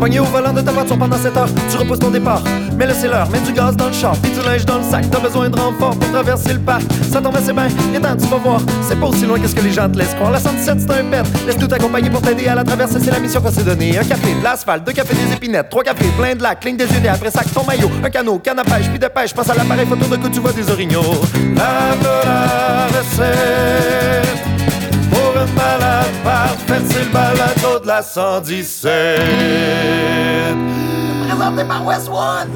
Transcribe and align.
Pogné 0.00 0.18
au 0.18 0.24
volant 0.24 0.54
de 0.54 0.62
ta 0.62 0.72
voiture 0.72 0.96
pendant 0.96 1.18
7 1.18 1.36
heures, 1.36 1.48
tu 1.70 1.76
repousses 1.76 1.98
ton 1.98 2.10
départ. 2.10 2.42
Mais 2.78 2.86
là 2.86 2.94
c'est 2.94 3.08
mets 3.30 3.40
du 3.46 3.52
gaz 3.52 3.76
dans 3.76 3.88
le 3.88 3.92
char, 3.92 4.16
puis 4.22 4.32
du 4.32 4.40
linge 4.40 4.64
dans 4.64 4.78
le 4.78 4.82
sac. 4.82 5.04
T'as 5.10 5.20
besoin 5.20 5.50
de 5.50 5.60
renfort 5.60 5.94
pour 5.94 6.10
traverser 6.10 6.54
le 6.54 6.58
parc. 6.58 6.80
Ça 7.12 7.20
tombe 7.20 7.36
assez 7.36 7.52
bien, 7.52 7.66
viens 7.90 8.16
tu 8.16 8.26
vas 8.28 8.38
voir. 8.38 8.60
C'est 8.80 8.98
pas 8.98 9.06
aussi 9.06 9.26
loin 9.26 9.38
que 9.38 9.46
ce 9.46 9.54
que 9.54 9.60
les 9.60 9.72
gens 9.72 9.90
te 9.90 9.98
laissent 9.98 10.14
croire. 10.14 10.30
La 10.30 10.40
117 10.40 10.80
c'est 10.80 10.90
un 10.90 11.04
pet, 11.04 11.22
laisse 11.46 11.58
tout 11.58 11.68
accompagner 11.70 12.08
pour 12.08 12.22
t'aider 12.22 12.48
à 12.48 12.54
la 12.54 12.64
traverser, 12.64 12.98
c'est 12.98 13.10
la 13.10 13.20
mission 13.20 13.42
qu'on 13.42 13.50
s'est 13.50 13.62
donnée. 13.62 13.98
Un 13.98 14.04
café, 14.04 14.34
de 14.34 14.42
l'asphalte, 14.42 14.86
deux 14.86 14.92
cafés, 14.92 15.14
des 15.14 15.34
épinettes, 15.34 15.68
trois 15.68 15.82
cafés, 15.82 16.08
plein 16.18 16.34
de 16.34 16.42
lacs, 16.42 16.60
cligne 16.60 16.78
des 16.78 16.84
yeux, 16.84 17.10
après 17.12 17.30
sac, 17.30 17.52
ton 17.52 17.64
maillot, 17.64 17.90
un 18.02 18.08
canot, 18.08 18.38
canne 18.38 18.58
à 18.58 18.64
pêche, 18.64 18.88
puis 18.88 18.98
de 18.98 19.06
pêche, 19.06 19.34
passe 19.34 19.50
à 19.50 19.54
l'appareil 19.54 19.84
photo 19.84 20.06
de 20.06 20.16
coup, 20.16 20.30
tu 20.30 20.40
vois 20.40 20.52
des 20.52 20.70
orignaux. 20.70 21.02
La 21.54 21.94
la 22.24 22.86
recette 22.86 24.39
un 25.40 25.46
malade 25.54 26.06
parfait, 26.22 26.82
c'est 26.88 27.04
le 27.04 27.10
balado 27.12 27.78
de 27.80 27.86
la 27.86 28.02
117. 28.02 28.90
Présenté 31.28 31.64
par 31.64 31.86
Westwood. 31.86 32.48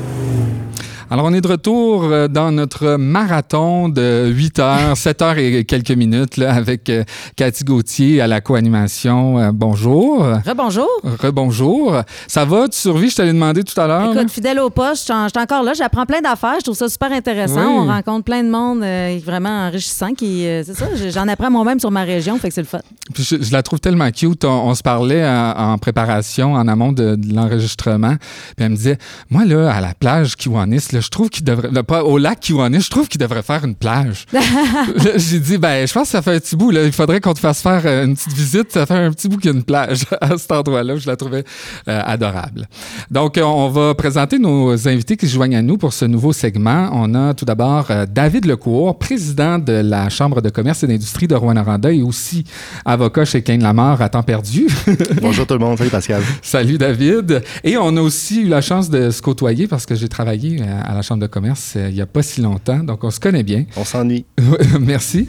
Alors, 1.11 1.27
on 1.27 1.35
est 1.35 1.43
de 1.43 1.49
retour 1.49 2.05
euh, 2.05 2.29
dans 2.29 2.51
notre 2.51 2.97
marathon 2.97 3.91
de 3.91 4.31
8 4.35 4.59
heures, 4.59 4.97
7 4.97 5.23
heures 5.23 5.39
et 5.39 5.65
quelques 5.65 5.91
minutes 5.91 6.39
là, 6.39 6.55
avec 6.55 6.89
euh, 6.89 7.05
Cathy 7.37 7.62
Gauthier 7.62 8.21
à 8.23 8.27
la 8.27 8.41
co-animation. 8.41 9.39
Euh, 9.39 9.51
bonjour. 9.53 10.25
Rebonjour. 10.47 10.89
Rebonjour. 11.21 12.01
Ça 12.27 12.47
va? 12.47 12.69
Tu 12.69 12.79
survis? 12.79 13.11
Je 13.11 13.17
t'allais 13.17 13.35
demander 13.35 13.65
tout 13.65 13.79
à 13.79 13.87
l'heure. 13.87 14.15
Écoute, 14.15 14.31
fidèle 14.31 14.59
au 14.61 14.71
poste, 14.71 15.12
je 15.12 15.29
suis 15.29 15.43
encore 15.43 15.62
là. 15.62 15.75
J'apprends 15.75 16.07
plein 16.07 16.23
d'affaires. 16.23 16.57
Je 16.61 16.65
trouve 16.65 16.77
ça 16.77 16.89
super 16.89 17.12
intéressant. 17.12 17.83
On 17.83 17.87
rencontre 17.87 18.25
plein 18.25 18.43
de 18.43 18.51
monde 18.51 18.81
vraiment 19.25 19.67
enrichissant. 19.67 20.15
Qui, 20.15 20.45
c'est 20.65 20.75
ça, 20.75 20.87
j'en 21.11 21.29
apprends 21.29 21.51
moi-même 21.51 21.81
sur 21.81 21.91
ma 21.91 22.03
région, 22.03 22.39
fait 22.39 22.48
que 22.48 22.55
c'est 22.55 22.62
le 22.62 22.67
fun. 22.67 22.79
Puis 23.12 23.25
je, 23.25 23.53
la 23.53 23.62
trouve 23.62 23.81
tellement 23.81 24.11
cute. 24.11 24.45
On, 24.45 24.75
se 24.75 24.83
parlait 24.83 25.27
en, 25.27 25.77
préparation, 25.79 26.55
en 26.55 26.67
amont 26.67 26.93
de, 26.93 27.19
l'enregistrement. 27.33 28.17
Puis 28.57 28.65
elle 28.65 28.71
me 28.71 28.77
disait, 28.77 28.98
moi, 29.31 29.45
là, 29.45 29.71
à 29.73 29.81
la 29.81 29.95
plage 29.95 30.37
Kiwanis, 30.37 30.94
là, 30.95 31.00
je 31.00 31.09
trouve 31.09 31.28
qu'il 31.28 31.45
devrait, 31.45 31.83
pas 31.83 32.05
au 32.05 32.19
lac 32.19 32.41
Kiwanis, 32.41 32.81
je 32.81 32.91
trouve 32.91 33.09
qu'il 33.09 33.20
devrait 33.20 33.42
faire 33.42 33.64
une 33.64 33.75
plage. 33.75 34.27
J'ai 35.17 35.39
dit, 35.39 35.59
ben, 35.59 35.87
je 35.87 35.92
pense 35.92 36.05
que 36.05 36.09
ça 36.09 36.23
fait 36.23 36.37
un 36.37 36.41
petit 36.41 36.56
bout, 36.56 36.70
là. 36.70 36.84
Il 36.84 36.92
faudrait 36.92 37.20
qu'on 37.20 37.34
te 37.34 37.41
fasse 37.41 37.61
faire 37.62 37.83
euh, 37.84 38.05
une 38.05 38.14
petite 38.14 38.33
visite. 38.33 38.73
Ça 38.73 38.87
fait 38.87 38.95
un 38.95 39.11
petit 39.11 39.28
bout 39.28 39.37
qu'il 39.37 39.50
y 39.50 39.55
a 39.55 39.56
une 39.56 39.65
plage 39.65 40.05
à 40.20 40.37
cet 40.39 40.53
endroit-là. 40.53 40.97
Je 40.97 41.06
la 41.06 41.17
trouvais 41.17 41.45
euh, 41.89 42.00
adorable. 42.05 42.69
Donc, 43.11 43.39
on 43.42 43.69
va 43.69 43.95
présenter 43.95 44.39
nos 44.39 44.89
invités 44.89 45.17
qui 45.17 45.28
se 45.28 45.34
joignent 45.34 45.56
à 45.56 45.62
nous 45.62 45.77
pour 45.77 45.92
ce 45.92 46.05
nouveau 46.05 46.33
segment. 46.33 46.89
On 46.92 47.15
a 47.15 47.34
tout 47.34 47.45
d'abord 47.45 47.87
euh, 47.91 48.06
David 48.06 48.47
Lecourt, 48.47 48.98
président 48.98 49.59
de 49.59 49.72
la 49.72 50.09
Chambre 50.09 50.41
de 50.41 50.50
commerce 50.50 50.83
et 50.84 50.87
d'industrie 50.87 51.27
de 51.27 51.34
Rouen-Noranda 51.34 51.92
et 51.92 52.03
aussi 52.03 52.45
avocat 52.84 53.25
chez 53.25 53.42
Kane 53.42 53.62
Lamar 53.62 54.00
à 54.00 54.09
temps 54.09 54.22
perdu. 54.22 54.67
Bonjour 55.20 55.47
tout 55.47 55.55
le 55.55 55.61
monde. 55.61 55.78
Salut 55.78 55.91
Pascal. 55.91 56.22
Salut 56.42 56.78
David. 56.78 57.42
Et 57.62 57.77
on 57.77 57.97
a 57.97 58.00
aussi 58.00 58.42
eu 58.42 58.48
la 58.48 58.61
chance 58.61 58.89
de 58.91 59.11
se 59.11 59.20
côtoyer 59.20 59.67
parce 59.67 59.87
que 59.87 59.95
j'ai 59.95 60.09
travaillé 60.09 60.62
à 60.85 60.95
la 60.95 61.03
Chambre 61.03 61.23
de 61.23 61.27
commerce 61.27 61.75
euh, 61.77 61.89
il 61.89 61.95
n'y 61.95 62.01
a 62.01 62.07
pas 62.07 62.23
si 62.23 62.41
longtemps, 62.41 62.79
donc 62.79 63.05
on 63.05 63.11
se 63.11 63.21
connaît 63.21 63.43
bien. 63.43 63.65
On 63.77 63.85
s'ennuie. 63.85 64.25
Merci. 64.81 65.29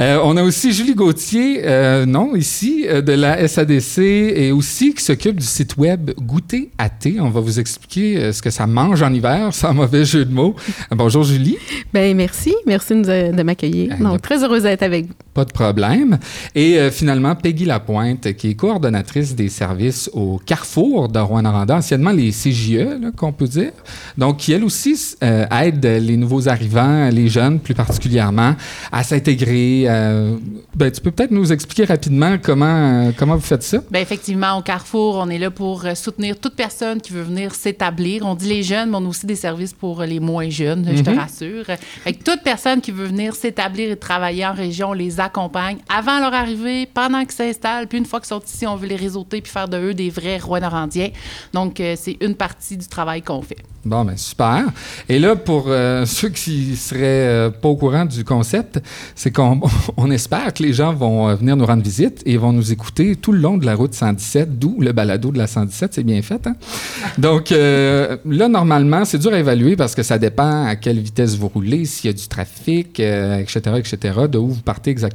Euh, 0.00 0.20
on 0.22 0.36
a 0.36 0.42
aussi 0.42 0.72
Julie 0.72 0.94
Gauthier, 0.94 1.62
euh, 1.64 2.06
non, 2.06 2.36
ici, 2.36 2.86
de 2.86 3.12
la 3.12 3.46
SADC 3.46 3.98
et 3.98 4.52
aussi 4.52 4.94
qui 4.94 5.02
s'occupe 5.02 5.40
du 5.40 5.46
site 5.46 5.76
web 5.76 6.10
Goûter 6.20 6.70
à 6.78 6.88
thé. 6.88 7.16
On 7.20 7.30
va 7.30 7.40
vous 7.40 7.60
expliquer 7.60 8.32
ce 8.32 8.42
que 8.42 8.50
ça 8.50 8.66
mange 8.66 9.02
en 9.02 9.12
hiver, 9.12 9.48
sans 9.54 9.74
mauvais 9.74 10.04
jeu 10.04 10.24
de 10.24 10.32
mots. 10.32 10.54
Bonjour 10.90 11.24
Julie. 11.24 11.56
Bien, 11.92 12.14
merci. 12.14 12.54
Merci 12.66 12.94
de, 12.94 13.42
m'accueillir. 13.42 13.96
Donc, 13.98 14.22
très 14.22 14.42
heureuse 14.42 14.62
d'être 14.62 14.82
avec 14.82 15.06
vous. 15.06 15.14
Pas 15.34 15.44
de 15.44 15.52
problème. 15.52 16.18
Et 16.54 16.78
finalement, 16.90 17.34
Peggy 17.34 17.64
Lapointe, 17.64 18.32
qui 18.34 18.50
est 18.50 18.54
coordonnatrice 18.54 19.34
des 19.34 19.48
services 19.48 20.08
au 20.12 20.40
Carrefour 20.44 21.08
de 21.08 21.18
Rouen-Noranda, 21.18 21.76
anciennement 21.76 22.12
les 22.12 22.30
CJE, 22.30 23.10
qu'on 23.16 23.32
peut 23.32 23.48
dire. 23.48 23.72
Donc, 24.16 24.38
qui 24.38 24.52
elle 24.52 24.64
aussi 24.64 25.16
euh, 25.22 25.46
aide 25.50 25.84
les 25.84 26.16
nouveaux 26.16 26.48
arrivants, 26.48 27.08
les 27.10 27.28
jeunes 27.28 27.58
plus 27.58 27.74
particulièrement, 27.74 28.54
à 28.92 29.02
s'intégrer. 29.02 29.84
Euh, 29.88 30.36
ben, 30.74 30.90
tu 30.90 31.00
peux 31.00 31.10
peut-être 31.10 31.30
nous 31.30 31.52
expliquer 31.52 31.84
rapidement 31.84 32.36
comment, 32.42 33.10
comment 33.16 33.36
vous 33.36 33.42
faites 33.42 33.62
ça? 33.62 33.78
Bien, 33.90 34.00
effectivement, 34.00 34.58
au 34.58 34.62
Carrefour, 34.62 35.16
on 35.16 35.28
est 35.28 35.38
là 35.38 35.50
pour 35.50 35.84
euh, 35.84 35.94
soutenir 35.94 36.38
toute 36.38 36.54
personne 36.54 37.00
qui 37.00 37.12
veut 37.12 37.22
venir 37.22 37.54
s'établir. 37.54 38.24
On 38.26 38.34
dit 38.34 38.48
les 38.48 38.62
jeunes, 38.62 38.90
mais 38.90 38.96
on 38.96 39.04
a 39.04 39.08
aussi 39.08 39.26
des 39.26 39.36
services 39.36 39.72
pour 39.72 40.02
les 40.02 40.20
moins 40.20 40.48
jeunes, 40.50 40.86
je 40.94 41.02
te 41.02 41.10
mhm. 41.10 41.18
rassure. 41.18 41.64
Fait 41.66 42.12
toute 42.12 42.42
personne 42.42 42.80
qui 42.80 42.90
veut 42.90 43.06
venir 43.06 43.34
s'établir 43.34 43.90
et 43.90 43.96
travailler 43.96 44.46
en 44.46 44.52
région, 44.52 44.90
on 44.90 44.92
les 44.92 45.20
accompagne 45.24 45.78
avant 45.88 46.20
leur 46.20 46.34
arrivée, 46.34 46.86
pendant 46.86 47.20
qu'ils 47.20 47.32
s'installent, 47.32 47.86
puis 47.86 47.98
une 47.98 48.06
fois 48.06 48.20
qu'ils 48.20 48.28
sont 48.28 48.40
ici, 48.40 48.66
on 48.66 48.76
veut 48.76 48.86
les 48.86 48.96
réseauter 48.96 49.40
puis 49.40 49.52
faire 49.52 49.68
de 49.68 49.78
eux 49.78 49.94
des 49.94 50.10
vrais 50.10 50.38
rois 50.38 50.60
norandiens. 50.60 51.10
Donc, 51.52 51.82
c'est 51.96 52.16
une 52.20 52.34
partie 52.34 52.76
du 52.76 52.86
travail 52.86 53.22
qu'on 53.22 53.42
fait. 53.42 53.58
Bon, 53.84 54.02
ben 54.02 54.16
super. 54.16 54.64
Et 55.08 55.18
là, 55.18 55.36
pour 55.36 55.64
euh, 55.68 56.06
ceux 56.06 56.30
qui 56.30 56.74
seraient 56.76 57.00
euh, 57.04 57.50
pas 57.50 57.68
au 57.68 57.76
courant 57.76 58.06
du 58.06 58.24
concept, 58.24 58.80
c'est 59.14 59.30
qu'on 59.30 59.60
on 59.96 60.10
espère 60.10 60.54
que 60.54 60.62
les 60.62 60.72
gens 60.72 60.94
vont 60.94 61.28
euh, 61.28 61.34
venir 61.34 61.56
nous 61.56 61.66
rendre 61.66 61.82
visite 61.82 62.22
et 62.24 62.36
vont 62.36 62.52
nous 62.52 62.72
écouter 62.72 63.16
tout 63.16 63.32
le 63.32 63.38
long 63.38 63.58
de 63.58 63.66
la 63.66 63.74
route 63.74 63.92
117, 63.92 64.58
d'où 64.58 64.80
le 64.80 64.92
balado 64.92 65.30
de 65.30 65.38
la 65.38 65.46
117, 65.46 65.94
c'est 65.94 66.02
bien 66.02 66.22
fait. 66.22 66.46
Hein? 66.46 66.56
Donc 67.18 67.50
là, 67.50 68.48
normalement, 68.48 69.04
c'est 69.04 69.18
dur 69.18 69.32
à 69.32 69.38
évaluer 69.38 69.76
parce 69.76 69.94
que 69.94 70.02
ça 70.02 70.18
dépend 70.18 70.66
à 70.66 70.76
quelle 70.76 70.98
vitesse 70.98 71.36
vous 71.36 71.48
roulez, 71.48 71.84
s'il 71.84 72.10
y 72.10 72.14
a 72.14 72.16
du 72.16 72.26
trafic, 72.26 73.00
etc., 73.00 73.60
etc., 73.76 74.18
de 74.30 74.38
où 74.38 74.48
vous 74.48 74.62
partez 74.62 74.90
exactement. 74.90 75.13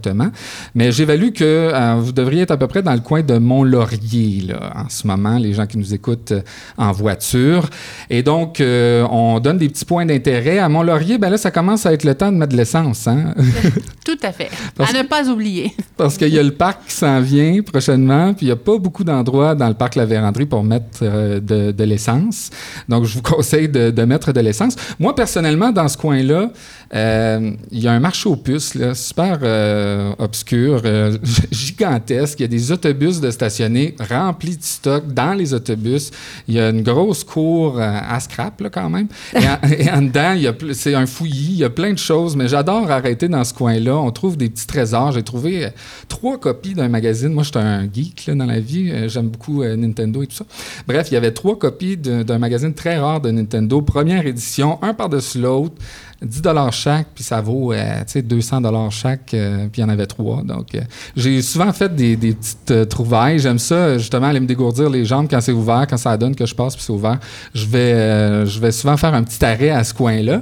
Mais 0.75 0.91
j'évalue 0.91 1.31
que 1.31 1.97
vous 1.99 2.11
devriez 2.11 2.43
être 2.43 2.51
à 2.51 2.57
peu 2.57 2.67
près 2.67 2.81
dans 2.81 2.93
le 2.93 2.99
coin 2.99 3.21
de 3.21 3.37
Mont-Laurier 3.37 4.41
là, 4.47 4.73
en 4.75 4.89
ce 4.89 5.07
moment, 5.07 5.37
les 5.37 5.53
gens 5.53 5.65
qui 5.65 5.77
nous 5.77 5.93
écoutent 5.93 6.33
en 6.77 6.91
voiture. 6.91 7.69
Et 8.09 8.23
donc, 8.23 8.61
on 8.61 9.39
donne 9.39 9.57
des 9.57 9.69
petits 9.69 9.85
points 9.85 10.05
d'intérêt. 10.05 10.59
À 10.59 10.69
Mont-Laurier, 10.69 11.17
ben 11.17 11.29
là, 11.29 11.37
ça 11.37 11.51
commence 11.51 11.85
à 11.85 11.93
être 11.93 12.03
le 12.03 12.15
temps 12.15 12.31
de 12.31 12.37
mettre 12.37 12.51
de 12.51 12.57
l'essence. 12.57 13.07
Hein? 13.07 13.33
Tout 14.05 14.17
à 14.23 14.31
fait. 14.31 14.49
à 14.79 14.91
ne 14.93 15.03
pas 15.03 15.27
oublier. 15.27 15.73
parce 15.97 16.17
qu'il 16.17 16.33
y 16.33 16.39
a 16.39 16.43
le 16.43 16.51
parc 16.51 16.87
qui 16.87 16.93
s'en 16.93 17.19
vient 17.21 17.61
prochainement, 17.61 18.33
puis 18.33 18.45
il 18.45 18.49
n'y 18.49 18.53
a 18.53 18.57
pas 18.57 18.77
beaucoup 18.77 19.03
d'endroits 19.03 19.55
dans 19.55 19.67
le 19.67 19.73
parc 19.73 19.95
La 19.95 20.05
Vérandrie 20.05 20.45
pour 20.45 20.63
mettre 20.63 20.99
euh, 21.01 21.39
de, 21.39 21.83
l'essence. 21.83 22.49
Donc, 22.87 23.05
je 23.05 23.15
vous 23.15 23.21
conseille 23.35 23.69
de, 23.69 23.91
de 23.91 24.03
mettre 24.03 24.31
de 24.31 24.39
l'essence. 24.39 24.75
Moi, 24.99 25.15
personnellement, 25.15 25.71
dans 25.71 25.87
ce 25.87 25.97
coin-là, 25.97 26.51
euh, 26.95 27.51
il 27.71 27.79
y 27.79 27.87
a 27.87 27.91
un 27.91 27.99
marché 27.99 28.27
aux 28.27 28.35
puces, 28.35 28.73
là, 28.73 28.95
super 28.95 29.39
euh, 29.43 30.13
obscur, 30.17 30.81
euh, 30.85 31.17
gigantesque. 31.51 32.39
Il 32.39 32.43
y 32.43 32.45
a 32.45 32.47
des 32.47 32.71
autobus 32.71 33.19
de 33.21 33.29
stationnés 33.29 33.95
remplis 34.09 34.57
de 34.57 34.63
stock 34.63 35.13
dans 35.13 35.33
les 35.33 35.53
autobus. 35.53 36.11
Il 36.47 36.55
y 36.55 36.59
a 36.59 36.69
une 36.69 36.81
grosse 36.81 37.23
cour 37.23 37.79
à 37.79 38.19
scrap, 38.19 38.59
là, 38.61 38.69
quand 38.69 38.89
même. 38.89 39.07
Et 39.33 39.89
en, 39.89 40.01
dedans, 40.01 40.35
c'est 40.73 40.95
un 40.95 41.05
fouillis. 41.05 41.51
Il 41.51 41.57
y 41.57 41.63
a 41.63 41.69
plein 41.69 41.93
de 41.93 41.97
choses, 41.97 42.35
mais 42.35 42.47
j'adore 42.47 42.89
arrêter 42.89 43.27
dans 43.27 43.43
ce 43.43 43.53
coin-là. 43.53 43.95
On 43.95 44.11
trouve 44.11 44.37
des 44.37 44.49
petits 44.49 44.67
trésors. 44.67 45.11
J'ai 45.11 45.23
trouvé 45.23 45.69
trois 46.07 46.39
copies 46.39 46.73
d'un 46.73 46.89
magazine. 46.89 47.29
Moi, 47.29 47.43
je 47.43 47.49
suis 47.49 47.59
un 47.59 47.83
geek 47.83 48.25
là, 48.27 48.35
dans 48.35 48.45
la 48.45 48.59
vie. 48.59 49.09
J'aime 49.09 49.27
beaucoup 49.27 49.63
Nintendo 49.63 50.23
et 50.23 50.27
tout 50.27 50.37
ça. 50.37 50.45
Bref, 50.87 51.07
il 51.11 51.13
y 51.13 51.17
avait 51.17 51.31
trois 51.31 51.57
copies 51.57 51.97
d'un 51.97 52.37
magazine 52.39 52.73
très 52.73 52.97
rare 52.97 53.21
de 53.21 53.29
Nintendo, 53.29 53.81
première 53.81 54.25
édition, 54.25 54.79
un 54.81 54.93
par-dessus 54.93 55.39
l'autre. 55.39 55.75
10 56.21 56.41
chaque, 56.71 57.07
puis 57.15 57.23
ça 57.23 57.39
vaut 57.41 57.71
euh, 57.71 58.03
200 58.15 58.89
chaque, 58.89 59.33
euh, 59.33 59.67
puis 59.71 59.81
il 59.81 59.81
y 59.81 59.83
en 59.83 59.89
avait 59.89 60.05
trois. 60.05 60.41
Donc, 60.43 60.75
euh, 60.75 60.81
j'ai 61.15 61.41
souvent 61.41 61.71
fait 61.71 61.93
des, 61.95 62.15
des 62.15 62.33
petites 62.33 62.71
euh, 62.71 62.85
trouvailles. 62.85 63.39
J'aime 63.39 63.59
ça, 63.59 63.97
justement, 63.97 64.27
aller 64.27 64.39
me 64.39 64.47
dégourdir 64.47 64.89
les 64.89 65.05
jambes 65.05 65.27
quand 65.29 65.39
c'est 65.39 65.51
ouvert, 65.51 65.85
quand 65.89 65.97
ça 65.97 66.17
donne 66.17 66.35
que 66.35 66.45
je 66.45 66.53
passe, 66.53 66.75
puis 66.75 66.83
c'est 66.83 66.91
ouvert. 66.91 67.19
Je 67.53 67.65
vais, 67.65 68.45
je 68.45 68.59
vais 68.59 68.71
souvent 68.71 68.97
faire 68.97 69.13
un 69.13 69.23
petit 69.23 69.43
arrêt 69.43 69.69
à 69.69 69.83
ce 69.83 69.93
coin-là. 69.93 70.41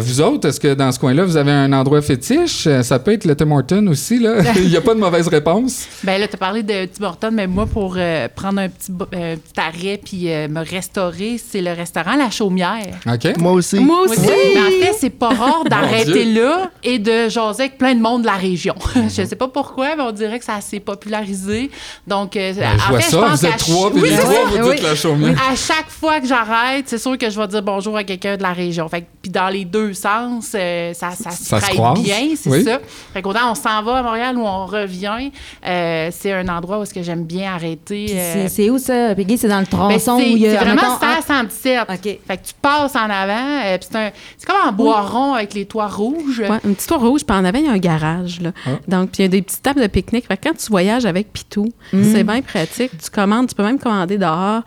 vous 0.00 0.20
autres, 0.20 0.48
est-ce 0.48 0.60
que 0.60 0.74
dans 0.74 0.92
ce 0.92 0.98
coin-là, 0.98 1.24
vous 1.24 1.36
avez 1.36 1.50
un 1.50 1.72
endroit 1.72 2.00
fétiche? 2.02 2.68
Ça 2.82 2.98
peut 2.98 3.12
être 3.12 3.24
le 3.24 3.34
Tim 3.34 3.50
Horton 3.50 3.86
aussi, 3.88 4.18
là. 4.18 4.36
il 4.56 4.68
n'y 4.68 4.76
a 4.76 4.80
pas 4.80 4.94
de 4.94 5.00
mauvaise 5.00 5.28
réponse. 5.28 5.86
Bien 6.02 6.18
là, 6.18 6.28
tu 6.28 6.34
as 6.34 6.38
parlé 6.38 6.62
de 6.62 6.86
Tim 6.86 7.04
Horton, 7.04 7.30
mais 7.32 7.46
moi, 7.46 7.66
pour 7.66 7.98
prendre 8.34 8.60
un 8.60 8.68
petit, 8.68 8.92
petit 8.92 9.60
arrêt 9.60 10.00
puis 10.02 10.26
me 10.26 10.64
restaurer, 10.64 11.38
c'est 11.38 11.60
le 11.60 11.72
restaurant 11.72 12.16
La 12.16 12.30
Chaumière. 12.30 12.98
OK. 13.06 13.36
Moi 13.38 13.52
aussi. 13.52 13.80
Moi 13.80 14.02
aussi. 14.02 14.20
Mais 14.20 14.60
en 14.60 14.86
fait, 14.86 14.96
c'est 14.98 15.07
pas 15.10 15.28
rare 15.30 15.64
d'arrêter 15.64 16.24
là 16.24 16.70
et 16.82 16.98
de 16.98 17.28
jaser 17.28 17.64
avec 17.64 17.78
plein 17.78 17.94
de 17.94 18.00
monde 18.00 18.22
de 18.22 18.26
la 18.26 18.34
région. 18.34 18.74
Mhm. 18.98 19.10
je 19.10 19.24
sais 19.24 19.36
pas 19.36 19.48
pourquoi, 19.48 19.94
mais 19.96 20.02
on 20.02 20.10
dirait 20.12 20.38
que 20.38 20.44
ça 20.44 20.60
s'est 20.60 20.80
popularisé. 20.80 21.70
Donc, 22.06 22.36
euh, 22.36 22.52
ben, 22.54 22.78
je 22.78 22.88
vois 22.88 23.00
ça, 23.00 23.28
vous 23.28 23.46
êtes 23.46 23.56
trois, 23.58 23.92
puis 23.92 24.10
trois, 24.16 24.44
vous 24.46 24.72
dites 24.72 24.82
la 24.82 24.94
chaumière. 24.94 25.36
À 25.50 25.54
chaque 25.54 25.88
fois 25.88 26.20
que 26.20 26.26
j'arrête, 26.26 26.84
c'est 26.88 26.98
sûr 26.98 27.16
que 27.16 27.28
je 27.28 27.38
vais 27.38 27.46
dire 27.46 27.62
bonjour 27.62 27.96
à 27.96 28.04
quelqu'un 28.04 28.36
de 28.36 28.42
la 28.42 28.52
région. 28.52 28.88
Fait 28.88 29.06
puis 29.22 29.30
dans 29.30 29.48
les 29.48 29.64
deux 29.64 29.92
sens, 29.94 30.52
euh, 30.54 30.94
ça, 30.94 31.10
ça, 31.10 31.30
ça, 31.30 31.60
se 31.60 32.02
bien, 32.02 32.34
c'est 32.36 32.64
ça. 32.64 32.78
Fait 33.12 33.22
qu'autant 33.22 33.50
on 33.50 33.54
s'en 33.54 33.82
va 33.82 33.98
à 33.98 34.02
Montréal 34.02 34.36
ou 34.36 34.46
on 34.46 34.66
revient, 34.66 35.30
euh, 35.66 36.08
c'est 36.12 36.32
un 36.32 36.48
endroit 36.48 36.78
où 36.78 36.82
est-ce 36.82 36.94
que 36.94 37.02
j'aime 37.02 37.24
bien 37.24 37.52
arrêter. 37.52 38.48
C'est 38.48 38.70
où 38.70 38.78
ça, 38.78 39.14
Peggy? 39.14 39.38
C'est 39.38 39.48
dans 39.48 39.60
le 39.60 39.66
ben, 39.66 39.78
tronçon 39.78 40.16
où 40.16 40.20
il 40.20 40.38
y 40.38 40.48
a... 40.48 40.58
C'est 40.58 40.64
vraiment 40.64 40.98
ça, 40.98 41.18
117. 41.26 41.80
OK. 41.88 42.02
Fait 42.02 42.18
que 42.36 42.46
tu 42.46 42.54
passes 42.60 42.96
en 42.96 43.08
avant, 43.10 43.78
c'est 43.80 44.46
comme 44.46 44.56
un 44.66 44.72
bois 44.72 44.97
rond 45.00 45.34
avec 45.34 45.54
les 45.54 45.66
toits 45.66 45.88
rouges. 45.88 46.40
Ouais, 46.40 46.48
un 46.48 46.72
petit 46.72 46.86
toit 46.86 46.98
rouge, 46.98 47.24
puis 47.24 47.36
en 47.36 47.44
avant, 47.44 47.58
il 47.58 47.66
y 47.66 47.68
a 47.68 47.72
un 47.72 47.78
garage. 47.78 48.40
Là. 48.40 48.52
Ah. 48.66 48.70
Donc, 48.88 49.10
puis 49.10 49.20
il 49.20 49.22
y 49.22 49.26
a 49.26 49.28
des 49.28 49.42
petites 49.42 49.62
tables 49.62 49.80
de 49.80 49.86
pique-nique. 49.86 50.26
Quand 50.42 50.56
tu 50.56 50.70
voyages 50.70 51.06
avec 51.06 51.32
Pitou, 51.32 51.72
mm. 51.92 52.12
c'est 52.12 52.24
bien 52.24 52.42
pratique. 52.42 52.92
Tu 52.98 53.10
commandes, 53.10 53.48
tu 53.48 53.54
peux 53.54 53.64
même 53.64 53.78
commander 53.78 54.18
dehors 54.18 54.62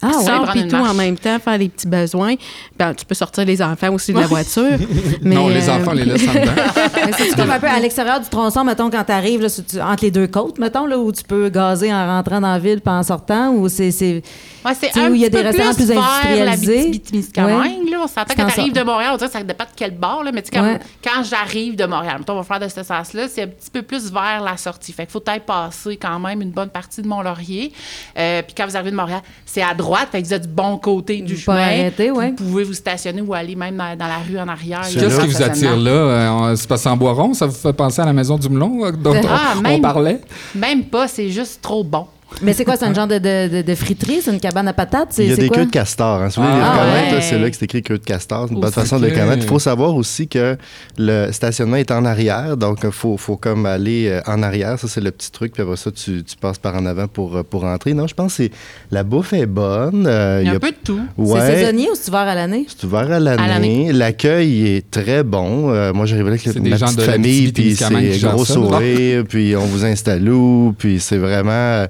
Ah 0.00 0.06
ouais? 0.18 0.24
prendre 0.24 0.50
puis 0.52 0.68
tout 0.68 0.76
en 0.76 0.94
même 0.94 1.18
temps, 1.18 1.38
faire 1.38 1.58
des 1.58 1.68
petits 1.68 1.86
besoins. 1.88 2.34
Ben, 2.78 2.94
tu 2.94 3.04
peux 3.04 3.14
sortir 3.14 3.44
les 3.44 3.60
enfants 3.60 3.92
aussi 3.92 4.12
de 4.12 4.20
la 4.20 4.26
voiture. 4.26 4.78
mais, 5.22 5.34
non, 5.34 5.48
les 5.48 5.68
euh, 5.68 5.72
enfants, 5.74 5.90
on 5.90 5.94
les 5.94 6.04
laisse 6.04 6.28
en 6.28 6.32
dedans. 6.32 6.52
Mais 7.06 7.12
c'est 7.16 7.34
comme 7.34 7.50
un 7.50 7.58
peu 7.58 7.66
à 7.66 7.80
l'extérieur 7.80 8.20
du 8.20 8.28
tronçon, 8.28 8.62
mettons, 8.64 8.90
quand 8.90 9.04
tu 9.04 9.12
arrives 9.12 9.44
entre 9.82 10.04
les 10.04 10.10
deux 10.10 10.26
côtes, 10.28 10.58
mettons, 10.58 10.86
là, 10.86 10.98
où 10.98 11.10
tu 11.10 11.24
peux 11.24 11.48
gazer 11.48 11.92
en 11.92 12.06
rentrant 12.06 12.40
dans 12.40 12.52
la 12.52 12.58
ville 12.58 12.80
puis 12.80 12.92
en 12.94 13.02
sortant, 13.02 13.50
ou 13.50 13.68
c'est. 13.68 13.90
c'est- 13.90 14.22
Ouais, 14.64 14.72
c'est 14.78 14.88
Tu 14.88 14.94
sais, 14.94 15.06
un 15.06 15.10
où 15.10 15.14
il 15.14 15.20
y 15.20 15.24
a 15.24 15.28
des 15.28 15.40
restaurants 15.40 15.72
plus 15.72 15.86
la 15.86 16.00
industrialisés? 16.00 16.78
Abitibi-Témiscamingue, 16.80 17.90
là. 17.90 17.98
On 18.02 18.06
s'entend 18.06 18.34
quand 18.36 18.44
en 18.44 18.50
tu 18.50 18.60
arrives 18.60 18.74
ça. 18.74 18.80
de 18.80 18.86
Montréal, 18.86 19.10
on 19.14 19.16
dirait 19.16 19.28
que 19.28 19.32
ça 19.38 19.42
dépend 19.42 19.64
de 19.64 19.70
quel 19.76 19.92
bord, 19.92 20.24
là. 20.24 20.32
Mais 20.32 20.42
tu 20.42 20.50
sais, 20.52 20.56
quand, 20.58 20.64
Ouais. 20.64 20.78
quand 21.02 21.22
j'arrive 21.22 21.76
de 21.76 21.84
Montréal, 21.86 22.16
mettons, 22.18 22.34
on 22.34 22.42
va 22.42 22.42
faire 22.42 22.60
de 22.60 22.68
ce 22.68 22.82
sens-là, 22.82 23.28
c'est 23.28 23.42
un 23.42 23.46
petit 23.46 23.70
peu 23.72 23.82
plus 23.82 24.12
vers 24.12 24.42
la 24.44 24.56
sortie. 24.56 24.92
Fait 24.92 25.04
qu'il 25.04 25.12
faut 25.12 25.20
peut-être 25.20 25.44
passer 25.46 25.96
quand 25.96 26.18
même 26.18 26.42
une 26.42 26.50
bonne 26.50 26.70
partie 26.70 27.02
de 27.02 27.08
Mont-Laurier. 27.08 27.72
Euh, 28.18 28.42
puis 28.42 28.54
quand 28.56 28.66
vous 28.66 28.76
arrivez 28.76 28.90
de 28.90 28.96
Montréal, 28.96 29.20
c'est 29.46 29.62
à 29.62 29.74
droite. 29.74 29.87
Fait 30.10 30.22
que 30.22 30.26
vous 30.26 30.34
êtes 30.34 30.42
du 30.42 30.48
bon 30.48 30.78
côté 30.78 31.16
du 31.20 31.34
Vous 31.34 31.42
pouvez 31.44 31.56
chemin. 31.56 31.62
arrêter, 31.66 32.10
ouais. 32.10 32.30
Vous 32.38 32.44
pouvez 32.44 32.64
vous 32.64 32.74
stationner 32.74 33.20
ou 33.22 33.34
aller 33.34 33.54
même 33.56 33.76
dans, 33.76 33.96
dans 33.96 34.06
la 34.06 34.18
rue 34.18 34.38
en 34.38 34.48
arrière. 34.48 34.82
Qu'est-ce 34.82 35.20
un 35.20 35.26
qui 35.26 35.32
vous 35.32 35.42
attire 35.42 35.76
là? 35.76 35.90
Euh, 35.90 36.56
C'est 36.56 36.68
parce 36.68 36.86
en 36.86 36.96
Boiron? 36.96 37.34
Ça 37.34 37.46
vous 37.46 37.52
fait 37.54 37.72
penser 37.72 38.02
à 38.02 38.06
la 38.06 38.12
maison 38.12 38.36
du 38.38 38.48
melon 38.48 38.84
euh, 38.84 38.92
dont 38.92 39.14
Ah, 39.28 39.54
on, 39.64 39.80
parlait? 39.80 40.20
Même 40.54 40.84
pas, 40.84 41.08
c'est 41.08 41.30
juste 41.30 41.60
trop 41.62 41.82
bon. 41.84 42.06
Mais 42.42 42.52
c'est 42.52 42.64
quoi? 42.64 42.76
C'est 42.76 42.84
un 42.84 42.94
genre 42.94 43.06
de, 43.06 43.18
de, 43.18 43.48
de- 43.48 43.62
de 43.62 43.74
friterie? 43.74 44.20
C'est 44.22 44.30
une 44.32 44.38
cabane 44.40 44.68
à 44.68 44.72
patates? 44.72 45.08
C'est 45.10 45.24
Il 45.24 45.30
y 45.30 45.32
a 45.32 45.36
des 45.36 45.48
quoi? 45.48 45.56
queues 45.58 45.66
de 45.66 45.70
castor. 45.70 46.22
Hein. 46.22 46.30
Si 46.30 46.38
vous 46.38 46.46
voulez 46.46 46.58
Ah, 46.62 46.72
les 46.74 46.80
reconnaître, 46.80 47.08
ouais. 47.08 47.14
là, 47.16 47.20
c'est 47.22 47.38
là 47.38 47.50
que 47.50 47.56
c'est 47.56 47.64
écrit 47.64 47.82
queue 47.82 47.98
de 47.98 48.04
castor. 48.04 48.46
C'est 48.48 48.54
une 48.54 48.60
bonne 48.60 48.70
façon 48.72 48.98
de 49.00 49.06
le 49.06 49.12
Ok. 49.12 49.18
connaître. 49.18 49.42
Il 49.42 49.48
faut 49.48 49.58
savoir 49.58 49.94
aussi 49.96 50.28
que 50.28 50.56
le 50.98 51.32
stationnement 51.32 51.76
est 51.76 51.90
en 51.90 52.04
arrière. 52.04 52.56
Donc, 52.56 52.80
il 52.84 52.90
faut, 52.92 53.16
faut 53.16 53.36
comme 53.36 53.66
aller 53.66 54.08
euh, 54.08 54.20
en 54.26 54.42
arrière. 54.42 54.78
Ça, 54.78 54.88
c'est 54.88 55.00
le 55.00 55.10
petit 55.10 55.30
truc. 55.32 55.52
Puis 55.54 55.62
après 55.62 55.76
ça, 55.76 55.90
tu, 55.90 56.22
tu 56.22 56.36
passes 56.36 56.58
par 56.58 56.76
en 56.76 56.86
avant 56.86 57.08
pour, 57.08 57.36
euh, 57.36 57.42
pour 57.42 57.64
entrer. 57.64 57.94
Non, 57.94 58.06
je 58.06 58.14
pense 58.14 58.36
que 58.36 58.44
c'est- 58.44 58.52
la 58.90 59.02
bouffe 59.04 59.32
est 59.32 59.46
bonne. 59.46 60.06
Euh, 60.06 60.40
Il 60.42 60.48
y 60.48 60.50
a 60.50 60.54
un 60.54 60.58
peu 60.58 60.70
de 60.70 60.76
tout. 60.84 61.00
C'est 61.26 61.56
saisonnier 61.56 61.88
ou 61.90 61.94
c'est 61.94 62.08
ouvert 62.10 62.20
à 62.20 62.34
l'année? 62.34 62.66
C'est 62.68 62.84
ouvert 62.84 63.10
à 63.10 63.18
l'année. 63.20 63.92
L'accueil 63.92 64.66
est 64.76 64.90
très 64.90 65.22
bon. 65.24 65.70
Euh, 65.70 65.92
moi, 65.92 66.06
j'arrive 66.06 66.26
là 66.26 66.32
avec 66.32 66.46
ma 66.46 66.52
petite 66.52 66.96
de 66.98 67.02
famille, 67.02 67.52
puis 67.52 67.74
c'est 67.74 68.20
gros 68.22 68.44
sourire, 68.44 69.24
puis 69.28 69.56
on 69.56 69.64
vous 69.64 69.84
installe 69.84 70.28
où, 70.28 70.74
puis 70.78 71.00
c'est 71.00 71.16
vraiment... 71.18 71.86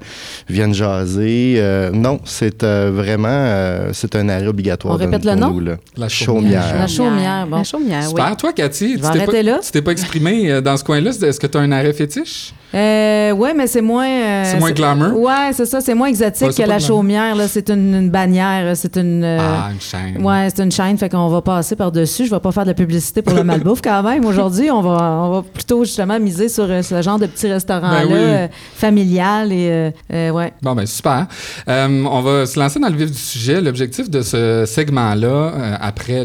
viennent 0.49 0.75
jaser. 0.75 1.55
Euh, 1.59 1.91
non, 1.93 2.21
c'est 2.25 2.63
euh, 2.63 2.91
vraiment... 2.95 3.29
euh, 3.31 3.91
c'est 3.93 4.15
un 4.17 4.29
arrêt 4.29 4.47
obligatoire. 4.47 4.95
On 4.95 4.99
répète 4.99 5.25
le 5.25 5.35
nom? 5.35 5.51
nous, 5.51 5.61
là. 5.61 5.77
La 5.97 6.09
Chaumière. 6.09 6.75
La 6.79 6.87
chaumière, 6.87 7.47
bon. 7.47 7.59
La 7.59 7.65
chaumière, 7.65 8.01
oui. 8.03 8.09
Super. 8.09 8.37
Toi, 8.37 8.53
Cathy, 8.53 8.95
tu 8.97 9.01
t'es 9.19 9.25
pas, 9.27 9.43
là. 9.43 9.59
tu 9.65 9.71
t'es 9.71 9.83
pas 9.83 9.93
exprimé 9.93 10.51
euh, 10.51 10.61
dans 10.61 10.77
ce 10.77 10.85
coin-là? 10.85 11.11
Est-ce 11.11 11.39
que 11.41 11.47
tu 11.47 11.59
as 11.59 11.61
un 11.61 11.73
arrêt 11.73 11.93
fétiche? 11.93 12.53
Euh, 12.75 13.33
ouais, 13.33 13.55
mais 13.55 13.67
c'est 13.67 13.81
moins. 13.81 14.07
euh, 14.07 14.45
C'est 14.45 14.59
moins 14.59 14.73
glamour? 14.73 15.19
Ouais, 15.21 15.51
c'est 15.55 15.65
ça. 15.65 15.81
C'est 15.81 15.95
moins 15.95 16.09
exotique 16.09 16.49
Ouais, 16.49 16.53
que 16.53 16.61
la 16.61 16.67
glamour. 16.77 16.87
chaumière. 16.87 17.35
Là. 17.35 17.49
C'est 17.49 17.71
une, 17.71 17.95
une 17.95 18.11
bannière. 18.11 18.77
C'est 18.77 18.97
une. 18.99 19.25
euh, 19.25 19.39
ah, 19.41 19.71
une 19.73 19.81
chaîne. 19.81 20.23
Ouais, 20.23 20.49
c'est 20.55 20.63
une 20.63 20.71
chaîne, 20.73 20.99
fait 20.99 21.09
qu'on 21.09 21.29
va 21.29 21.41
passer 21.41 21.77
par-dessus. 21.77 22.27
Je 22.27 22.31
vais 22.31 22.41
pas 22.41 22.53
faire 22.53 22.65
de 22.65 22.69
la 22.69 22.75
publicité 22.75 23.23
pour 23.23 23.35
le 23.35 23.43
malbouffe 23.45 23.81
quand 23.83 24.03
même. 24.03 24.25
Aujourd'hui, 24.27 24.71
on 24.71 24.83
va, 24.83 25.23
on 25.25 25.31
va 25.31 25.43
plutôt 25.43 25.83
justement 25.85 26.21
miser 26.21 26.51
sur 26.51 26.65
euh, 26.69 26.83
ce 26.83 27.01
genre 27.01 27.19
de 27.19 27.25
petit 27.27 27.51
restaurant-là, 27.51 28.01
Ben 28.03 28.07
oui. 28.07 28.15
euh, 28.19 28.49
familial 28.75 29.51
et 29.53 29.91
euh, 30.19 30.31
ouais. 30.31 30.53
Bon, 30.63 30.75
ben 30.75 30.87
super. 30.87 31.27
Euh, 31.69 32.05
on 32.05 32.21
va 32.21 32.47
se 32.47 32.59
lancer 32.59 32.79
dans 32.79 32.89
le 32.89 32.97
vif 32.97 33.11
du 33.11 33.19
sujet. 33.19 33.61
L'objectif 33.61 34.11
de 34.11 34.23
ce 34.23 34.65
segment-là, 34.67 35.27
euh, 35.27 35.77
après 35.81 36.25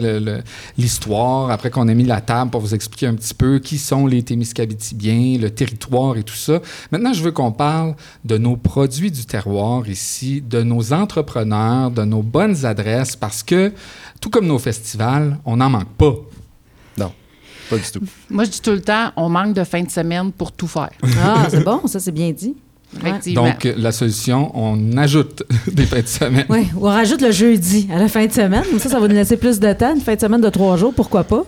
l'histoire, 0.77 1.51
après 1.51 1.69
qu'on 1.69 1.87
ait 1.87 1.95
mis 1.95 2.05
la 2.05 2.21
table 2.21 2.51
pour 2.51 2.61
vous 2.61 2.73
expliquer 2.73 3.07
un 3.07 3.15
petit 3.15 3.33
peu 3.33 3.59
qui 3.59 3.77
sont 3.77 4.07
les 4.07 4.23
Témiscabitibiens, 4.23 5.37
le 5.39 5.49
territoire 5.49 6.17
et 6.17 6.23
tout 6.23 6.35
ça. 6.35 6.59
Maintenant, 6.91 7.13
je 7.13 7.23
veux 7.23 7.31
qu'on 7.31 7.51
parle 7.51 7.95
de 8.25 8.37
nos 8.37 8.55
produits 8.55 9.11
du 9.11 9.25
terroir 9.25 9.87
ici, 9.87 10.41
de 10.41 10.63
nos 10.63 10.93
entrepreneurs, 10.93 11.91
de 11.91 12.03
nos 12.03 12.21
bonnes 12.21 12.65
adresses, 12.65 13.15
parce 13.15 13.43
que, 13.43 13.71
tout 14.19 14.29
comme 14.29 14.47
nos 14.47 14.59
festivals, 14.59 15.37
on 15.45 15.57
n'en 15.57 15.69
manque 15.69 15.93
pas. 15.97 16.15
Non, 16.97 17.11
pas 17.69 17.77
du 17.77 17.91
tout. 17.91 18.01
Moi, 18.29 18.45
je 18.45 18.51
dis 18.51 18.61
tout 18.61 18.71
le 18.71 18.81
temps, 18.81 19.11
on 19.15 19.29
manque 19.29 19.53
de 19.53 19.63
fin 19.63 19.81
de 19.81 19.89
semaine 19.89 20.31
pour 20.31 20.51
tout 20.51 20.67
faire. 20.67 20.91
Ah, 21.21 21.47
c'est 21.49 21.63
bon, 21.63 21.85
ça 21.87 21.99
c'est 21.99 22.11
bien 22.11 22.31
dit. 22.31 22.55
Donc, 23.33 23.67
la 23.77 23.91
solution, 23.91 24.51
on 24.53 24.97
ajoute 24.97 25.43
des 25.71 25.85
fins 25.85 26.01
de 26.01 26.07
semaine. 26.07 26.45
Oui, 26.49 26.67
on 26.79 26.85
rajoute 26.85 27.21
le 27.21 27.31
jeudi 27.31 27.87
à 27.93 27.99
la 27.99 28.07
fin 28.07 28.25
de 28.25 28.31
semaine. 28.31 28.63
Comme 28.69 28.79
ça, 28.79 28.89
ça 28.89 28.99
va 28.99 29.07
nous 29.07 29.15
laisser 29.15 29.37
plus 29.37 29.59
de 29.59 29.73
temps. 29.73 29.93
Une 29.95 30.01
fin 30.01 30.15
de 30.15 30.19
semaine 30.21 30.41
de 30.41 30.49
trois 30.49 30.77
jours, 30.77 30.93
pourquoi 30.93 31.23
pas? 31.23 31.43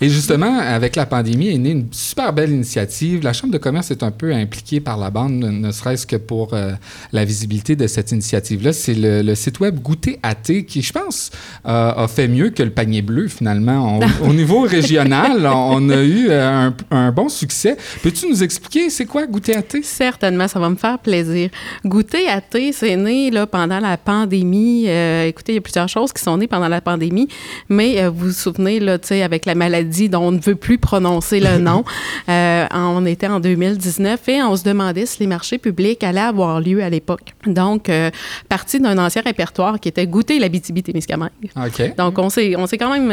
Et 0.00 0.08
justement, 0.08 0.58
avec 0.58 0.94
la 0.94 1.06
pandémie, 1.06 1.48
est 1.48 1.58
née 1.58 1.70
une 1.72 1.86
super 1.90 2.32
belle 2.32 2.52
initiative. 2.52 3.22
La 3.24 3.32
Chambre 3.32 3.52
de 3.52 3.58
commerce 3.58 3.90
est 3.90 4.02
un 4.04 4.12
peu 4.12 4.32
impliquée 4.32 4.78
par 4.78 4.96
la 4.96 5.10
bande, 5.10 5.32
ne 5.32 5.72
serait-ce 5.72 6.06
que 6.06 6.14
pour 6.14 6.54
euh, 6.54 6.72
la 7.12 7.24
visibilité 7.24 7.74
de 7.74 7.86
cette 7.88 8.12
initiative-là. 8.12 8.72
C'est 8.72 8.94
le, 8.94 9.22
le 9.22 9.34
site 9.34 9.58
web 9.58 9.80
Goûter 9.80 10.20
AT 10.22 10.62
qui, 10.68 10.82
je 10.82 10.92
pense, 10.92 11.30
euh, 11.66 11.92
a 11.96 12.06
fait 12.06 12.28
mieux 12.28 12.50
que 12.50 12.62
le 12.62 12.70
panier 12.70 13.02
bleu, 13.02 13.26
finalement. 13.26 13.98
On- 13.98 14.28
au 14.30 14.32
niveau 14.32 14.60
régional, 14.60 15.44
on 15.46 15.90
a 15.90 16.02
eu 16.02 16.28
euh, 16.30 16.68
un, 16.68 16.96
un 16.96 17.10
bon 17.10 17.28
succès. 17.28 17.76
Peux-tu 18.02 18.28
nous 18.28 18.42
expliquer 18.44 18.90
c'est 18.90 19.04
quoi 19.06 19.26
Goûter 19.26 19.56
AT? 19.56 19.82
Certainement, 19.82 20.46
ça 20.46 20.60
va 20.60 20.70
me 20.70 20.76
faire 20.76 21.00
plaisir. 21.00 21.50
Goûter 21.84 22.28
à 22.28 22.40
thé, 22.40 22.70
c'est 22.72 22.96
né 22.96 23.32
là, 23.32 23.48
pendant 23.48 23.80
la 23.80 23.96
pandémie. 23.96 24.84
Euh, 24.86 25.24
écoutez, 25.26 25.52
il 25.52 25.56
y 25.56 25.58
a 25.58 25.62
plusieurs 25.62 25.88
choses 25.88 26.12
qui 26.12 26.22
sont 26.22 26.36
nées 26.36 26.46
pendant 26.46 26.68
la 26.68 26.80
pandémie, 26.80 27.26
mais 27.68 28.06
vous 28.08 28.26
vous 28.26 28.32
souvenez, 28.32 28.78
là, 28.78 28.98
avec 29.24 29.44
la 29.46 29.54
maladie 29.56 29.87
dont 30.08 30.28
on 30.28 30.32
ne 30.32 30.38
veut 30.40 30.54
plus 30.54 30.78
prononcer 30.78 31.40
le 31.40 31.58
nom, 31.68 31.84
euh, 32.28 32.66
on 32.72 33.04
était 33.06 33.26
en 33.26 33.40
2019 33.40 34.28
et 34.28 34.42
on 34.42 34.56
se 34.56 34.64
demandait 34.64 35.06
si 35.06 35.20
les 35.20 35.26
marchés 35.26 35.58
publics 35.58 36.02
allaient 36.04 36.20
avoir 36.20 36.60
lieu 36.60 36.82
à 36.82 36.90
l'époque. 36.90 37.34
Donc, 37.46 37.88
euh, 37.88 38.10
parti 38.48 38.78
d'un 38.80 38.98
ancien 38.98 39.22
répertoire 39.22 39.80
qui 39.80 39.88
était 39.88 40.06
Goûter 40.06 40.38
l'Abitibi-Témiscamingue. 40.38 41.30
OK. 41.56 41.96
Donc, 41.96 42.18
on 42.18 42.28
s'est, 42.30 42.54
on 42.56 42.66
s'est 42.66 42.78
quand 42.78 42.92
même 42.92 43.10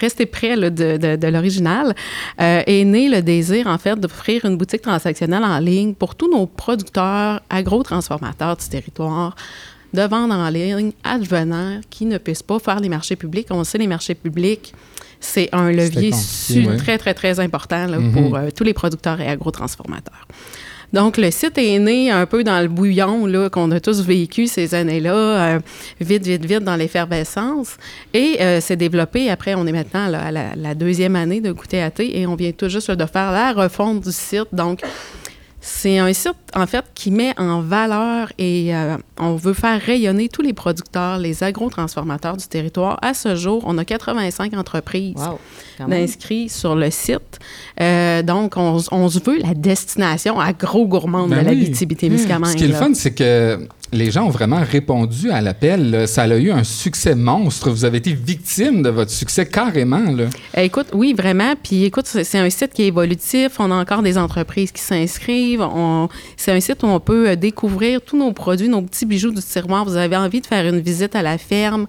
resté 0.00 0.26
près 0.26 0.56
là, 0.56 0.70
de, 0.70 0.96
de- 0.96 1.16
de 1.16 1.26
l'original. 1.28 1.94
Euh, 2.40 2.62
est 2.66 2.84
né 2.84 3.08
le 3.08 3.22
désir, 3.22 3.66
en 3.66 3.78
fait, 3.78 3.98
d'offrir 3.98 4.44
une 4.44 4.56
boutique 4.56 4.82
transactionnelle 4.82 5.44
en 5.44 5.58
ligne 5.58 5.94
pour 5.94 6.14
tous 6.14 6.30
nos 6.30 6.46
producteurs, 6.46 7.40
agro-transformateurs 7.50 8.56
du 8.56 8.68
territoire, 8.68 9.36
de 9.92 10.02
vendre 10.02 10.34
en 10.34 10.48
ligne, 10.48 10.92
advenants, 11.04 11.80
qui 11.90 12.04
ne 12.06 12.18
puissent 12.18 12.42
pas 12.42 12.58
faire 12.58 12.80
les 12.80 12.88
marchés 12.88 13.16
publics. 13.16 13.46
On 13.50 13.62
sait, 13.64 13.78
les 13.78 13.86
marchés 13.86 14.14
publics, 14.14 14.74
c'est 15.20 15.48
un 15.52 15.70
levier 15.70 16.10
compliqué, 16.10 16.12
su- 16.12 16.66
ouais. 16.66 16.76
très, 16.76 16.98
très, 16.98 17.14
très 17.14 17.40
important 17.40 17.86
là, 17.86 17.98
Mhm. 17.98 18.12
pour 18.12 18.36
euh, 18.36 18.48
tous 18.54 18.64
les 18.64 18.74
producteurs 18.74 19.20
et 19.20 19.28
agro-transformateurs. 19.28 20.26
Donc, 20.92 21.16
le 21.16 21.32
site 21.32 21.58
est 21.58 21.78
né 21.80 22.10
un 22.12 22.24
peu 22.24 22.44
dans 22.44 22.60
le 22.60 22.68
bouillon 22.68 23.26
qu'on 23.50 23.70
a 23.72 23.80
tous 23.80 24.00
vécu 24.02 24.46
ces 24.46 24.76
années-là, 24.76 25.14
euh, 25.56 25.58
vite, 26.00 26.24
vite, 26.24 26.44
vite 26.44 26.60
dans 26.62 26.76
l'effervescence. 26.76 27.78
Et 28.12 28.36
euh, 28.40 28.60
s'est 28.60 28.76
développé, 28.76 29.28
après, 29.28 29.54
on 29.56 29.66
est 29.66 29.72
maintenant 29.72 30.06
là, 30.06 30.20
à 30.26 30.30
la, 30.30 30.54
la 30.54 30.74
deuxième 30.76 31.16
année 31.16 31.40
de 31.40 31.50
Goûter 31.50 31.82
à 31.82 31.90
thé 31.90 32.20
et 32.20 32.28
on 32.28 32.36
vient 32.36 32.52
tout 32.52 32.68
juste 32.68 32.88
là, 32.90 32.94
de 32.96 33.06
faire 33.06 33.32
la 33.32 33.52
refonte 33.52 34.04
du 34.04 34.12
site. 34.12 34.46
Donc, 34.52 34.82
c'est 35.66 35.98
un 35.98 36.12
site, 36.12 36.34
en 36.54 36.66
fait, 36.66 36.84
qui 36.94 37.10
met 37.10 37.32
en 37.40 37.62
valeur 37.62 38.30
et 38.36 38.74
euh, 38.76 38.98
on 39.18 39.34
veut 39.34 39.54
faire 39.54 39.80
rayonner 39.80 40.28
tous 40.28 40.42
les 40.42 40.52
producteurs, 40.52 41.16
les 41.16 41.42
agro-transformateurs 41.42 42.36
du 42.36 42.46
territoire. 42.46 42.98
À 43.00 43.14
ce 43.14 43.34
jour, 43.34 43.62
on 43.66 43.78
a 43.78 43.84
85 43.86 44.52
entreprises 44.54 45.14
Wow. 45.16 45.88
d'inscrits 45.88 46.50
sur 46.50 46.74
le 46.74 46.90
site. 46.90 47.38
Euh, 47.80 48.22
donc, 48.22 48.58
on, 48.58 48.78
on 48.92 49.08
se 49.08 49.18
veut 49.20 49.38
la 49.38 49.54
destination 49.54 50.38
agro-gourmande 50.38 51.30
Ben 51.30 51.40
de 51.40 51.44
la. 51.46 51.54
BTB-Témiscamingue. 51.54 52.50
Ce 52.52 52.56
qui 52.56 52.64
est 52.64 52.68
le 52.68 52.72
là. 52.74 52.78
fun, 52.80 52.92
c'est 52.92 53.14
que 53.14 53.66
les 53.94 54.10
gens 54.10 54.26
ont 54.26 54.30
vraiment 54.30 54.60
répondu 54.62 55.30
à 55.30 55.40
l'appel. 55.40 56.06
Ça 56.08 56.22
a 56.22 56.36
eu 56.36 56.50
un 56.50 56.64
succès 56.64 57.14
monstre. 57.14 57.70
Vous 57.70 57.84
avez 57.84 57.98
été 57.98 58.12
victime 58.12 58.82
de 58.82 58.88
votre 58.90 59.10
succès 59.10 59.46
carrément. 59.46 60.04
Euh, 60.18 60.28
Écoute, 60.56 60.88
oui, 60.92 61.14
vraiment. 61.16 61.54
Puis 61.62 61.84
écoute, 61.84 62.06
c'est 62.06 62.38
un 62.38 62.50
site 62.50 62.72
qui 62.72 62.82
est 62.82 62.86
évolutif. 62.88 63.52
On 63.58 63.70
a 63.70 63.74
encore 63.74 64.02
des 64.02 64.18
entreprises 64.18 64.72
qui 64.72 64.82
s'inscrivent. 64.82 65.66
C'est 66.36 66.52
un 66.52 66.60
site 66.60 66.82
où 66.82 66.86
on 66.86 67.00
peut 67.00 67.30
euh, 67.30 67.36
découvrir 67.36 68.00
tous 68.02 68.16
nos 68.16 68.32
produits, 68.32 68.68
nos 68.68 68.82
petits 68.82 69.06
bijoux 69.06 69.30
du 69.30 69.42
tiroir. 69.42 69.84
Vous 69.84 69.96
avez 69.96 70.16
envie 70.16 70.40
de 70.40 70.46
faire 70.46 70.66
une 70.66 70.80
visite 70.80 71.14
à 71.14 71.22
la 71.22 71.38
ferme. 71.38 71.86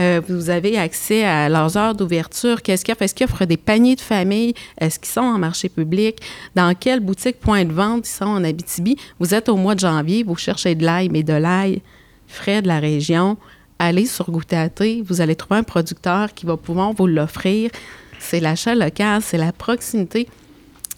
euh, 0.00 0.20
vous 0.28 0.50
avez 0.50 0.76
accès 0.76 1.24
à 1.24 1.48
leurs 1.48 1.76
heures 1.76 1.94
d'ouverture. 1.94 2.62
Qu'est-ce 2.62 2.84
qu'ils 2.84 2.92
offrent? 2.92 3.02
Est-ce 3.02 3.14
qu'ils 3.14 3.24
offrent 3.26 3.44
des 3.44 3.56
paniers 3.56 3.94
de 3.96 4.00
famille? 4.00 4.54
Est-ce 4.80 4.98
qu'ils 4.98 5.12
sont 5.12 5.20
en 5.20 5.38
marché 5.38 5.68
public? 5.68 6.16
Dans 6.54 6.74
quelle 6.74 7.00
boutique, 7.00 7.38
point 7.40 7.64
de 7.64 7.72
vente 7.72 8.08
ils 8.08 8.12
sont 8.12 8.24
en 8.24 8.42
Abitibi? 8.44 8.96
Vous 9.20 9.34
êtes 9.34 9.48
au 9.48 9.56
mois 9.56 9.74
de 9.74 9.80
janvier, 9.80 10.24
vous 10.24 10.36
cherchez 10.36 10.74
de 10.74 10.84
l'ail, 10.84 11.08
mais 11.10 11.22
de 11.22 11.32
l'ail 11.44 11.82
frais 12.26 12.62
de 12.62 12.68
la 12.68 12.80
région. 12.80 13.36
Allez 13.78 14.06
sur 14.06 14.30
Goûter 14.30 14.56
à 14.56 14.68
thé. 14.68 15.02
Vous 15.06 15.20
allez 15.20 15.36
trouver 15.36 15.58
un 15.60 15.62
producteur 15.62 16.32
qui 16.34 16.46
va 16.46 16.56
pouvoir 16.56 16.92
vous 16.92 17.06
l'offrir. 17.06 17.70
C'est 18.18 18.40
l'achat 18.40 18.74
local, 18.74 19.20
c'est 19.22 19.38
la 19.38 19.52
proximité. 19.52 20.28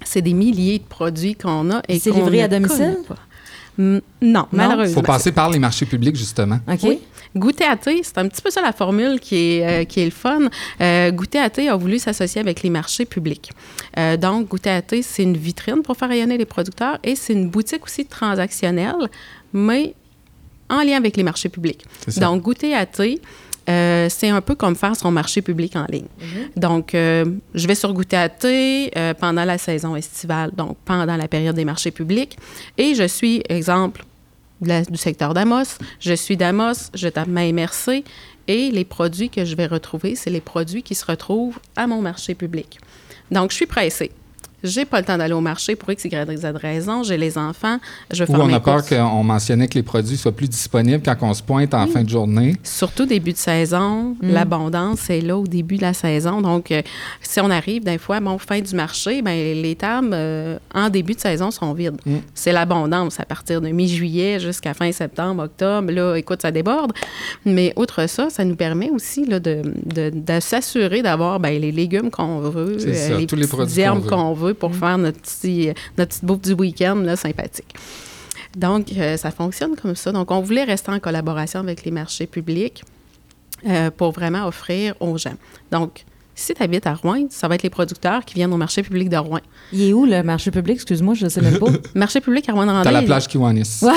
C'est 0.05 0.23
des 0.23 0.35
milliers 0.35 0.79
de 0.79 0.85
produits 0.85 1.35
qu'on 1.35 1.71
a 1.71 1.83
et 1.89 1.99
C'est 1.99 2.11
livré 2.13 2.43
à 2.43 2.49
domicile? 2.49 2.99
Non, 3.79 4.01
Il 4.23 4.57
malheureusement. 4.57 4.95
faut 4.95 5.07
passer 5.07 5.33
par 5.33 5.51
les 5.51 5.59
marchés 5.59 5.85
publics, 5.85 6.17
justement. 6.17 6.61
OK. 6.71 6.81
Oui. 6.85 6.99
Goûter 7.37 7.65
à 7.65 7.77
thé, 7.77 8.01
c'est 8.03 8.17
un 8.17 8.27
petit 8.29 8.41
peu 8.41 8.51
ça 8.51 8.63
la 8.63 8.73
formule 8.73 9.21
qui 9.21 9.37
est, 9.37 9.83
euh, 9.83 9.85
qui 9.85 10.01
est 10.01 10.07
le 10.07 10.11
fun. 10.11 10.49
Euh, 10.81 11.11
Goûter 11.11 11.39
à 11.39 11.51
thé 11.51 11.69
a 11.69 11.77
voulu 11.77 11.99
s'associer 11.99 12.41
avec 12.41 12.63
les 12.63 12.71
marchés 12.71 13.05
publics. 13.05 13.51
Euh, 13.99 14.17
donc, 14.17 14.49
Goûter 14.49 14.71
à 14.71 14.81
thé, 14.81 15.03
c'est 15.03 15.23
une 15.25 15.37
vitrine 15.37 15.83
pour 15.83 15.97
faire 15.97 16.09
rayonner 16.09 16.39
les 16.39 16.47
producteurs 16.47 16.99
et 17.05 17.15
c'est 17.15 17.35
une 17.35 17.51
boutique 17.51 17.85
aussi 17.85 18.07
transactionnelle, 18.07 19.11
mais 19.53 19.95
en 20.69 20.83
lien 20.83 20.97
avec 20.97 21.17
les 21.17 21.23
marchés 21.23 21.49
publics. 21.49 21.85
Donc, 22.19 22.43
goûter 22.43 22.75
à 22.75 22.87
thé, 22.87 23.21
euh, 23.69 24.07
c'est 24.09 24.29
un 24.29 24.41
peu 24.41 24.55
comme 24.55 24.77
faire 24.77 24.95
son 24.95 25.11
marché 25.11 25.43
public 25.43 25.75
en 25.77 25.87
ligne. 25.87 26.07
Mm-hmm. 26.21 26.61
Donc, 26.61 26.95
euh, 26.95 27.25
je 27.55 27.67
vais 27.67 27.75
sur 27.75 27.93
Goûter 27.93 28.17
à 28.17 28.29
thé 28.29 28.91
euh, 28.97 29.13
pendant 29.15 29.45
la 29.45 29.59
saison 29.59 29.97
estivale, 29.97 30.53
donc 30.57 30.77
pendant 30.85 31.17
la 31.17 31.29
période 31.29 31.57
des 31.57 31.65
marchés 31.65 31.91
publics, 31.91 32.37
et 32.79 32.95
je 32.95 33.07
suis, 33.07 33.43
exemple, 33.49 34.05
du 34.61 34.97
secteur 34.97 35.35
d'Amos, 35.35 35.79
je 36.01 36.15
suis 36.15 36.37
d'Amos, 36.37 36.91
je 36.95 37.09
tape 37.09 37.29
ma 37.29 37.51
MRC, 37.53 38.05
et 38.49 38.71
les 38.71 38.85
produits 38.85 39.29
que 39.29 39.45
je 39.45 39.57
vais 39.57 39.67
retrouver, 39.67 40.15
c'est 40.15 40.31
les 40.31 40.41
produits 40.41 40.85
qui 40.85 40.95
se 40.95 41.05
retrouvent 41.05 41.59
à 41.75 41.89
mon 41.89 42.01
marché 42.01 42.35
public. 42.35 42.79
Donc, 43.33 43.51
je 43.51 43.57
suis 43.57 43.67
pressée 43.67 44.13
j'ai 44.67 44.85
pas 44.85 45.01
le 45.01 45.07
temps 45.07 45.17
d'aller 45.17 45.35
au 45.35 45.41
marché 45.41 45.77
pour 45.77 45.91
X, 45.91 46.05
Y, 46.05 46.37
Z 46.37 46.47
raison, 46.57 47.03
j'ai 47.03 47.17
les 47.17 47.39
enfants, 47.39 47.79
je 48.11 48.25
faire 48.25 48.39
Ou 48.39 48.43
on 48.43 48.53
a 48.53 48.61
peur 48.61 48.85
qu'on 48.85 49.23
mentionnait 49.23 49.69
que 49.69 49.75
les 49.75 49.83
produits 49.83 50.17
soient 50.17 50.33
plus 50.33 50.49
disponibles 50.49 51.03
quand 51.05 51.17
on 51.23 51.35
se 51.35 51.43
pointe 51.43 51.75
en 51.75 51.87
fin 51.87 52.03
de 52.03 52.09
journée. 52.09 52.57
Surtout 52.63 53.07
début 53.07 53.33
de 53.33 53.39
saison, 53.39 54.17
mm. 54.21 54.33
l'abondance 54.33 55.11
est 55.11 55.21
là 55.21 55.37
au 55.37 55.47
début 55.47 55.77
de 55.77 55.83
la 55.83 55.95
saison. 55.95 56.41
Donc, 56.41 56.71
euh, 56.71 56.83
si 57.21 57.41
on 57.41 57.51
arrive 57.51 57.85
d'un 57.85 57.99
fois, 57.99 58.21
bon, 58.21 58.39
fin 58.39 58.61
du 58.61 58.75
marché, 58.75 59.23
ben 59.23 59.35
les 59.35 59.75
tables 59.75 60.11
euh, 60.13 60.59
en 60.75 60.89
début 60.89 61.15
de 61.15 61.21
saison 61.21 61.51
sont 61.51 61.73
vides. 61.73 62.01
Mm. 62.05 62.17
C'est 62.35 62.53
l'abondance 62.53 63.21
à 63.21 63.25
partir 63.25 63.61
de 63.61 63.69
mi-juillet 63.69 64.41
jusqu'à 64.41 64.75
fin 64.75 64.91
septembre, 64.93 65.45
octobre. 65.45 65.91
Là, 65.91 66.17
écoute, 66.17 66.43
ça 66.43 66.51
déborde. 66.51 66.93
Mais 67.45 67.73
outre 67.77 68.09
ça, 68.09 68.31
ça 68.31 68.45
nous 68.45 68.57
permet 68.57 68.91
aussi 68.91 69.25
là, 69.27 69.41
de, 69.41 69.63
de, 69.85 70.41
s'assurer 70.41 71.03
d'avoir 71.03 71.41
ben, 71.41 71.61
les 71.61 71.73
légumes 71.73 72.11
qu'on 72.11 72.41
veut, 72.41 72.77
euh, 72.81 73.19
les, 73.19 73.27
tous 73.27 73.37
les 73.37 73.47
produits 73.47 73.83
qu'on 74.09 74.33
veut 74.33 74.55
pour 74.59 74.71
mm. 74.71 74.75
faire 74.75 74.99
notre, 74.99 75.21
petit, 75.21 75.73
notre 75.99 76.11
petite 76.11 76.25
bouffe 76.25 76.41
du 76.41 76.53
week-end 76.53 76.97
là, 76.97 77.17
sympathique. 77.17 77.75
Donc, 78.57 78.93
euh, 78.97 79.17
ça 79.17 79.31
fonctionne 79.31 79.77
comme 79.77 79.95
ça. 79.95 80.13
Donc, 80.13 80.31
on 80.31 80.41
voulait 80.41 80.65
rester 80.65 80.91
en 80.91 80.99
collaboration 80.99 81.61
avec 81.61 81.85
les 81.85 81.91
marchés 81.91 82.27
publics 82.27 82.85
euh, 83.67 83.91
pour 83.91 84.13
vraiment 84.13 84.47
offrir 84.47 84.95
aux 85.01 85.19
gens. 85.19 85.35
Donc, 85.71 86.05
si 86.39 86.53
tu 86.53 86.63
habites 86.63 86.87
à 86.87 86.95
Rouen, 86.95 87.27
ça 87.31 87.49
va 87.49 87.55
être 87.55 87.63
les 87.63 87.71
producteurs 87.71 88.25
qui 88.25 88.35
viennent 88.35 88.53
au 88.53 88.59
marché 88.59 88.83
public 88.83 89.09
de 89.09 89.17
Rouen. 89.17 89.41
Il 89.73 89.83
est 89.83 89.93
où 89.95 90.05
le 90.05 90.23
marché 90.23 90.51
public? 90.51 90.77
Excuse-moi, 90.77 91.15
je 91.15 91.25
ne 91.25 91.31
sais 91.31 91.41
même 91.41 91.59
pas. 91.59 91.67
marché 91.95 92.21
public 92.21 92.47
à 92.51 92.53
Rouen-Noranda. 92.53 92.91
T'as 92.91 93.01
la 93.01 93.03
plage 93.03 93.27
Kiwanis. 93.27 93.81
Ouais. 93.83 93.93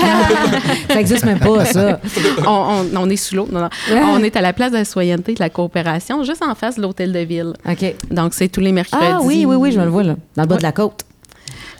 ça 0.87 0.95
n'existe 0.95 1.25
même 1.25 1.39
pas, 1.39 1.65
ça. 1.65 1.99
on, 2.47 3.09
est 3.09 3.15
sous 3.17 3.35
l'eau. 3.35 3.47
On 3.91 4.23
est 4.23 4.35
à 4.37 4.41
la 4.41 4.53
place 4.53 4.71
de 4.71 4.77
la 4.77 4.85
citoyenneté 4.85 5.33
de 5.33 5.39
la 5.41 5.49
coopération, 5.49 6.23
juste 6.23 6.41
en 6.41 6.55
face 6.55 6.77
de 6.77 6.81
l'hôtel 6.81 7.11
de 7.11 7.19
ville. 7.19 7.53
OK. 7.69 7.95
Donc, 8.09 8.33
c'est 8.33 8.47
tous 8.47 8.61
les 8.61 8.71
mercredis. 8.71 9.03
Ah 9.05 9.19
oui, 9.21 9.45
oui, 9.45 9.55
oui, 9.57 9.71
je 9.73 9.79
me 9.79 9.83
le 9.83 9.91
vois, 9.91 10.03
là, 10.03 10.15
dans 10.37 10.43
le 10.43 10.47
bas 10.47 10.57
de 10.57 10.63
la 10.63 10.71
côte. 10.71 11.03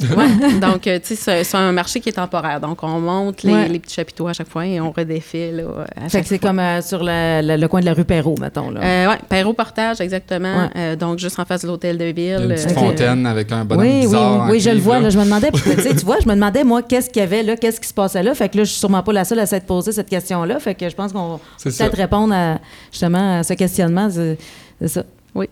Ouais. 0.01 0.59
Donc, 0.61 0.87
euh, 0.87 0.99
tu 0.99 1.15
sais, 1.15 1.43
c'est 1.43 1.57
un 1.57 1.71
marché 1.71 1.99
qui 1.99 2.09
est 2.09 2.13
temporaire. 2.13 2.59
Donc, 2.59 2.83
on 2.83 2.99
monte 2.99 3.43
les, 3.43 3.79
petits 3.79 3.95
chapiteaux 3.95 4.27
à 4.27 4.33
chaque 4.33 4.49
fois 4.49 4.65
et 4.65 4.79
on 4.79 4.91
redéfile. 4.91 5.57
Là, 5.57 5.85
à 6.05 6.09
fait 6.09 6.21
que 6.21 6.27
c'est 6.27 6.39
comme 6.39 6.59
euh, 6.59 6.81
sur 6.81 6.99
le, 7.03 7.67
coin 7.67 7.81
de 7.81 7.85
la 7.85 7.93
rue 7.93 8.05
Perrault, 8.05 8.35
mettons. 8.39 8.71
Là. 8.71 8.81
Euh, 8.81 9.07
oui, 9.09 9.15
Perrault 9.27 9.53
Portage, 9.53 10.01
exactement. 10.01 10.69
Euh, 10.75 10.95
donc, 10.95 11.19
juste 11.19 11.39
en 11.39 11.45
face 11.45 11.63
de 11.63 11.67
l'hôtel 11.67 11.97
de 11.97 12.05
ville. 12.05 12.39
Une 12.41 12.49
petite 12.49 12.71
fontaine 12.71 13.25
avec 13.25 13.51
un 13.51 13.65
bonhomme 13.65 13.85
oui, 13.85 14.01
bizarre. 14.01 14.45
Oui, 14.45 14.51
oui, 14.51 14.59
je 14.59 14.69
le 14.69 14.79
vois. 14.79 14.99
Là, 14.99 15.09
je 15.09 15.19
me 15.19 15.25
demandais, 15.25 15.51
tu 15.51 16.05
vois, 16.05 16.19
je 16.21 16.27
me 16.27 16.33
demandais, 16.33 16.63
moi, 16.63 16.81
qu'est-ce 16.81 17.09
qu'il 17.09 17.21
y 17.21 17.23
avait 17.23 17.43
là, 17.43 17.55
qu'est-ce 17.57 17.81
qui 17.81 17.87
se 17.87 17.93
passait 17.93 18.23
là. 18.23 18.33
Fait 18.33 18.49
que 18.49 18.57
là, 18.57 18.63
je 18.63 18.69
suis 18.69 18.79
sûrement 18.79 19.03
pas 19.03 19.13
la 19.13 19.25
seule 19.25 19.39
à 19.39 19.45
s'être 19.45 19.65
posé 19.65 19.91
cette 19.91 20.09
question-là. 20.09 20.59
Fait 20.59 20.75
que 20.75 20.87
je 20.89 20.95
pense 20.95 21.11
qu'on 21.11 21.33
va 21.33 21.39
peut-être 21.63 21.97
répondre 21.97 22.33
à, 22.33 22.59
justement 22.91 23.39
à 23.39 23.43
ce 23.43 23.53
questionnement. 23.53 24.09
C'est 24.09 24.87
ça. 24.87 25.03
Oui. 25.35 25.47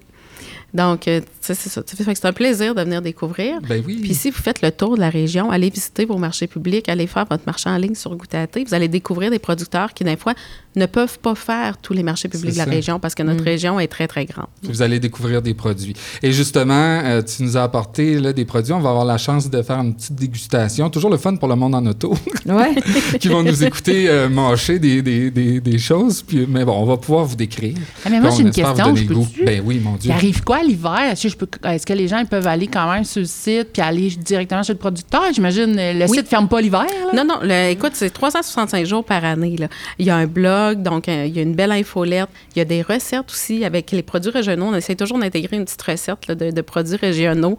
Donc, 0.78 1.08
euh, 1.08 1.22
c'est 1.42 1.56
ça. 1.56 1.82
C'est 1.86 2.26
un 2.26 2.34
plaisir 2.34 2.76
de 2.76 2.82
venir 2.84 3.02
découvrir. 3.02 3.60
Ben 3.62 3.84
oui. 3.86 4.00
Puis 4.00 4.14
si 4.14 4.30
vous 4.30 4.38
faites 4.38 4.62
le 4.62 4.72
tour 4.72 4.96
de 4.96 5.02
la 5.02 5.10
région, 5.10 5.50
allez 5.50 5.72
visiter 5.72 6.06
vos 6.06 6.18
marchés 6.18 6.46
publics, 6.46 6.88
allez 6.88 7.08
faire 7.08 7.26
votre 7.28 7.46
marché 7.48 7.68
en 7.68 7.78
ligne 7.78 7.96
sur 7.96 8.16
Goutaté. 8.16 8.64
Vous 8.64 8.76
allez 8.76 8.88
découvrir 8.88 9.32
des 9.32 9.40
producteurs 9.40 9.96
qui, 9.96 10.04
des 10.04 10.18
fois, 10.18 10.36
ne 10.78 10.86
peuvent 10.86 11.20
pas 11.20 11.36
faire 11.36 11.78
tous 11.78 11.94
les 11.94 12.04
marchés 12.04 12.30
publics 12.30 12.54
de 12.54 12.58
la 12.58 12.66
région 12.66 13.00
parce 13.00 13.16
que 13.16 13.24
notre 13.24 13.42
mm. 13.42 13.46
région 13.46 13.80
est 13.80 13.88
très, 13.88 14.08
très 14.08 14.26
grande. 14.26 14.48
Vous 14.64 14.82
allez 14.82 15.00
découvrir 15.00 15.42
des 15.42 15.54
produits. 15.54 15.96
Et 16.24 16.32
justement, 16.32 17.02
euh, 17.04 17.22
tu 17.22 17.44
nous 17.44 17.58
as 17.58 17.64
apporté 17.64 18.20
là, 18.20 18.34
des 18.34 18.46
produits. 18.46 18.74
On 18.74 18.80
va 18.80 18.90
avoir 18.90 19.06
la 19.06 19.18
chance 19.18 19.50
de 19.50 19.62
faire 19.62 19.80
une 19.80 19.96
petite 19.96 20.16
dégustation. 20.16 20.90
Toujours 20.90 21.10
le 21.10 21.18
fun 21.18 21.36
pour 21.36 21.48
le 21.48 21.56
monde 21.56 21.76
en 21.76 21.86
auto. 21.86 22.14
Ouais. 22.48 22.76
qui 23.20 23.28
vont 23.28 23.44
nous 23.44 23.64
écouter 23.66 24.08
euh, 24.08 24.30
mâcher 24.30 24.80
des, 24.80 25.02
des, 25.02 25.30
des, 25.32 25.60
des, 25.60 25.78
choses. 25.78 26.22
Puis, 26.22 26.46
mais 26.48 26.64
bon, 26.64 26.82
on 26.82 26.86
va 26.86 26.96
pouvoir 26.96 27.26
vous 27.26 27.36
décrire. 27.36 27.76
Ah, 28.06 28.10
mais 28.10 28.22
moi, 28.22 28.30
j'ai 28.30 28.44
une 28.44 28.52
question. 28.52 28.96
Je 28.96 29.04
peux 29.04 29.16
ben 29.46 29.62
oui, 29.66 29.82
mon 29.84 29.96
Dieu. 29.96 30.10
Il 30.10 30.14
arrive 30.14 30.44
quoi 30.46 30.64
l'hiver? 30.64 31.12
Est-ce 31.12 31.86
que 31.86 31.94
les 31.94 32.08
gens 32.08 32.20
ils 32.20 32.26
peuvent 32.26 32.48
aller 32.48 32.68
quand 32.68 32.90
même 32.90 33.04
sur 33.04 33.20
le 33.20 33.28
site 33.28 33.74
puis 33.74 33.82
aller 33.82 34.10
directement 34.12 34.64
chez 34.64 34.72
le 34.72 34.80
producteur? 34.80 35.24
J'imagine 35.34 35.76
le 35.76 36.08
site 36.08 36.24
ne 36.24 36.24
ferme 36.24 36.48
pas 36.48 36.62
l'hiver. 36.62 36.86
Non, 37.14 37.26
non. 37.26 37.42
écoute, 37.70 37.92
c'est 37.96 38.10
365 38.10 38.86
jours 38.86 39.04
par 39.04 39.26
année. 39.26 39.58
Là. 39.58 39.68
Il 40.00 40.06
y 40.06 40.10
a 40.10 40.16
un 40.16 40.28
blog, 40.28 40.67
donc 40.76 41.10
euh, 41.10 41.26
il 41.26 41.36
y 41.36 41.40
a 41.40 41.42
une 41.42 41.56
belle 41.56 41.72
infolette. 41.72 42.30
Il 42.56 42.60
y 42.60 42.62
a 42.62 42.66
des 42.66 42.82
recettes 42.82 43.30
aussi 43.30 43.64
avec 43.66 43.92
les 43.92 44.04
produits 44.04 44.32
régionaux. 44.32 44.68
On 44.68 44.76
essaie 44.76 44.96
toujours 44.96 45.20
d'intégrer 45.20 45.58
une 45.58 45.66
petite 45.66 45.82
recette 45.82 46.32
de, 46.32 46.62
produits 46.62 46.98
régionaux. 46.98 47.58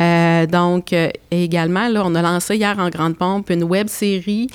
Euh, 0.00 0.46
donc, 0.46 0.92
euh, 0.92 1.08
également, 1.30 1.88
là, 1.88 2.02
on 2.04 2.14
a 2.14 2.22
lancé 2.22 2.56
hier 2.56 2.76
en 2.78 2.88
grande 2.88 3.16
pompe 3.16 3.50
une 3.50 3.64
web 3.64 3.88
série 3.88 4.48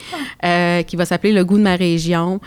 qui 0.86 0.96
va 0.96 1.06
s'appeler 1.06 1.34
Le 1.34 1.46
goût 1.46 1.58
de 1.58 1.64
ma 1.64 1.76
région. 1.76 2.40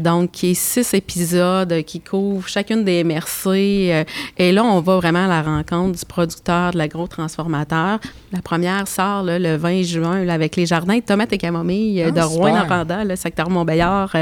donc, 0.00 0.32
qui 0.32 0.50
est 0.50 0.54
six 0.54 0.94
épisodes 0.94 1.82
qui 1.82 2.00
couvrent 2.00 2.48
chacune 2.48 2.84
des 2.84 3.04
MRC. 3.04 4.04
et 4.38 4.52
là, 4.52 4.64
on 4.64 4.80
va 4.80 4.96
vraiment 4.96 5.24
à 5.24 5.28
la 5.28 5.42
rencontre 5.42 5.98
du 5.98 6.04
producteur, 6.04 6.72
de 6.72 6.78
l'agro-transformateur. 6.78 8.00
La 8.32 8.42
première 8.42 8.86
sort 8.88 9.22
le 9.24 9.56
20 9.56 9.82
juin 9.82 10.28
avec 10.28 10.56
les 10.56 10.66
jardins 10.66 10.96
de 10.96 11.02
tomates 11.02 11.32
et 11.32 11.38
camomilles 11.38 12.02
ah, 12.02 12.10
de 12.10 12.20
Rouen-Noranda, 12.20 13.04
le 13.04 13.16
secteur 13.16 13.48
Montbéliard. 13.50 14.14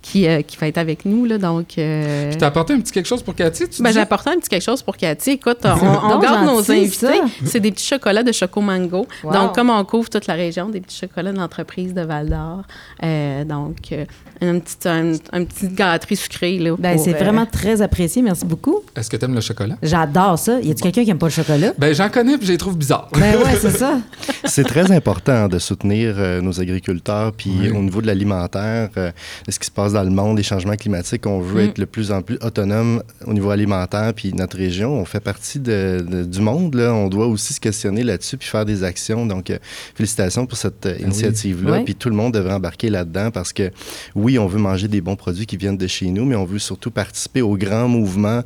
Euh, 0.00 0.10
qui, 0.10 0.26
euh, 0.26 0.42
qui 0.42 0.56
va 0.56 0.66
être 0.66 0.78
avec 0.78 1.04
nous. 1.04 1.24
Là, 1.24 1.38
donc, 1.38 1.78
euh... 1.78 2.30
Puis 2.30 2.44
apporté 2.44 2.72
un 2.72 2.80
petit 2.80 2.92
quelque 2.92 3.06
chose 3.06 3.22
pour 3.22 3.34
Cathy, 3.34 3.68
tu 3.68 3.82
ben, 3.82 3.92
J'ai 3.92 4.00
apporté 4.00 4.30
un 4.30 4.38
petit 4.38 4.48
quelque 4.48 4.62
chose 4.62 4.82
pour 4.82 4.96
Cathy. 4.96 5.32
Écoute, 5.32 5.58
on, 5.64 6.18
garde 6.18 6.46
nos 6.46 6.70
invités. 6.70 7.20
C'est 7.44 7.60
des 7.60 7.70
petits 7.70 7.86
chocolats 7.86 8.22
de 8.22 8.32
Choco 8.32 8.60
Mango. 8.60 9.06
Donc, 9.24 9.54
comme 9.54 9.70
on 9.70 9.84
couvre 9.84 10.08
toute 10.08 10.26
la 10.26 10.34
région, 10.34 10.68
des 10.68 10.80
petits 10.80 10.98
chocolats 10.98 11.32
de 11.32 11.38
l'entreprise 11.38 11.94
de 11.94 12.02
Val-d'Or. 12.02 12.62
Euh, 13.02 13.44
donc, 13.44 13.94
un 14.40 14.58
petit, 14.58 14.88
un, 14.88 15.44
petit 15.44 15.68
gâterie 15.68 16.16
sucré. 16.16 16.58
Là, 16.58 16.74
ben, 16.78 16.98
c'est 16.98 17.12
vraiment 17.12 17.46
très 17.46 17.82
apprécié. 17.82 18.22
Merci 18.22 18.44
beaucoup. 18.44 18.80
Est-ce 18.96 19.10
que 19.10 19.16
tu 19.16 19.24
aimes 19.24 19.34
le 19.34 19.40
chocolat? 19.40 19.76
J'adore 19.82 20.38
ça. 20.38 20.60
Y 20.60 20.70
a-t-il 20.70 20.82
quelqu'un 20.82 21.02
qui 21.02 21.08
n'aime 21.08 21.18
pas 21.18 21.26
le 21.26 21.32
chocolat? 21.32 21.72
Ben, 21.78 21.94
j'en 21.94 22.08
connais 22.08 22.38
puis 22.38 22.46
je 22.46 22.52
les 22.52 22.58
trouve 22.58 22.76
bizarres. 22.76 23.08
Ben 23.12 23.36
ouais, 23.36 23.56
c'est 23.60 23.70
ça. 23.70 23.98
c'est 24.44 24.64
très 24.64 24.90
important 24.92 25.48
de 25.48 25.58
soutenir 25.58 26.14
euh, 26.18 26.40
nos 26.40 26.60
agriculteurs. 26.60 27.32
Puis 27.32 27.70
au 27.70 27.82
niveau 27.82 28.00
de 28.00 28.06
l'alimentaire, 28.06 28.88
euh, 28.96 29.12
ce 29.48 29.58
qui 29.58 29.66
se 29.66 29.70
passe 29.70 29.89
dans 29.92 30.02
le 30.02 30.10
monde, 30.10 30.38
les 30.38 30.42
changements 30.42 30.76
climatiques, 30.76 31.26
on 31.26 31.40
veut 31.40 31.62
mm. 31.62 31.68
être 31.68 31.76
de 31.80 31.84
plus 31.84 32.12
en 32.12 32.22
plus 32.22 32.38
autonome 32.40 33.02
au 33.26 33.34
niveau 33.34 33.50
alimentaire. 33.50 34.14
Puis 34.14 34.32
notre 34.32 34.56
région, 34.56 34.94
on 34.94 35.04
fait 35.04 35.20
partie 35.20 35.58
de, 35.58 36.24
du 36.24 36.40
monde. 36.40 36.74
Là. 36.74 36.94
On 36.94 37.08
doit 37.08 37.26
aussi 37.26 37.52
se 37.52 37.60
questionner 37.60 38.02
là-dessus 38.02 38.38
puis 38.38 38.48
faire 38.48 38.64
des 38.64 38.84
actions. 38.84 39.26
Donc, 39.26 39.50
euh, 39.50 39.58
félicitations 39.94 40.46
pour 40.46 40.56
cette 40.56 40.84
ben 40.84 41.00
initiative-là. 41.00 41.80
Puis 41.80 41.94
tout 41.94 42.08
le 42.08 42.16
monde 42.16 42.32
devrait 42.32 42.54
embarquer 42.54 42.88
là-dedans 42.88 43.30
parce 43.30 43.52
que, 43.52 43.70
oui, 44.14 44.30
oui, 44.30 44.38
on 44.38 44.46
veut 44.46 44.60
manger 44.60 44.86
des 44.86 45.00
bons 45.00 45.16
produits 45.16 45.44
qui 45.44 45.56
viennent 45.56 45.76
de 45.76 45.88
chez 45.88 46.06
nous, 46.06 46.24
mais 46.24 46.36
on 46.36 46.44
veut 46.44 46.60
surtout 46.60 46.92
participer 46.92 47.42
au 47.42 47.56
grand 47.56 47.88
mouvement 47.88 48.42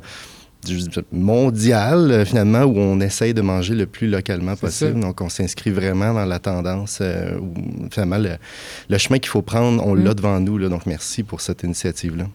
mondial, 1.11 2.11
euh, 2.11 2.25
finalement, 2.25 2.63
où 2.63 2.77
on 2.77 2.99
essaye 2.99 3.33
de 3.33 3.41
manger 3.41 3.75
le 3.75 3.85
plus 3.85 4.07
localement 4.07 4.55
possible. 4.55 4.99
Donc, 4.99 5.21
on 5.21 5.29
s'inscrit 5.29 5.71
vraiment 5.71 6.13
dans 6.13 6.25
la 6.25 6.39
tendance, 6.39 6.99
euh, 7.01 7.37
finalement, 7.91 8.17
le, 8.17 8.97
chemin 8.97 9.19
qu'il 9.19 9.29
faut 9.29 9.41
prendre, 9.41 9.85
on 9.85 9.93
l'a 9.93 10.11
mm. 10.11 10.15
devant 10.15 10.39
nous. 10.39 10.57
Là, 10.57 10.69
donc, 10.69 10.85
merci 10.85 11.23
pour 11.23 11.41
cette 11.41 11.63
initiative-là. 11.63 12.25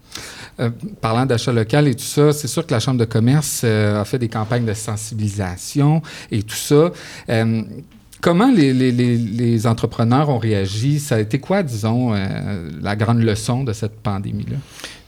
Euh, 0.60 0.70
parlant 1.00 1.26
d'achat 1.26 1.52
local 1.52 1.88
et 1.88 1.94
tout 1.94 2.04
ça, 2.04 2.32
c'est 2.32 2.48
sûr 2.48 2.66
que 2.66 2.72
la 2.72 2.80
Chambre 2.80 2.98
de 2.98 3.04
commerce 3.04 3.64
a 3.64 4.04
fait 4.04 4.18
des 4.18 4.28
campagnes 4.28 4.64
de 4.64 4.74
sensibilisation 4.74 6.02
et 6.30 6.42
tout 6.42 6.56
ça. 6.56 6.92
Comment 8.20 8.52
les, 8.52 8.74
les, 8.74 8.92
les, 8.92 9.66
entrepreneurs 9.66 10.28
ont 10.28 10.38
réagi? 10.38 11.00
Ça 11.00 11.14
a 11.14 11.20
été 11.20 11.38
quoi, 11.38 11.62
disons, 11.62 12.12
la 12.82 12.94
grande 12.94 13.22
leçon 13.22 13.64
de 13.64 13.72
cette 13.72 13.98
pandémie-là? 14.00 14.58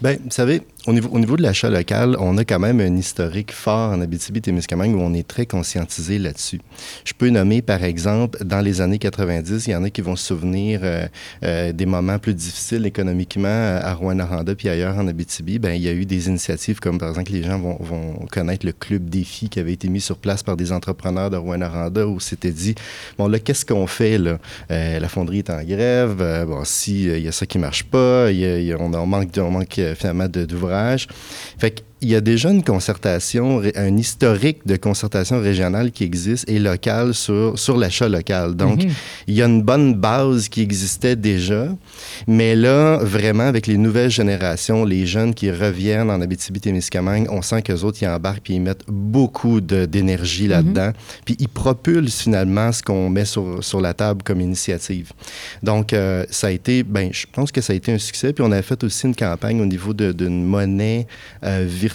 Bien, 0.03 0.17
vous 0.25 0.31
savez, 0.33 0.63
au 0.89 0.93
niveau, 0.93 1.11
au 1.13 1.21
niveau 1.21 1.37
de 1.37 1.43
l'achat 1.43 1.71
local, 1.71 2.17
on 2.19 2.37
a 2.37 2.45
quand 2.45 2.59
même 2.59 2.81
un 2.81 2.97
historique 2.97 3.53
fort 3.53 3.93
en 3.93 4.01
Abitibi-Témiscamingue 4.01 4.97
où 4.97 5.01
on 5.01 5.15
est 5.15 5.25
très 5.25 5.47
conscientisé 5.47 6.19
là-dessus. 6.19 6.61
Je 7.05 7.13
peux 7.13 7.29
nommer, 7.29 7.63
par 7.63 7.85
exemple, 7.85 8.45
dans 8.45 8.61
les 8.61 8.81
années 8.81 8.99
90, 8.99 9.69
il 9.69 9.71
y 9.71 9.77
en 9.77 9.85
a 9.85 9.91
qui 9.91 10.01
vont 10.01 10.17
se 10.17 10.27
souvenir 10.27 10.81
euh, 10.83 11.07
euh, 11.45 11.71
des 11.71 11.87
moments 11.87 12.19
plus 12.19 12.35
difficiles 12.35 12.85
économiquement 12.85 13.79
à 13.81 13.95
Rouen-Noranda 13.95 14.57
puis 14.57 14.69
ailleurs 14.69 14.99
en 14.99 15.07
Abitibi. 15.07 15.61
Bien, 15.61 15.73
il 15.75 15.83
y 15.83 15.89
a 15.89 15.93
eu 15.93 16.05
des 16.05 16.27
initiatives 16.27 16.81
comme, 16.81 16.99
par 16.99 17.11
exemple, 17.11 17.31
les 17.31 17.45
gens 17.45 17.61
vont, 17.61 17.77
vont 17.79 18.27
connaître 18.29 18.67
le 18.67 18.73
Club 18.73 19.09
Défi 19.09 19.49
qui 19.49 19.61
avait 19.61 19.75
été 19.75 19.89
mis 19.89 20.01
sur 20.01 20.17
place 20.17 20.43
par 20.43 20.57
des 20.57 20.73
entrepreneurs 20.73 21.31
de 21.31 21.37
Rouen-Noranda 21.37 22.09
où 22.09 22.19
c'était 22.19 22.51
dit, 22.51 22.75
bon, 23.19 23.29
là, 23.29 23.39
qu'est-ce 23.39 23.65
qu'on 23.65 23.87
fait, 23.87 24.19
là? 24.19 24.39
Euh, 24.73 24.99
la 24.99 25.09
fonderie 25.09 25.39
est 25.39 25.51
en 25.51 25.63
grève, 25.63 26.45
bon, 26.49 26.65
si 26.65 27.05
il 27.05 27.21
y 27.23 27.29
a 27.29 27.33
ça 27.33 27.47
qui 27.47 27.61
marche 27.61 27.85
pas, 27.85 28.33
y 28.33 28.73
a, 28.73 28.77
on, 28.81 29.07
manque, 29.07 29.29
on 29.39 29.53
manque 29.53 29.81
finalement 29.95 30.29
d'ouvrage. 30.29 31.07
Fait 31.59 31.85
il 32.03 32.09
y 32.09 32.17
a 32.17 32.21
déjà 32.21 32.51
une 32.51 32.65
concertation, 32.65 33.63
un 33.77 33.97
historique 33.97 34.67
de 34.67 34.77
concertation 34.77 35.41
régionale 35.41 35.93
qui 35.93 36.03
existe 36.03 36.49
et 36.49 36.59
locale 36.59 37.15
sur, 37.15 37.57
sur 37.57 37.77
l'achat 37.77 38.09
local. 38.09 38.57
Donc, 38.57 38.83
mhm. 38.83 38.91
il 39.29 39.35
y 39.35 39.43
a 39.43 39.47
une 39.47 39.63
bonne 39.63 39.95
base 39.95 40.49
qui 40.49 40.63
existait 40.63 41.15
déjà, 41.15 41.69
mais 42.27 42.57
là, 42.57 42.99
vraiment, 42.99 43.45
avec 43.45 43.69
les 43.69 43.77
nouvelles 43.77 44.11
générations, 44.11 44.85
les 44.85 45.07
jeunes 45.07 45.33
qui 45.33 45.51
reviennent 45.53 46.11
en 46.11 46.21
Abitibi-Témiscamingue, 46.21 47.29
on 47.31 47.41
sent 47.41 47.63
qu'eux 47.63 47.83
autres, 47.83 47.99
ils 48.03 48.09
embarquent 48.09 48.43
puis 48.43 48.55
ils 48.55 48.61
mettent 48.61 48.85
beaucoup 48.89 49.61
d'énergie 49.61 50.45
mhm. 50.45 50.51
là-dedans. 50.51 50.93
Puis 51.25 51.37
ils 51.39 51.49
propulsent 51.49 52.23
finalement 52.23 52.73
ce 52.73 52.83
qu'on 52.83 53.09
met 53.11 53.25
sur, 53.25 53.63
sur 53.63 53.81
la 53.81 53.95
table 53.95 54.25
comme 54.25 54.41
initiative. 54.41 55.13
Donc, 55.63 55.93
euh, 55.93 56.25
ça 56.31 56.49
a 56.49 56.51
été, 56.51 56.83
ben, 56.83 57.11
je 57.13 57.27
pense 57.31 57.53
que 57.53 57.61
ça 57.61 57.73
a 57.73 57.77
été 57.77 57.93
un 57.93 57.99
succès. 57.99 58.33
Puis 58.33 58.45
on 58.45 58.51
a 58.51 58.61
fait 58.61 58.83
aussi 58.83 59.07
une 59.07 59.15
campagne 59.15 59.61
au 59.61 59.67
niveau 59.67 59.95
d'une 59.95 60.45
monnaie 60.45 61.07
euh, 61.45 61.65
virtuelle 61.69 61.92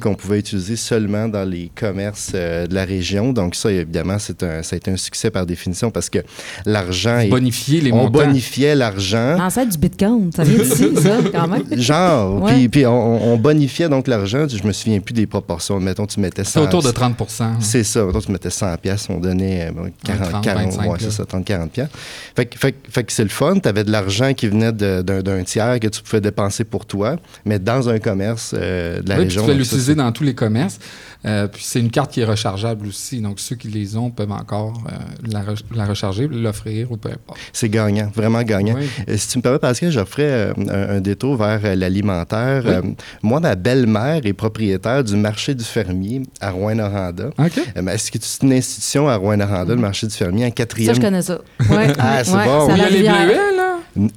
qu'on 0.00 0.14
pouvait 0.14 0.38
utiliser 0.38 0.76
seulement 0.76 1.28
dans 1.28 1.48
les 1.48 1.70
commerces 1.74 2.32
euh, 2.34 2.66
de 2.66 2.74
la 2.74 2.84
région. 2.84 3.32
Donc 3.32 3.54
ça, 3.54 3.70
évidemment, 3.70 4.18
c'est 4.18 4.42
un, 4.42 4.62
ça 4.62 4.74
a 4.74 4.76
été 4.76 4.90
un 4.90 4.96
succès 4.96 5.30
par 5.30 5.46
définition 5.46 5.90
parce 5.90 6.10
que 6.10 6.18
l'argent... 6.66 7.18
Est, 7.18 7.28
bonifier 7.28 7.80
les 7.80 7.92
on 7.92 8.08
bonifiait 8.08 8.74
l'argent. 8.74 9.36
L'ancêtre 9.36 9.70
du 9.70 9.78
Bitcoin, 9.78 10.30
ça 10.34 10.44
vient 10.44 10.62
d'ici, 10.62 10.90
ça, 10.96 11.18
quand 11.32 11.48
même. 11.48 11.64
Genre, 11.72 12.46
puis, 12.46 12.68
puis 12.68 12.86
on, 12.86 13.36
bonifiait 13.36 13.88
donc 13.88 14.08
l'argent. 14.08 14.46
Je 14.48 14.66
me 14.66 14.72
souviens 14.72 15.00
plus 15.00 15.12
des 15.12 15.26
proportions. 15.26 15.78
Mettons, 15.80 16.06
tu 16.06 16.20
mettais 16.20 16.44
100... 16.44 16.50
C'est 16.50 16.60
autour 16.60 16.82
de 16.82 16.90
30 16.90 17.16
C'est 17.60 17.84
ça. 17.84 18.04
Mettons, 18.04 18.20
tu 18.20 18.32
mettais 18.32 18.50
100 18.50 18.76
pièces, 18.78 19.08
on 19.10 19.18
donnait 19.18 19.70
40, 20.04 20.30
30, 20.30 20.44
40, 20.44 20.76
ouais, 20.76 20.96
c'est 21.00 21.10
ça, 21.10 21.24
30, 21.24 21.44
40 21.44 21.70
pièces. 21.70 21.88
Fait, 22.36 22.54
fait, 22.54 22.74
fait 22.88 23.04
que 23.04 23.12
c'est 23.12 23.22
le 23.22 23.28
fun. 23.28 23.58
Tu 23.58 23.68
avais 23.68 23.84
de 23.84 23.90
l'argent 23.90 24.32
qui 24.34 24.48
venait 24.48 24.72
d'un 24.72 25.42
tiers 25.44 25.80
que 25.80 25.88
tu 25.88 26.02
pouvais 26.02 26.20
dépenser 26.20 26.64
pour 26.64 26.86
toi, 26.86 27.16
mais 27.44 27.58
dans 27.58 27.88
un 27.88 27.98
commerce 27.98 28.54
euh, 28.56 29.01
de 29.02 29.08
la 29.08 29.16
oui, 29.16 29.24
région. 29.24 29.42
Tu 29.42 29.48
peux 29.48 29.56
l'utiliser 29.56 29.94
dans 29.94 30.10
tous 30.12 30.24
les 30.24 30.34
commerces. 30.34 30.78
Euh, 31.24 31.46
puis 31.46 31.62
c'est 31.64 31.78
une 31.78 31.90
carte 31.90 32.12
qui 32.12 32.20
est 32.20 32.24
rechargeable 32.24 32.86
aussi. 32.86 33.20
Donc 33.20 33.38
ceux 33.38 33.54
qui 33.54 33.68
les 33.68 33.96
ont 33.96 34.10
peuvent 34.10 34.32
encore 34.32 34.82
euh, 34.88 35.30
la, 35.74 35.84
recharger, 35.84 36.26
l'offrir 36.28 36.90
ou 36.90 36.96
peu 36.96 37.10
importe. 37.10 37.38
C'est 37.52 37.68
gagnant, 37.68 38.10
vraiment 38.14 38.42
gagnant. 38.42 38.76
si 39.14 39.28
tu 39.28 39.38
me 39.38 39.42
permets, 39.42 39.58
Pascal, 39.58 39.90
je 39.90 40.04
ferai 40.04 40.52
un, 40.68 41.00
détour 41.00 41.36
vers 41.36 41.76
l'alimentaire. 41.76 42.82
moi, 43.22 43.40
ma 43.40 43.54
belle-mère 43.54 44.24
est 44.24 44.32
propriétaire 44.32 45.04
du 45.04 45.16
marché 45.16 45.54
du 45.54 45.64
fermier 45.64 46.22
à 46.40 46.50
Rouen-Noranda. 46.50 47.30
Est-ce 47.76 48.10
que 48.10 48.18
c'est 48.20 48.42
une 48.42 48.52
institution 48.52 49.08
à 49.08 49.16
Rouen-Noranda, 49.16 49.74
le 49.74 49.80
marché 49.80 50.06
du 50.06 50.14
fermier, 50.14 50.46
en 50.46 50.50
quatrième? 50.50 50.94
Ça, 50.94 51.00
je 51.00 51.04
connais 51.04 51.22
ça. 51.22 51.40
ah, 51.98 52.24
c'est 52.24 52.32
bon. 52.32 52.68
Il 52.70 52.78
y 52.78 52.80
a 52.80 52.90
les 52.90 53.02
bleuets, 53.02 53.56
là? 53.56 53.71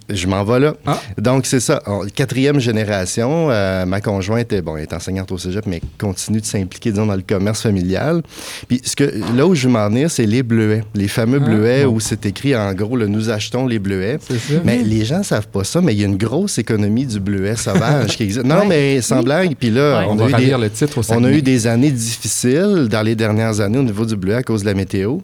Je 0.10 0.28
m'en 0.28 0.44
vais 0.44 0.60
là. 0.60 0.76
Ah. 0.86 1.00
Donc, 1.18 1.46
c'est 1.46 1.60
ça. 1.60 1.82
quatrième 2.16 2.60
génération, 2.60 3.50
euh, 3.50 3.86
ma 3.86 4.02
conjointe 4.02 4.52
est, 4.54 4.62
bon, 4.62 4.78
est 4.78 4.94
enseignante 4.94 5.32
au 5.32 5.38
cégep, 5.38 5.66
mais 5.66 5.82
continue 5.98 6.40
de 6.40 6.46
s'impliquer, 6.46 6.92
disons, 6.92 7.06
dans 7.06 7.16
le 7.16 7.22
commerce 7.22 7.62
familial. 7.62 8.22
Puis, 8.68 8.82
ce 8.84 8.96
que, 8.96 9.12
là 9.36 9.46
où 9.46 9.56
je 9.56 9.68
veux 9.68 9.74
m'en 9.74 9.88
venir, 9.90 10.10
c'est 10.10 10.26
les 10.26 10.44
bleuets. 10.44 10.84
Les 10.94 11.08
fameux 11.08 11.40
ah, 11.42 11.46
bleuets 11.46 11.86
où 11.86 12.00
c'est 12.00 12.26
écrit, 12.26 12.56
en 12.56 12.74
gros, 12.74 12.96
le, 12.96 13.08
nous 13.08 13.30
achetons 13.30 13.68
les 13.68 13.80
bleuets. 13.80 14.20
Mais 14.64 14.84
les 14.84 15.04
gens 15.06 15.20
ne 15.20 15.24
savent 15.24 15.48
pas 15.48 15.64
ça, 15.64 15.82
mais 15.82 15.94
il 15.94 16.00
y 16.00 16.04
a 16.04 16.08
une 16.08 16.18
grosse 16.18 16.58
économie 16.58 17.06
du 17.06 17.20
bleuet 17.20 17.56
sauvage 17.56 18.16
qui 18.16 18.24
existe. 18.24 18.46
Non, 18.46 18.66
mais 18.66 19.02
sans 19.02 19.24
blague. 19.24 19.56
Puis 19.56 19.72
là, 19.72 20.06
on, 20.10 20.20
a, 20.20 20.30
eu 20.30 20.46
des, 20.46 20.52
le 20.58 20.70
titre 20.70 21.02
on 21.10 21.24
a 21.24 21.32
eu 21.32 21.42
des 21.42 21.68
années 21.68 21.92
difficiles 21.92 22.88
dans 22.90 23.02
les 23.02 23.16
dernières 23.16 23.60
années 23.60 23.78
au 23.78 23.84
niveau 23.84 24.06
du 24.06 24.16
bleuet 24.16 24.36
à 24.36 24.44
cause 24.44 24.62
de 24.62 24.68
la 24.68 24.74
météo. 24.74 25.18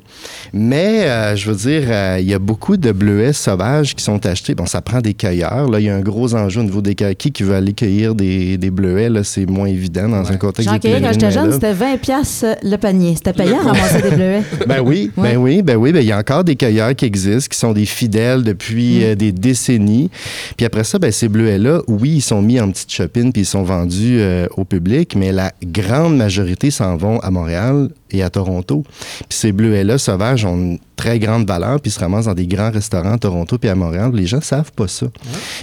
Mais, 0.54 1.04
euh, 1.06 1.36
je 1.36 1.50
veux 1.50 1.56
dire, 1.56 1.88
euh, 1.88 2.18
il 2.20 2.28
y 2.28 2.34
a 2.34 2.40
beaucoup 2.40 2.78
de 2.78 2.92
bleuets 2.92 3.34
sauvages 3.34 3.96
qui 3.96 4.04
sont 4.04 4.26
achetés 4.26 4.41
Bon, 4.56 4.66
ça 4.66 4.82
prend 4.82 5.00
des 5.00 5.14
cueilleurs. 5.14 5.70
Là, 5.70 5.80
il 5.80 5.86
y 5.86 5.90
a 5.90 5.96
un 5.96 6.02
gros 6.02 6.34
enjeu 6.36 6.62
au 6.62 6.64
niveau 6.64 6.82
des 6.82 6.96
cueilleurs. 6.96 7.16
Qui, 7.18 7.44
veut 7.44 7.56
aller 7.56 7.74
cueillir 7.74 8.16
des, 8.16 8.58
des 8.58 8.70
bleuets, 8.70 9.10
là, 9.10 9.24
c'est 9.24 9.46
moins 9.46 9.68
évident 9.68 10.08
dans 10.08 10.32
un 10.32 10.38
contexte 10.38 10.70
J'en 10.70 10.80
cueillais 10.80 11.02
quand 11.02 11.12
j'étais 11.12 11.32
jeune, 11.32 11.52
c'était 11.52 11.74
20 11.74 11.98
pièces 11.98 12.46
le 12.64 12.76
panier. 12.78 13.16
C'était 13.16 13.34
payant 13.34 13.60
à 13.60 13.72
ramasser 13.72 14.02
des 14.02 14.16
bleuets. 14.16 14.44
Ben 14.68 14.80
oui, 14.80 15.12
ben 15.18 15.38
oui, 15.38 15.62
ben 15.62 15.76
oui. 15.76 15.92
Ben, 15.92 16.02
il 16.02 16.08
y 16.08 16.12
a 16.12 16.18
encore 16.18 16.44
des 16.44 16.56
cueilleurs 16.56 16.96
qui 16.96 17.06
existent, 17.06 17.50
qui 17.52 17.58
sont 17.58 17.74
des 17.74 17.86
fidèles 17.86 18.44
depuis 18.44 19.00
mm. 19.00 19.04
euh, 19.04 19.16
des 19.16 19.32
décennies. 19.32 20.10
Puis 20.56 20.66
après 20.66 20.84
ça, 20.84 21.00
ben, 21.00 21.12
ces 21.12 21.28
bleuets-là, 21.28 21.82
oui, 21.88 22.16
ils 22.16 22.22
sont 22.22 22.42
mis 22.42 22.60
en 22.60 22.72
petite 22.72 22.92
chopine 22.92 23.32
puis 23.32 23.44
ils 23.44 23.46
sont 23.46 23.64
vendus 23.64 24.18
euh, 24.20 24.48
au 24.58 24.66
public, 24.66 25.16
mais 25.16 25.32
la 25.32 25.52
grande 25.64 26.16
majorité 26.16 26.72
s'en 26.72 26.96
vont 26.96 27.20
à 27.20 27.32
Montréal 27.32 27.90
et 28.14 28.24
à 28.24 28.30
Toronto. 28.30 28.84
Puis 29.30 29.38
ces 29.38 29.52
bleuets-là 29.52 29.98
sauvages 29.98 30.46
ont 30.46 30.56
une 30.56 30.80
très 30.96 31.18
grande 31.20 31.48
valeur, 31.48 31.80
puis 31.80 31.90
ils 31.90 31.94
se 31.94 32.00
ramassent 32.00 32.26
dans 32.26 32.34
des 32.34 32.46
grands 32.46 32.70
restaurants 32.70 33.14
à 33.14 33.18
Toronto 33.18 33.58
puis 33.58 33.70
à 33.70 33.76
Montréal. 33.76 34.12
Les 34.14 34.28
gens 34.28 34.38
ne 34.38 34.44
savent 34.44 34.72
pas 34.72 34.88
ça. 34.88 35.08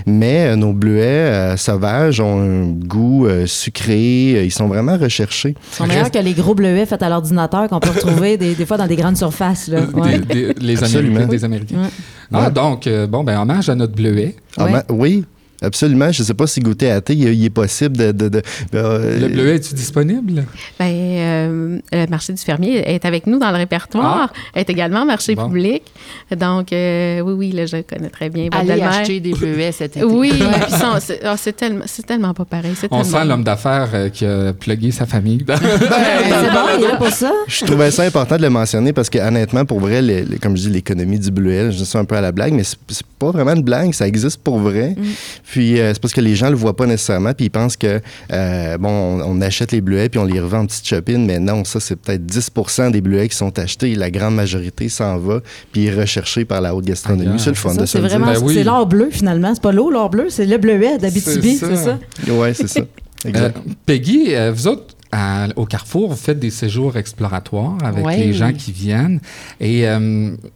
Mais 0.06 0.48
euh, 0.48 0.56
nos 0.56 0.72
bleuets 0.72 1.02
euh, 1.02 1.56
sauvages 1.56 2.20
ont 2.20 2.40
un 2.40 2.66
goût 2.66 3.26
euh, 3.26 3.46
sucré. 3.46 4.44
Ils 4.44 4.52
sont 4.52 4.66
vraiment 4.66 4.96
recherchés. 4.96 5.54
Ils 5.72 5.76
sont 5.76 5.86
meilleurs 5.86 6.10
que 6.10 6.18
les 6.18 6.34
gros 6.34 6.54
bleuets 6.54 6.86
faits 6.86 7.02
à 7.02 7.08
l'ordinateur 7.08 7.68
qu'on 7.68 7.80
peut 7.80 7.90
retrouver 7.90 8.36
des, 8.36 8.54
des, 8.54 8.66
fois 8.66 8.76
dans 8.76 8.86
des 8.86 8.96
grandes 8.96 9.16
surfaces. 9.16 9.68
Là. 9.68 9.82
les 10.60 10.82
Américains. 10.82 11.26
Des 11.26 11.44
Américains. 11.44 11.76
Ah, 12.32 12.50
donc, 12.50 12.88
bon, 13.08 13.24
ben, 13.24 13.40
hommage 13.40 13.68
à 13.68 13.74
notre 13.74 13.94
bleuet. 13.94 14.34
Ah, 14.56 14.82
oui. 14.90 15.24
Absolument. 15.60 16.12
Je 16.12 16.22
ne 16.22 16.26
sais 16.26 16.34
pas 16.34 16.46
si 16.46 16.60
goûter 16.60 16.90
à 16.90 17.00
thé, 17.00 17.14
il, 17.14 17.44
est 17.44 17.50
possible 17.50 17.96
de. 17.96 18.12
de, 18.12 18.42
euh, 18.74 19.20
le 19.20 19.28
bleuet 19.28 19.56
est-tu 19.56 19.74
disponible? 19.74 20.44
Bien, 20.78 20.88
euh, 20.88 21.78
le 21.92 22.06
marché 22.06 22.32
du 22.32 22.40
fermier 22.42 22.76
est 22.88 23.04
avec 23.04 23.26
nous 23.26 23.38
dans 23.38 23.50
le 23.50 23.56
répertoire. 23.56 24.32
Ah. 24.32 24.58
est 24.58 24.70
également 24.70 25.04
marché 25.04 25.34
public. 25.34 25.82
Donc, 26.34 26.72
euh, 26.72 27.20
oui, 27.20 27.32
oui, 27.32 27.52
là, 27.52 27.66
je 27.66 27.78
connais 27.82 28.08
très 28.08 28.30
bien. 28.30 28.48
Allez 28.52 28.80
acheter 28.80 29.20
des 29.20 29.32
bleuets 29.32 29.72
cet 29.72 29.96
été. 29.96 30.04
Oui, 30.04 30.32
ah, 31.24 31.36
c'est 31.36 31.56
tellement, 31.56 31.84
tellement, 32.06 32.34
pas 32.34 32.44
pareil. 32.44 32.74
On 32.90 33.02
sent 33.02 33.24
l'homme 33.24 33.44
d'affaires 33.44 34.12
qui 34.12 34.24
a 34.24 34.52
plugué 34.52 34.90
sa 34.90 35.06
famille. 35.06 35.44
Ben, 35.88 36.34
c'est 36.42 36.52
bon, 36.52 36.66
il 36.76 36.84
est 36.84 36.88
là 36.88 36.96
pour 36.96 37.08
ça. 37.08 37.32
Je 37.46 37.64
trouvais 37.64 37.90
ça 37.90 38.02
important 38.02 38.36
de 38.36 38.42
le 38.42 38.50
mentionner 38.50 38.92
parce 38.92 39.08
que, 39.08 39.18
honnêtement, 39.18 39.64
pour 39.64 39.80
vrai, 39.80 40.02
comme 40.42 40.56
je 40.56 40.62
dis, 40.62 40.70
l'économie 40.70 41.18
du 41.18 41.30
bleuet, 41.30 41.72
je 41.72 41.84
ça 41.84 41.98
un 41.98 42.04
peu 42.04 42.16
à 42.16 42.20
la 42.20 42.32
blague, 42.32 42.52
mais 42.52 42.64
c'est 42.64 43.06
pas 43.18 43.30
vraiment 43.30 43.54
une 43.54 43.62
blague, 43.62 43.92
ça 43.92 44.06
existe 44.06 44.40
pour 44.42 44.58
vrai. 44.58 44.94
Mm. 44.96 45.02
Puis 45.50 45.80
euh, 45.80 45.94
c'est 45.94 46.00
parce 46.00 46.12
que 46.12 46.20
les 46.20 46.36
gens 46.36 46.50
le 46.50 46.56
voient 46.56 46.76
pas 46.76 46.86
nécessairement, 46.86 47.32
puis 47.32 47.46
ils 47.46 47.50
pensent 47.50 47.76
que, 47.76 48.00
euh, 48.32 48.78
bon, 48.78 49.22
on, 49.22 49.40
achète 49.40 49.72
les 49.72 49.80
bleuets, 49.80 50.10
puis 50.10 50.18
on 50.18 50.24
les 50.24 50.40
revend 50.40 50.58
en 50.60 50.66
petite 50.66 50.86
chopine, 50.86 51.24
mais 51.24 51.38
non, 51.38 51.64
ça, 51.64 51.80
c'est 51.80 51.96
peut-être 51.96 52.26
10% 52.26 52.90
des 52.90 53.00
bleuets 53.00 53.28
qui 53.28 53.36
sont 53.36 53.58
achetés. 53.58 53.94
La 53.94 54.10
grande 54.10 54.34
majorité 54.34 54.90
s'en 54.90 55.16
va, 55.16 55.40
puis 55.72 55.86
est 55.86 55.94
recherché 55.94 56.44
par 56.44 56.60
la 56.60 56.74
haute 56.74 56.84
gastronomie. 56.84 57.30
Ah, 57.34 57.38
c'est 57.38 57.50
le 57.50 57.56
fun 57.56 57.74
de 57.74 57.86
C'est 57.86 58.00
vraiment, 58.00 58.26
ben 58.26 58.48
c'est 58.48 58.64
l'or 58.64 58.86
bleu, 58.86 59.08
finalement. 59.10 59.54
C'est 59.54 59.62
pas 59.62 59.72
l'eau, 59.72 59.90
l'or 59.90 60.10
bleu, 60.10 60.26
c'est 60.28 60.44
le 60.44 60.58
bleuet 60.58 60.98
d'Abitibi, 60.98 61.56
c'est 61.56 61.76
ça? 61.76 61.98
Oui, 62.28 62.48
c'est 62.54 62.68
ça. 62.68 62.80
Euh, 63.26 63.50
Peggy, 63.84 64.32
vous 64.52 64.68
autres, 64.68 64.94
au 65.56 65.66
Carrefour, 65.66 66.10
vous 66.10 66.16
faites 66.16 66.38
des 66.38 66.52
séjours 66.52 66.96
exploratoires 66.96 67.76
avec 67.82 68.06
les 68.16 68.32
gens 68.32 68.52
qui 68.52 68.70
viennent. 68.70 69.18
Et 69.60 69.86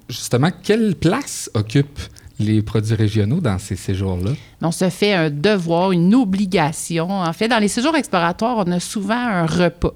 justement, 0.08 0.50
quelle 0.62 0.94
place 0.94 1.50
occupe 1.54 1.98
les 2.42 2.62
produits 2.62 2.94
régionaux 2.94 3.40
dans 3.40 3.58
ces 3.58 3.76
séjours-là? 3.76 4.32
On 4.60 4.72
se 4.72 4.88
fait 4.90 5.14
un 5.14 5.30
devoir, 5.30 5.92
une 5.92 6.14
obligation. 6.14 7.10
En 7.10 7.32
fait, 7.32 7.48
dans 7.48 7.58
les 7.58 7.68
séjours 7.68 7.96
exploratoires, 7.96 8.56
on 8.58 8.70
a 8.70 8.80
souvent 8.80 9.14
un 9.14 9.46
repas. 9.46 9.92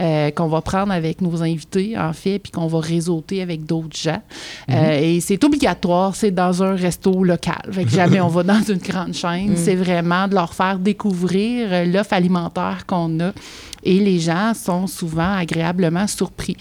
Euh, 0.00 0.32
qu'on 0.32 0.48
va 0.48 0.60
prendre 0.60 0.92
avec 0.92 1.20
nos 1.20 1.40
invités, 1.42 1.96
en 1.96 2.12
fait, 2.12 2.40
puis 2.40 2.50
qu'on 2.50 2.66
va 2.66 2.80
réseauter 2.80 3.40
avec 3.40 3.64
d'autres 3.64 3.96
gens. 3.96 4.20
Euh, 4.68 4.72
mhm. 4.74 5.04
et 5.04 5.20
c'est 5.20 5.42
obligatoire, 5.44 6.16
c'est 6.16 6.32
dans 6.32 6.64
un 6.64 6.74
resto 6.74 7.22
local. 7.22 7.62
Fait 7.70 7.84
que 7.84 7.90
jamais 7.90 8.20
on 8.20 8.26
va 8.28 8.42
dans 8.42 8.60
une 8.60 8.78
grande 8.78 9.14
chaîne. 9.14 9.50
Mhm. 9.50 9.56
C'est 9.56 9.76
vraiment 9.76 10.26
de 10.26 10.34
leur 10.34 10.52
faire 10.52 10.80
découvrir 10.80 11.68
euh, 11.70 11.84
l'offre 11.84 12.12
alimentaire 12.12 12.84
qu'on 12.86 13.20
a. 13.20 13.32
Et 13.84 14.00
les 14.00 14.18
gens 14.18 14.52
sont 14.54 14.88
souvent 14.88 15.36
agréablement 15.36 16.06
surpris 16.08 16.56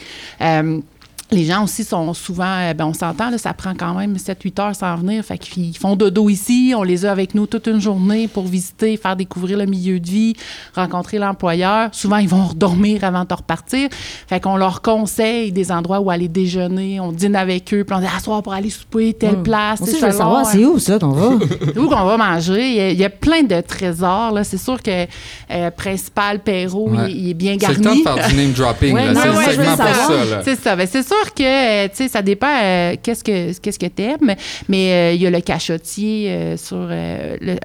les 1.32 1.46
gens 1.46 1.64
aussi 1.64 1.84
sont 1.84 2.14
souvent, 2.14 2.44
euh, 2.46 2.74
ben 2.74 2.86
on 2.86 2.94
s'entend, 2.94 3.36
ça 3.38 3.54
prend 3.54 3.74
quand 3.74 3.94
même 3.96 4.16
7-8 4.18 4.62
heures 4.62 4.76
sans 4.76 4.96
venir. 4.98 5.24
Fait 5.24 5.38
qu'ils 5.38 5.76
font 5.78 5.96
dodo 5.96 6.30
ici, 6.30 6.74
on 6.78 6.84
les 6.84 7.06
a 7.06 7.12
avec 7.12 7.34
nous 7.34 7.48
toute 7.48 7.68
une 7.68 7.82
journée 7.82 8.28
pour 8.28 8.46
visiter, 8.46 8.98
faire 8.98 9.16
découvrir 9.16 9.58
le 9.58 9.66
milieu 9.66 10.00
de 10.00 10.08
vie, 10.08 10.36
rencontrer 10.76 11.18
l'employeur. 11.18 11.90
Souvent, 11.92 12.18
ils 12.18 12.30
vont 12.30 12.50
dormir 12.56 13.04
avant 13.04 13.26
de 13.26 13.34
repartir. 13.34 13.90
Fait 14.28 14.40
qu'on 14.40 14.58
leur 14.58 14.82
conseille 14.82 15.52
des 15.52 15.72
endroits 15.72 16.00
où 16.00 16.10
aller 16.12 16.28
déjeuner, 16.28 17.00
on 17.00 17.12
dîne 17.12 17.36
avec 17.36 17.74
eux, 17.74 17.84
puis 17.84 17.96
on 17.96 18.00
dit, 18.00 18.08
ah, 18.16 18.20
soir 18.20 18.44
pour 18.44 18.54
aller 18.54 18.70
souper, 18.70 19.14
telle 19.14 19.42
place. 19.42 19.80
je 19.80 20.06
veux 20.06 20.12
savoir, 20.12 20.46
c'est 20.46 20.66
où 20.66 20.78
ça 20.80 21.00
qu'on 21.00 21.12
va? 21.12 21.30
où 21.78 21.88
qu'on 21.88 22.06
va 22.06 22.18
manger. 22.18 22.92
Il 22.92 23.00
y, 23.00 23.06
a, 23.06 23.10
plein 23.10 23.44
de 23.44 23.62
trésors, 23.62 24.32
là. 24.32 24.44
C'est 24.44 24.58
sûr 24.58 24.82
que 24.82 25.06
euh, 25.52 25.72
Principal 25.72 26.40
Perrault, 26.40 26.92
il, 27.08 27.30
est 27.30 27.34
bien 27.34 27.56
garni. 27.56 27.78
C'est 27.78 27.84
le 27.84 28.04
temps 28.04 28.12
de 28.14 28.20
faire 28.20 28.28
du 28.30 28.36
name 28.36 28.52
dropping, 28.52 28.98
C'est 29.14 29.28
le 29.28 29.52
segment 29.52 29.78
pour 29.78 29.86
ça, 29.86 30.42
C'est 30.44 30.60
ça. 30.60 30.76
Ben, 30.76 30.88
c'est 30.90 31.08
sûr 31.08 31.12
que, 31.36 31.88
tu 31.88 31.95
sais, 31.95 32.08
ça 32.08 32.21
dépend 32.21 32.58
qu'est-ce 33.02 33.23
que 33.23 33.58
qu'est-ce 33.60 33.80
que 33.80 33.88
t'aimes, 33.88 34.36
mais 34.67 35.15
il 35.15 35.21
y 35.21 35.28
a 35.28 35.30
le 35.30 35.41
cachotier 35.41 36.56
sur, 36.58 36.89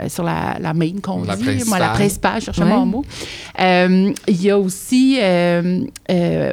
sur 0.09 0.25
la, 0.25 0.57
la 0.61 0.75
main 0.75 0.93
qu'on 1.03 1.23
dit. 1.23 1.27
Principale. 1.29 1.67
Moi, 1.67 1.79
la 1.79 1.89
principale, 1.89 2.41
je 2.41 2.45
cherchais 2.47 2.65
mon 2.65 2.87
mot. 2.87 3.05
Il 3.59 4.43
y 4.43 4.51
a 4.51 4.59
aussi, 4.59 5.19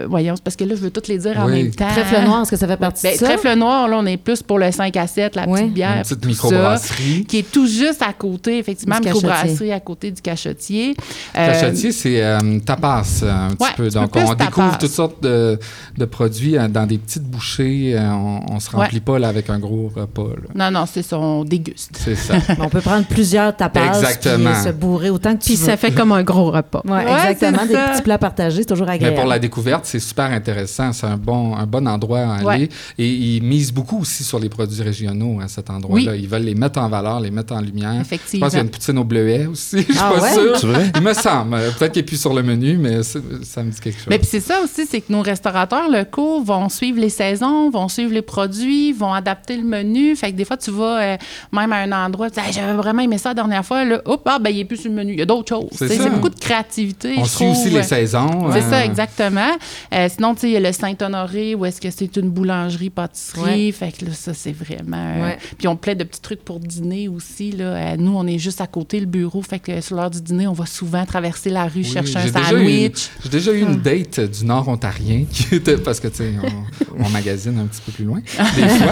voyons, 0.07 0.35
parce 0.43 0.55
que 0.55 0.63
là, 0.63 0.75
je 0.75 0.81
veux 0.81 0.91
toutes 0.91 1.07
les 1.07 1.17
dire 1.17 1.39
en 1.39 1.47
même 1.47 1.71
temps. 1.71 1.87
Trèfle 1.89 2.25
noir, 2.25 2.41
est-ce 2.41 2.51
que 2.51 2.57
ça 2.57 2.67
fait 2.67 2.77
partie 2.77 3.03
ben, 3.03 3.13
de 3.13 3.17
ça? 3.17 3.25
Trèfle 3.25 3.57
noir, 3.57 3.87
là, 3.87 3.97
on 3.99 4.05
est 4.05 4.17
plus 4.17 4.41
pour 4.41 4.59
le 4.59 4.71
5 4.71 4.95
à 4.97 5.07
7, 5.07 5.35
la 5.35 5.47
petite 5.47 5.73
bière. 5.73 5.97
Une 5.97 6.01
petite 6.03 6.25
microbrasserie. 6.25 7.25
Qui 7.25 7.39
est 7.39 7.51
tout 7.51 7.67
juste 7.67 8.01
à 8.01 8.13
côté, 8.13 8.57
effectivement, 8.57 8.99
microbrasserie 8.99 9.71
à 9.71 9.79
côté 9.79 10.11
du 10.11 10.21
cachotier. 10.21 10.95
Le 11.33 11.51
cachotier, 11.51 11.91
c'est 11.91 12.23
euh, 12.23 12.59
tapas 12.65 13.23
un 13.23 13.55
petit 13.55 13.73
peu. 13.75 13.89
Donc, 13.89 14.15
on 14.15 14.33
découvre 14.33 14.77
toutes 14.77 14.89
sortes 14.89 15.21
de, 15.21 15.59
de, 15.97 16.05
produits 16.05 16.55
dans 16.69 16.84
des 16.85 16.97
petites 16.97 17.23
bouchées. 17.23 17.95
On, 17.99 18.41
on 18.53 18.59
se 18.59 18.69
remplit 18.69 18.99
pas 18.99 19.19
là, 19.19 19.27
avec 19.29 19.49
un 19.49 19.59
gros 19.59 19.91
repas. 19.95 20.27
Non, 20.53 20.71
non, 20.71 20.85
c'est 20.85 21.01
ça, 21.03 21.19
on 21.19 21.43
déguste. 21.43 21.91
C'est 22.03 22.15
ça. 22.15 22.35
on 22.59 22.69
peut 22.69 22.81
prendre 22.81 23.05
plusieurs 23.05 23.55
tapas 23.55 23.87
exactement. 23.87 24.51
puis 24.53 24.63
se 24.63 24.69
bourrer 24.69 25.09
autant 25.09 25.35
que 25.35 25.41
tu 25.43 25.49
Puis 25.53 25.55
veux. 25.55 25.65
ça 25.65 25.77
fait 25.77 25.91
comme 25.91 26.11
un 26.11 26.23
gros 26.23 26.51
repas. 26.51 26.81
Oui, 26.85 26.97
exactement. 26.99 27.65
Des 27.65 27.73
petits 27.73 28.01
plats 28.03 28.17
partagés, 28.17 28.59
c'est 28.61 28.65
toujours 28.65 28.89
agréable. 28.89 29.15
Mais 29.15 29.21
pour 29.21 29.29
la 29.29 29.39
découverte, 29.39 29.85
c'est 29.85 29.99
super 29.99 30.25
intéressant. 30.25 30.93
C'est 30.93 31.05
un 31.07 31.17
bon, 31.17 31.55
un 31.55 31.65
bon 31.65 31.87
endroit 31.87 32.19
à 32.19 32.49
aller. 32.51 32.69
Et 32.97 33.07
ils 33.09 33.41
misent 33.43 33.71
beaucoup 33.73 33.99
aussi 34.01 34.23
sur 34.23 34.39
les 34.39 34.49
produits 34.49 34.81
régionaux 34.81 35.39
à 35.41 35.47
cet 35.47 35.69
endroit-là. 35.69 36.11
Oui. 36.13 36.19
Ils 36.21 36.27
veulent 36.27 36.43
les 36.43 36.55
mettre 36.55 36.79
en 36.79 36.89
valeur, 36.89 37.19
les 37.19 37.31
mettre 37.31 37.53
en 37.53 37.61
lumière. 37.61 37.99
Effectivement. 38.01 38.45
Je 38.47 38.49
pense 38.49 38.49
qu'il 38.51 38.57
y 38.57 38.61
a 38.61 38.63
une 38.65 38.69
poutine 38.71 38.97
au 38.97 39.03
bleuet 39.03 39.45
aussi. 39.45 39.77
Je 39.87 39.93
suis 39.93 39.97
Ah 39.99 40.11
pas 40.15 40.21
ouais? 40.21 40.57
sûre. 40.59 40.71
Il 40.95 41.01
me 41.01 41.13
semble. 41.13 41.57
Peut-être 41.77 41.91
qu'il 41.93 42.01
n'est 42.01 42.05
plus 42.05 42.19
sur 42.19 42.33
le 42.33 42.43
menu, 42.43 42.77
mais 42.77 43.03
ça 43.03 43.19
me 43.63 43.71
dit 43.71 43.79
quelque 43.79 43.97
chose. 43.97 44.07
Mais 44.09 44.17
puis 44.19 44.27
c'est 44.29 44.39
ça 44.39 44.59
aussi, 44.63 44.85
c'est 44.89 45.01
que 45.01 45.11
nos 45.11 45.21
restaurateurs 45.21 45.89
locaux 45.89 46.43
vont 46.43 46.69
suivre 46.75 46.99
les 46.99 47.09
saisons, 47.09 47.69
vont 47.69 47.87
suivre 47.87 48.13
les 48.13 48.21
produits, 48.21 48.91
vont 48.93 49.13
adapter 49.13 49.57
le 49.57 49.63
menu. 49.63 50.15
Fait 50.15 50.31
que 50.31 50.37
des 50.37 50.45
fois, 50.45 50.57
tu 50.57 50.71
vas 50.71 51.01
euh, 51.01 51.17
même 51.51 51.71
à 51.73 51.77
un 51.77 51.91
endroit, 52.05 52.29
tu 52.29 52.39
dis, 52.39 52.45
Hey, 52.45 52.53
j'avais 52.53 52.73
vraiment 52.73 53.01
aimé 53.01 53.17
ça 53.17 53.29
la 53.29 53.35
dernière 53.35 53.65
fois. 53.65 53.83
Là, 53.85 54.01
hop, 54.05 54.21
ah, 54.25 54.39
ben, 54.39 54.49
il 54.49 54.57
n'est 54.57 54.65
plus 54.65 54.77
sur 54.77 54.89
le 54.89 54.95
menu. 54.95 55.13
Il 55.13 55.19
y 55.19 55.21
a 55.21 55.25
d'autres 55.25 55.49
choses. 55.49 55.69
C'est 55.71 55.87
C'est 55.87 55.97
ça. 55.97 56.09
beaucoup 56.09 56.29
de 56.29 56.39
créativité. 56.39 57.15
On 57.17 57.23
je 57.23 57.29
suit 57.29 57.45
trouve. 57.45 57.51
aussi 57.57 57.69
les 57.69 57.83
saisons. 57.83 58.51
C'est 58.51 58.63
euh, 58.63 58.69
ça, 58.69 58.85
exactement. 58.85 59.51
Euh, 59.93 60.07
sinon, 60.13 60.33
tu 60.35 60.41
sais, 60.41 60.47
il 60.49 60.53
y 60.53 60.57
a 60.57 60.59
le 60.59 60.71
Saint-Honoré, 60.71 61.55
où 61.55 61.65
est-ce 61.65 61.79
que 61.81 61.89
c'est 61.91 62.15
une 62.17 62.29
boulangerie, 62.29 62.89
pâtisserie. 62.89 63.67
Ouais. 63.67 63.71
Fait 63.71 63.91
que 63.91 64.05
là, 64.05 64.11
ça, 64.13 64.33
c'est 64.33 64.51
vraiment... 64.53 64.97
euh, 64.97 65.23
Ouais. 65.25 65.37
Puis 65.57 65.67
on 65.67 65.75
plein 65.75 65.95
de 65.95 66.03
petits 66.03 66.21
trucs 66.21 66.43
pour 66.43 66.59
dîner 66.59 67.07
aussi. 67.07 67.51
Là. 67.51 67.65
Euh, 67.65 67.95
nous, 67.97 68.15
on 68.15 68.27
est 68.27 68.37
juste 68.37 68.61
à 68.61 68.67
côté, 68.67 68.99
le 68.99 69.05
bureau. 69.05 69.41
Fait 69.41 69.59
que 69.59 69.81
sur 69.81 69.95
l'heure 69.95 70.09
du 70.11 70.21
dîner, 70.21 70.47
on 70.47 70.53
va 70.53 70.65
souvent 70.65 71.05
traverser 71.05 71.49
la 71.49 71.63
rue, 71.65 71.71
Oui, 71.77 71.83
chercher 71.85 72.17
un 72.17 72.27
sandwich. 72.27 73.09
J'ai 73.23 73.29
déjà 73.29 73.51
eu 73.53 73.61
une 73.61 73.75
date 73.81 74.19
du 74.19 74.45
Nord 74.45 74.67
ontarien 74.67 75.25
qui 75.31 75.55
était 75.55 75.77
parce 75.77 75.99
que 75.99 76.07
tu 76.07 76.17
sais 76.17 76.33
on, 76.97 77.03
on 77.05 77.09
magasine 77.09 77.59
un 77.59 77.65
petit 77.65 77.81
peu 77.85 77.91
plus 77.91 78.05
loin 78.05 78.19
des 78.19 78.67
fois. 78.69 78.91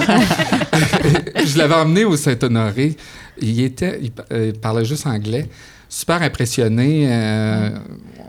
je 1.46 1.58
l'avais 1.58 1.76
emmené 1.76 2.06
au 2.06 2.16
Saint-Honoré. 2.16 2.96
Il 3.42 3.62
était, 3.62 4.00
il, 4.02 4.12
euh, 4.32 4.52
il 4.54 4.60
parlait 4.60 4.86
juste 4.86 5.06
anglais. 5.08 5.48
Super 5.90 6.22
impressionné. 6.24 7.08
euh, 7.08 7.70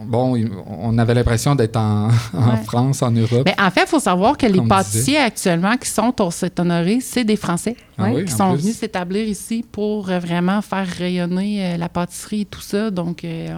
bon, 0.05 0.39
on 0.67 0.99
avait 0.99 1.15
l'impression 1.15 1.55
d'être 1.55 1.77
en, 1.77 2.09
en 2.35 2.51
Ouais. 2.51 2.65
France, 2.67 3.01
en 3.03 3.11
Europe. 3.11 3.43
Mais 3.47 3.55
en 3.59 3.71
fait, 3.71 3.83
il 3.83 3.89
faut 3.89 4.01
savoir 4.01 4.37
que 4.37 4.47
les 4.47 4.61
pâtissiers 4.61 5.17
actuellement 5.19 5.75
qui 5.79 5.89
sont 5.89 6.15
au 6.21 6.31
Saint-Honoré, 6.31 6.99
c'est 7.01 7.25
des 7.25 7.37
Français 7.37 7.75
Ah 7.99 8.11
oui, 8.13 8.25
qui 8.25 8.33
sont 8.33 8.53
plus. 8.53 8.63
venus 8.63 8.77
s'établir 8.77 9.29
ici 9.29 9.65
pour 9.71 10.11
euh, 10.11 10.19
vraiment 10.19 10.61
faire 10.63 10.87
rayonner 10.87 11.65
euh, 11.65 11.77
la 11.77 11.89
pâtisserie 11.89 12.43
et 12.43 12.45
tout 12.45 12.61
ça. 12.61 12.91
Donc, 12.91 13.25
euh, 13.25 13.49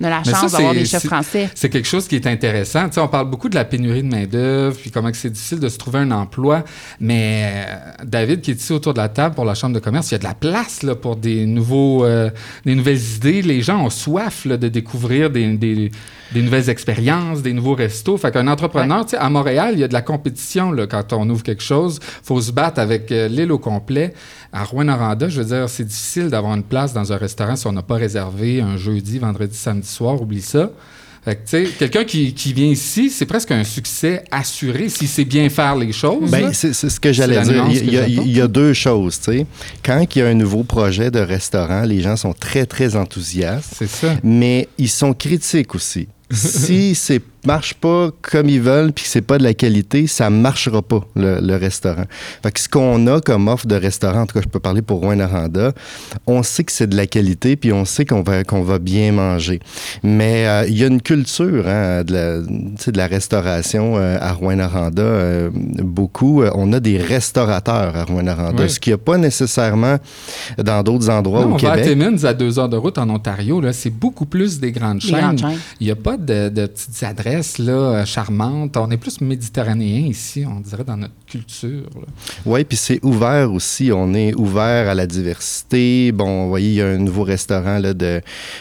on 0.00 0.04
a 0.04 0.10
la 0.10 0.22
Mais 0.24 0.32
chance 0.32 0.52
d'avoir 0.52 0.72
des 0.74 0.84
chefs 0.84 1.04
français. 1.04 1.50
C'est 1.54 1.68
quelque 1.68 1.88
chose 1.88 2.08
qui 2.08 2.16
est 2.16 2.26
intéressant. 2.26 2.86
Tu 2.88 2.94
sais, 2.94 3.00
on 3.00 3.08
parle 3.08 3.28
beaucoup 3.30 3.48
de 3.48 3.54
la 3.54 3.64
pénurie 3.64 4.02
de 4.02 4.08
main-d'œuvre, 4.08 4.76
puis 4.80 4.90
comment 4.90 5.10
c'est 5.12 5.30
difficile 5.30 5.60
de 5.60 5.68
se 5.68 5.76
trouver 5.78 5.98
un 6.00 6.10
emploi. 6.10 6.64
Mais 7.00 7.66
David, 8.04 8.40
qui 8.40 8.52
est 8.52 8.60
ici 8.60 8.72
autour 8.72 8.94
de 8.94 8.98
la 8.98 9.08
table 9.08 9.34
pour 9.34 9.44
la 9.44 9.54
Chambre 9.54 9.74
de 9.74 9.80
commerce, 9.80 10.10
il 10.10 10.12
y 10.12 10.14
a 10.16 10.18
de 10.18 10.24
la 10.24 10.34
place 10.34 10.82
là, 10.82 10.94
pour 10.94 11.16
des, 11.16 11.44
nouveaux, 11.46 12.04
euh, 12.04 12.30
des 12.64 12.74
nouvelles 12.74 13.00
idées. 13.16 13.42
Les 13.42 13.60
gens 13.62 13.84
ont 13.84 13.90
soif 13.90 14.44
là, 14.44 14.56
de 14.56 14.68
découvrir 14.68 15.30
des, 15.30 15.56
des- 15.56 15.90
des 16.34 16.42
nouvelles 16.42 16.68
expériences, 16.68 17.42
des 17.42 17.52
nouveaux 17.52 17.76
restos. 17.76 18.18
Fait 18.18 18.32
qu'un 18.32 18.48
entrepreneur, 18.48 19.04
tu 19.04 19.12
sais, 19.12 19.16
à 19.16 19.30
Montréal, 19.30 19.70
il 19.74 19.78
y 19.78 19.84
a 19.84 19.88
de 19.88 19.92
la 19.92 20.02
compétition 20.02 20.72
là, 20.72 20.86
quand 20.88 21.12
on 21.12 21.30
ouvre 21.30 21.44
quelque 21.44 21.62
chose. 21.62 22.00
faut 22.22 22.40
se 22.40 22.50
battre 22.50 22.80
avec 22.80 23.10
euh, 23.12 23.28
l'île 23.28 23.52
au 23.52 23.58
complet. 23.58 24.12
À 24.52 24.64
Rouen-Noranda, 24.64 25.28
je 25.28 25.40
veux 25.40 25.46
dire, 25.46 25.68
c'est 25.68 25.84
difficile 25.84 26.28
d'avoir 26.28 26.54
une 26.54 26.64
place 26.64 26.92
dans 26.92 27.12
un 27.12 27.16
restaurant 27.16 27.54
si 27.54 27.66
on 27.68 27.72
n'a 27.72 27.82
pas 27.82 27.94
réservé 27.94 28.60
un 28.60 28.76
jeudi, 28.76 29.18
vendredi, 29.20 29.56
samedi 29.56 29.88
soir. 29.88 30.20
Oublie 30.20 30.42
ça. 30.42 30.70
Fait 31.24 31.36
que, 31.36 31.48
tu 31.48 31.66
sais, 31.66 31.72
quelqu'un 31.78 32.04
qui, 32.04 32.34
qui 32.34 32.52
vient 32.52 32.66
ici, 32.66 33.08
c'est 33.08 33.24
presque 33.24 33.50
un 33.50 33.64
succès 33.64 34.24
assuré 34.30 34.90
s'il 34.90 35.08
sait 35.08 35.24
bien 35.24 35.48
faire 35.48 35.74
les 35.76 35.92
choses. 35.92 36.30
Ben, 36.30 36.52
c'est 36.52 36.74
c'est 36.74 36.90
ce 36.90 37.00
que 37.00 37.12
j'allais 37.12 37.42
C'est 37.42 37.52
la 37.54 37.66
dire. 37.66 37.82
Il 37.82 37.94
y, 37.94 37.98
a, 37.98 38.06
il 38.06 38.36
y 38.36 38.40
a 38.42 38.48
deux 38.48 38.74
choses, 38.74 39.18
tu 39.20 39.32
sais. 39.38 39.46
Quand 39.82 40.04
il 40.14 40.18
y 40.18 40.22
a 40.22 40.26
un 40.26 40.34
nouveau 40.34 40.64
projet 40.64 41.10
de 41.10 41.20
restaurant, 41.20 41.82
les 41.82 42.00
gens 42.02 42.16
sont 42.16 42.34
très, 42.34 42.66
très 42.66 42.94
enthousiastes, 42.96 43.72
c'est 43.78 43.88
ça. 43.88 44.16
mais 44.22 44.68
ils 44.76 44.90
sont 44.90 45.14
critiques 45.14 45.74
aussi. 45.74 46.08
Si 46.30 46.94
c'est 46.94 47.22
marche 47.46 47.74
pas 47.74 48.10
comme 48.22 48.48
ils 48.48 48.60
veulent 48.60 48.92
puis 48.92 49.04
que 49.04 49.10
c'est 49.10 49.20
pas 49.22 49.38
de 49.38 49.42
la 49.44 49.54
qualité, 49.54 50.06
ça 50.06 50.30
marchera 50.30 50.82
pas 50.82 51.00
le, 51.16 51.40
le 51.40 51.56
restaurant. 51.56 52.04
Fait 52.42 52.52
que 52.52 52.60
ce 52.60 52.68
qu'on 52.68 53.06
a 53.06 53.20
comme 53.20 53.48
offre 53.48 53.66
de 53.66 53.74
restaurant, 53.74 54.22
en 54.22 54.26
tout 54.26 54.34
cas 54.34 54.42
je 54.44 54.48
peux 54.48 54.60
parler 54.60 54.82
pour 54.82 55.00
Rouen 55.00 55.20
Aranda, 55.20 55.72
on 56.26 56.42
sait 56.42 56.64
que 56.64 56.72
c'est 56.72 56.86
de 56.88 56.96
la 56.96 57.06
qualité 57.06 57.56
puis 57.56 57.72
on 57.72 57.84
sait 57.84 58.04
qu'on 58.04 58.22
va 58.22 58.44
qu'on 58.44 58.62
va 58.62 58.78
bien 58.78 59.12
manger. 59.12 59.60
Mais 60.02 60.46
euh, 60.46 60.66
il 60.68 60.78
y 60.78 60.84
a 60.84 60.86
une 60.86 61.00
culture 61.02 61.66
hein, 61.68 62.02
de, 62.04 62.12
la, 62.12 62.42
tu 62.42 62.82
sais, 62.82 62.92
de 62.92 62.98
la 62.98 63.06
restauration 63.06 63.96
euh, 63.96 64.16
à 64.20 64.32
Rouen 64.32 64.58
Aranda 64.58 65.50
beaucoup. 65.82 66.42
Euh, 66.42 66.50
On 66.54 66.72
a 66.72 66.80
des 66.80 66.98
restaurateurs 66.98 67.96
à 67.96 68.04
Rouen 68.04 68.26
Aranda, 68.26 68.62
Oui. 68.64 68.70
ce 68.70 68.80
qu'il 68.80 68.90
n'y 68.92 68.94
a 68.94 68.98
pas 68.98 69.18
nécessairement 69.18 69.96
dans 70.62 70.82
d'autres 70.82 71.10
endroits 71.10 71.40
Non, 71.42 71.52
au 71.52 71.54
on 71.54 71.56
va 71.56 71.72
à 71.72 71.76
Québec. 71.78 71.98
Timmins, 71.98 72.24
à 72.24 72.34
deux 72.34 72.58
heures 72.58 72.68
de 72.68 72.76
route 72.76 72.98
en 72.98 73.08
Ontario. 73.10 73.60
Là, 73.60 73.72
c'est 73.72 73.90
beaucoup 73.90 74.26
plus 74.26 74.60
des 74.60 74.72
grandes 74.72 75.02
Les 75.02 75.08
chaînes. 75.10 75.20
grandes 75.20 75.38
chaînes. 75.40 75.58
Il 75.80 75.86
n'y 75.86 75.90
a 75.90 75.96
pas 75.96 76.16
de, 76.16 76.48
de 76.48 76.66
petites 76.66 77.02
adresses 77.02 77.33
là, 77.58 77.72
euh, 77.72 78.04
charmantes. 78.04 78.76
On 78.76 78.90
est 78.90 78.96
plus 78.96 79.20
méditerranéen 79.20 80.06
ici, 80.06 80.44
on 80.46 80.60
dirait, 80.60 80.84
dans 80.84 80.96
notre 80.96 81.14
culture. 81.26 81.82
Oui, 82.46 82.64
puis 82.64 82.76
c'est 82.76 83.00
ouvert 83.04 83.52
aussi. 83.52 83.90
On 83.92 84.12
est 84.14 84.34
ouvert 84.34 84.88
à 84.88 84.94
la 84.94 85.06
diversité. 85.06 86.12
Bon, 86.12 86.44
vous 86.44 86.48
voyez, 86.48 86.68
il 86.68 86.74
y 86.74 86.82
a 86.82 86.86
un 86.88 86.98
nouveau 86.98 87.22
restaurant 87.24 87.78
là, 87.78 87.94
de, 87.94 88.20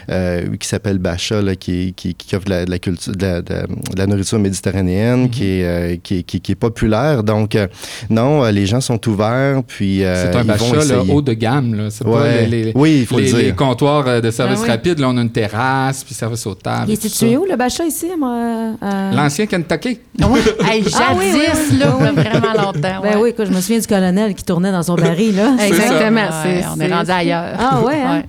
euh, 0.09 0.55
qui 0.57 0.67
s'appelle 0.67 0.97
Bacha, 0.97 1.41
là, 1.41 1.55
qui, 1.55 1.93
qui, 1.95 2.13
qui 2.15 2.35
offre 2.35 2.45
de 2.45 2.49
la, 2.51 2.65
de 2.65 2.71
la 2.71 2.79
culture, 2.79 3.13
de 3.15 3.25
la, 3.25 3.41
de 3.41 4.05
nourriture 4.05 4.39
méditerranéenne, 4.39 5.29
qui, 5.29 5.45
est, 5.45 5.63
euh, 5.65 5.95
qui, 6.01 6.17
est- 6.19 6.23
qui, 6.23 6.41
qui 6.41 6.51
est 6.53 6.55
populaire. 6.55 7.23
Donc, 7.23 7.55
euh, 7.55 7.67
non, 8.09 8.43
les 8.45 8.65
gens 8.65 8.81
sont 8.81 9.07
ouverts, 9.09 9.63
puis 9.67 10.03
euh, 10.03 10.31
c'est 10.31 10.37
un 10.37 10.41
ils 10.41 10.47
vont 10.47 10.53
bachat 10.53 10.75
là, 10.75 10.81
essayer. 10.99 11.13
haut 11.13 11.21
de 11.21 11.33
gamme. 11.33 11.73
Là. 11.75 11.89
C'est 11.89 12.03
pas 12.03 12.09
Ouais. 12.21 12.45
les, 12.47 12.63
les- 12.65 12.71
oui, 12.75 12.99
il 13.01 13.05
faut 13.05 13.19
les, 13.19 13.31
le 13.31 13.37
les 13.37 13.43
dire. 13.45 13.55
comptoirs 13.55 14.07
euh, 14.07 14.21
de 14.21 14.31
service 14.31 14.59
Ah 14.61 14.63
oui. 14.65 14.69
rapide. 14.69 14.99
Là, 14.99 15.09
on 15.09 15.17
a 15.17 15.21
une 15.21 15.31
terrasse, 15.31 16.03
puis 16.03 16.13
service 16.13 16.45
aux 16.47 16.55
tables. 16.55 16.85
Il 16.87 16.91
et 16.91 16.93
est 16.93 17.07
situé 17.07 17.37
où, 17.37 17.45
le 17.45 17.55
Bacha, 17.55 17.85
ici? 17.85 18.07
à- 18.11 18.13
à- 18.81 19.11
L'ancien 19.15 19.45
Kentucky. 19.45 19.99
Oui. 20.19 20.39
Hey, 20.67 20.81
jadis, 20.83 20.97
Ah 20.99 21.13
oui, 21.17 21.25
oui, 21.33 21.77
là, 21.77 21.87
vraiment 21.87 22.53
longtemps. 22.63 23.01
Ben 23.03 23.17
oui, 23.19 23.29
écoute, 23.29 23.45
je 23.47 23.51
me 23.53 23.61
souviens 23.61 23.79
du 23.79 23.87
colonel 23.87 24.33
qui 24.33 24.43
tournait 24.43 24.71
dans 24.71 24.83
son 24.83 24.95
baril, 24.95 25.35
là. 25.35 25.55
Exactement. 25.65 26.21
Ouais, 26.21 26.63
on 26.75 26.79
est 26.79 26.87
c'est- 26.87 26.93
rendu 26.93 27.11
ailleurs. 27.11 27.55
Ah 27.59 27.81
ouais, 27.81 28.01
hein? 28.01 28.23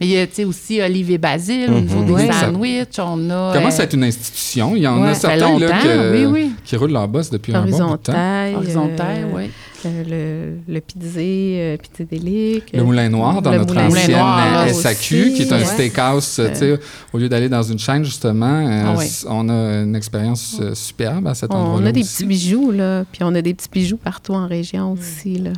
Mais 0.00 0.06
il 0.06 0.10
y 0.12 0.18
a 0.20 0.46
aussi 0.46 0.80
Olive 0.80 1.10
et 1.10 1.18
Basile 1.18 1.70
au 1.70 1.80
niveau 1.80 2.04
des 2.04 2.12
Oui. 2.12 2.28
sandwichs. 2.32 2.98
On 2.98 3.30
a. 3.30 3.52
Commence 3.52 3.78
euh, 3.78 3.82
à 3.82 3.84
être 3.84 3.94
une 3.94 4.04
institution? 4.04 4.76
Il 4.76 4.82
y 4.82 4.86
en 4.86 5.02
Ouais, 5.02 5.08
a 5.10 5.14
ça 5.14 5.28
certains 5.30 5.58
là, 5.58 5.66
longtemps, 5.66 5.82
que- 5.82 6.12
oui, 6.16 6.24
oui. 6.26 6.50
qui 6.64 6.76
roulent 6.76 6.92
leur 6.92 7.08
boss 7.08 7.30
depuis 7.30 7.52
un 7.54 7.62
bon 7.62 7.66
bout 7.66 7.72
de 7.72 7.78
temps. 7.78 8.12
Horizontal. 8.12 8.54
horizontal, 8.54 9.16
euh, 9.24 9.34
oui. 9.34 9.50
euh, 9.86 10.56
le, 10.68 10.72
le 10.74 10.80
pizzé, 10.80 11.54
euh, 11.58 11.76
pizzédélique. 11.78 12.70
Le 12.72 12.84
Moulin 12.84 13.08
Noir, 13.08 13.42
dans 13.42 13.50
Le 13.50 13.58
notre 13.58 13.74
Moulin 13.74 13.86
ancienne 13.88 14.10
Noir, 14.18 14.68
SAQ, 14.68 15.20
aussi, 15.22 15.32
qui 15.34 15.42
est 15.42 15.52
un 15.52 15.58
ouais. 15.58 15.64
steakhouse, 15.64 16.36
euh, 16.38 16.76
au 17.12 17.18
lieu 17.18 17.28
d'aller 17.28 17.48
dans 17.48 17.62
une 17.64 17.78
chaîne, 17.80 18.04
justement, 18.04 18.46
euh, 18.68 18.94
Ah 18.96 19.26
on 19.30 19.48
a 19.48 19.82
une 19.82 19.96
expérience 19.96 20.58
euh, 20.60 20.74
superbe 20.76 21.26
à 21.26 21.34
cet 21.34 21.50
On, 21.52 21.56
endroit-là 21.56 21.88
a 21.88 21.92
des 21.92 22.02
aussi. 22.02 22.14
petits 22.18 22.26
bijoux, 22.26 22.70
là. 22.70 23.04
Puis 23.10 23.22
on 23.24 23.34
a 23.34 23.42
des 23.42 23.52
petits 23.54 23.68
bijoux 23.72 23.96
partout 23.96 24.32
en 24.34 24.46
région 24.46 24.92
aussi, 24.92 25.38
là. 25.38 25.50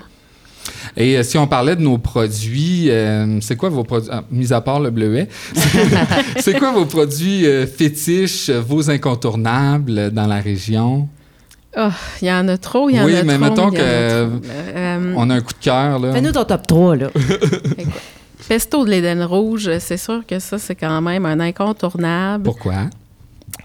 Et 0.96 1.16
euh, 1.16 1.22
si 1.22 1.38
on 1.38 1.46
parlait 1.46 1.76
de 1.76 1.82
nos 1.82 1.98
produits, 1.98 2.90
euh, 2.90 3.40
c'est 3.40 3.56
quoi 3.56 3.68
vos 3.68 3.84
produits, 3.84 4.10
ah, 4.12 4.24
mis 4.30 4.52
à 4.52 4.60
part 4.60 4.80
le 4.80 4.90
bleuet, 4.90 5.28
c'est 6.38 6.58
quoi 6.58 6.72
vos 6.72 6.84
produits 6.86 7.46
euh, 7.46 7.66
fétiches, 7.66 8.50
vos 8.50 8.90
incontournables 8.90 10.10
dans 10.10 10.26
la 10.26 10.40
région? 10.40 11.08
Oh, 11.76 11.88
il 12.20 12.26
y 12.28 12.32
en 12.32 12.48
a 12.48 12.58
trop, 12.58 12.88
il 12.90 12.96
y 12.96 13.00
en 13.00 13.04
Oui, 13.04 13.14
a 13.16 13.22
mais 13.22 13.34
trop. 13.38 13.44
mettons 13.44 13.70
il 13.70 13.78
y 13.78 13.80
en 13.80 13.84
a 13.84 13.86
que- 13.86 14.26
trop. 14.38 14.40
Euh, 14.74 15.14
On 15.16 15.30
a 15.30 15.34
un 15.36 15.40
coup 15.40 15.52
de 15.52 15.64
cœur, 15.64 15.98
là. 16.00 16.12
Fais-nous 16.12 16.32
ton 16.32 16.44
top 16.44 16.66
3, 16.66 16.96
là. 16.96 17.06
Pesto 18.48 18.84
de 18.84 18.90
l'Éden 18.90 19.22
rouge, 19.22 19.70
c'est 19.78 19.96
sûr 19.96 20.22
que 20.26 20.40
ça, 20.40 20.58
c'est 20.58 20.74
quand 20.74 21.00
même 21.00 21.24
un 21.26 21.38
incontournable. 21.38 22.42
Pourquoi? 22.44 22.90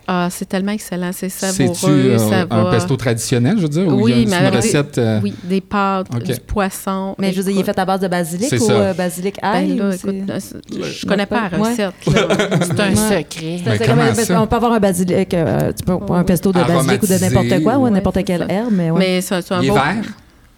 Ah, 0.08 0.28
c'est 0.30 0.48
tellement 0.48 0.72
excellent, 0.72 1.10
c'est 1.12 1.30
C'est-tu 1.30 1.74
savoureux, 1.76 1.94
euh, 2.12 2.18
ça 2.18 2.46
va. 2.46 2.56
un 2.56 2.72
pesto 2.72 2.96
traditionnel, 2.96 3.56
je 3.58 3.64
veux 3.64 3.70
dire, 3.70 3.88
ou 3.88 4.08
il 4.08 4.12
y 4.12 4.14
a 4.14 4.18
Oui, 4.18 4.24
une, 4.24 4.30
mais 4.30 4.36
une 4.38 4.46
avec 4.46 4.52
des- 4.52 4.58
recette... 4.68 4.98
euh, 5.00 5.20
Oui, 5.24 5.34
des 5.44 5.62
pâtes, 5.62 6.08
du 6.24 6.34
poisson. 6.46 7.16
Mais 7.18 7.32
je 7.34 7.38
veux 7.38 7.44
dire, 7.44 7.54
il 7.54 7.60
est 7.60 7.64
fait 7.64 7.80
à 7.80 7.86
base 7.86 8.02
de 8.02 8.08
basilic 8.08 8.48
C'est 8.50 8.60
ou 8.62 8.68
ça. 8.68 8.74
euh, 8.74 8.94
basilic 8.94 9.38
ail? 9.42 9.68
ben 9.74 9.78
là, 9.90 9.96
écoute, 9.96 10.16
c'est- 10.40 10.40
c'est- 10.40 10.84
je 11.02 11.06
connais 11.08 11.26
pas 11.26 11.50
la 11.50 11.58
recette. 11.58 11.94
C'est 12.06 12.80
un 12.80 12.96
secret. 12.96 13.26
C'est- 13.36 13.64
Ben, 13.66 13.76
c'est 13.78 13.88
comment 13.88 14.14
ça? 14.14 14.42
on 14.42 14.48
peut 14.48 14.56
avoir 14.56 14.74
un 14.74 14.80
basilic, 14.80 15.34
euh, 15.34 15.72
tu 15.78 15.84
peux 15.84 15.94
avoir 15.94 16.20
un 16.20 16.24
pesto 16.24 16.52
de 16.52 16.60
basilic 16.64 17.02
ou 17.04 17.08
de 17.08 17.14
n'importe 17.20 17.64
quoi, 17.64 17.78
ou 17.78 17.84
ouais, 17.84 17.90
n'importe 17.92 18.16
c'est 18.18 18.24
quelle 18.24 18.42
ça. 18.48 18.54
herbe, 18.54 18.70
mais 18.72 18.92
ouais. 18.92 19.00
Mais 19.00 19.22
c'est 19.22 19.42
c'est 19.42 19.54
un 19.54 19.62
Il 19.62 19.70
est 19.70 19.74
vert? 19.74 19.96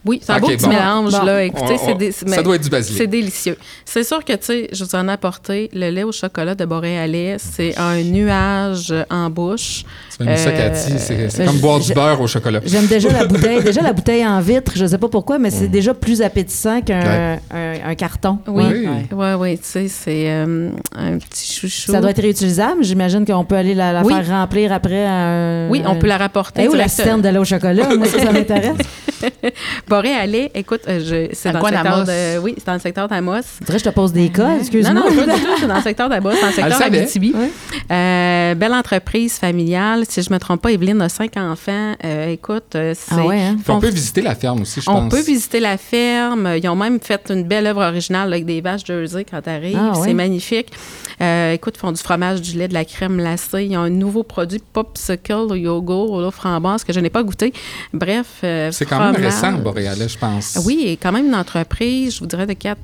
Oui, 0.07 0.19
c'est 0.23 0.31
un 0.31 0.35
Ok, 0.37 0.41
beau 0.41 0.47
petit 0.47 0.63
bon. 0.65 0.69
mélange, 0.69 1.11
Bon. 1.11 1.25
là. 1.25 1.43
Écoutez, 1.43 1.73
On- 1.73 1.77
c'est 1.85 1.91
on- 1.93 1.95
des- 1.95 2.11
ça 2.11 2.25
mais 2.27 2.41
doit 2.43 2.55
être 2.55 2.63
du 2.63 2.69
basilic. 2.69 2.97
C'est 2.97 3.07
délicieux. 3.07 3.57
C'est 3.85 4.03
sûr 4.03 4.23
que, 4.23 4.33
tu 4.33 4.39
sais, 4.41 4.67
je 4.71 4.83
vous 4.83 4.95
en 4.95 5.07
ai 5.07 5.11
apporté 5.11 5.69
le 5.73 5.89
lait 5.89 6.03
au 6.03 6.11
chocolat 6.11 6.55
de 6.55 6.65
Boréalais. 6.65 7.37
C'est 7.39 7.77
un 7.77 8.01
nuage 8.03 8.93
en 9.09 9.29
bouche. 9.29 9.83
Ça, 10.17 10.23
Euh, 10.25 10.35
Cathy. 10.57 10.93
C'est 10.97 11.29
c'est 11.29 11.45
comme 11.45 11.57
boire 11.59 11.79
du 11.79 11.93
beurre 11.93 12.19
au 12.21 12.27
chocolat. 12.27 12.59
J'aime 12.65 12.87
déjà 12.87 13.11
la 13.11 13.25
bouteille. 13.27 13.63
Déjà, 13.63 13.81
la 13.81 13.93
bouteille 13.93 14.25
en 14.25 14.39
vitre, 14.39 14.71
je 14.75 14.85
sais 14.85 14.97
pas 14.97 15.09
pourquoi, 15.09 15.37
mais 15.37 15.49
Mm. 15.49 15.53
c'est 15.59 15.67
déjà 15.67 15.93
plus 15.93 16.21
appétissant 16.21 16.81
qu'un 16.81 17.01
Ouais. 17.01 17.39
un, 17.51 17.89
un 17.91 17.95
carton. 17.95 18.39
Oui, 18.47 18.63
Oui. 18.67 18.87
oui, 19.11 19.27
oui, 19.39 19.57
tu 19.57 19.63
sais, 19.65 19.87
c'est 19.87 20.29
euh, 20.29 20.69
un 20.95 21.17
petit 21.19 21.53
chouchou. 21.53 21.91
Ça 21.91 22.01
doit 22.01 22.09
être 22.11 22.21
réutilisable. 22.21 22.83
J'imagine 22.83 23.25
qu'on 23.25 23.43
peut 23.45 23.55
aller 23.55 23.75
la, 23.75 23.93
la 23.93 24.03
Oui. 24.03 24.13
faire 24.13 24.27
remplir 24.27 24.71
après 24.73 25.05
un... 25.05 25.69
Oui, 25.69 25.81
on 25.85 25.95
peut 25.95 26.07
la 26.07 26.17
rapporter. 26.17 26.63
Et 26.63 26.67
où 26.67 26.71
la 26.71 26.85
direct- 26.85 26.95
citerne 26.95 27.21
de 27.21 27.29
lait 27.29 27.37
au 27.39 27.45
chocolat? 27.45 27.95
Moi, 27.95 28.07
ça, 28.07 28.19
ça 28.19 28.31
m'intéresse. 28.31 28.77
Boréalais, 29.87 30.51
écoute, 30.53 30.81
euh, 30.87 30.99
je- 30.99 31.33
c'est 31.35 31.51
dans, 31.51 31.59
le 31.59 31.65
secteur 31.65 31.83
d'Amos? 31.83 32.05
de, 32.05 32.37
oui, 32.39 32.53
c'est 32.57 32.65
dans 32.67 32.73
le 32.73 32.79
secteur 32.79 33.07
d'Amos. 33.07 33.33
Je 33.61 33.65
dirais 33.65 33.77
que 33.77 33.83
je 33.85 33.89
te 33.89 33.93
pose 33.95 34.13
des 34.13 34.29
cas, 34.29 34.57
excuse-moi. 34.59 34.93
Non, 34.93 35.09
non, 35.09 35.15
pas 35.15 35.35
du 35.35 35.41
tout. 35.43 35.47
C'est 35.59 35.67
dans 35.67 35.75
le 35.75 35.81
secteur 35.81 36.09
d'Amos, 36.09 36.29
dans 36.41 36.47
le 36.47 36.53
secteur 36.53 36.79
d'Abitibi. 36.79 37.33
Oui. 37.35 37.47
Euh, 37.91 38.55
belle 38.55 38.73
entreprise 38.73 39.33
familiale. 39.37 40.03
Si 40.07 40.21
je 40.21 40.31
me 40.31 40.39
trompe 40.39 40.61
pas, 40.61 40.71
Evelyne 40.71 41.01
a 41.01 41.09
cinq 41.09 41.37
enfants. 41.37 41.93
Euh, 42.03 42.29
écoute, 42.31 42.75
euh, 42.75 42.93
c'est... 42.95 43.15
Ah 43.15 43.25
ouais, 43.25 43.41
hein? 43.41 43.57
On 43.67 43.79
peut 43.79 43.89
visiter 43.89 44.21
la 44.21 44.35
ferme 44.35 44.61
aussi, 44.61 44.81
je 44.81 44.89
On 44.89 45.01
pense. 45.01 45.11
peut 45.11 45.21
visiter 45.21 45.59
la 45.59 45.77
ferme. 45.77 46.49
Ils 46.61 46.67
ont 46.67 46.75
même 46.75 46.99
fait 47.01 47.21
une 47.29 47.43
belle 47.43 47.67
œuvre 47.67 47.83
originale 47.83 48.31
avec 48.31 48.45
des 48.45 48.61
vaches 48.61 48.85
Jersey 48.85 49.25
quand 49.29 49.41
tu 49.41 49.49
arrives. 49.49 49.77
Ah, 49.79 49.93
C'est 50.03 50.13
magnifique. 50.13 50.67
Euh, 51.21 51.53
écoute, 51.53 51.73
ils 51.77 51.79
font 51.79 51.91
du 51.91 52.01
fromage, 52.01 52.41
du 52.41 52.57
lait, 52.57 52.67
de 52.67 52.73
la 52.73 52.85
crème 52.85 53.17
glacée. 53.17 53.65
Ils 53.65 53.75
ont 53.77 53.81
un 53.81 53.89
nouveau 53.89 54.23
produit, 54.23 54.61
Popsicle 54.73 55.33
au 55.33 55.55
yogourt, 55.55 56.21
là, 56.21 56.29
framboise, 56.31 56.83
que 56.83 56.93
je 56.93 56.99
n'ai 56.99 57.09
pas 57.09 57.23
goûté. 57.23 57.53
Bref. 57.93 58.27
euh, 58.43 58.71
C'est 58.71 58.85
quand. 58.85 59.06
Récent, 59.15 59.53
Boréalais, 59.53 60.09
je 60.09 60.17
pense. 60.17 60.59
Oui, 60.65 60.83
et 60.85 60.97
quand 60.97 61.11
même 61.11 61.27
une 61.27 61.35
entreprise, 61.35 62.15
je 62.15 62.19
vous 62.19 62.27
dirais, 62.27 62.45
de 62.45 62.53
4. 62.53 62.77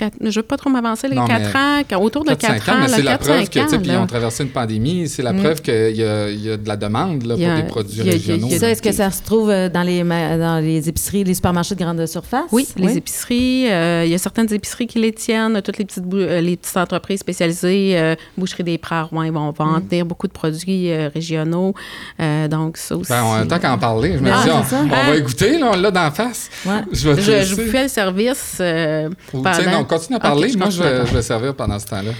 Je 0.00 0.26
ne 0.26 0.30
veux 0.32 0.42
pas 0.42 0.56
trop 0.56 0.70
m'avancer, 0.70 1.08
les 1.08 1.16
Non, 1.16 1.26
4 1.26 1.40
mais 1.88 1.94
ans, 1.96 2.02
autour 2.02 2.24
de 2.24 2.34
4 2.34 2.40
4-5 2.64 2.70
ans, 2.70 2.74
ans. 2.74 2.76
mais 2.82 2.88
là, 2.88 2.88
c'est 2.96 3.02
la 3.02 3.16
4-5 3.16 3.18
preuve 3.18 3.48
que, 3.48 3.58
ans, 3.76 3.78
puis 3.80 3.90
ont 3.96 4.06
traversé 4.06 4.42
une 4.44 4.50
pandémie, 4.50 5.08
c'est 5.08 5.22
la 5.22 5.32
preuve 5.32 5.62
qu'il 5.62 5.96
y 5.96 6.02
a, 6.04 6.28
il 6.30 6.40
y 6.44 6.50
a 6.50 6.56
de 6.56 6.68
la 6.68 6.76
demande 6.76 7.24
là, 7.24 7.34
pour 7.36 7.46
a- 7.48 7.56
des 7.62 7.68
produits 7.68 7.98
y 8.02 8.08
a- 8.08 8.12
régionaux. 8.12 8.46
il 8.48 8.52
y 8.52 8.56
a- 8.56 8.58
Ça, 8.58 8.70
est-ce 8.70 8.82
que 8.82 8.92
ça 8.92 9.10
se 9.10 9.22
trouve 9.22 9.50
euh, 9.50 9.68
dans 9.68 9.82
les, 9.82 10.04
ma- 10.04 10.36
dans 10.38 10.58
les 10.62 10.88
épiceries, 10.88 11.24
les 11.24 11.34
supermarchés 11.34 11.74
de 11.74 11.80
grande 11.82 12.04
surface? 12.06 12.44
Oui, 12.52 12.66
les 12.76 12.96
épiceries. 12.96 13.70
euh, 13.70 14.02
il 14.04 14.10
y 14.10 14.14
a 14.14 14.18
certaines 14.18 14.52
épiceries 14.52 14.86
qui 14.86 14.98
les 14.98 15.12
tiennent. 15.12 15.60
Toutes 15.62 15.78
les 15.78 15.84
petites, 15.84 16.04
bou- 16.04 16.16
euh, 16.18 16.40
les 16.40 16.56
petites 16.56 16.76
entreprises 16.76 17.20
spécialisées, 17.20 17.98
euh, 17.98 18.14
Boucherie 18.36 18.64
des 18.64 18.80
Rouen, 19.10 19.22
ils 19.24 19.32
vont 19.32 19.50
vendre 19.52 19.82
tenir 19.88 20.04
beaucoup 20.06 20.26
de 20.28 20.32
produits 20.32 20.90
euh, 20.92 21.08
régionaux. 21.12 21.74
Euh, 22.20 22.48
donc, 22.48 22.76
ça 22.76 22.96
aussi. 22.96 23.10
Ben, 23.10 23.22
on- 23.24 23.46
tant 23.46 23.58
qu'à 23.58 23.72
en 23.72 23.78
parler, 23.78 24.14
je 24.18 24.22
me 24.22 24.30
Ah, 24.32 24.42
dis, 24.44 24.50
on, 24.50 24.84
on 24.84 24.88
va 25.10 25.16
écouter, 25.16 25.58
là, 25.58 25.70
on 25.72 25.76
l'a 25.76 25.90
d'en 25.90 26.10
face. 26.10 26.50
Ouais. 26.66 26.72
Je 26.92 27.08
vais 27.08 27.16
te 27.16 27.20
je, 27.20 27.24
je 27.26 27.30
laisser. 27.32 27.54
vous 27.54 27.70
fais 27.70 27.82
le 27.84 27.88
service. 27.88 28.56
euh, 28.60 29.08
Ou, 29.32 29.42
pendant- 29.42 29.48
continue 29.88 30.16
à 30.16 30.20
parler. 30.20 30.48
je 30.50 30.58
Moi, 30.58 30.70
je 30.70 30.80
à 30.80 30.84
vais, 30.84 30.90
parler. 30.96 31.10
je 31.10 31.14
vais 31.16 31.22
servir 31.22 31.54
pendant 31.54 31.78
ce 31.78 31.86
temps-là. 31.86 32.12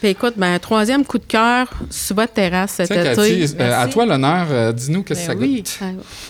Puis 0.00 0.10
écoute, 0.10 0.34
ben, 0.36 0.58
troisième 0.60 1.04
coup 1.04 1.18
de 1.18 1.24
cœur 1.24 1.68
sur 1.90 2.14
votre 2.16 2.32
terrasse 2.32 2.70
cet 2.72 2.90
été. 2.90 3.02
Cathy, 3.02 3.42
euh, 3.42 3.64
à 3.64 3.68
Merci. 3.78 3.90
toi 3.92 4.06
l'honneur. 4.06 4.46
euh, 4.50 4.72
Dis-nous 4.72 5.02
qu'est-ce 5.02 5.20
que 5.20 5.26
ça 5.26 5.34
Ben 5.34 5.40
oui. 5.42 5.64
goûte. 5.64 5.78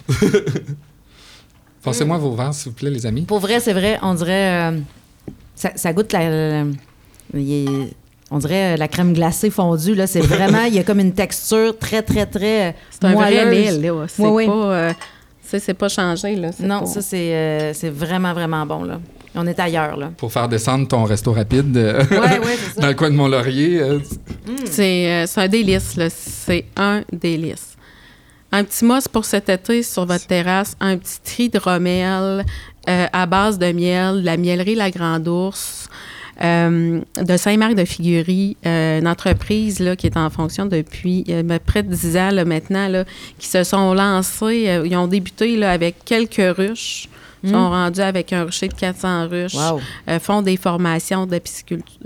Passez-moi 1.82 2.18
vos 2.18 2.32
verres, 2.34 2.54
s'il 2.54 2.70
vous 2.72 2.76
plaît, 2.76 2.90
les 2.90 3.06
amis. 3.06 3.22
Pour 3.22 3.38
vrai, 3.40 3.60
c'est 3.60 3.72
vrai, 3.72 3.98
on 4.02 4.14
dirait. 4.14 4.70
euh, 4.72 4.78
ça, 5.54 5.70
ça 5.76 5.92
goûte 5.92 6.12
la. 6.12 6.28
la- 6.62 6.64
il 7.34 7.52
est- 7.52 7.92
on 8.30 8.38
dirait 8.38 8.74
euh, 8.74 8.76
la 8.76 8.88
crème 8.88 9.12
glacée 9.14 9.48
fondue. 9.50 9.94
Là, 9.94 10.06
c'est 10.06 10.20
vraiment. 10.20 10.64
Il 10.64 10.74
y 10.74 10.78
a 10.78 10.82
comme 10.84 11.00
une 11.00 11.14
texture 11.14 11.78
très, 11.78 12.02
très, 12.02 12.26
très. 12.26 12.74
C'est 12.90 13.04
un 13.04 13.14
vrai 13.14 13.30
là. 13.80 14.06
C'est 14.08 14.22
Oui, 14.22 14.28
oui. 14.30 14.46
pas... 14.46 14.52
euh, 14.52 14.92
c'est 15.42 15.72
pas 15.74 15.88
changé, 15.88 16.36
là. 16.36 16.50
Non, 16.60 16.80
pas- 16.80 16.86
ça, 16.86 17.00
c'est 17.00 17.34
euh, 17.34 17.72
c'est 17.74 17.88
vraiment, 17.90 18.34
vraiment 18.34 18.66
bon. 18.66 18.84
Là. 18.84 19.00
On 19.40 19.46
est 19.46 19.58
ailleurs. 19.60 19.96
Là. 19.96 20.10
Pour 20.16 20.32
faire 20.32 20.48
descendre 20.48 20.88
ton 20.88 21.04
resto 21.04 21.32
rapide 21.32 21.76
euh, 21.76 22.02
Ouais, 22.10 22.38
ouais, 22.40 22.56
c'est 22.74 22.80
dans 22.80 22.88
le 22.88 22.94
coin 22.94 23.08
de 23.08 23.14
Mont-Laurier. 23.14 23.80
euh, 23.80 23.98
C'est 24.64 25.06
euh, 25.12 25.26
c'est 25.26 25.40
un 25.42 25.48
délice. 25.48 25.96
C'est 26.08 26.64
un 26.76 27.02
délice. 27.12 27.76
Un 28.50 28.64
petit 28.64 28.84
mousse 28.84 29.06
pour 29.06 29.24
cet 29.24 29.48
été 29.48 29.82
sur 29.84 30.06
votre 30.06 30.26
terrasse, 30.26 30.74
un 30.80 30.96
petit 30.96 31.20
tri 31.22 31.48
de 31.50 31.58
rommel 31.58 32.44
euh, 32.88 33.06
à 33.12 33.26
base 33.26 33.58
de 33.58 33.70
miel, 33.72 34.22
de 34.22 34.24
la 34.26 34.36
mielerie 34.36 34.74
La 34.74 34.90
Grande 34.90 35.28
Ourse, 35.28 35.88
euh, 36.42 37.00
de 37.22 37.36
Saint-Marc 37.36 37.74
de 37.74 37.84
Figuerie, 37.84 38.56
euh, 38.66 39.00
une 39.00 39.06
entreprise 39.06 39.80
là, 39.80 39.96
qui 39.96 40.06
est 40.06 40.16
en 40.16 40.30
fonction 40.30 40.64
depuis 40.66 41.24
près 41.66 41.82
de 41.82 41.94
10 41.94 42.16
ans 42.16 42.30
là, 42.30 42.44
maintenant, 42.46 42.88
là, 42.88 43.04
qui 43.38 43.46
se 43.48 43.62
sont 43.64 43.92
lancés, 43.92 44.64
euh, 44.68 44.86
ils 44.86 44.96
ont 44.96 45.08
débuté 45.08 45.56
là, 45.56 45.70
avec 45.70 45.96
quelques 46.04 46.56
ruches. 46.56 47.08
Ils 47.44 47.50
sont 47.50 47.70
rendus 47.70 48.00
avec 48.00 48.32
un 48.32 48.44
rucher 48.44 48.68
de 48.68 48.74
400 48.74 49.28
ruches. 49.28 49.54
Wow. 49.54 49.80
Euh, 50.08 50.18
font 50.18 50.42
des 50.42 50.56
formations 50.56 51.26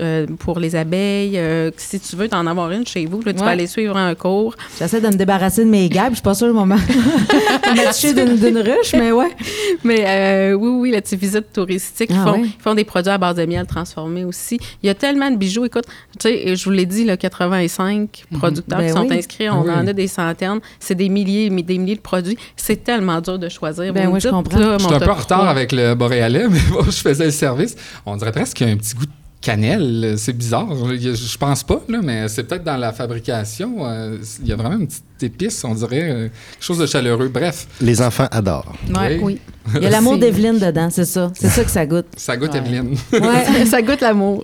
euh, 0.01 0.25
pour 0.39 0.59
les 0.59 0.75
abeilles. 0.75 1.37
Euh, 1.37 1.71
si 1.77 1.99
tu 1.99 2.15
veux 2.15 2.27
t'en 2.27 2.45
avoir 2.47 2.71
une 2.71 2.85
chez 2.85 3.05
vous, 3.05 3.21
là, 3.21 3.33
tu 3.33 3.39
Ouais. 3.39 3.45
vas 3.45 3.51
aller 3.51 3.67
suivre 3.67 3.97
un 3.97 4.13
cours. 4.15 4.55
J'essaie 4.79 5.01
de 5.01 5.07
me 5.07 5.13
débarrasser 5.15 5.65
de 5.65 5.69
mes 5.69 5.89
guêpes. 5.89 6.09
Je 6.09 6.15
suis 6.15 6.21
pas 6.23 6.33
sûre 6.33 6.47
le 6.47 6.53
moment 6.53 6.75
de 6.75 8.33
d'une 8.43 8.57
ruche, 8.59 8.93
mais 8.93 9.11
ouais. 9.11 9.31
Mais 9.83 10.03
euh, 10.07 10.53
oui, 10.53 10.69
oui, 10.69 10.91
la 10.91 11.01
petite 11.01 11.19
visite 11.19 11.51
touristique, 11.53 12.09
ils, 12.11 12.17
Ah 12.19 12.25
font, 12.25 12.31
ouais? 12.33 12.41
ils 12.45 12.61
font 12.61 12.73
des 12.75 12.83
produits 12.83 13.11
à 13.11 13.17
base 13.17 13.35
de 13.35 13.45
miel 13.45 13.65
transformés 13.65 14.23
aussi. 14.25 14.59
Il 14.81 14.87
y 14.87 14.89
a 14.89 14.95
tellement 14.95 15.29
de 15.31 15.35
bijoux. 15.35 15.65
Écoute, 15.65 15.85
tu 16.19 16.29
sais, 16.29 16.55
je 16.55 16.63
vous 16.65 16.71
l'ai 16.71 16.85
dit, 16.85 17.03
là, 17.05 17.17
85 17.17 18.25
producteurs 18.37 18.79
Ben 18.79 18.87
qui 18.87 18.93
sont 18.93 19.11
inscrits. 19.11 19.49
On 19.49 19.63
Oui. 19.63 19.71
en 19.71 19.87
a 19.87 19.93
des 19.93 20.07
centaines. 20.07 20.59
C'est 20.79 20.95
des 20.95 21.09
milliers, 21.09 21.49
mais 21.49 21.63
des 21.63 21.77
milliers 21.77 21.95
de 21.95 22.01
produits. 22.01 22.37
C'est 22.55 22.83
tellement 22.83 23.19
dur 23.21 23.39
de 23.39 23.49
choisir. 23.49 23.93
Ben 23.93 24.07
oui, 24.11 24.19
je 24.19 24.29
comprends. 24.29 24.57
là, 24.59 24.77
Je 24.77 24.83
mon 24.83 24.89
suis 24.89 24.95
un 24.95 24.99
peu 24.99 25.05
top 25.05 25.15
en 25.17 25.21
retard 25.23 25.47
avec 25.47 25.71
le 25.71 25.95
boréalais, 25.95 26.47
mais 26.51 26.59
bon, 26.71 26.83
je 26.85 26.91
faisais 26.91 27.25
le 27.25 27.31
service. 27.31 27.75
On 28.05 28.15
dirait 28.15 28.31
presque 28.31 28.57
qu'il 28.57 28.67
y 28.67 28.69
a 28.69 28.73
un 28.73 28.77
petit 28.77 28.95
goût 28.95 29.05
de 29.05 29.11
cannelle. 29.41 30.15
C'est 30.17 30.33
bizarre. 30.37 30.67
Je 30.73 31.37
pense 31.37 31.63
pas, 31.63 31.81
là, 31.89 31.99
mais 32.03 32.27
c'est 32.29 32.43
peut-être 32.43 32.63
dans 32.63 32.77
la 32.77 32.93
fabrication. 32.93 33.85
euh, 33.85 34.17
Il 34.41 34.47
y 34.47 34.51
a 34.53 34.55
vraiment 34.55 34.77
une 34.79 34.87
petite 34.87 35.03
épice, 35.23 35.63
on 35.63 35.73
dirait, 35.73 36.09
euh, 36.11 36.27
quelque 36.27 36.63
chose 36.63 36.77
de 36.79 36.85
chaleureux. 36.85 37.27
Bref, 37.29 37.67
Les 37.81 38.01
enfants 38.01 38.27
adorent. 38.31 38.73
Ouais. 38.95 39.19
Oui. 39.21 39.39
Il 39.75 39.81
y 39.83 39.85
a 39.85 39.89
l'amour 39.89 40.17
d'Evelyne 40.17 40.59
dedans, 40.59 40.89
c'est 40.91 41.05
ça. 41.05 41.31
C'est 41.39 41.47
ça 41.47 41.63
que 41.63 41.71
ça 41.71 41.85
goûte. 41.85 42.05
ça 42.17 42.35
goûte 42.35 42.51
Ouais. 42.51 42.57
Evelyne. 42.59 42.97
Ouais. 43.13 43.65
ça 43.69 43.81
goûte 43.81 44.01
l'amour. 44.01 44.43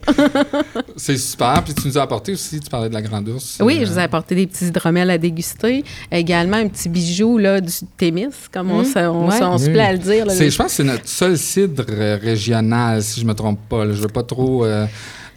c'est 0.96 1.18
super. 1.18 1.62
Puis 1.64 1.74
tu 1.74 1.88
nous 1.88 1.98
as 1.98 2.04
apporté 2.04 2.32
aussi, 2.32 2.60
tu 2.60 2.70
parlais 2.70 2.88
de 2.90 2.94
la 2.94 3.02
grande 3.02 3.28
ours. 3.28 3.58
Oui, 3.62 3.80
Euh, 3.82 3.86
je 3.86 3.92
vous 3.92 4.00
ai 4.00 4.04
apporté 4.04 4.34
des 4.36 4.48
petits 4.48 4.66
hydromels 4.68 5.10
à 5.10 5.18
déguster. 5.18 5.84
Également, 6.12 6.58
un 6.58 6.68
petit 6.70 6.88
bijou 6.90 7.38
là, 7.38 7.60
du 7.60 7.72
Témis, 7.98 8.28
comme 8.52 8.72
on, 8.72 8.82
Mmh. 8.82 8.86
se, 8.86 9.00
on, 9.00 9.28
Ouais. 9.28 9.38
se- 9.38 9.44
on 9.44 9.58
se 9.58 9.66
Oui. 9.66 9.74
plaît 9.74 9.84
à 9.84 9.92
le 9.94 10.00
dire. 10.00 10.26
là, 10.26 10.34
je 10.34 10.56
pense 10.56 10.68
que 10.68 10.72
c'est 10.74 10.84
notre 10.84 11.08
seul 11.08 11.38
cidre 11.38 11.86
euh, 11.90 12.18
régional, 12.22 13.04
si 13.04 13.20
je 13.20 13.26
me 13.26 13.34
trompe 13.34 13.60
pas. 13.68 13.84
là. 13.86 13.94
Je 13.94 14.02
veux 14.02 14.08
pas 14.08 14.24
trop. 14.24 14.64
euh, 14.66 14.86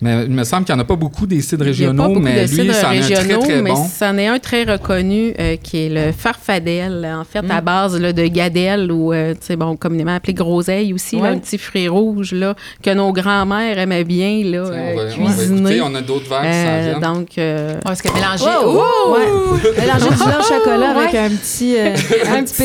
mais 0.02 0.24
il 0.24 0.30
me 0.32 0.44
semble 0.44 0.64
qu'il 0.64 0.74
n'y 0.74 0.80
en 0.80 0.84
a 0.84 0.86
pas 0.86 0.96
beaucoup 0.96 1.26
des 1.26 1.40
cidres 1.40 1.64
régionaux, 1.64 2.18
mais 2.18 2.46
lui, 2.46 2.70
c'en 2.74 2.90
est 2.92 2.98
un 3.14 3.22
très, 3.24 3.38
très 3.38 3.62
mais 3.62 3.70
bon. 3.70 3.86
c'en 3.98 4.18
est 4.18 4.26
un 4.26 4.38
très 4.38 4.64
reconnu 4.64 5.32
euh, 5.38 5.56
qui 5.56 5.86
est 5.86 5.88
le 5.88 6.12
farfadelle, 6.12 7.08
en 7.18 7.24
fait, 7.24 7.44
à 7.50 7.60
base 7.60 7.98
là, 7.98 8.12
de 8.12 8.26
gadelle 8.26 8.90
ou, 8.92 9.12
euh, 9.12 9.32
tu 9.32 9.38
sais, 9.46 9.56
bon, 9.56 9.76
communément 9.76 10.14
appelé 10.14 10.34
groseille 10.34 10.92
aussi, 10.92 11.16
là, 11.20 11.28
un 11.28 11.38
petit 11.38 11.56
fruit 11.58 11.88
rouge 11.88 12.32
là, 12.32 12.54
que 12.82 12.90
nos 12.90 13.12
grands-mères 13.12 13.78
aimaient 13.78 14.04
bien 14.04 14.42
là, 14.44 14.58
euh, 14.58 14.92
on, 14.92 14.96
va, 14.96 15.02
on 15.02 15.06
va 15.06 15.32
cuisiner. 15.34 15.76
écouter, 15.76 15.80
on 15.82 15.94
a 15.94 16.00
d'autres 16.02 16.28
verres 16.28 16.42
qui 16.42 16.46
s'en 16.52 17.08
Euh, 17.08 17.14
donc, 17.14 17.28
euh, 17.38 17.74
parce 17.84 18.02
que 18.02 18.12
mélanger. 18.12 18.44
Oh! 18.64 18.82
Oh! 19.06 19.12
Ouais. 19.12 19.70
Mélanger 19.80 20.08
du 20.10 20.16
lait 20.28 20.36
au 20.38 20.42
chocolat 20.42 20.90
avec 20.90 21.12
Ouais. 21.12 21.18
un 21.18 21.30
petit, 21.30 21.76
euh, 21.76 21.94
un 22.36 22.42
petit 22.44 22.62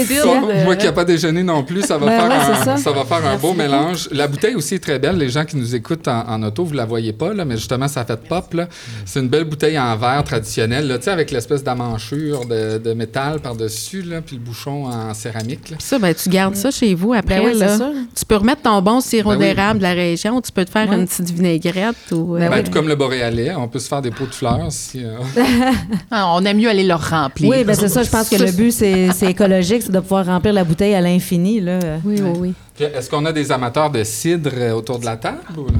moi 0.65 0.75
qui 0.75 0.85
n'ai 0.85 0.91
pas 0.91 1.05
déjeuné 1.05 1.43
non 1.43 1.63
plus, 1.63 1.81
ça 1.83 1.97
va 1.97 2.05
Ben 2.07 2.19
faire, 2.19 2.29
ouais, 2.29 2.55
un, 2.61 2.63
ça. 2.65 2.77
ça 2.77 2.91
va 2.91 3.05
faire 3.05 3.25
un 3.25 3.35
beau 3.37 3.53
mélange. 3.53 4.09
La 4.11 4.27
bouteille 4.27 4.55
aussi 4.55 4.75
est 4.75 4.79
très 4.79 4.99
belle. 4.99 5.17
Les 5.17 5.29
gens 5.29 5.45
qui 5.45 5.55
nous 5.57 5.75
écoutent 5.75 6.07
en, 6.07 6.27
en 6.27 6.43
auto, 6.43 6.63
vous 6.65 6.73
la 6.73 6.85
voyez 6.85 7.13
pas, 7.13 7.26
là, 7.33 7.45
mais 7.45 7.55
justement, 7.57 7.87
ça 7.87 8.05
fait 8.05 8.19
pop. 8.27 8.53
là. 8.53 8.67
C'est 9.05 9.19
une 9.19 9.27
belle 9.29 9.43
bouteille 9.45 9.77
en 9.79 9.95
verre 9.97 10.23
traditionnelle, 10.23 10.87
là, 10.87 10.97
tu 10.97 11.05
sais, 11.05 11.11
avec 11.11 11.31
l'espèce 11.31 11.63
d'amanchure 11.63 12.45
de, 12.45 12.77
de 12.77 12.93
métal 12.93 13.39
par-dessus, 13.39 14.01
là, 14.01 14.21
puis 14.21 14.35
le 14.37 14.41
bouchon 14.41 14.85
en 14.85 15.13
céramique. 15.13 15.69
là. 15.71 15.77
Ça, 15.79 15.99
ben, 15.99 16.13
tu 16.13 16.29
gardes 16.29 16.55
ça 16.55 16.71
chez 16.71 16.93
vous 16.93 17.13
après. 17.13 17.39
Ben 17.39 17.47
oui, 17.53 17.57
là. 17.59 17.77
Tu 18.15 18.25
peux 18.25 18.35
remettre 18.37 18.61
ton 18.63 18.81
bon 18.81 18.99
sirop 19.01 19.31
Ben 19.31 19.37
oui. 19.37 19.45
d'érable 19.45 19.79
de 19.79 19.83
la 19.83 19.93
région. 19.93 20.41
Tu 20.41 20.51
peux 20.51 20.65
te 20.65 20.69
faire 20.71 20.91
une 20.91 21.07
petite 21.07 21.29
vinaigrette. 21.29 21.95
Ou, 22.11 22.35
euh, 22.35 22.39
Ben 22.39 22.51
oui. 22.53 22.63
Tout 22.63 22.71
comme 22.71 22.87
le 22.87 22.95
boréalais, 22.95 23.53
on 23.55 23.67
peut 23.67 23.79
se 23.79 23.87
faire 23.87 24.01
des 24.01 24.11
pots 24.11 24.25
de 24.25 24.33
fleurs. 24.33 24.67
Si, 24.71 25.03
euh, 25.03 25.17
Ah, 26.11 26.33
on 26.35 26.43
aime 26.45 26.57
mieux 26.57 26.69
aller 26.69 26.83
leur 26.83 27.09
remplir. 27.09 27.49
Oui, 27.49 27.63
ben 27.63 27.75
c'est 27.75 27.89
ça. 27.89 28.03
Je 28.03 28.09
pense 28.09 28.29
que 28.29 28.35
le 28.35 28.51
but, 28.51 28.71
c'est 28.71 29.09
c'est 29.11 29.27
écologique, 29.31 29.83
c'est 29.83 29.91
de 29.91 29.99
pouvoir 29.99 30.25
remplir 30.25 30.53
la 30.53 30.63
bouteille 30.63 30.93
à 30.95 31.01
l'infini. 31.01 31.59
là. 31.61 31.79
Oui, 32.03 32.15
oui, 32.21 32.31
oui. 32.39 32.53
Est-ce 32.79 33.09
qu'on 33.09 33.25
a 33.25 33.31
des 33.31 33.51
amateurs 33.51 33.89
de 33.89 34.03
cidre 34.03 34.51
autour 34.75 34.99
de 34.99 35.05
la 35.05 35.17
table? 35.17 35.39
ou, 35.57 35.65
là? 35.65 35.73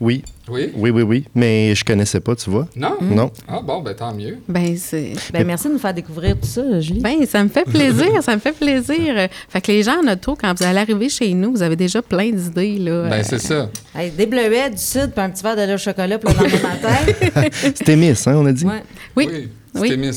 Oui. 0.00 0.22
Oui? 0.48 0.70
Oui, 0.74 0.90
oui, 0.90 1.02
oui. 1.02 1.24
Mais 1.34 1.74
je 1.74 1.84
connaissais 1.84 2.20
pas, 2.20 2.36
tu 2.36 2.50
vois. 2.50 2.68
Non? 2.76 2.96
Non. 3.00 3.30
Ah 3.48 3.60
bon, 3.64 3.80
ben 3.80 3.94
tant 3.94 4.14
mieux. 4.14 4.38
Ben, 4.46 4.76
c'est. 4.76 5.12
Ben, 5.32 5.46
merci 5.46 5.68
de 5.68 5.72
nous 5.72 5.78
faire 5.78 5.94
découvrir 5.94 6.36
tout 6.38 6.46
ça, 6.46 6.80
Julie. 6.80 7.00
Ben, 7.00 7.24
ça 7.26 7.42
me 7.42 7.48
fait 7.48 7.64
plaisir, 7.64 8.22
ça 8.22 8.34
me 8.34 8.40
fait 8.40 8.52
plaisir. 8.52 9.28
Fait 9.48 9.60
que 9.60 9.72
les 9.72 9.82
gens 9.82 9.96
en 10.04 10.12
auto, 10.12 10.36
quand 10.38 10.52
vous 10.56 10.64
allez 10.64 10.78
arriver 10.78 11.08
chez 11.08 11.32
nous, 11.32 11.52
vous 11.52 11.62
avez 11.62 11.76
déjà 11.76 12.02
plein 12.02 12.30
d'idées, 12.30 12.78
là. 12.78 13.08
Ben, 13.08 13.22
c'est 13.22 13.38
ça. 13.40 13.70
Hey, 13.94 14.10
des 14.10 14.26
bleuets, 14.26 14.70
du 14.70 14.78
sud, 14.78 15.12
puis 15.12 15.24
un 15.24 15.30
petit 15.30 15.42
verre 15.42 15.56
de 15.56 15.62
lait 15.62 15.74
au 15.74 15.78
chocolat 15.78 16.18
pour 16.18 16.30
le 16.30 16.36
lendemain 16.36 16.68
matin. 16.68 17.48
C'était 17.74 17.96
Miss, 17.96 18.26
hein, 18.26 18.34
on 18.36 18.46
a 18.46 18.52
dit? 18.52 18.66
Ouais. 18.66 18.82
Oui. 19.16 19.28
Oui. 19.30 19.48
Oui. 19.74 20.10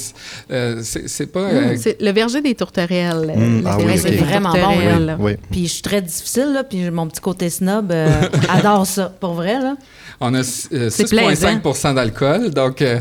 Euh, 0.51 0.81
c'est 0.83 1.31
pas. 1.31 1.51
Mmh, 1.51 1.77
euh, 1.87 1.93
le 1.99 2.11
verger 2.11 2.41
des 2.41 2.53
tourterelles. 2.53 3.33
Mmh, 3.35 3.61
Le 3.61 3.67
ah 3.67 3.77
oui, 3.79 3.97
C'est 3.97 4.15
vraiment 4.15 4.53
bon. 4.53 5.17
Oui. 5.19 5.33
Puis 5.51 5.67
je 5.67 5.73
suis 5.73 5.81
très 5.81 6.01
difficile, 6.01 6.51
là, 6.53 6.63
puis 6.63 6.89
mon 6.91 7.07
petit 7.07 7.21
côté 7.21 7.49
snob 7.49 7.91
euh, 7.91 8.07
adore 8.49 8.85
ça. 8.85 9.11
Pour 9.19 9.33
vrai, 9.33 9.59
là. 9.59 9.75
on 10.19 10.33
a 10.33 10.39
euh, 10.39 10.89
C'est 10.89 11.09
plaisant. 11.09 11.49
6,5% 11.49 11.95
d'alcool, 11.95 12.49
donc 12.51 12.81
euh, 12.81 12.99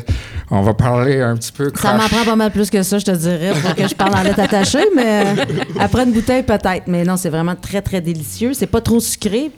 on 0.50 0.62
va 0.62 0.74
parler 0.74 1.20
un 1.20 1.36
petit 1.36 1.52
peu 1.52 1.70
Ça 1.74 1.94
m'en 1.94 2.08
prend 2.08 2.24
pas 2.24 2.36
mal 2.36 2.50
plus 2.50 2.70
que 2.70 2.82
ça, 2.82 2.98
je 2.98 3.04
te 3.04 3.10
dirais, 3.10 3.52
pour 3.62 3.74
que 3.74 3.86
je 3.86 3.94
parle 3.94 4.14
en 4.14 4.22
lettres 4.22 4.40
attachées, 4.40 4.86
mais 4.94 5.24
euh, 5.26 5.44
après 5.78 6.04
une 6.04 6.12
bouteille, 6.12 6.42
peut-être. 6.42 6.84
Mais 6.86 7.04
non, 7.04 7.16
c'est 7.16 7.30
vraiment 7.30 7.56
très, 7.56 7.82
très 7.82 8.00
délicieux. 8.00 8.52
C'est 8.54 8.66
pas 8.66 8.80
trop 8.80 9.00
sucré. 9.00 9.50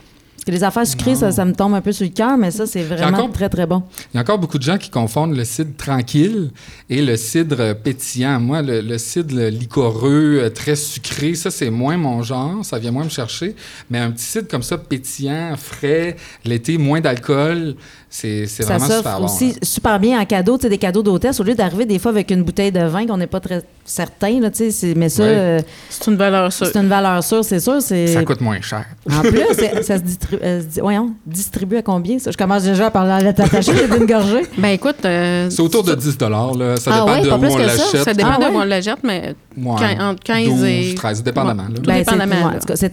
Que 0.49 0.53
les 0.55 0.65
affaires 0.65 0.87
sucrées, 0.87 1.15
ça, 1.15 1.31
ça 1.31 1.45
me 1.45 1.53
tombe 1.53 1.75
un 1.75 1.83
peu 1.83 1.93
sur 1.93 2.07
le 2.07 2.11
cœur, 2.11 2.39
mais 2.39 2.51
ça, 2.51 2.67
c'est 2.67 2.81
vraiment 2.83 3.19
encore- 3.19 3.33
très, 3.33 3.51
très 3.51 3.67
bon. 3.67 3.83
Il 4.15 4.17
y 4.17 4.19
a 4.19 4.23
encore 4.23 4.39
beaucoup 4.39 4.57
de 4.57 4.63
gens 4.63 4.79
qui 4.79 4.89
confondent 4.89 5.37
le 5.37 5.45
cidre 5.45 5.77
tranquille 5.77 6.51
et 6.89 7.03
le 7.03 7.19
cidre 7.19 7.75
pétillant. 7.75 8.41
Moi, 8.41 8.63
le, 8.63 8.81
le 8.81 8.97
cidre 8.97 9.43
liquoreux, 9.51 10.39
euh, 10.45 10.49
très 10.49 10.75
sucré, 10.75 11.35
ça, 11.35 11.51
c'est 11.51 11.69
moins 11.69 11.99
mon 11.99 12.23
genre. 12.23 12.65
Ça 12.65 12.79
vient 12.79 12.93
moins 12.93 13.05
me 13.05 13.11
chercher. 13.11 13.55
Mais 13.91 13.99
un 13.99 14.11
petit 14.11 14.25
cidre 14.25 14.49
comme 14.49 14.63
ça, 14.63 14.79
pétillant, 14.79 15.55
frais, 15.59 16.17
l'été, 16.47 16.79
moins 16.79 17.03
d'alcool, 17.03 17.75
c'est 18.11 18.47
vraiment 18.65 18.79
s'offre 18.87 18.97
super 18.99 19.19
bon. 19.19 19.25
aussi 19.27 19.49
là. 19.49 19.55
super 19.63 20.01
bien 20.01 20.21
en 20.21 20.25
cadeau, 20.25 20.57
tu 20.57 20.63
sais, 20.63 20.69
des 20.69 20.79
cadeaux 20.79 21.03
d'hôtesse, 21.03 21.39
au 21.41 21.45
lieu 21.45 21.55
d'arriver 21.55 21.85
des 21.85 21.99
fois 21.99 22.11
avec 22.11 22.31
une 22.31 22.43
bouteille 22.43 22.73
de 22.73 22.81
vin 22.85 23.07
qu'on 23.07 23.17
n'est 23.19 23.27
pas 23.27 23.41
très 23.41 23.63
certain, 23.85 24.41
là, 24.41 24.51
tu 24.51 24.57
sais, 24.59 24.71
c'est- 24.71 24.95
mais 24.95 25.09
ça, 25.09 25.23
euh, 25.23 25.61
C'est 25.91 26.11
une 26.11 26.17
valeur 26.17 26.53
sûre. 26.53 26.67
c'est 26.73 26.79
une 26.79 26.89
valeur 26.89 27.23
sûre, 27.23 27.45
c'est 27.45 27.61
sûr. 27.61 27.81
c'est 27.81 28.07
Ça 28.09 28.23
coûte 28.25 28.41
moins 28.41 28.61
cher. 28.61 28.85
En 29.11 29.21
plus, 29.21 29.41
ça 29.83 29.99
se 29.99 30.03
distribue, 30.03 30.43
euh, 30.43 30.61
se 30.63 30.67
di- 30.67 30.81
voyons, 30.81 31.11
distribue 31.27 31.77
à 31.77 31.83
combien, 31.83 32.19
ça? 32.19 32.31
Je 32.31 32.37
commence 32.37 32.63
déjà 32.65 32.87
à 32.87 32.91
parler 32.91 33.13
à 33.13 33.21
la 33.21 33.33
j'ai 33.61 33.89
d'une 33.89 34.07
gorgée. 34.07 34.43
Ben 34.59 34.69
écoute. 34.69 34.97
euh, 35.05 35.49
C'est 35.51 35.63
autour 35.63 35.85
de 35.85 35.95
10 35.95 36.19
là. 36.21 36.77
Ça 36.77 36.91
Ah 36.93 37.01
dépend 37.01 37.13
ouais, 37.13 37.23
de 37.23 37.29
où 37.29 37.55
on 37.55 37.59
l'achète. 37.59 38.03
Ça 38.05 38.15
dépend 38.15 38.31
Ah 38.41 38.49
de 38.51 38.55
où 38.55 38.59
on 38.59 38.65
la 38.65 38.81
jette, 38.81 38.99
mais 39.05 39.35
Ouais, 39.57 39.99
entre 40.01 40.23
15 40.23 40.47
12, 40.47 40.65
et. 40.65 40.95
13, 40.95 41.23
dépendamment. 41.23 41.65
Ben, 41.85 42.05
c'est- 42.05 42.11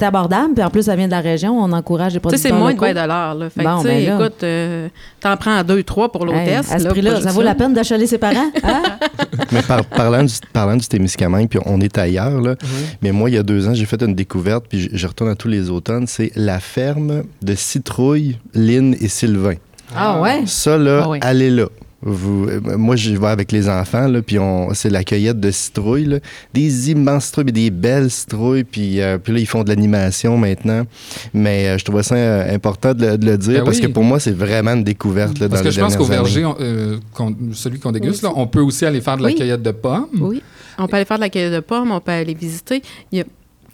abordable, 0.03 0.53
puis 0.55 0.63
en 0.63 0.69
plus, 0.69 0.83
ça 0.83 0.95
vient 0.95 1.05
de 1.05 1.11
la 1.11 1.19
région, 1.21 1.57
on 1.59 1.71
encourage 1.71 2.13
les 2.13 2.19
Tu 2.19 2.29
sais, 2.29 2.29
producteurs 2.29 2.51
c'est 2.51 2.57
moins 2.57 2.71
de 2.73 2.75
locaux. 2.75 2.85
20 2.87 2.93
là. 3.35 3.49
Fait 3.49 3.63
ben 3.63 4.05
là. 4.07 4.15
écoute, 4.25 4.43
euh, 4.43 4.87
t'en 5.19 5.37
prends 5.37 5.63
2, 5.63 5.83
3 5.83 6.11
pour 6.11 6.21
Hey, 6.27 6.27
l'hôtesse. 6.55 6.71
à 6.71 6.79
ce 6.79 6.83
là, 6.83 6.89
prix-là, 6.91 7.21
ça 7.21 7.31
vaut 7.31 7.41
la 7.41 7.55
peine 7.55 7.73
d'achaler 7.73 8.07
ses 8.07 8.17
parents? 8.17 8.51
Hein? 8.63 8.83
Mais 9.51 9.61
par- 9.61 9.85
parlant, 9.85 10.23
du, 10.23 10.33
parlant 10.53 10.75
du 10.75 10.85
Témiscamingue, 10.87 11.47
puis 11.49 11.59
on 11.65 11.79
est 11.81 11.97
ailleurs, 11.97 12.41
là, 12.41 12.55
mais 13.01 13.11
moi, 13.11 13.29
il 13.29 13.33
y 13.35 13.37
a 13.37 13.43
deux 13.43 13.67
ans, 13.67 13.73
j'ai 13.73 13.85
fait 13.85 14.01
une 14.01 14.15
découverte, 14.15 14.65
puis 14.69 14.81
je, 14.81 14.89
je 14.93 15.07
retourne 15.07 15.29
à 15.29 15.35
tous 15.35 15.47
les 15.47 15.69
automnes, 15.69 16.07
c'est 16.07 16.31
la 16.35 16.59
ferme 16.59 17.23
de 17.41 17.55
citrouilles, 17.55 18.37
Lynn 18.53 18.95
et 18.99 19.07
Sylvain. 19.07 19.55
Ah 19.95 20.19
ouais? 20.21 20.43
Ça, 20.45 20.77
là, 20.77 21.01
Ah 21.03 21.09
oui. 21.09 21.19
allez 21.21 21.49
là. 21.49 21.67
Vous, 22.07 22.47
euh, 22.47 22.59
moi, 22.77 22.95
je 22.95 23.15
vais 23.15 23.27
avec 23.27 23.51
les 23.51 23.67
enfants, 23.67 24.07
là, 24.07 24.21
puis 24.21 24.37
on, 24.37 24.73
c'est 24.75 24.91
la 24.91 25.03
cueillette 25.03 25.39
de 25.39 25.49
citrouilles, 25.49 26.05
là. 26.05 26.19
des 26.53 26.91
immenses 26.91 27.25
citrouilles, 27.25 27.45
puis 27.45 27.53
des 27.53 27.71
belles 27.71 28.11
citrouilles, 28.11 28.63
puis, 28.63 29.01
euh, 29.01 29.17
puis 29.17 29.33
là, 29.33 29.39
ils 29.39 29.45
font 29.47 29.63
de 29.63 29.69
l'animation 29.69 30.37
maintenant. 30.37 30.83
Mais 31.33 31.67
euh, 31.69 31.77
je 31.79 31.83
trouvais 31.85 32.03
ça 32.03 32.15
euh, 32.15 32.53
important 32.53 32.93
de, 32.93 33.05
le- 33.07 33.17
de 33.17 33.25
le 33.25 33.37
dire, 33.39 33.59
Ben 33.59 33.65
parce 33.65 33.77
oui. 33.77 33.83
que 33.83 33.87
pour 33.87 34.03
moi, 34.03 34.19
c'est 34.19 34.31
vraiment 34.35 34.73
une 34.73 34.83
découverte 34.83 35.39
là, 35.39 35.49
Parce 35.49 35.61
dans 35.61 35.63
que 35.63 35.69
les 35.69 35.75
je 35.75 35.81
pense 35.81 35.95
qu'au 35.97 36.03
verger, 36.05 36.45
on- 36.45 36.55
euh, 36.59 36.97
celui 37.53 37.79
qu'on 37.79 37.91
déguste, 37.91 38.21
là, 38.21 38.31
on 38.35 38.45
peut 38.47 38.61
aussi 38.61 38.85
aller 38.85 39.01
faire 39.01 39.17
de 39.17 39.23
la 39.23 39.29
Oui. 39.29 39.35
cueillette 39.35 39.63
de 39.63 39.71
pommes. 39.71 40.05
Oui. 40.19 40.41
On 40.77 40.87
peut 40.87 40.97
aller 40.97 41.05
faire 41.05 41.17
de 41.17 41.23
la 41.23 41.29
cueillette 41.29 41.53
de 41.53 41.59
pommes, 41.61 41.91
on 41.91 41.99
peut 42.01 42.11
aller 42.11 42.33
visiter. 42.35 42.81
Il 43.11 43.17
y 43.17 43.21
a 43.21 43.25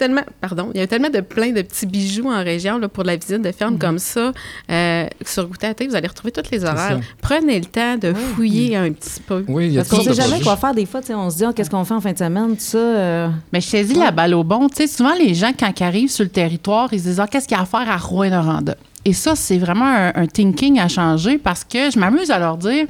tellement, 0.01 0.23
pardon, 0.41 0.71
il 0.73 0.79
y 0.79 0.83
a 0.83 0.87
tellement 0.87 1.11
de 1.11 1.19
plein 1.21 1.51
de 1.51 1.61
petits 1.61 1.85
bijoux 1.85 2.27
en 2.27 2.43
région 2.43 2.79
là, 2.79 2.89
pour 2.89 3.03
la 3.03 3.15
visite 3.15 3.43
de 3.43 3.51
ferme 3.51 3.77
comme 3.77 3.99
ça. 3.99 4.31
Euh, 4.71 5.05
sur 5.23 5.47
Goûter 5.47 5.67
à 5.67 5.73
thé, 5.75 5.87
vous 5.87 5.95
allez 5.95 6.07
retrouver 6.07 6.31
tous 6.31 6.49
les 6.51 6.65
horaires. 6.65 6.99
Prenez 7.21 7.59
le 7.59 7.65
temps 7.65 7.97
de 7.97 8.11
fouiller 8.11 8.75
un 8.75 8.91
petit 8.91 9.19
peu. 9.19 9.45
Oui, 9.47 9.67
il 9.67 9.73
y 9.73 9.77
a 9.77 9.81
Parce 9.81 9.89
qu'on 9.89 9.97
toutes 10.03 10.15
sait 10.15 10.21
jamais 10.23 10.41
quoi 10.41 10.57
faire 10.57 10.73
des 10.73 10.87
fois, 10.87 11.01
on 11.11 11.29
se 11.29 11.37
dit, 11.37 11.45
Ah, 11.45 11.53
qu'est-ce 11.55 11.69
qu'on 11.69 11.85
fait 11.85 11.93
en 11.93 12.01
fin 12.01 12.13
de 12.13 12.17
semaine, 12.17 12.55
tout 12.55 12.63
ça. 12.63 12.79
euh, 12.79 13.29
Mais 13.53 13.61
je 13.61 13.67
saisis 13.67 13.93
la 13.93 14.09
balle 14.09 14.33
au 14.33 14.43
bon. 14.43 14.69
Tu 14.69 14.77
sais, 14.77 14.87
souvent, 14.87 15.13
les 15.13 15.35
gens, 15.35 15.51
quand 15.57 15.71
ils 15.79 15.83
arrivent 15.83 16.09
sur 16.09 16.23
le 16.23 16.31
territoire, 16.31 16.89
ils 16.91 16.99
se 16.99 17.03
disent 17.09 17.19
Ah, 17.19 17.27
qu'est-ce 17.27 17.47
qu'il 17.47 17.55
y 17.55 17.59
a 17.59 17.63
à 17.63 17.67
faire 17.67 17.87
à 17.87 17.97
Rouen-Noranda? 17.97 18.75
Et 19.03 19.13
ça, 19.13 19.35
c'est 19.35 19.57
vraiment 19.57 19.85
un, 19.85 20.11
un 20.15 20.27
thinking 20.27 20.79
à 20.79 20.87
changer 20.87 21.37
parce 21.39 21.63
que 21.63 21.89
je 21.89 21.97
m'amuse 21.97 22.29
à 22.29 22.37
leur 22.39 22.57
dire 22.57 22.85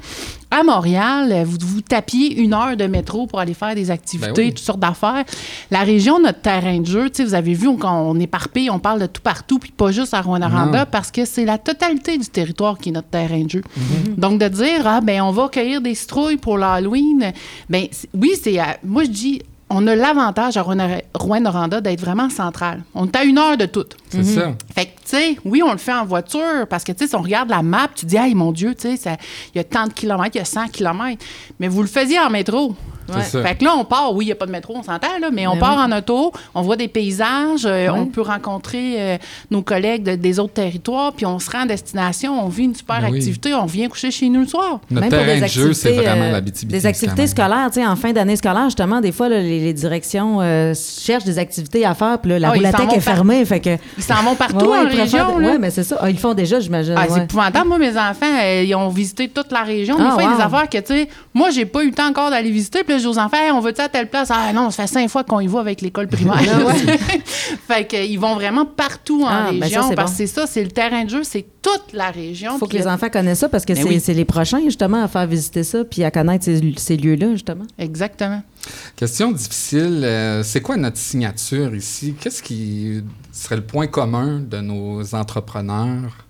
à 0.53 0.63
Montréal, 0.63 1.43
vous 1.45 1.55
vous 1.61 1.79
tapiez 1.79 2.35
une 2.41 2.53
heure 2.53 2.75
de 2.75 2.85
métro 2.85 3.25
pour 3.25 3.39
aller 3.39 3.53
faire 3.53 3.73
des 3.73 3.89
activités, 3.89 4.31
Ben 4.33 4.43
oui. 4.47 4.49
toutes 4.49 4.59
sortes 4.65 4.81
d'affaires. 4.81 5.23
La 5.71 5.79
région, 5.83 6.19
notre 6.19 6.41
terrain 6.41 6.77
de 6.79 6.85
jeu, 6.85 7.09
vous 7.19 7.33
avez 7.33 7.53
vu, 7.53 7.69
on, 7.69 7.77
on 7.81 8.19
éparpille, 8.19 8.69
on 8.69 8.77
parle 8.79 8.99
de 8.99 9.05
tout 9.05 9.21
partout, 9.21 9.59
puis 9.59 9.71
pas 9.71 9.91
juste 9.93 10.13
à 10.13 10.21
Non. 10.21 10.85
parce 10.91 11.09
que 11.09 11.23
c'est 11.23 11.45
la 11.45 11.57
totalité 11.57 12.17
du 12.17 12.27
territoire 12.27 12.77
qui 12.77 12.89
est 12.89 12.91
notre 12.91 13.07
terrain 13.07 13.43
de 13.45 13.49
jeu. 13.49 13.61
Mhm. 13.77 14.15
Donc, 14.17 14.39
de 14.41 14.49
dire, 14.49 14.85
ah, 14.85 14.99
ben, 14.99 15.21
on 15.21 15.31
va 15.31 15.47
cueillir 15.47 15.79
des 15.79 15.95
citrouilles 15.95 16.35
pour 16.35 16.57
l'Halloween, 16.57 17.31
ben, 17.69 17.85
oui, 18.13 18.31
c'est. 18.43 18.59
à- 18.59 18.75
Moi, 18.83 19.05
je 19.05 19.09
dis, 19.09 19.41
on 19.73 19.87
a 19.87 19.95
l'avantage 19.95 20.57
à 20.57 20.61
Rouen- 20.61 21.01
Rouen-Noranda 21.13 21.81
d'être 21.81 22.01
vraiment 22.01 22.29
central. 22.29 22.83
On 22.93 23.05
est 23.07 23.15
à 23.15 23.23
une 23.23 23.37
heure 23.37 23.57
de 23.57 23.65
tout. 23.65 23.85
C'est 24.09 24.23
ça. 24.23 24.53
Fait 24.75 24.85
que, 24.85 24.91
tu 24.91 24.95
sais, 25.05 25.37
oui, 25.45 25.61
on 25.65 25.71
le 25.71 25.77
fait 25.77 25.93
en 25.93 26.05
voiture 26.05 26.67
parce 26.69 26.83
que, 26.83 26.91
tu 26.91 26.99
sais, 26.99 27.07
si 27.07 27.15
on 27.15 27.21
regarde 27.21 27.49
la 27.49 27.61
map, 27.63 27.87
tu 27.95 28.05
dis, 28.05 28.17
hey, 28.17 28.35
mon 28.35 28.51
Dieu, 28.51 28.75
tu 28.75 28.81
sais, 28.89 28.97
ça- 28.97 29.17
il 29.53 29.57
y 29.57 29.61
a 29.61 29.63
tant 29.63 29.87
de 29.87 29.93
kilomètres, 29.93 30.35
il 30.35 30.39
y 30.39 30.41
a 30.41 30.45
100 30.45 30.67
kilomètres. 30.67 31.23
Mais 31.59 31.67
vous 31.67 31.81
le 31.81 31.87
faisiez 31.87 32.19
en 32.19 32.29
métro. 32.29 32.75
Fait 33.09 33.55
que 33.55 33.63
là, 33.65 33.71
on 33.77 33.83
part, 33.85 34.13
oui, 34.15 34.25
il 34.25 34.27
n'y 34.27 34.31
a 34.31 34.35
pas 34.35 34.45
de 34.45 34.51
métro, 34.51 34.73
on 34.77 34.83
s'entend, 34.83 35.19
là, 35.19 35.29
mais 35.31 35.47
on 35.47 35.57
part 35.57 35.77
en 35.77 35.91
auto, 35.91 36.31
on 36.55 36.61
voit 36.61 36.75
des 36.77 36.87
paysages, 36.87 37.65
euh, 37.65 37.89
on 37.89 38.05
peut 38.05 38.21
rencontrer 38.21 38.95
euh, 38.99 39.17
nos 39.49 39.61
collègues 39.61 40.03
de- 40.03 40.15
des 40.15 40.39
autres 40.39 40.53
territoires, 40.53 41.13
puis 41.13 41.25
on 41.25 41.39
se 41.39 41.49
rend 41.51 41.61
à 41.63 41.65
destination, 41.65 42.43
on 42.45 42.49
vit 42.49 42.63
une 42.65 42.75
super 42.75 43.01
Ben 43.01 43.09
oui. 43.11 43.17
activité, 43.17 43.53
on 43.53 43.65
vient 43.65 43.89
coucher 43.89 44.11
chez 44.11 44.29
nous 44.29 44.41
le 44.41 44.47
soir. 44.47 44.79
Notre 44.89 45.09
Même 45.09 45.17
pour 45.25 45.33
des 45.33 45.41
de 45.41 45.47
jeu, 45.47 45.73
c'est 45.73 45.87
activités, 45.89 46.07
vraiment 46.09 46.25
euh, 46.25 46.31
la. 46.31 46.41
Des 46.41 46.85
activités 46.85 47.27
scolaires, 47.27 47.67
tu 47.73 47.81
sais, 47.81 47.85
en 47.87 47.95
fin 47.95 48.11
d'année 48.13 48.35
scolaire, 48.35 48.65
justement, 48.65 49.01
des 49.01 49.11
fois, 49.11 49.29
là, 49.29 49.39
les, 49.39 49.59
les 49.59 49.73
directions 49.73 50.39
euh, 50.41 50.73
cherchent 50.73 51.23
des 51.25 51.37
activités 51.39 51.85
à 51.85 51.93
faire, 51.93 52.19
puis 52.19 52.31
là, 52.31 52.39
la 52.39 52.49
Ah, 52.51 52.93
est 52.95 52.99
fermée, 52.99 53.43
fait 53.45 53.59
que... 53.59 53.77
Ils 53.97 54.03
s'en 54.03 54.21
vont 54.23 54.35
partout 54.35 54.65
Ouais, 54.65 54.79
en 54.79 54.87
région, 54.87 55.37
là. 55.39 55.47
Ouais, 55.51 55.57
mais 55.59 55.69
c'est 55.69 55.83
ça. 55.83 55.97
Ah, 56.01 56.09
ils 56.09 56.13
le 56.13 56.19
font 56.19 56.33
déjà, 56.33 56.59
j'imagine. 56.59 56.93
Ah, 56.97 57.05
c'est 57.07 57.13
ouais. 57.15 57.23
épouvantable. 57.23 57.67
Moi, 57.67 57.77
mes 57.77 57.97
enfants, 57.97 58.25
euh, 58.43 58.63
ils 58.63 58.75
ont 58.75 58.89
visité 58.89 59.27
toute 59.27 59.51
la 59.51 59.63
région. 59.63 59.97
Des 59.97 60.03
Ah, 60.05 60.11
fois, 60.11 60.23
il 60.23 60.29
y 60.29 60.33
a 60.33 60.35
des 60.37 60.41
affaires 60.43 60.69
que, 60.69 60.77
tu 60.77 60.85
sais, 60.93 61.09
moi, 61.33 61.49
j'ai 61.49 61.65
pas 61.65 61.83
eu 61.83 61.87
le 61.89 61.93
temps 61.93 62.07
encore 62.09 62.29
d'aller 62.29 62.51
visiter. 62.51 62.83
Puis 62.83 62.93
là, 62.93 62.97
je 62.97 63.03
dis 63.03 63.07
aux 63.07 63.17
enfants, 63.17 63.37
Hey, 63.37 63.51
on 63.51 63.59
va-tu 63.61 63.81
à 63.81 63.87
telle 63.89 64.09
place? 64.09 64.29
Ah 64.31 64.51
non, 64.53 64.69
ça 64.71 64.83
fait 64.87 64.93
cinq 64.93 65.09
fois 65.09 65.23
qu'on 65.23 65.39
y 65.39 65.47
va 65.47 65.59
avec 65.61 65.81
l'école 65.81 66.07
primaire. 66.07 66.39
fait 67.67 67.87
qu'ils 67.87 68.19
vont 68.19 68.35
vraiment 68.35 68.65
partout 68.65 69.23
en 69.23 69.27
Ah, 69.27 69.49
ben 69.51 69.59
ça, 69.59 69.65
région. 69.65 69.89
c'est 69.89 69.95
parce 69.95 70.11
bon. 70.11 70.17
que 70.17 70.17
c'est 70.17 70.27
ça, 70.27 70.47
c'est 70.47 70.63
le 70.63 70.71
terrain 70.71 71.05
de 71.05 71.09
jeu, 71.09 71.23
c'est 71.23 71.45
toute 71.61 71.93
la 71.93 72.11
région. 72.11 72.53
Il 72.55 72.59
faut 72.59 72.67
que 72.67 72.75
les 72.77 72.87
enfants 72.87 73.09
connaissent 73.09 73.39
ça 73.39 73.49
parce 73.49 73.65
que 73.65 73.73
Ben 73.73 73.83
c'est 73.99 74.11
oui. 74.11 74.15
les 74.17 74.25
prochains, 74.25 74.59
justement, 74.63 75.03
à 75.03 75.07
faire 75.07 75.27
visiter 75.27 75.63
ça 75.63 75.83
puis 75.85 76.03
à 76.03 76.11
connaître 76.11 76.45
ces, 76.45 76.59
ces 76.77 76.97
lieux-là, 76.97 77.31
justement. 77.33 77.65
Exactement. 77.77 78.41
Question 78.95 79.31
difficile. 79.31 80.01
euh, 80.03 80.43
c'est 80.43 80.61
quoi 80.61 80.77
notre 80.77 80.97
signature 80.97 81.73
ici? 81.75 82.15
Qu'est-ce 82.19 82.43
qui 82.43 83.01
serait 83.31 83.55
le 83.55 83.63
point 83.63 83.87
commun 83.87 84.39
de 84.39 84.57
nos 84.59 85.15
entrepreneurs? 85.15 86.25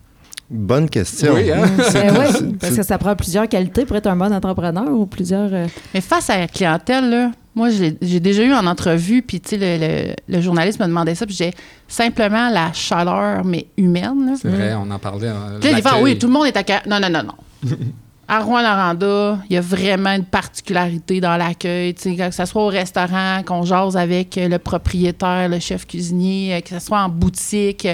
Bonne 0.53 0.89
question. 0.89 1.33
Oui, 1.33 1.49
hein? 1.49 1.61
Ben 1.93 2.13
ouais, 2.17 2.27
parce 2.59 2.75
que 2.75 2.83
ça 2.83 2.97
prend 2.97 3.15
plusieurs 3.15 3.47
qualités 3.47 3.85
pour 3.85 3.95
être 3.95 4.07
un 4.07 4.15
bon 4.17 4.33
entrepreneur 4.33 4.89
ou 4.91 5.05
plusieurs. 5.05 5.49
euh, 5.53 5.67
Mais 5.93 6.01
face 6.01 6.29
à 6.29 6.37
la 6.39 6.47
clientèle, 6.47 7.09
là, 7.09 7.31
moi, 7.55 7.69
je 7.69 7.81
l'ai- 7.83 7.97
j'ai 8.01 8.19
déjà 8.19 8.43
eu 8.43 8.53
en 8.53 8.65
entrevue, 8.65 9.21
puis, 9.21 9.39
tu 9.39 9.51
sais, 9.51 9.57
le, 9.57 9.77
le- 10.09 10.15
le 10.27 10.41
journaliste 10.41 10.79
me 10.79 10.85
demandait 10.87 11.15
ça, 11.15 11.25
puis 11.25 11.35
j'ai 11.35 11.51
simplement 11.87 12.49
la 12.49 12.73
chaleur, 12.73 13.45
mais 13.45 13.67
humaine. 13.77 14.35
C'est 14.41 14.49
vrai, 14.49 14.73
on 14.75 14.91
en 14.91 14.99
parlait. 14.99 15.27
là, 15.27 15.35
il 15.61 15.67
Ah 15.69 15.71
l'accueil. 15.71 16.03
oui, 16.03 16.17
tout 16.17 16.27
le 16.27 16.33
monde 16.33 16.47
est 16.47 16.57
à... 16.57 16.63
Non, 16.87 16.99
non, 16.99 17.09
non, 17.09 17.23
non. 17.23 17.69
à 18.31 18.39
Rouen-Noranda, 18.39 19.39
il 19.49 19.55
y 19.55 19.57
a 19.57 19.61
vraiment 19.61 20.11
une 20.11 20.23
particularité 20.23 21.19
dans 21.19 21.35
l'accueil. 21.35 21.93
Que 21.93 22.31
ce 22.31 22.45
soit 22.45 22.63
au 22.63 22.67
restaurant, 22.67 23.43
qu'on 23.45 23.63
jase 23.63 23.97
avec 23.97 24.37
euh, 24.37 24.47
le 24.47 24.57
propriétaire, 24.57 25.49
le 25.49 25.59
chef 25.59 25.85
cuisinier, 25.85 26.55
euh, 26.55 26.61
que 26.61 26.69
ce 26.69 26.79
soit 26.79 27.01
en 27.01 27.09
boutique. 27.09 27.85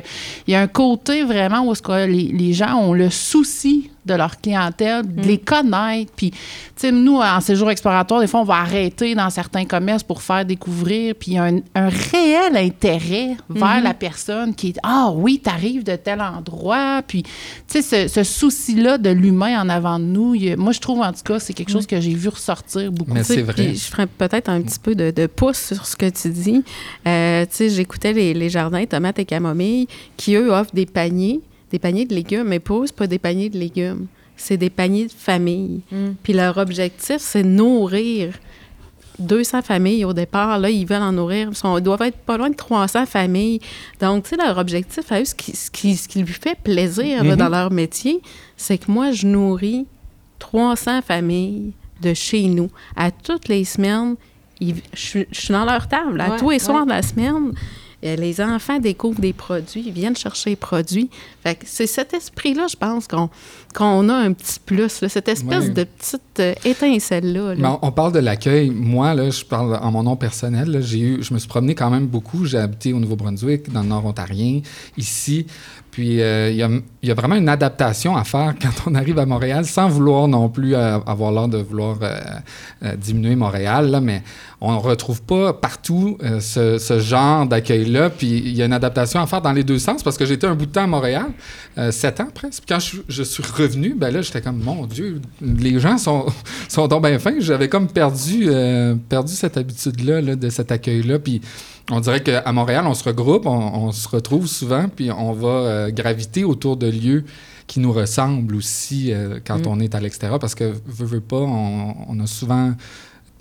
Il 0.46 0.54
y 0.54 0.56
a 0.56 0.62
un 0.62 0.68
côté 0.68 1.24
vraiment 1.24 1.68
où 1.68 1.74
les, 1.90 2.08
les 2.08 2.54
gens 2.54 2.76
ont 2.76 2.94
le 2.94 3.10
souci 3.10 3.90
de 4.08 4.14
leur 4.14 4.40
clientèle, 4.42 5.04
de 5.06 5.22
les 5.22 5.38
connaître. 5.38 6.12
Puis, 6.16 6.32
tu 6.32 6.38
sais, 6.78 6.92
nous, 6.92 7.18
en 7.18 7.42
séjour 7.42 7.70
exploratoire, 7.70 8.22
des 8.22 8.28
fois, 8.28 8.40
on 8.40 8.46
va 8.46 8.56
arrêter 8.56 9.14
dans 9.14 9.30
certains 9.30 9.66
commerces 9.66 10.04
pour 10.04 10.22
faire 10.22 10.46
découvrir. 10.46 11.14
Puis, 11.14 11.32
il 11.32 11.34
y 11.36 11.38
a 11.38 11.44
un, 11.44 11.58
un 11.76 11.90
réel 11.90 12.56
intérêt 12.56 13.36
vers 13.50 13.84
la 13.84 13.94
personne 13.94 14.56
qui 14.56 14.70
est 14.70 14.80
Ah 14.82 15.12
oui, 15.14 15.42
tu 15.44 15.50
arrives 15.50 15.84
de 15.84 15.96
tel 15.96 16.22
endroit. 16.22 17.02
Puis, 17.06 17.24
tu 17.24 17.82
sais, 17.82 17.82
ce, 17.82 18.08
ce 18.08 18.24
souci-là 18.24 18.98
de 18.98 19.10
l'humain 19.10 19.62
en 19.62 19.70
avant 19.70 20.00
de 20.00 20.06
nous, 20.06 20.27
il 20.34 20.58
moi, 20.58 20.72
je 20.72 20.80
trouve 20.80 21.02
en 21.02 21.12
tout 21.12 21.24
cas, 21.24 21.40
c'est 21.40 21.54
quelque 21.54 21.72
chose 21.72 21.88
que 21.88 22.00
j'ai 22.00 22.14
vu 22.14 22.30
ressortir 22.30 22.92
beaucoup. 22.92 23.14
Mais 23.14 23.24
c'est 23.24 23.42
vrai. 23.42 23.74
Je 23.74 23.86
ferais 23.86 24.08
peut-être 24.08 24.50
un 24.50 24.62
petit 24.62 24.80
peu 24.80 24.96
de, 24.96 25.12
de 25.12 25.28
pouce 25.28 25.74
sur 25.74 25.86
ce 25.86 25.96
que 25.96 26.10
tu 26.10 26.30
dis. 26.30 26.64
Euh, 27.08 27.46
tu 27.46 27.52
sais, 27.52 27.70
j'écoutais 27.70 28.14
les, 28.14 28.34
les 28.34 28.50
jardins 28.50 28.86
tomates 28.86 29.20
et 29.20 29.26
camomilles 29.26 29.88
qui, 30.16 30.36
eux, 30.36 30.52
offrent 30.52 30.74
des 30.74 30.86
paniers 30.86 31.42
des 31.72 31.80
paniers 31.80 32.06
de 32.06 32.16
légumes, 32.16 32.48
mais 32.48 32.60
pour 32.60 32.84
eux, 32.84 32.88
pas 32.96 33.08
des 33.08 33.20
paniers 33.20 33.50
de 33.50 33.58
légumes, 33.58 34.08
c'est 34.36 34.58
des 34.58 34.70
paniers 34.70 35.08
de 35.08 35.12
famille. 35.12 35.82
Mm. 35.92 36.12
Puis 36.24 36.34
leur 36.34 36.58
objectif, 36.58 37.18
c'est 37.20 37.44
nourrir 37.44 38.34
200 39.20 39.64
familles 39.64 40.06
au 40.06 40.14
départ. 40.14 40.60
Là, 40.60 40.70
ils 40.70 40.86
veulent 40.86 41.02
en 41.02 41.12
nourrir. 41.12 41.50
Ils, 41.52 41.82
doivent 41.82 42.04
être 42.04 42.18
pas 42.18 42.38
loin 42.38 42.50
de 42.50 42.56
300 42.56 43.06
familles. 43.06 43.60
Donc, 44.00 44.24
tu 44.24 44.30
sais, 44.30 44.38
leur 44.38 44.58
objectif 44.58 45.12
à 45.12 45.22
eux, 45.22 45.26
ce 45.26 45.36
qui, 45.36 45.56
ce 45.56 45.72
qui, 45.72 45.98
ce 45.98 46.08
qui 46.08 46.22
lui 46.22 46.34
fait 46.34 46.58
plaisir 46.64 47.24
mm-hmm. 47.24 47.36
dans 47.36 47.50
leur 47.50 47.72
métier, 47.72 48.22
c'est 48.56 48.78
que 48.78 48.92
moi, 48.92 49.12
je 49.12 49.28
nourris 49.28 49.88
300 50.40 51.02
familles 51.02 51.74
de 52.02 52.14
chez 52.14 52.44
nous. 52.44 52.70
À 52.96 53.12
toutes 53.12 53.48
les 53.48 53.66
semaines, 53.66 54.16
je, 54.62 55.24
suis 55.32 55.52
dans 55.52 55.66
leur 55.66 55.88
table. 55.88 56.20
À 56.22 56.38
tous 56.38 56.52
les 56.52 56.60
soirs 56.60 56.86
de 56.86 56.92
la 56.92 57.02
semaine, 57.02 57.54
euh, 58.06 58.16
les 58.16 58.40
enfants 58.42 58.78
découvrent 58.78 59.20
des 59.20 59.34
produits, 59.34 59.84
ils 59.88 59.92
viennent 59.92 60.16
chercher 60.16 60.52
les 60.52 60.56
produits. 60.56 61.10
c'est 61.66 61.88
cet 61.88 62.14
esprit-là, 62.14 62.68
je 62.70 62.76
pense, 62.76 63.08
qu'on 63.08 64.10
a 64.10 64.14
un 64.14 64.34
petit 64.34 64.60
plus, 64.64 64.90
cette 64.90 65.28
espèce 65.28 65.74
de 65.74 65.84
petite 65.84 66.40
euh, 66.40 66.54
étincelle-là. 66.64 67.80
On, 67.82 67.92
parle 67.92 68.12
de 68.12 68.20
l'accueil. 68.20 68.70
Moi, 68.70 69.16
là, 69.16 69.32
je 69.32 69.44
parle 69.44 69.80
en 69.82 69.92
mon 69.92 70.04
nom 70.04 70.16
personnel. 70.16 70.80
j'ai 70.84 71.00
eu, 71.00 71.24
je 71.24 71.34
me 71.34 71.40
suis 71.40 71.50
promené 71.50 71.74
quand 71.74 71.90
même 71.90 72.06
beaucoup. 72.06 72.46
J'ai 72.46 72.60
habité 72.60 72.94
au 72.94 73.00
Nouveau-Brunswick, 73.00 73.72
dans 73.72 73.82
le 73.82 73.88
Nord 73.88 74.06
ontarien, 74.06 74.62
ici. 74.96 75.48
Puis 75.90 76.22
euh, 76.22 76.80
il 77.08 77.10
y, 77.10 77.12
a, 77.12 77.16
vraiment 77.16 77.36
une 77.36 77.50
adaptation 77.50 78.16
à 78.16 78.24
faire 78.24 78.54
quand 78.62 78.90
on 78.90 78.96
arrive 78.96 79.20
à 79.20 79.26
Montréal, 79.26 79.66
sans 79.66 79.88
vouloir 79.88 80.28
non 80.28 80.50
plus 80.50 80.76
avoir 80.76 81.32
l'air 81.32 81.48
de 81.48 81.58
vouloir 81.58 81.98
diminuer 82.98 83.36
Montréal, 83.36 84.00
mais 84.02 84.24
on 84.60 84.74
ne 84.74 84.80
retrouve 84.80 85.22
pas 85.22 85.54
partout 85.54 86.18
ce, 86.40 87.00
genre 87.00 87.46
d'accueil-là. 87.46 88.10
Puis 88.10 88.28
il 88.28 88.56
y 88.56 88.62
a 88.62 88.66
une 88.66 88.74
adaptation 88.74 89.22
à 89.22 89.28
faire 89.28 89.42
dans 89.42 89.52
les 89.52 89.64
deux 89.64 89.80
sens 89.80 90.04
parce 90.04 90.18
que 90.18 90.26
j'étais 90.26 90.48
un 90.48 90.56
bout 90.56 90.66
de 90.66 90.72
temps 90.72 90.84
à 90.84 90.88
Montréal, 90.88 91.28
euh, 91.78 91.92
sept 91.92 92.20
ans 92.20 92.28
presque. 92.34 92.64
Puis 92.64 92.74
quand 92.74 92.80
je, 92.80 93.24
suis 93.24 93.44
revenu, 93.44 93.94
ben 93.96 94.12
là, 94.12 94.22
j'étais 94.22 94.42
comme, 94.42 94.62
mon 94.62 94.86
Dieu, 94.86 95.22
les 95.42 95.80
gens 95.80 95.98
sont, 95.98 96.26
sont 96.70 96.88
donc 96.88 97.06
bien 97.06 97.20
fins. 97.20 97.36
J'avais 97.40 97.70
comme 97.70 97.88
perdu, 97.88 98.46
euh, 98.48 98.96
perdu 99.10 99.34
cette 99.34 99.58
habitude-là, 99.58 100.22
là, 100.22 100.36
de 100.36 100.50
cet 100.50 100.72
accueil-là. 100.72 101.20
Puis 101.20 101.42
on 101.90 102.00
dirait 102.00 102.22
qu'à 102.22 102.52
Montréal, 102.52 102.86
on 102.88 102.94
se 102.94 103.04
regroupe, 103.04 103.46
on, 103.46 103.92
se 103.92 104.10
retrouve 104.10 104.48
souvent, 104.48 104.88
puis 104.94 105.10
on 105.12 105.32
va 105.32 105.48
euh, 105.48 105.92
graviter 105.92 106.44
autour 106.44 106.76
de 106.76 106.88
lieux 106.98 107.24
qui 107.68 107.80
nous 107.80 107.92
ressemblent 107.92 108.56
aussi 108.56 109.12
quand 109.46 109.60
mm. 109.60 109.68
on 109.68 109.80
est 109.80 109.96
à 109.96 110.00
l'extérieur 110.00 110.40
parce 110.40 110.56
que, 110.56 110.74
veut, 110.86 111.06
veut 111.06 111.22
pas, 111.22 111.38
on, 111.38 111.96
on 112.08 112.20
a 112.20 112.28
souvent 112.28 112.74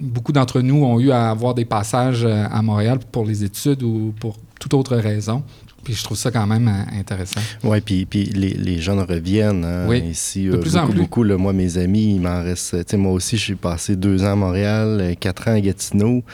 beaucoup 0.01 0.33
d'entre 0.33 0.61
nous 0.61 0.85
ont 0.85 1.01
eu 1.01 1.11
à 1.11 1.31
avoir 1.31 1.55
des 1.55 1.65
passages 1.65 2.25
euh, 2.25 2.45
à 2.51 2.63
Montréal 2.63 2.99
pour 3.13 3.25
les 3.25 3.45
études 3.45 3.83
ou 3.83 4.15
pour 4.21 4.39
toute 4.61 4.75
autre 4.75 4.97
raison. 4.97 5.43
Puis 5.85 5.95
je 5.95 6.03
trouve 6.03 6.17
ça 6.17 6.33
quand 6.33 6.47
même 6.49 6.67
euh, 6.67 6.99
intéressant. 6.99 7.41
Oui, 7.63 7.81
puis, 7.81 8.07
puis 8.07 8.25
les, 8.25 8.55
les, 8.55 8.81
jeunes 8.81 9.01
reviennent 9.01 9.65
hein, 9.65 9.87
oui, 9.87 10.01
ici. 10.01 10.47
De 10.47 10.55
euh, 10.55 10.59
plus 10.59 10.73
beaucoup, 10.73 10.85
en 10.85 10.89
plus. 10.89 11.01
beaucoup. 11.01 11.25
moi, 11.39 11.53
mes 11.53 11.79
amis, 11.79 12.17
il 12.17 12.21
m'en 12.21 12.43
reste. 12.43 12.95
Moi 12.95 13.13
aussi, 13.13 13.37
je 13.37 13.43
suis 13.43 13.55
passé 13.55 13.95
deux 13.95 14.25
ans 14.25 14.33
à 14.33 14.37
Montréal, 14.37 15.15
quatre 15.21 15.49
ans 15.49 15.55
à 15.55 15.61
Gatineau. 15.61 16.25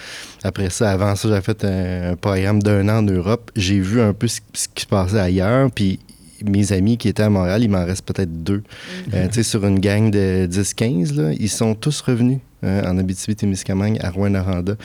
Après 0.43 0.71
ça, 0.71 0.91
avant 0.91 1.15
ça, 1.17 1.29
j'ai 1.29 1.41
fait 1.43 1.65
un, 1.65 2.17
programme 2.17 2.63
d'un 2.63 2.89
an 2.89 2.99
en 2.99 3.03
Europe. 3.03 3.51
J'ai 3.55 3.81
vu 3.81 4.01
un 4.01 4.15
peu 4.15 4.27
ce, 4.27 4.41
qui 4.75 4.83
se 4.83 4.87
passait 4.87 5.21
ailleurs. 5.21 5.71
Puis 5.71 5.99
mes 6.45 6.73
amis 6.73 6.99
qui 6.99 7.09
étaient 7.09 7.23
à 7.23 7.31
Montréal, 7.31 7.63
il 7.63 7.71
m'en 7.71 7.85
reste 7.85 8.05
peut-être 8.05 8.43
deux. 8.43 8.63
Tu 9.11 9.17
sais, 9.31 9.43
sur 9.43 9.67
une 9.67 9.81
gang 9.81 10.11
de 10.11 10.49
10-15, 10.51 11.37
ils 11.39 11.49
sont 11.49 11.75
tous 11.75 12.01
revenus. 12.01 12.39
Hein, 12.65 12.83
en 12.87 12.97
Abitibi-Témiscamingue, 12.97 13.99
à 14.03 14.11
Rouen-Noranda. 14.11 14.77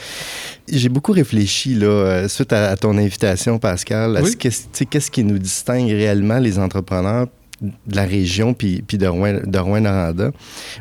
J'ai 0.68 0.90
beaucoup 0.90 1.12
réfléchi, 1.12 1.76
là, 1.76 1.86
euh, 1.86 2.28
suite 2.28 2.52
à, 2.52 2.76
ton 2.76 2.98
invitation, 2.98 3.60
Pascal, 3.60 4.18
à 4.18 4.26
ce 4.26 4.36
qu'est-ce 4.36 5.12
qui 5.12 5.24
nous 5.24 5.38
distingue 5.38 5.90
réellement, 5.90 6.40
les 6.40 6.58
entrepreneurs, 6.58 7.28
de 7.62 7.96
la 7.96 8.06
région 8.06 8.54
puis, 8.56 8.82
puis 8.82 8.98
de 8.98 9.08
Rouen-Noranda. 9.08 10.32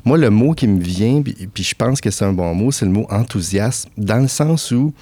Moi, 0.06 0.16
le 0.16 0.30
mot 0.30 0.54
qui 0.54 0.68
me 0.68 0.80
vient, 0.80 1.20
puis, 1.20 1.34
puis 1.52 1.64
je 1.64 1.74
pense 1.74 2.00
que 2.00 2.10
c'est 2.10 2.24
un 2.24 2.32
bon 2.32 2.54
mot, 2.54 2.70
c'est 2.70 2.86
le 2.86 2.92
mot 2.92 3.06
enthousiasme, 3.10 3.90
dans 3.98 4.20
le 4.22 4.28
sens 4.28 4.70
où 4.70 4.94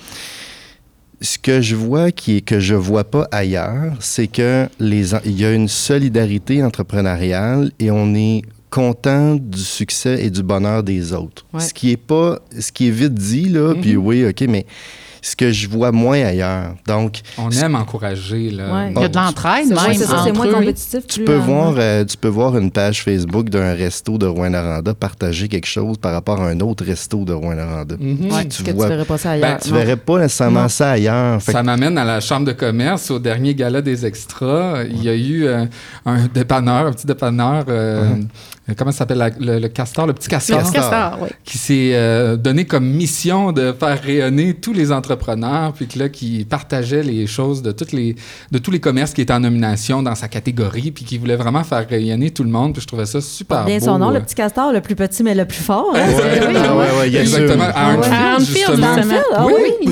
ce 1.24 1.38
que 1.38 1.60
je 1.60 1.74
vois 1.74 2.12
qui 2.12 2.36
est 2.36 2.40
que 2.42 2.60
je 2.60 2.74
vois 2.74 3.04
pas 3.04 3.26
ailleurs, 3.32 3.94
c'est 3.98 4.26
que 4.26 4.68
les 4.78 5.14
il 5.24 5.40
y 5.40 5.44
a 5.44 5.52
une 5.52 5.68
solidarité 5.68 6.62
entrepreneuriale 6.62 7.72
et 7.78 7.90
on 7.90 8.14
est 8.14 8.42
content 8.70 9.36
du 9.36 9.60
succès 9.60 10.24
et 10.24 10.30
du 10.30 10.42
bonheur 10.42 10.82
des 10.82 11.12
autres. 11.12 11.46
Ce 11.58 11.72
qui 11.72 11.92
est 11.92 11.96
pas, 11.96 12.40
ce 12.58 12.72
qui 12.72 12.88
est 12.88 12.90
vite 12.90 13.14
dit 13.14 13.48
là, 13.48 13.72
puis 13.74 13.94
mm-hmm. 13.94 13.96
oui, 13.96 14.26
ok, 14.26 14.44
mais 14.48 14.66
ce 15.24 15.34
que 15.34 15.50
je 15.50 15.68
vois 15.68 15.90
moins 15.90 16.22
ailleurs. 16.22 16.74
Donc, 16.86 17.20
on 17.38 17.50
aime 17.50 17.74
encourager. 17.76 18.50
Là. 18.50 18.88
Il 18.90 19.00
y 19.00 19.04
a 19.04 19.08
de 19.08 19.16
l'entraide, 19.16 19.68
même. 19.68 19.94
C'est 19.94 20.32
moins 20.32 20.52
compétitif. 20.52 21.06
Tu 21.06 21.24
peux, 21.24 21.36
voir, 21.36 21.74
euh, 21.78 22.04
tu 22.04 22.18
peux 22.18 22.28
voir 22.28 22.58
une 22.58 22.70
page 22.70 23.02
Facebook 23.02 23.48
d'un 23.48 23.72
resto 23.72 24.18
de 24.18 24.26
Rouen-Noranda 24.26 24.92
partager 24.92 25.48
quelque 25.48 25.66
chose 25.66 25.96
par 25.96 26.12
rapport 26.12 26.42
à 26.42 26.48
un 26.48 26.60
autre 26.60 26.84
resto 26.84 27.24
de 27.24 27.32
Rouen-Noranda. 27.32 27.96
Mm-hmm. 27.96 28.48
tu, 28.48 28.70
vois, 28.72 28.88
verrais 28.88 29.04
pas 29.06 29.16
ça 29.16 29.30
ailleurs. 29.30 29.52
Ben, 29.52 29.58
tu 29.62 29.72
verrais 29.72 29.96
pas 29.96 30.18
nécessairement 30.18 30.68
ça 30.68 30.90
ailleurs. 30.90 31.40
ça 31.40 31.62
m'amène 31.62 31.96
à 31.96 32.04
la 32.04 32.20
chambre 32.20 32.46
de 32.46 32.52
commerce, 32.52 33.10
au 33.10 33.18
dernier 33.18 33.54
gala 33.54 33.80
des 33.80 34.04
extras. 34.04 34.84
Il 34.84 35.02
y 35.02 35.08
a 35.08 35.14
eu 35.14 35.46
euh, 35.46 35.64
un 36.04 36.26
dépanneur, 36.26 36.86
un 36.88 36.92
petit 36.92 37.06
dépanneur. 37.06 37.64
Euh, 37.68 38.14
uh-huh. 38.14 38.26
Euh, 38.68 38.72
comment 38.76 38.92
ça 38.92 38.98
s'appelle 38.98 39.34
le, 39.40 39.68
castor, 39.68 40.06
le 40.06 40.14
petit 40.14 40.28
castor, 40.28 40.62
le 40.64 40.72
castor 40.72 41.18
oui. 41.20 41.28
qui 41.44 41.58
s'est 41.58 41.90
euh, 41.92 42.36
donné 42.36 42.64
comme 42.64 42.86
mission 42.86 43.52
de 43.52 43.74
faire 43.78 44.00
rayonner 44.02 44.54
tous 44.54 44.72
les 44.72 44.90
entrepreneurs, 45.14 45.72
puis 45.72 45.86
que 45.86 45.98
là, 45.98 46.08
qui 46.08 46.44
partageait 46.44 47.02
les 47.02 47.26
choses 47.26 47.62
de, 47.62 47.72
toutes 47.72 47.92
les, 47.92 48.16
de 48.50 48.58
tous 48.58 48.70
les 48.70 48.80
commerces 48.80 49.12
qui 49.12 49.20
étaient 49.20 49.32
en 49.32 49.40
nomination 49.40 50.02
dans 50.02 50.14
sa 50.14 50.28
catégorie, 50.28 50.90
puis 50.90 51.04
qui 51.04 51.18
voulait 51.18 51.36
vraiment 51.36 51.64
faire 51.64 51.88
rayonner 51.88 52.30
tout 52.30 52.44
le 52.44 52.50
monde. 52.50 52.72
Puis 52.72 52.82
je 52.82 52.86
trouvais 52.86 53.06
ça 53.06 53.20
super 53.20 53.64
bien 53.64 53.80
son 53.80 53.98
nom, 53.98 54.10
le 54.10 54.20
petit 54.20 54.34
castor, 54.34 54.72
le 54.72 54.80
plus 54.80 54.94
petit 54.94 55.22
mais 55.22 55.34
le 55.34 55.44
plus 55.44 55.62
fort. 55.62 55.94
Hein, 55.94 56.06
oui, 56.48 56.84
oui, 57.00 57.16
exactement. 57.16 57.64
À 57.74 58.38
justement. 58.38 58.86
Ah 59.32 59.46
oui. 59.46 59.88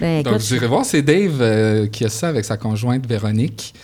ben, 0.00 0.22
Donc, 0.22 0.40
j'irai 0.40 0.66
voir, 0.66 0.84
c'est 0.84 1.02
Dave 1.02 1.38
euh, 1.40 1.86
qui 1.86 2.04
a 2.04 2.08
ça 2.08 2.28
avec 2.28 2.44
sa 2.44 2.56
conjointe 2.56 3.06
Véronique. 3.06 3.74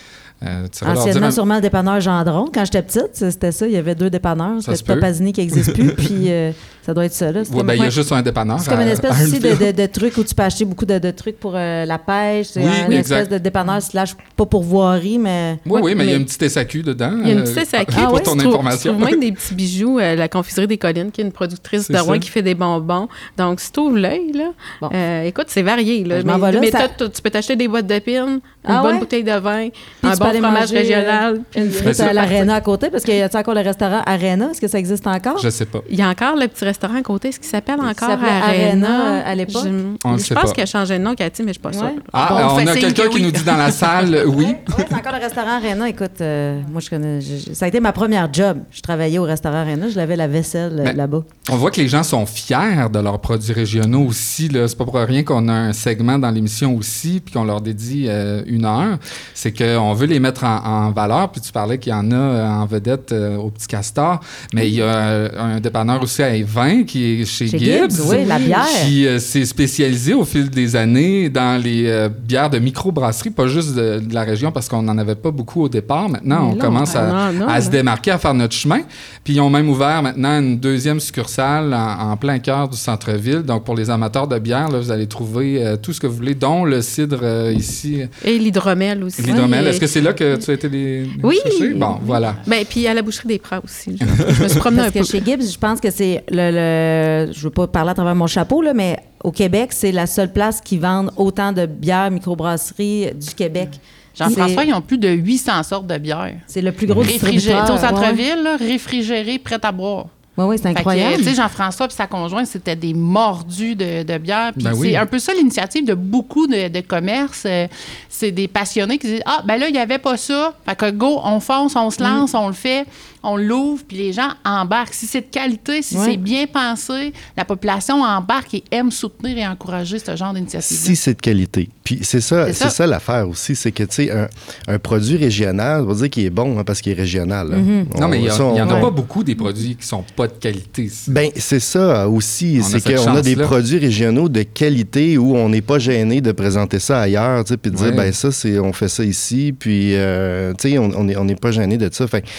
Euh, 0.45 0.67
Anciennement, 0.85 1.31
sûrement 1.31 1.55
le 1.55 1.61
dépanneur 1.61 1.99
Gendron. 1.99 2.49
Quand 2.53 2.63
j'étais 2.63 2.83
petite, 2.83 3.09
c'était 3.13 3.51
ça. 3.51 3.65
Il 3.65 3.73
y 3.73 3.77
avait 3.77 3.95
deux 3.95 4.11
dépanneurs. 4.11 4.61
C'était 4.61 4.83
Papazini 4.83 5.33
qui 5.33 5.41
n'existe 5.41 5.73
plus. 5.73 5.93
puis 5.95 6.25
euh, 6.31 6.51
ça 6.87 6.93
doit 6.93 7.03
être 7.03 7.13
ça. 7.13 7.33
Là. 7.33 7.41
Ben, 7.65 7.73
il 7.73 7.83
y 7.83 7.85
a 7.85 7.89
juste 7.89 8.13
un 8.13 8.21
dépanneur. 8.21 8.61
C'est 8.61 8.69
comme 8.69 8.79
une 8.79 8.87
espèce 8.87 9.11
aussi 9.21 9.39
de, 9.39 9.73
de, 9.73 9.85
truc 9.87 10.15
où 10.15 10.23
tu 10.23 10.33
peux 10.33 10.43
acheter 10.43 10.63
beaucoup 10.63 10.85
de, 10.85 11.11
trucs 11.11 11.37
pour 11.37 11.51
euh, 11.53 11.83
la 11.83 11.97
pêche. 11.97 12.47
C'est 12.51 12.61
une 12.61 12.93
espèce 12.93 13.27
de 13.27 13.37
dépanneur 13.37 13.81
slash 13.81 14.15
pas 14.37 14.45
pour 14.45 14.63
voirie, 14.63 15.17
mais. 15.17 15.59
Oui, 15.65 15.81
oui, 15.83 15.95
mais, 15.95 16.05
il 16.05 16.09
y 16.11 16.13
a 16.13 16.15
une 16.15 16.23
petite 16.23 16.47
SAQ 16.47 16.83
dedans. 16.83 17.11
Il 17.23 17.27
y 17.27 17.31
a 17.31 17.33
une 17.33 17.43
petite 17.43 17.65
SAQ. 17.65 17.93
Ah, 17.97 18.07
pour 18.07 18.21
ton 18.21 18.39
information. 18.39 18.93
Tu 18.93 19.01
trouves 19.01 19.11
même 19.11 19.19
des 19.29 19.33
petits 19.33 19.53
bijoux. 19.53 19.97
la 19.97 20.29
confiserie 20.29 20.67
des 20.67 20.77
collines, 20.77 21.11
qui 21.11 21.19
est 21.19 21.25
une 21.25 21.33
productrice 21.33 21.91
de 21.91 21.97
Rouen 21.97 22.19
qui 22.19 22.29
fait 22.29 22.41
des 22.41 22.55
bonbons. 22.55 23.09
Donc, 23.37 23.59
si 23.59 23.69
tu 23.69 23.81
ouvres 23.81 23.97
l'œil, 23.97 24.31
là, 24.31 25.25
écoute, 25.25 25.47
c'est 25.49 25.63
varié. 25.63 26.05
Là. 26.05 26.23
mais, 26.23 26.71
tu 26.71 27.21
peux 27.21 27.29
t'acheter 27.29 27.57
des 27.57 27.67
boîtes 27.67 27.87
de 27.87 27.99
pins, 27.99 28.27
une 28.27 28.41
ah 28.63 28.81
bonne 28.81 28.99
bouteille 28.99 29.25
de 29.25 29.37
vin, 29.37 29.67
un 30.03 30.15
bon 30.15 30.33
fromage 30.41 30.71
régional. 30.71 31.41
Une 31.53 31.69
frite 31.69 31.99
à 31.99 32.13
l'Arena 32.13 32.55
à 32.55 32.61
côté, 32.61 32.89
parce 32.89 33.03
qu'il 33.03 33.15
y 33.15 33.21
a 33.21 33.29
encore 33.33 33.55
le 33.55 33.61
restaurant 33.61 34.03
Arena? 34.05 34.51
Est-ce 34.51 34.61
que 34.61 34.69
ça 34.69 34.79
existe 34.79 35.05
encore? 35.05 35.37
Je 35.39 35.49
sais 35.49 35.65
pas. 35.65 35.79
Il 35.89 35.99
y 35.99 36.01
a 36.01 36.07
encore 36.07 36.37
le 36.37 36.47
petit 36.47 36.63
restaurant 36.63 36.76
à 36.83 37.01
côté. 37.01 37.29
Est-ce 37.29 37.39
qu'il 37.39 37.49
s'appelle 37.49 37.79
encore 37.79 38.09
Arena? 38.09 39.25
à 39.25 39.35
l'époque? 39.35 39.65
Je, 39.65 40.23
je 40.23 40.33
pense 40.33 40.53
qu'il 40.53 40.63
a 40.63 40.65
changé 40.65 40.97
de 40.97 41.03
nom, 41.03 41.15
Cathy, 41.15 41.43
mais 41.43 41.53
je 41.53 41.59
ne 41.59 41.71
suis 41.71 41.79
pas 41.79 41.87
sûre. 41.87 42.01
Ah, 42.13 42.53
on, 42.53 42.67
a 42.67 42.75
quelqu'un 42.75 43.09
qui 43.09 43.21
nous 43.21 43.31
dit 43.31 43.43
dans 43.43 43.57
la 43.57 43.71
salle 43.71 44.23
oui. 44.27 44.55
Oui, 44.77 44.83
c'est 44.87 44.95
encore 44.95 45.13
le 45.13 45.19
restaurant 45.19 45.57
Arena. 45.57 45.89
Écoute, 45.89 46.21
euh, 46.21 46.61
moi, 46.71 46.81
je 46.81 46.89
connais. 46.89 47.19
ça 47.53 47.65
a 47.65 47.67
été 47.67 47.79
ma 47.79 47.91
première 47.91 48.31
job. 48.31 48.59
Je 48.71 48.81
travaillais 48.81 49.19
au 49.19 49.23
restaurant 49.23 49.57
Arena. 49.57 49.89
Je 49.89 49.95
lavais 49.95 50.15
la 50.15 50.27
vaisselle 50.27 50.83
euh, 50.85 50.93
là-bas. 50.93 51.23
On 51.49 51.55
voit 51.55 51.71
que 51.71 51.81
les 51.81 51.87
gens 51.87 52.03
sont 52.03 52.25
fiers 52.25 52.89
de 52.91 52.99
leurs 52.99 53.19
produits 53.19 53.53
régionaux 53.53 54.05
aussi. 54.05 54.49
C'est 54.51 54.77
pas 54.77 54.85
pour 54.85 54.95
rien 54.95 55.23
qu'on 55.23 55.47
a 55.47 55.53
un 55.53 55.73
segment 55.73 56.19
dans 56.19 56.31
l'émission 56.31 56.75
aussi, 56.75 57.21
puis 57.23 57.33
qu'on 57.33 57.43
leur 57.43 57.61
dédie 57.61 58.05
euh, 58.07 58.43
une 58.45 58.65
heure. 58.65 58.97
C'est 59.33 59.51
qu'on 59.51 59.93
veut 59.93 60.07
les 60.07 60.19
mettre 60.19 60.43
en, 60.43 60.91
valeur. 60.91 61.31
Puis 61.31 61.41
tu 61.41 61.51
parlais 61.51 61.77
qu'il 61.77 61.91
y 61.91 61.95
en 61.95 62.11
a 62.11 62.49
en 62.49 62.65
vedette 62.65 63.11
au 63.11 63.49
Petit 63.49 63.67
Castor, 63.67 64.19
mais 64.53 64.67
il 64.69 64.75
y 64.75 64.81
a 64.81 65.31
un 65.37 65.59
dépanneur 65.59 66.01
aussi 66.01 66.23
à 66.23 66.35
Qui 66.85 67.21
est 67.21 67.25
chez, 67.25 67.47
Gibbs. 67.47 68.01
oui, 68.09 68.25
la 68.25 68.39
bière. 68.39 68.65
Qui 68.83 69.07
s'est 69.19 69.45
spécialisé 69.45 70.13
au 70.13 70.25
fil 70.25 70.49
des 70.49 70.75
années 70.75 71.29
dans 71.29 71.61
les 71.61 72.09
bières 72.23 72.49
de 72.49 72.59
microbrasserie, 72.59 73.29
pas 73.29 73.47
juste 73.47 73.75
de, 73.75 74.01
la 74.11 74.23
région 74.23 74.51
parce 74.51 74.67
qu'on 74.69 74.81
n'en 74.81 74.97
avait 74.97 75.15
pas 75.15 75.31
beaucoup 75.31 75.63
au 75.63 75.69
départ. 75.69 76.09
Maintenant, 76.09 76.51
on 76.51 76.55
commence 76.55 76.95
à, 76.95 77.27
à, 77.47 77.61
se 77.61 77.69
démarquer, 77.69 78.11
à 78.11 78.17
faire 78.17 78.33
notre 78.33 78.53
chemin. 78.53 78.81
Puis 79.23 79.35
ils 79.35 79.41
ont 79.41 79.49
même 79.49 79.69
ouvert 79.69 80.01
maintenant 80.01 80.39
une 80.39 80.57
deuxième 80.57 80.99
succursale 80.99 81.73
en, 81.73 82.15
plein 82.17 82.39
cœur 82.39 82.67
du 82.67 82.77
centre-ville. 82.77 83.41
Donc 83.43 83.63
pour 83.63 83.75
les 83.75 83.89
amateurs 83.89 84.27
de 84.27 84.39
bière, 84.39 84.69
là, 84.69 84.79
vous 84.79 84.91
allez 84.91 85.07
trouver 85.07 85.65
euh, 85.65 85.77
tout 85.77 85.93
ce 85.93 85.99
que 85.99 86.07
vous 86.07 86.15
voulez, 86.15 86.35
dont 86.35 86.65
le 86.65 86.81
cidre 86.81 87.19
euh, 87.21 87.53
ici. 87.53 88.01
Et 88.23 88.39
l'hydromel 88.39 89.03
aussi. 89.03 89.21
L'hydromel. 89.21 89.67
Est-ce 89.67 89.79
que 89.79 89.87
c'est 89.87 90.01
là 90.01 90.13
que 90.13 90.35
tu 90.37 90.51
as 90.51 90.53
été 90.53 90.69
les, 90.69 91.07
oui. 91.23 91.37
chercher? 91.43 91.73
Bon, 91.73 91.97
voilà. 92.03 92.35
Ben, 92.47 92.63
puis 92.67 92.87
à 92.87 92.93
la 92.93 93.01
boucherie 93.01 93.27
des 93.27 93.39
Prats 93.39 93.61
aussi. 93.63 93.97
Je, 93.99 94.43
me 94.43 94.47
suis 94.47 94.59
promenée 94.59 94.83
un 94.83 94.91
peu. 94.91 95.03
chez 95.03 95.21
Gibbs, 95.23 95.51
je 95.51 95.57
pense 95.57 95.79
que 95.79 95.91
c'est 95.91 96.23
le, 96.29 96.46
le, 96.51 97.31
Je 97.33 97.41
veux 97.43 97.49
pas 97.49 97.67
parler 97.67 97.91
à 97.91 97.93
travers 97.93 98.15
mon 98.15 98.27
chapeau, 98.27 98.61
là, 98.61 98.73
mais 98.73 98.99
au 99.23 99.31
Québec, 99.31 99.69
c'est 99.73 99.91
la 99.91 100.05
seule 100.07 100.31
place 100.31 100.61
qui 100.61 100.77
vend 100.77 101.07
autant 101.17 101.51
de 101.51 101.65
bières 101.65 102.11
microbrasseries 102.11 103.11
du 103.15 103.33
Québec. 103.35 103.69
Jean-François, 104.15 104.63
ils 104.65 104.73
ont 104.73 104.81
plus 104.81 104.97
de 104.97 105.09
800 105.09 105.63
sortes 105.63 105.87
de 105.87 105.97
bières. 105.97 106.35
C'est 106.47 106.61
le 106.61 106.71
plus 106.71 106.87
gros 106.87 107.01
Réfrigéré, 107.01 107.31
distributeur. 107.61 107.75
au 107.75 107.77
centre-ville, 107.77 108.49
réfrigéré, 108.59 109.37
prêt 109.37 109.59
à 109.61 109.71
boire. 109.71 110.07
Oui, 110.37 110.45
oui, 110.49 110.57
c'est 110.61 110.67
incroyable. 110.69 111.17
Tu 111.17 111.23
sais, 111.23 111.33
Jean-François 111.35 111.87
et 111.87 111.89
sa 111.89 112.05
conjointe, 112.05 112.45
c'était 112.45 112.75
des 112.75 112.93
mordus 112.93 113.75
de, 113.75 114.03
de 114.03 114.17
bière. 114.19 114.51
Puis 114.53 114.63
Ben 114.63 114.73
oui. 114.75 114.89
c'est 114.91 114.95
un 114.97 115.07
peu 115.07 115.17
ça 115.17 115.33
l'initiative 115.33 115.83
de 115.83 115.95
beaucoup 115.95 116.45
de, 116.45 116.67
de 116.67 116.79
commerces. 116.81 117.43
Euh, 117.47 117.67
c'est 118.07 118.29
des 118.31 118.47
passionnés 118.47 118.99
qui 118.99 119.07
disent 119.07 119.23
Ah, 119.25 119.41
ben 119.45 119.57
là, 119.57 119.67
il 119.67 119.73
n'y 119.73 119.79
avait 119.79 119.97
pas 119.97 120.15
ça. 120.15 120.53
Fait 120.67 120.75
que 120.75 120.91
go, 120.91 121.19
on 121.23 121.39
fonce, 121.39 121.75
on 121.75 121.89
se 121.89 122.03
lance, 122.03 122.35
on 122.35 122.47
le 122.47 122.53
fait, 122.53 122.85
on 123.23 123.35
l'ouvre, 123.37 123.83
puis 123.87 123.97
les 123.97 124.13
gens 124.13 124.29
embarquent. 124.45 124.93
Si 124.93 125.07
c'est 125.07 125.21
de 125.21 125.25
qualité, 125.31 125.81
si 125.81 125.97
Ouais. 125.97 126.05
c'est 126.11 126.17
bien 126.17 126.45
pensé, 126.47 127.13
la 127.35 127.45
population 127.45 128.01
embarque 128.03 128.53
et 128.53 128.63
aime 128.71 128.91
soutenir 128.91 129.37
et 129.37 129.47
encourager 129.47 129.99
ce 129.99 130.15
genre 130.15 130.33
d'initiative. 130.33 130.77
Si 130.77 130.95
c'est 130.95 131.15
de 131.15 131.21
qualité. 131.21 131.69
Puis 131.83 131.99
c'est 132.03 132.21
ça, 132.21 132.47
C'est 132.47 132.53
ça. 132.53 132.69
ça, 132.69 132.87
l'affaire 132.87 133.27
aussi, 133.27 133.55
c'est 133.55 133.71
que, 133.71 133.83
tu 133.83 133.95
sais, 133.95 134.11
un, 134.11 134.27
un 134.67 134.79
produit 134.79 135.17
régional, 135.17 135.81
on 135.83 135.85
va 135.87 135.93
dire 135.95 136.09
qu'il 136.09 136.25
est 136.25 136.29
bon 136.29 136.59
hein, 136.59 136.63
parce 136.63 136.81
qu'il 136.81 136.91
est 136.91 136.95
régional. 136.95 137.53
hein. 137.53 137.85
Non, 137.99 138.05
On- 138.05 138.07
mais 138.09 138.19
il 138.19 138.23
n'y 138.25 138.29
en 138.31 138.69
a 138.69 138.73
Ouais. 138.75 138.81
pas 138.81 138.89
beaucoup 138.91 139.23
des 139.23 139.35
produits 139.35 139.75
qui 139.75 139.85
sont 139.87 140.03
pas 140.15 140.27
de 140.27 140.33
qualité. 140.33 140.89
Ben, 141.07 141.29
c'est 141.35 141.59
ça 141.59 142.07
aussi. 142.07 142.61
C'est 142.61 142.83
qu'on 142.83 143.15
a 143.15 143.21
des 143.21 143.35
produits 143.35 143.77
régionaux 143.79 144.29
de 144.29 144.43
qualité 144.43 145.17
où 145.17 145.35
on 145.35 145.49
n'est 145.49 145.61
pas 145.61 145.79
gêné 145.79 146.21
de 146.21 146.31
présenter 146.31 146.79
ça 146.79 147.01
ailleurs, 147.01 147.43
tu 147.43 147.49
sais, 147.53 147.57
puis 147.57 147.71
de 147.71 147.75
dire, 147.77 147.85
Ouais. 147.87 147.91
ben 147.93 148.13
ça, 148.13 148.31
c'est, 148.31 148.59
on 148.59 148.73
fait 148.73 148.89
ça 148.89 149.03
ici, 149.03 149.53
puis, 149.57 149.95
euh, 149.95 150.53
tu 150.59 150.69
sais, 150.71 150.77
on 150.77 151.03
n'est 151.03 151.15
on 151.15 151.23
n'est 151.25 151.35
pas 151.35 151.51
gêné 151.51 151.77
de 151.77 151.89
ça. 151.91 152.05
Fait 152.07 152.21
que, 152.21 152.27
tu 152.27 152.33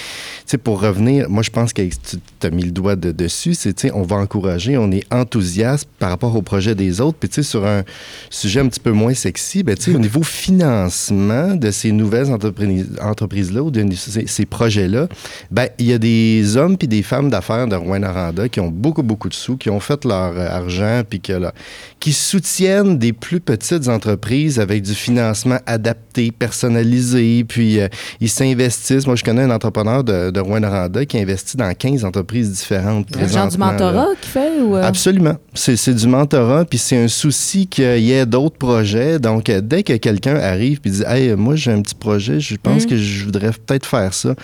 sais, 0.46 0.58
pour 0.58 0.77
revenir, 0.78 1.28
moi, 1.28 1.42
je 1.42 1.50
pense 1.50 1.72
que 1.72 1.82
tu 1.82 2.16
as 2.47 2.51
mis 2.51 2.62
le 2.64 2.70
doigt 2.70 2.97
de- 2.97 3.12
dessus, 3.12 3.55
c'est, 3.55 3.74
tu 3.74 3.91
on 3.93 4.03
va 4.03 4.16
encourager, 4.16 4.76
on 4.76 4.91
est 4.91 5.05
enthousiaste 5.12 5.89
par 5.99 6.11
rapport 6.11 6.34
au 6.36 6.43
projet 6.43 6.74
des 6.74 7.01
autres, 7.01 7.18
puis, 7.18 7.28
tu 7.28 7.36
sais, 7.36 7.43
sur 7.43 7.66
un 7.66 7.84
sujet 8.30 8.61
un 8.61 8.68
petit 8.68 8.80
peu 8.80 8.93
moins 8.93 9.14
sexy, 9.14 9.62
ben, 9.62 9.76
tu 9.76 9.95
au 9.95 9.99
niveau 9.99 10.22
financement 10.22 11.55
de 11.55 11.70
ces 11.70 11.93
nouvelles 11.93 12.30
entreprises, 12.30 12.89
entreprises-là 13.01 13.62
ou 13.62 13.70
de 13.70 13.84
ces, 13.95 14.26
ces 14.26 14.47
projets-là, 14.47 15.09
ben, 15.51 15.68
il 15.78 15.86
y 15.86 15.93
a 15.93 15.99
des 15.99 16.57
hommes 16.57 16.76
puis 16.76 16.89
des 16.89 17.03
femmes 17.03 17.30
d'affaires 17.30 17.66
de 17.66 17.76
Rouen-Noranda 17.76 18.49
qui 18.49 18.61
ont 18.61 18.68
beaucoup, 18.68 19.03
beaucoup 19.03 19.28
de 19.28 19.34
sous, 19.34 19.57
qui 19.57 19.70
ont 19.70 19.80
fait 19.80 20.05
leur 20.05 20.36
euh, 20.36 20.49
argent, 20.49 21.03
puis 21.09 21.20
que, 21.20 21.32
là, 21.32 21.53
qui 22.01 22.12
soutiennent 22.12 22.99
des 22.99 23.12
plus 23.12 23.41
petites 23.41 23.89
entreprises 23.89 24.61
avec 24.61 24.82
du 24.82 24.95
financement 24.95 25.59
adapté, 25.66 26.30
personnalisé, 26.30 27.45
puis 27.45 27.80
euh, 27.80 27.89
ils 28.20 28.28
s'investissent. 28.30 29.07
Moi, 29.07 29.16
je 29.16 29.24
connais 29.24 29.43
un 29.43 29.51
entrepreneur 29.51 30.05
de, 30.05 30.30
de 30.30 30.41
Rouen-Noranda 30.41 31.05
qui 31.07 31.18
investit 31.18 31.57
dans 31.57 31.72
15 31.72 32.05
entreprises 32.05 32.27
différentes. 32.36 33.14
Le 33.16 33.26
genre 33.26 33.48
du 33.48 33.58
mentorat 33.58 34.06
qu'il 34.20 34.30
fait? 34.30 34.60
Ou, 34.60 34.76
euh? 34.76 34.82
Absolument. 34.82 35.36
C'est 35.54 35.76
c'est 35.76 35.94
du 35.94 36.06
mentorat, 36.06 36.64
puis 36.64 36.78
c'est 36.78 36.96
un 37.02 37.08
souci 37.08 37.66
qu'il 37.66 38.00
y 38.00 38.12
ait 38.12 38.26
d'autres 38.26 38.56
projets. 38.58 39.18
Donc, 39.18 39.48
euh, 39.48 39.60
dès 39.60 39.82
que 39.82 39.94
quelqu'un 39.96 40.36
arrive 40.36 40.80
et 40.84 40.90
dit 40.90 41.02
Hey, 41.06 41.34
moi, 41.34 41.56
j'ai 41.56 41.72
un 41.72 41.82
petit 41.82 41.94
projet, 41.94 42.40
je 42.40 42.56
pense 42.62 42.84
Mm. 42.84 42.86
que 42.86 42.96
je 42.96 43.24
voudrais 43.24 43.50
peut-être 43.52 43.86
faire 43.86 44.12
ça. 44.14 44.34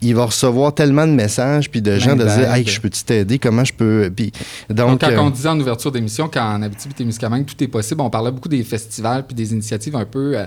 Il 0.00 0.14
va 0.14 0.26
recevoir 0.26 0.72
tellement 0.72 1.08
de 1.08 1.12
messages 1.12 1.68
puis 1.68 1.82
de 1.82 1.98
gens 1.98 2.14
de 2.14 2.22
dire 2.22 2.54
Hey, 2.54 2.64
je 2.64 2.80
peux-tu 2.80 3.02
t'aider? 3.02 3.40
Comment 3.40 3.64
je 3.64 3.72
peux. 3.72 4.12
Puis, 4.14 4.30
donc, 4.70 4.90
Donc, 4.90 5.00
quand 5.00 5.10
euh, 5.10 5.18
on 5.18 5.30
disait 5.30 5.48
en 5.48 5.58
ouverture 5.58 5.90
d'émission 5.90 6.28
qu'en 6.28 6.62
Abitibi-Témiscamingue, 6.62 7.44
tout 7.46 7.60
est 7.64 7.66
possible, 7.66 8.00
on 8.02 8.08
parlait 8.10 8.30
beaucoup 8.30 8.48
des 8.48 8.62
festivals 8.62 9.26
puis 9.26 9.34
des 9.34 9.52
initiatives 9.52 9.96
un 9.96 10.04
peu 10.04 10.38
euh, 10.38 10.44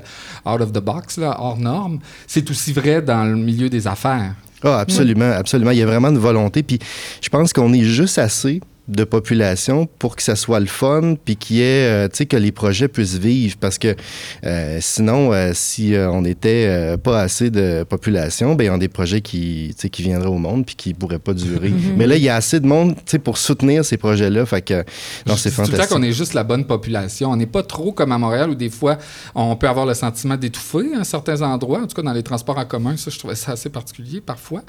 out 0.49 0.61
of 0.61 0.71
the 0.71 0.79
box, 0.79 1.17
là, 1.17 1.35
hors 1.37 1.57
normes. 1.57 1.99
C'est 2.27 2.49
aussi 2.49 2.71
vrai 2.71 3.01
dans 3.01 3.25
le 3.25 3.35
milieu 3.35 3.67
des 3.69 3.87
affaires. 3.87 4.35
Ah, 4.63 4.79
absolument, 4.79 5.31
absolument. 5.31 5.71
Il 5.71 5.77
y 5.77 5.81
a 5.81 5.85
vraiment 5.85 6.09
une 6.09 6.17
volonté. 6.17 6.63
Puis 6.63 6.79
je 7.21 7.29
pense 7.29 7.53
qu'on 7.53 7.73
est 7.73 7.83
juste 7.83 8.17
assez 8.17 8.61
de 8.87 9.03
population 9.03 9.87
pour 9.99 10.15
que 10.15 10.23
ça 10.23 10.35
soit 10.35 10.59
le 10.59 10.65
fun, 10.65 11.15
puis 11.23 11.35
qu'il 11.35 11.57
y 11.57 11.61
ait, 11.61 11.87
euh, 11.87 12.07
tu 12.07 12.17
sais, 12.17 12.25
que 12.25 12.37
les 12.37 12.51
projets 12.51 12.87
puissent 12.87 13.17
vivre. 13.17 13.55
Parce 13.59 13.77
que 13.77 13.95
euh, 14.43 14.79
sinon, 14.81 15.31
euh, 15.31 15.51
si 15.53 15.93
euh, 15.93 16.09
on 16.11 16.23
n'était 16.23 16.65
euh, 16.67 16.97
pas 16.97 17.21
assez 17.21 17.49
de 17.49 17.83
population, 17.83 18.55
ben, 18.55 18.65
il 18.65 18.67
y 18.67 18.69
a 18.69 18.77
des 18.77 18.87
projets 18.89 19.21
qui, 19.21 19.73
tu 19.75 19.81
sais, 19.83 19.89
qui 19.89 20.01
viendraient 20.01 20.27
au 20.29 20.37
monde 20.37 20.65
puis 20.65 20.75
qui 20.75 20.89
ne 20.89 20.95
pourraient 20.95 21.19
pas 21.19 21.33
durer. 21.33 21.71
Mais 21.95 22.07
là, 22.07 22.15
il 22.17 22.23
y 22.23 22.29
a 22.29 22.35
assez 22.35 22.59
de 22.59 22.67
monde, 22.67 22.95
tu 22.95 23.01
sais, 23.05 23.19
pour 23.19 23.37
soutenir 23.37 23.85
ces 23.85 23.97
projets-là. 23.97 24.45
Fait 24.45 24.61
que, 24.61 24.83
non, 25.25 25.37
c'est 25.37 25.51
fantastique. 25.51 25.87
qu'on 25.89 26.03
est 26.03 26.11
juste 26.11 26.33
la 26.33 26.43
bonne 26.43 26.65
population. 26.65 27.31
On 27.31 27.35
n'est 27.35 27.45
pas 27.45 27.63
trop 27.63 27.91
comme 27.91 28.11
à 28.11 28.17
Montréal 28.17 28.49
où 28.49 28.55
des 28.55 28.69
fois 28.69 28.97
on 29.35 29.55
peut 29.55 29.67
avoir 29.67 29.85
le 29.85 29.93
sentiment 29.93 30.35
d'étouffer 30.35 30.95
à 30.99 31.03
certains 31.03 31.41
endroits. 31.41 31.79
En 31.79 31.87
tout 31.87 31.95
cas, 31.95 32.01
dans 32.01 32.13
les 32.13 32.23
transports 32.23 32.57
en 32.57 32.65
commun, 32.65 32.97
ça, 32.97 33.09
je 33.11 33.19
trouvais 33.19 33.35
ça 33.35 33.53
assez 33.53 33.69
particulier 33.69 34.21
parfois. 34.21 34.63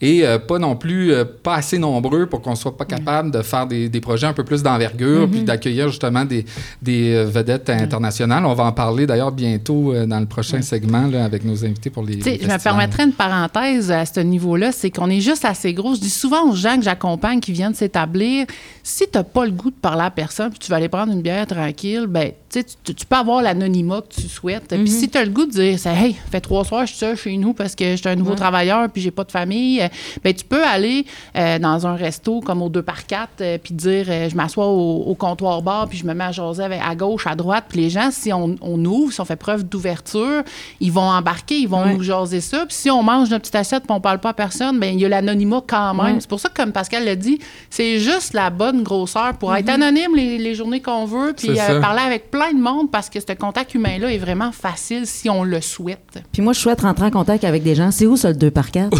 Et 0.00 0.26
euh, 0.26 0.38
pas 0.38 0.58
non 0.58 0.74
plus 0.74 1.12
euh, 1.12 1.24
pas 1.24 1.54
assez 1.56 1.78
nombreux 1.78 2.26
pour 2.26 2.42
qu'on 2.42 2.54
soit 2.54 2.76
pas 2.76 2.84
capable 2.84 3.30
de 3.30 3.42
faire 3.42 3.66
des, 3.68 3.88
des 3.88 4.00
projets 4.00 4.26
un 4.26 4.32
peu 4.32 4.44
plus 4.44 4.62
d'envergure 4.62 5.28
puis 5.30 5.42
d'accueillir 5.42 5.88
justement 5.88 6.24
des, 6.24 6.44
des 6.82 7.14
euh, 7.14 7.24
vedettes 7.24 7.70
internationales. 7.70 8.44
On 8.44 8.54
va 8.54 8.64
en 8.64 8.72
parler 8.72 9.06
d'ailleurs 9.06 9.32
bientôt 9.32 9.92
euh, 9.92 10.06
dans 10.06 10.20
le 10.20 10.26
prochain 10.26 10.62
segment 10.62 11.06
là, 11.06 11.24
avec 11.24 11.44
nos 11.44 11.64
invités 11.64 11.90
pour 11.90 12.02
les. 12.02 12.20
Je 12.20 12.46
me 12.46 12.62
permettrais 12.62 13.04
une 13.04 13.12
parenthèse 13.12 13.90
à 13.90 14.04
ce 14.04 14.20
niveau-là, 14.20 14.72
c'est 14.72 14.90
qu'on 14.90 15.10
est 15.10 15.20
juste 15.20 15.44
assez 15.44 15.72
gros. 15.72 15.94
Je 15.94 16.00
dis 16.00 16.10
souvent 16.10 16.50
aux 16.50 16.54
gens 16.54 16.76
que 16.76 16.82
j'accompagne 16.82 17.40
qui 17.40 17.52
viennent 17.52 17.74
s'établir, 17.74 18.46
si 18.82 19.04
tu 19.04 19.18
n'as 19.18 19.24
pas 19.24 19.44
le 19.44 19.52
goût 19.52 19.70
de 19.70 19.76
parler 19.76 20.02
à 20.02 20.10
personne, 20.10 20.50
puis 20.50 20.58
tu 20.58 20.70
vas 20.70 20.76
aller 20.76 20.88
prendre 20.88 21.12
une 21.12 21.22
bière 21.22 21.46
tranquille, 21.46 22.06
ben, 22.08 22.32
tu, 22.50 22.60
sais, 22.60 22.66
tu, 22.84 23.06
peux 23.06 23.16
avoir 23.16 23.42
l'anonymat 23.42 24.02
que 24.02 24.20
tu 24.20 24.28
souhaites. 24.28 24.68
Puis 24.68 24.88
si 24.88 25.08
tu 25.08 25.18
as 25.18 25.24
le 25.24 25.30
goût 25.30 25.44
de 25.44 25.50
dire, 25.50 25.78
c'est, 25.78 25.94
hey, 25.94 26.16
fait 26.30 26.40
trois 26.40 26.64
soirs, 26.64 26.86
je 26.86 26.92
suis 26.92 26.98
seul 26.98 27.16
chez 27.16 27.36
nous 27.36 27.52
parce 27.52 27.74
que 27.74 27.90
je 27.90 27.96
suis 27.96 28.08
un 28.08 28.16
nouveau 28.16 28.34
travailleur, 28.34 28.88
puis 28.88 29.02
j'ai 29.02 29.10
pas 29.10 29.24
de 29.24 29.30
famille, 29.30 29.80
euh, 29.82 29.88
ben, 30.24 30.32
tu 30.32 30.44
peux 30.44 30.64
aller 30.64 31.04
euh, 31.36 31.58
dans 31.58 31.86
un 31.86 31.94
resto 31.94 32.40
comme 32.40 32.62
au 32.62 32.68
2 32.68 32.82
par 32.82 33.06
4 33.06 33.47
puis 33.56 33.72
dire, 33.74 34.04
euh, 34.08 34.28
je 34.28 34.36
m'assois 34.36 34.66
au, 34.66 35.04
au 35.06 35.14
comptoir 35.14 35.62
bar, 35.62 35.88
puis 35.88 35.96
je 35.96 36.04
me 36.06 36.12
mets 36.12 36.24
à 36.24 36.32
jaser 36.32 36.62
avec- 36.64 36.82
à 36.86 36.94
gauche, 36.94 37.26
à 37.26 37.34
droite, 37.34 37.64
puis 37.68 37.80
les 37.80 37.88
gens, 37.90 38.10
si 38.10 38.32
on, 38.32 38.56
on 38.60 38.84
ouvre, 38.84 39.12
si 39.12 39.20
on 39.20 39.24
fait 39.24 39.36
preuve 39.36 39.64
d'ouverture, 39.64 40.42
ils 40.80 40.92
vont 40.92 41.00
embarquer, 41.08 41.56
ils 41.60 41.68
vont 41.68 41.86
nous 41.94 42.02
jaser 42.02 42.40
ça. 42.40 42.66
Puis 42.66 42.76
si 42.76 42.90
on 42.90 43.02
mange 43.02 43.30
notre 43.30 43.42
petite 43.42 43.54
assiette 43.54 43.84
puis 43.84 43.92
on 43.92 44.00
parle 44.00 44.18
pas 44.18 44.30
à 44.30 44.34
personne, 44.34 44.78
ben 44.78 44.92
il 44.94 45.00
y 45.00 45.04
a 45.04 45.08
l'anonymat 45.08 45.62
quand 45.66 45.94
même. 45.94 46.20
C'est 46.20 46.28
pour 46.28 46.40
ça 46.40 46.48
que, 46.50 46.54
comme 46.60 46.72
Pascal 46.72 47.04
l'a 47.04 47.16
dit, 47.16 47.38
c'est 47.70 47.98
juste 47.98 48.34
la 48.34 48.50
bonne 48.50 48.82
grosseur 48.82 49.34
pour 49.38 49.54
être 49.54 49.68
anonyme 49.68 50.14
les, 50.14 50.36
les 50.38 50.54
journées 50.54 50.82
qu'on 50.82 51.04
veut, 51.06 51.32
puis 51.36 51.50
euh, 51.50 51.54
ça. 51.54 51.80
parler 51.80 52.02
avec 52.02 52.30
plein 52.30 52.52
de 52.52 52.58
monde 52.60 52.90
parce 52.90 53.08
que 53.08 53.20
ce 53.20 53.32
contact 53.32 53.74
humain-là 53.74 54.12
est 54.12 54.18
vraiment 54.18 54.50
facile 54.52 55.06
si 55.06 55.30
on 55.30 55.44
le 55.44 55.60
souhaite. 55.60 56.18
Puis 56.32 56.42
moi, 56.42 56.52
je 56.52 56.58
souhaite 56.60 56.80
rentrer 56.80 57.06
en 57.06 57.10
contact 57.10 57.44
avec 57.44 57.62
des 57.62 57.74
gens. 57.74 57.90
C'est 57.90 58.06
où 58.06 58.16
ça, 58.16 58.28
le 58.30 58.34
2 58.36 58.50
par 58.50 58.70
4 58.70 58.96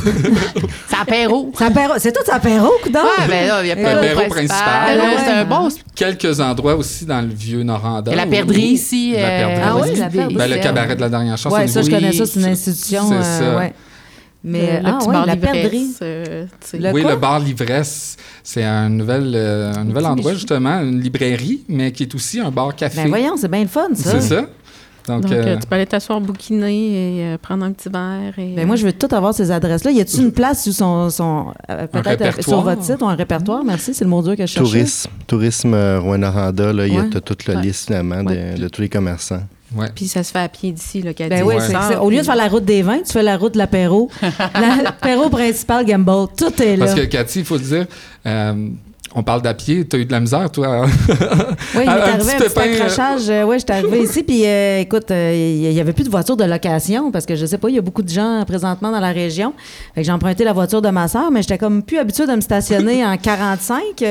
C'est 0.88 0.96
apéro. 1.00 1.50
C'est 1.56 1.64
apéro- 1.64 1.94
C'est 1.98 2.12
tout 2.12 2.30
apéro, 2.30 2.68
coudonc? 2.82 3.00
Ouais, 3.02 3.26
ben 3.28 3.48
là, 3.48 3.62
il 3.62 3.68
y 3.68 3.72
a 3.72 3.76
pas 3.76 3.94
de 3.94 4.06
principal. 4.46 4.96
là, 4.98 5.04
Ouais. 5.04 5.10
C'est 5.24 5.30
un 5.32 5.44
bon. 5.44 5.68
Quelques 5.94 6.40
endroits 6.40 6.76
aussi 6.76 7.04
dans 7.06 7.20
le 7.20 7.28
vieux 7.32 7.62
Noranda. 7.62 8.10
Il 8.10 8.16
y 8.16 8.18
a 8.18 8.22
la 8.24 8.28
où- 8.28 8.30
perdrix 8.30 8.62
ici. 8.62 9.12
La 9.12 9.18
euh, 9.18 9.38
perdrix. 9.46 9.62
Ah 9.66 9.76
oui, 9.76 9.82
aussi, 9.90 10.00
la 10.00 10.08
perdrix. 10.10 10.34
Ben, 10.36 10.50
le 10.50 10.56
cabaret 10.58 10.96
de 10.96 11.00
la 11.00 11.08
dernière 11.08 11.36
chance. 11.38 11.52
Au 11.52 11.66
ça, 11.66 11.82
je 11.82 11.90
connais 11.90 12.12
ça. 12.12 12.26
C'est 12.26 12.38
une 12.40 12.46
Oui, 12.46 12.52
institution. 12.52 13.08
c'est 13.08 13.14
euh, 13.16 13.38
ça. 13.52 13.56
ouais. 13.58 13.72
Mais, 14.44 14.60
le, 14.60 14.66
le 14.66 14.82
ah, 14.86 14.92
petit 14.98 15.06
ouais, 15.08 15.12
bar 15.14 15.26
la 15.26 15.34
l'ivresse, 15.34 15.52
perdrix. 15.52 15.86
euh. 16.02 16.46
Le 16.74 16.92
oui, 16.92 17.02
quoi? 17.02 17.10
le 17.10 17.16
bar 17.16 17.40
L'ivresse, 17.40 18.16
c'est 18.44 18.62
un 18.62 18.88
nouvel, 18.88 19.32
euh, 19.34 19.72
un 19.74 19.82
nouvel 19.84 20.06
endroit, 20.06 20.32
justement, 20.32 20.78
une 20.80 21.00
librairie, 21.00 21.62
mais 21.68 21.90
qui 21.90 22.04
est 22.04 22.14
aussi 22.14 22.38
un 22.38 22.50
bar-café. 22.52 23.02
Ben 23.02 23.08
voyons, 23.08 23.36
c'est 23.36 23.50
bien 23.50 23.62
le 23.62 23.68
fun, 23.68 23.88
ça. 23.94 24.12
c'est 24.12 24.20
ça. 24.20 24.42
Donc, 25.08 25.22
Donc, 25.22 25.32
euh, 25.32 25.44
euh, 25.46 25.56
tu 25.58 25.66
peux 25.66 25.74
aller 25.74 25.86
t'asseoir 25.86 26.20
bouquiner 26.20 27.18
et 27.18 27.24
euh, 27.24 27.38
prendre 27.38 27.64
un 27.64 27.72
petit 27.72 27.88
verre. 27.88 28.38
Et, 28.38 28.54
Ben 28.54 28.66
moi, 28.66 28.76
je 28.76 28.84
veux 28.86 28.92
tout 28.92 29.08
avoir 29.14 29.34
ces 29.34 29.50
adresses-là. 29.50 29.90
Y 29.90 30.00
a-t-il 30.00 30.22
une 30.24 30.32
place 30.32 30.66
où 30.66 30.84
euh, 31.70 31.86
peut-être 31.86 32.42
sur 32.42 32.60
votre 32.62 32.82
site 32.84 33.00
ou 33.00 33.06
un 33.06 33.14
répertoire? 33.14 33.64
Merci, 33.64 33.94
c'est 33.94 34.04
le 34.04 34.10
mot 34.10 34.22
dur 34.22 34.36
que 34.36 34.42
je 34.46 34.52
cherchais. 34.52 34.70
Tourisme, 34.70 35.10
tourisme 35.26 35.74
euh, 35.74 36.00
Rouen-Noranda, 36.00 36.72
là, 36.72 36.86
il 36.86 36.94
y 36.94 36.98
a 36.98 37.04
toute 37.20 37.46
la 37.46 37.56
Ouais. 37.56 37.62
liste 37.62 37.86
finalement 37.86 38.22
de, 38.22 38.28
Ouais. 38.30 38.54
de 38.58 38.68
tous 38.68 38.82
les 38.82 38.88
commerçants. 38.88 39.42
ouais. 39.76 39.88
Puis 39.94 40.08
ça 40.08 40.22
se 40.22 40.30
fait 40.32 40.38
à 40.40 40.48
pied 40.48 40.72
d'ici, 40.72 41.02
qu'à 41.14 41.28
Ben 41.28 41.38
10 41.42 41.44
oui, 41.44 41.54
au 42.00 42.10
lieu 42.10 42.18
de 42.18 42.22
faire 42.22 42.36
la 42.36 42.48
route 42.48 42.64
des 42.64 42.82
vins, 42.82 43.00
tu 43.04 43.12
fais 43.12 43.22
la 43.22 43.36
route 43.36 43.54
de 43.54 43.58
l'apéro. 43.58 44.10
La- 44.54 44.82
L'apéro 44.82 45.28
principal 45.28 45.84
Gamble, 45.84 46.28
tout 46.36 46.62
est 46.62 46.76
là. 46.76 46.86
Parce 46.86 46.98
que, 46.98 47.04
Cathy, 47.06 47.40
il 47.40 47.44
faut 47.44 47.56
le 47.56 47.62
dire, 47.62 47.86
euh, 48.26 48.68
on 49.14 49.22
parle 49.22 49.42
d'à 49.42 49.54
pied. 49.54 49.86
Tu 49.86 49.96
as 49.96 49.98
eu 50.00 50.04
de 50.04 50.12
la 50.12 50.20
misère, 50.20 50.50
toi? 50.50 50.86
Oui, 51.74 51.82
il 51.84 51.86
m'est 51.86 51.86
un 51.86 51.96
arrivé 51.98 52.32
un 52.32 52.38
petit 52.38 52.48
pépin, 52.48 52.60
accrochage. 52.62 53.28
Euh, 53.28 53.44
ouais, 53.44 53.58
j'étais 53.58 53.72
arrivé 53.74 54.02
ici, 54.02 54.22
puis 54.22 54.46
euh, 54.46 54.80
écoute, 54.80 55.10
euh, 55.10 55.32
il 55.34 55.72
n'y 55.72 55.80
avait 55.80 55.92
plus 55.92 56.04
de 56.04 56.10
voiture 56.10 56.36
de 56.36 56.44
location 56.44 57.10
parce 57.10 57.26
que 57.26 57.36
je 57.36 57.46
sais 57.46 57.58
pas, 57.58 57.68
il 57.68 57.76
y 57.76 57.78
a 57.78 57.82
beaucoup 57.82 58.02
de 58.02 58.08
gens 58.08 58.44
présentement 58.46 58.90
dans 58.90 59.00
la 59.00 59.12
région. 59.12 59.54
Fait 59.94 60.00
que 60.00 60.06
j'ai 60.06 60.12
emprunté 60.12 60.44
la 60.44 60.52
voiture 60.52 60.82
de 60.82 60.90
ma 60.90 61.08
sœur, 61.08 61.30
mais 61.30 61.42
j'étais 61.42 61.58
comme 61.58 61.82
plus 61.82 61.98
habituée 61.98 62.26
de 62.26 62.34
me 62.34 62.40
stationner 62.40 63.04
en 63.04 63.16
45. 63.16 64.02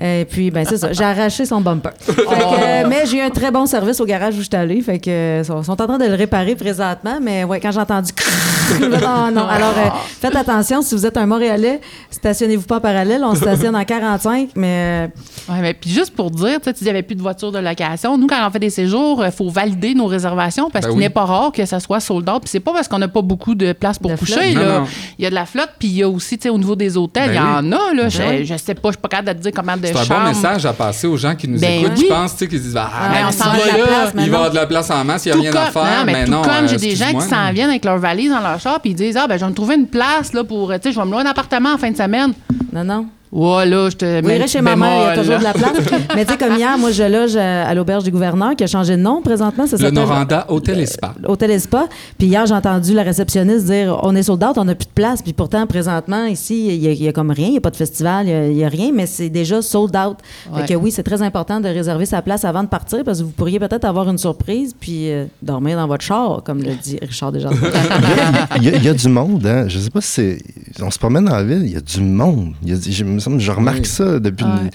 Euh, 0.00 0.22
et 0.22 0.24
puis, 0.24 0.50
ben 0.50 0.64
c'est 0.66 0.78
ça, 0.78 0.92
j'ai 0.92 1.04
arraché 1.04 1.44
son 1.44 1.60
bumper. 1.60 1.90
Fait 2.00 2.14
que, 2.14 2.20
euh, 2.22 2.86
mais 2.88 3.04
j'ai 3.06 3.18
eu 3.18 3.20
un 3.20 3.30
très 3.30 3.50
bon 3.50 3.66
service 3.66 4.00
au 4.00 4.06
garage 4.06 4.34
où 4.38 4.42
j'étais 4.42 4.56
allée. 4.56 4.80
Fait 4.80 4.98
que 4.98 5.10
euh, 5.10 5.44
sont, 5.44 5.62
sont 5.62 5.72
en 5.80 5.86
train 5.86 5.98
de 5.98 6.06
le 6.06 6.14
réparer 6.14 6.54
présentement. 6.54 7.18
Mais 7.20 7.44
ouais, 7.44 7.60
quand 7.60 7.70
j'ai 7.72 7.80
entendu 7.80 8.12
non, 8.80 9.30
non. 9.32 9.46
Alors, 9.48 9.74
euh, 9.76 9.88
faites 10.20 10.36
attention, 10.36 10.80
si 10.82 10.94
vous 10.94 11.04
êtes 11.04 11.16
un 11.16 11.26
Montréalais, 11.26 11.80
stationnez-vous 12.10 12.66
pas 12.66 12.76
en 12.76 12.80
parallèle. 12.80 13.22
On 13.24 13.34
se 13.34 13.40
stationne 13.40 13.74
en 13.76 13.84
45, 13.84 14.50
mais 14.54 15.08
euh, 15.48 15.52
Ouais, 15.52 15.60
mais 15.60 15.74
puis 15.74 15.90
juste 15.90 16.14
pour 16.14 16.30
dire, 16.30 16.58
tu 16.58 16.64
sais, 16.64 16.72
tu 16.72 16.78
dis, 16.78 16.80
il 16.82 16.84
n'y 16.84 16.90
avait 16.90 17.02
plus 17.02 17.16
de 17.16 17.22
voiture 17.22 17.50
de 17.50 17.58
location. 17.58 18.16
Nous, 18.16 18.26
quand 18.28 18.46
on 18.46 18.50
fait 18.50 18.58
des 18.60 18.70
séjours, 18.70 19.22
il 19.24 19.32
faut 19.32 19.48
valider 19.48 19.94
nos 19.94 20.06
réservations 20.06 20.70
parce 20.70 20.84
Ben 20.84 20.90
qu'il 20.90 20.98
oui. 20.98 21.04
n'est 21.04 21.10
pas 21.10 21.24
rare 21.24 21.50
que 21.52 21.64
ça 21.66 21.80
soit 21.80 21.98
sold 22.00 22.28
out. 22.28 22.40
Puis 22.42 22.50
c'est 22.50 22.60
pas 22.60 22.72
parce 22.72 22.86
qu'on 22.88 22.98
n'a 22.98 23.08
pas 23.08 23.22
beaucoup 23.22 23.54
de 23.54 23.72
place 23.72 23.98
pour 23.98 24.10
De 24.12 24.16
coucher. 24.16 24.54
là. 24.54 24.80
Non. 24.80 24.86
Il 25.18 25.24
y 25.24 25.26
a 25.26 25.30
de 25.30 25.34
la 25.34 25.46
flotte, 25.46 25.70
puis 25.78 25.88
il 25.88 25.96
y 25.96 26.02
a 26.02 26.08
aussi, 26.08 26.38
tu 26.38 26.44
sais, 26.44 26.48
au 26.50 26.58
niveau 26.58 26.76
des 26.76 26.96
hôtels, 26.96 27.30
il 27.32 27.40
Ben 27.40 27.42
y 27.42 27.66
oui. 27.66 27.68
en 27.68 27.72
a. 27.72 27.94
Là, 27.94 28.08
je, 28.08 28.22
oui. 28.22 28.46
je 28.46 28.56
sais 28.56 28.74
pas, 28.74 28.88
je 28.90 28.92
suis 28.92 29.00
pas 29.00 29.08
capable 29.08 29.28
de 29.28 29.32
te 29.34 29.42
dire 29.42 29.52
comment 29.54 29.76
de 29.76 29.86
de 29.92 29.98
C'est 29.98 30.12
un 30.12 30.18
bon 30.18 30.24
message 30.28 30.66
à 30.66 30.72
passer 30.72 31.06
aux 31.06 31.16
gens 31.16 31.34
qui 31.34 31.48
nous 31.48 31.58
Ben 31.58 31.80
écoutent. 31.80 31.98
oui. 31.98 32.06
Je 32.08 32.14
pense 32.14 32.32
tu 32.32 32.38
sais, 32.38 32.48
qu'ils 32.48 32.60
disent 32.62 32.76
Ah, 32.76 32.90
Ah, 32.92 33.08
mais 33.10 33.24
on 33.28 33.32
s'en 33.32 33.44
va 33.50 33.50
va 33.50 33.56
de 33.64 33.68
la 33.68 33.76
là, 33.78 33.84
place, 33.86 34.10
mais 34.14 34.22
il 34.24 34.30
va 34.30 34.36
avoir 34.36 34.50
de 34.50 34.56
la 34.56 34.66
place 34.66 34.90
en 34.90 35.04
masse, 35.04 35.26
il 35.26 35.32
n'y 35.32 35.38
a 35.38 35.40
rien 35.40 35.50
comme, 35.52 35.60
à 35.62 35.70
faire. 35.70 35.82
non, 35.82 36.04
mais 36.06 36.12
mais 36.12 36.24
tout 36.24 36.30
non, 36.30 36.42
comme 36.42 36.50
euh, 36.64 36.68
j'ai 36.68 36.76
des 36.76 36.96
gens 36.96 37.12
qui 37.12 37.26
s'en 37.28 37.52
viennent 37.52 37.70
avec 37.70 37.84
leur 37.84 37.98
valise 37.98 38.30
dans 38.30 38.40
leur 38.40 38.58
char 38.60 38.80
puis 38.80 38.90
ils 38.90 38.96
disent 38.96 39.16
ah 39.16 39.26
ben 39.26 39.36
je 39.38 39.44
vais 39.44 39.50
me 39.50 39.54
trouver 39.54 39.74
une 39.76 39.86
place 39.86 40.32
là 40.32 40.44
pour 40.44 40.72
tu 40.74 40.78
sais 40.82 40.92
je 40.92 40.98
vais 40.98 41.04
me 41.06 41.10
louer 41.12 41.22
un 41.22 41.26
appartement 41.26 41.74
en 41.74 41.78
fin 41.78 41.90
de 41.90 41.96
semaine. 41.96 42.32
Non, 42.72 42.84
non. 42.84 43.06
Ouais 43.32 43.64
là 43.64 43.88
je 43.90 43.96
te 43.96 44.20
mets 44.26 44.46
chez 44.48 44.60
ma 44.60 44.74
mère, 44.74 45.12
il 45.12 45.16
y 45.16 45.18
a 45.18 45.22
toujours 45.22 45.38
de 45.38 45.44
la 45.44 45.52
place. 45.52 45.72
Mais 46.16 46.24
tu 46.24 46.32
sais, 46.32 46.38
comme 46.38 46.56
hier, 46.56 46.76
moi, 46.78 46.90
je 46.90 47.04
loge 47.04 47.36
à, 47.36 47.68
à 47.68 47.74
l'auberge 47.74 48.02
du 48.02 48.10
gouverneur 48.10 48.56
qui 48.56 48.64
a 48.64 48.66
changé 48.66 48.96
de 48.96 49.02
nom 49.02 49.22
présentement. 49.22 49.68
Ça 49.68 49.76
Le 49.76 49.90
Noranda 49.90 50.46
Hôtel 50.48 50.80
et 50.80 50.86
Spa. 50.86 51.14
Hôtel 51.24 51.52
et 51.52 51.58
Spa. 51.60 51.86
Puis 52.18 52.26
hier, 52.26 52.44
j'ai 52.46 52.54
entendu 52.54 52.92
la 52.92 53.04
réceptionniste 53.04 53.66
dire 53.66 53.98
on 54.02 54.16
est 54.16 54.24
sold 54.24 54.42
out, 54.42 54.54
on 54.58 54.64
n'a 54.64 54.74
plus 54.74 54.86
de 54.86 54.92
place. 54.92 55.22
Puis 55.22 55.32
pourtant, 55.32 55.64
présentement, 55.68 56.24
ici, 56.24 56.66
il 56.74 57.02
y 57.02 57.06
a- 57.08 57.12
comme 57.12 57.30
rien, 57.30 57.46
il 57.46 57.52
n'y 57.52 57.58
a 57.58 57.60
pas 57.60 57.70
de 57.70 57.76
festival, 57.76 58.26
il 58.26 58.30
y 58.30 58.34
a- 58.34 58.46
il 58.48 58.56
n'y 58.56 58.64
a, 58.64 58.68
rien, 58.68 58.90
mais 58.92 59.06
c'est 59.06 59.28
déjà 59.28 59.62
sold 59.62 59.94
out. 59.96 60.16
Ouais. 60.52 60.62
Fait 60.66 60.74
que 60.74 60.78
oui, 60.78 60.90
c'est 60.90 61.02
très 61.04 61.22
important 61.22 61.60
de 61.60 61.68
réserver 61.68 62.06
sa 62.06 62.22
place 62.22 62.44
avant 62.44 62.64
de 62.64 62.68
partir 62.68 63.04
parce 63.04 63.18
que 63.20 63.24
vous 63.24 63.30
pourriez 63.30 63.60
peut-être 63.60 63.84
avoir 63.84 64.08
une 64.10 64.18
surprise 64.18 64.74
puis 64.78 65.10
euh, 65.10 65.26
dormir 65.40 65.76
dans 65.76 65.86
votre 65.86 66.02
char, 66.04 66.42
comme 66.44 66.62
le 66.62 66.74
dit 66.74 66.98
Richard 67.00 67.30
Desjardins. 67.32 67.58
Il 68.56 68.64
y, 68.64 68.68
a, 68.68 68.74
il 68.76 68.84
y 68.84 68.88
a 68.88 68.94
du 68.94 69.08
monde, 69.08 69.46
hein. 69.46 69.66
Je 69.68 69.78
sais 69.78 69.90
pas 69.90 70.00
si 70.00 70.08
c'est. 70.10 70.82
On 70.82 70.90
se 70.90 70.98
promène 70.98 71.24
dans 71.26 71.36
la 71.36 71.44
ville, 71.44 71.62
il 71.64 71.72
y 71.72 71.76
a 71.76 71.80
du 71.80 72.00
monde. 72.00 72.52
Il 72.64 72.70
y 72.70 72.72
a 72.72 72.76
me 73.20 73.36
semble, 73.36 73.40
je 73.40 73.50
remarque 73.52 73.78
Oui. 73.80 73.86
ça 73.86 74.18
depuis, 74.18 74.44
Ouais. 74.44 74.70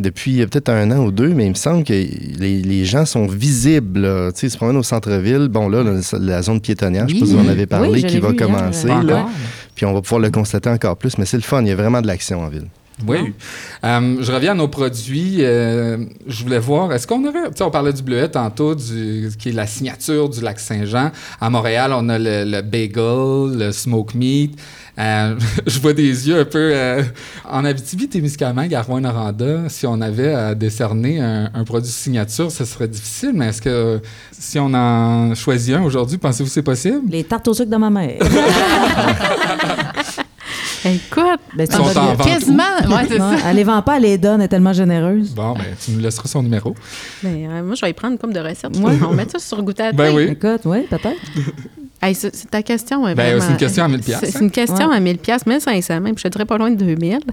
depuis 0.00 0.40
euh, 0.42 0.46
peut-être 0.46 0.68
un 0.70 0.90
an 0.90 0.98
ou 1.04 1.10
deux, 1.10 1.28
mais 1.28 1.44
il 1.46 1.50
me 1.50 1.54
semble 1.54 1.84
que 1.84 1.92
les, 1.92 2.62
les 2.62 2.84
gens 2.84 3.04
sont 3.04 3.26
visibles. 3.26 4.00
là. 4.00 4.32
Tu 4.32 4.40
sais, 4.40 4.46
ils 4.46 4.50
se 4.50 4.56
promènent 4.56 4.76
au 4.76 4.82
centre-ville. 4.82 5.48
Bon, 5.48 5.68
là, 5.68 5.82
la, 5.82 6.18
la 6.18 6.42
zone 6.42 6.60
piétonnière, 6.60 7.06
je 7.08 7.14
sais 7.14 7.20
pas 7.20 7.26
si 7.26 7.32
vous 7.34 7.38
en 7.40 7.48
avez 7.48 7.66
parlé, 7.66 7.90
Oui, 7.90 8.02
qui 8.04 8.18
va 8.18 8.28
hier, 8.30 8.36
commencer. 8.36 8.88
là. 8.88 9.26
Puis 9.74 9.86
on 9.86 9.92
va 9.92 10.00
pouvoir 10.02 10.20
le 10.20 10.30
constater 10.30 10.70
encore 10.70 10.96
plus. 10.96 11.18
Mais 11.18 11.24
c'est 11.26 11.36
le 11.36 11.42
fun, 11.42 11.62
il 11.62 11.68
y 11.68 11.72
a 11.72 11.76
vraiment 11.76 12.00
de 12.02 12.06
l'action 12.06 12.40
en 12.40 12.48
ville. 12.48 12.66
Oui. 13.06 13.32
Euh, 13.84 14.16
je 14.20 14.32
reviens 14.32 14.52
à 14.52 14.54
nos 14.54 14.68
produits. 14.68 15.36
Euh, 15.40 15.98
je 16.26 16.42
voulais 16.42 16.58
voir, 16.58 16.92
est-ce 16.92 17.06
qu'on 17.06 17.24
aurait. 17.26 17.48
Tu 17.50 17.56
sais, 17.58 17.62
on 17.64 17.70
parlait 17.70 17.92
du 17.92 18.02
bleuet 18.02 18.28
tantôt, 18.28 18.74
du, 18.74 19.30
qui 19.38 19.50
est 19.50 19.52
la 19.52 19.66
signature 19.66 20.28
du 20.28 20.40
lac 20.40 20.58
Saint-Jean. 20.58 21.10
À 21.40 21.50
Montréal, 21.50 21.92
on 21.94 22.08
a 22.08 22.18
le, 22.18 22.44
le 22.44 22.60
bagel, 22.62 23.58
le 23.66 23.72
smoke 23.72 24.16
meat. 24.16 24.58
Euh, 24.98 25.36
je 25.66 25.78
vois 25.78 25.92
des 25.92 26.28
yeux 26.28 26.40
un 26.40 26.44
peu. 26.44 26.70
euh, 26.74 27.02
en 27.48 27.64
Abitibi-Témiscamingue, 27.64 28.74
à 28.74 28.82
Rouen-Noranda, 28.82 29.68
si 29.68 29.86
on 29.86 30.00
avait 30.00 30.34
à 30.34 30.54
décerner 30.56 31.20
un, 31.20 31.50
un 31.54 31.64
produit 31.64 31.90
signature, 31.92 32.50
ce 32.50 32.64
serait 32.64 32.88
difficile, 32.88 33.30
mais 33.34 33.46
est-ce 33.48 33.62
que 33.62 34.00
si 34.32 34.58
on 34.58 34.74
en 34.74 35.36
choisit 35.36 35.76
un 35.76 35.82
aujourd'hui, 35.82 36.18
pensez-vous 36.18 36.48
que 36.48 36.52
c'est 36.52 36.62
possible? 36.62 37.02
Les 37.10 37.22
tartes 37.22 37.46
au 37.46 37.54
sucre 37.54 37.70
de 37.70 37.76
ma 37.76 37.90
mère. 37.90 38.18
Écoute, 40.84 41.40
Ben, 41.56 41.70
Sont 41.70 41.82
en 41.82 42.14
vente 42.14 42.26
Quasiment 42.26 42.62
ouais 42.88 43.06
c'est 43.08 43.18
Non, 43.18 43.36
ça. 43.36 43.50
elle 43.50 43.56
les 43.56 43.64
vend 43.64 43.82
pas, 43.82 43.96
elle 43.96 44.02
les 44.02 44.18
donne, 44.18 44.40
elle 44.40 44.44
est 44.44 44.48
tellement 44.48 44.72
généreuse. 44.72 45.34
Bon, 45.34 45.54
ben, 45.54 45.64
tu 45.84 45.90
nous 45.92 45.98
laisseras 46.00 46.28
son 46.28 46.42
numéro. 46.42 46.74
mais, 47.22 47.46
euh, 47.48 47.62
moi, 47.62 47.74
je 47.74 47.80
vais 47.84 47.90
y 47.90 47.94
prendre 47.94 48.18
comme 48.18 48.32
de 48.32 48.40
recettes. 48.40 48.76
Ouais. 48.78 48.94
On 49.08 49.12
met 49.14 49.28
ça 49.28 49.38
sur 49.38 49.62
goûter 49.62 49.84
à 49.84 49.92
Ben 49.92 50.14
oui. 50.14 50.24
Écoute, 50.30 50.60
oui, 50.64 50.82
peut-être. 50.88 51.16
Hey, 52.00 52.14
c'est 52.14 52.30
ta 52.48 52.62
question. 52.62 53.02
Ben, 53.02 53.14
vraiment. 53.14 53.40
c'est 53.40 53.50
une 53.50 53.56
question 53.56 53.82
à 53.84 53.88
1000 53.88 54.00
piastres, 54.00 54.26
C'est 54.26 54.32
c'est 54.32 54.44
une 54.44 54.50
question 54.52 54.88
Ouais. 54.88 54.96
à 54.96 55.00
1000 55.00 55.18
piastres, 55.18 55.48
mais 55.48 55.58
sincèrement, 55.58 56.10
puis 56.10 56.18
je 56.18 56.22
te 56.22 56.28
dirais 56.28 56.44
pas 56.44 56.56
loin 56.56 56.70
de 56.70 56.76
2000. 56.76 57.18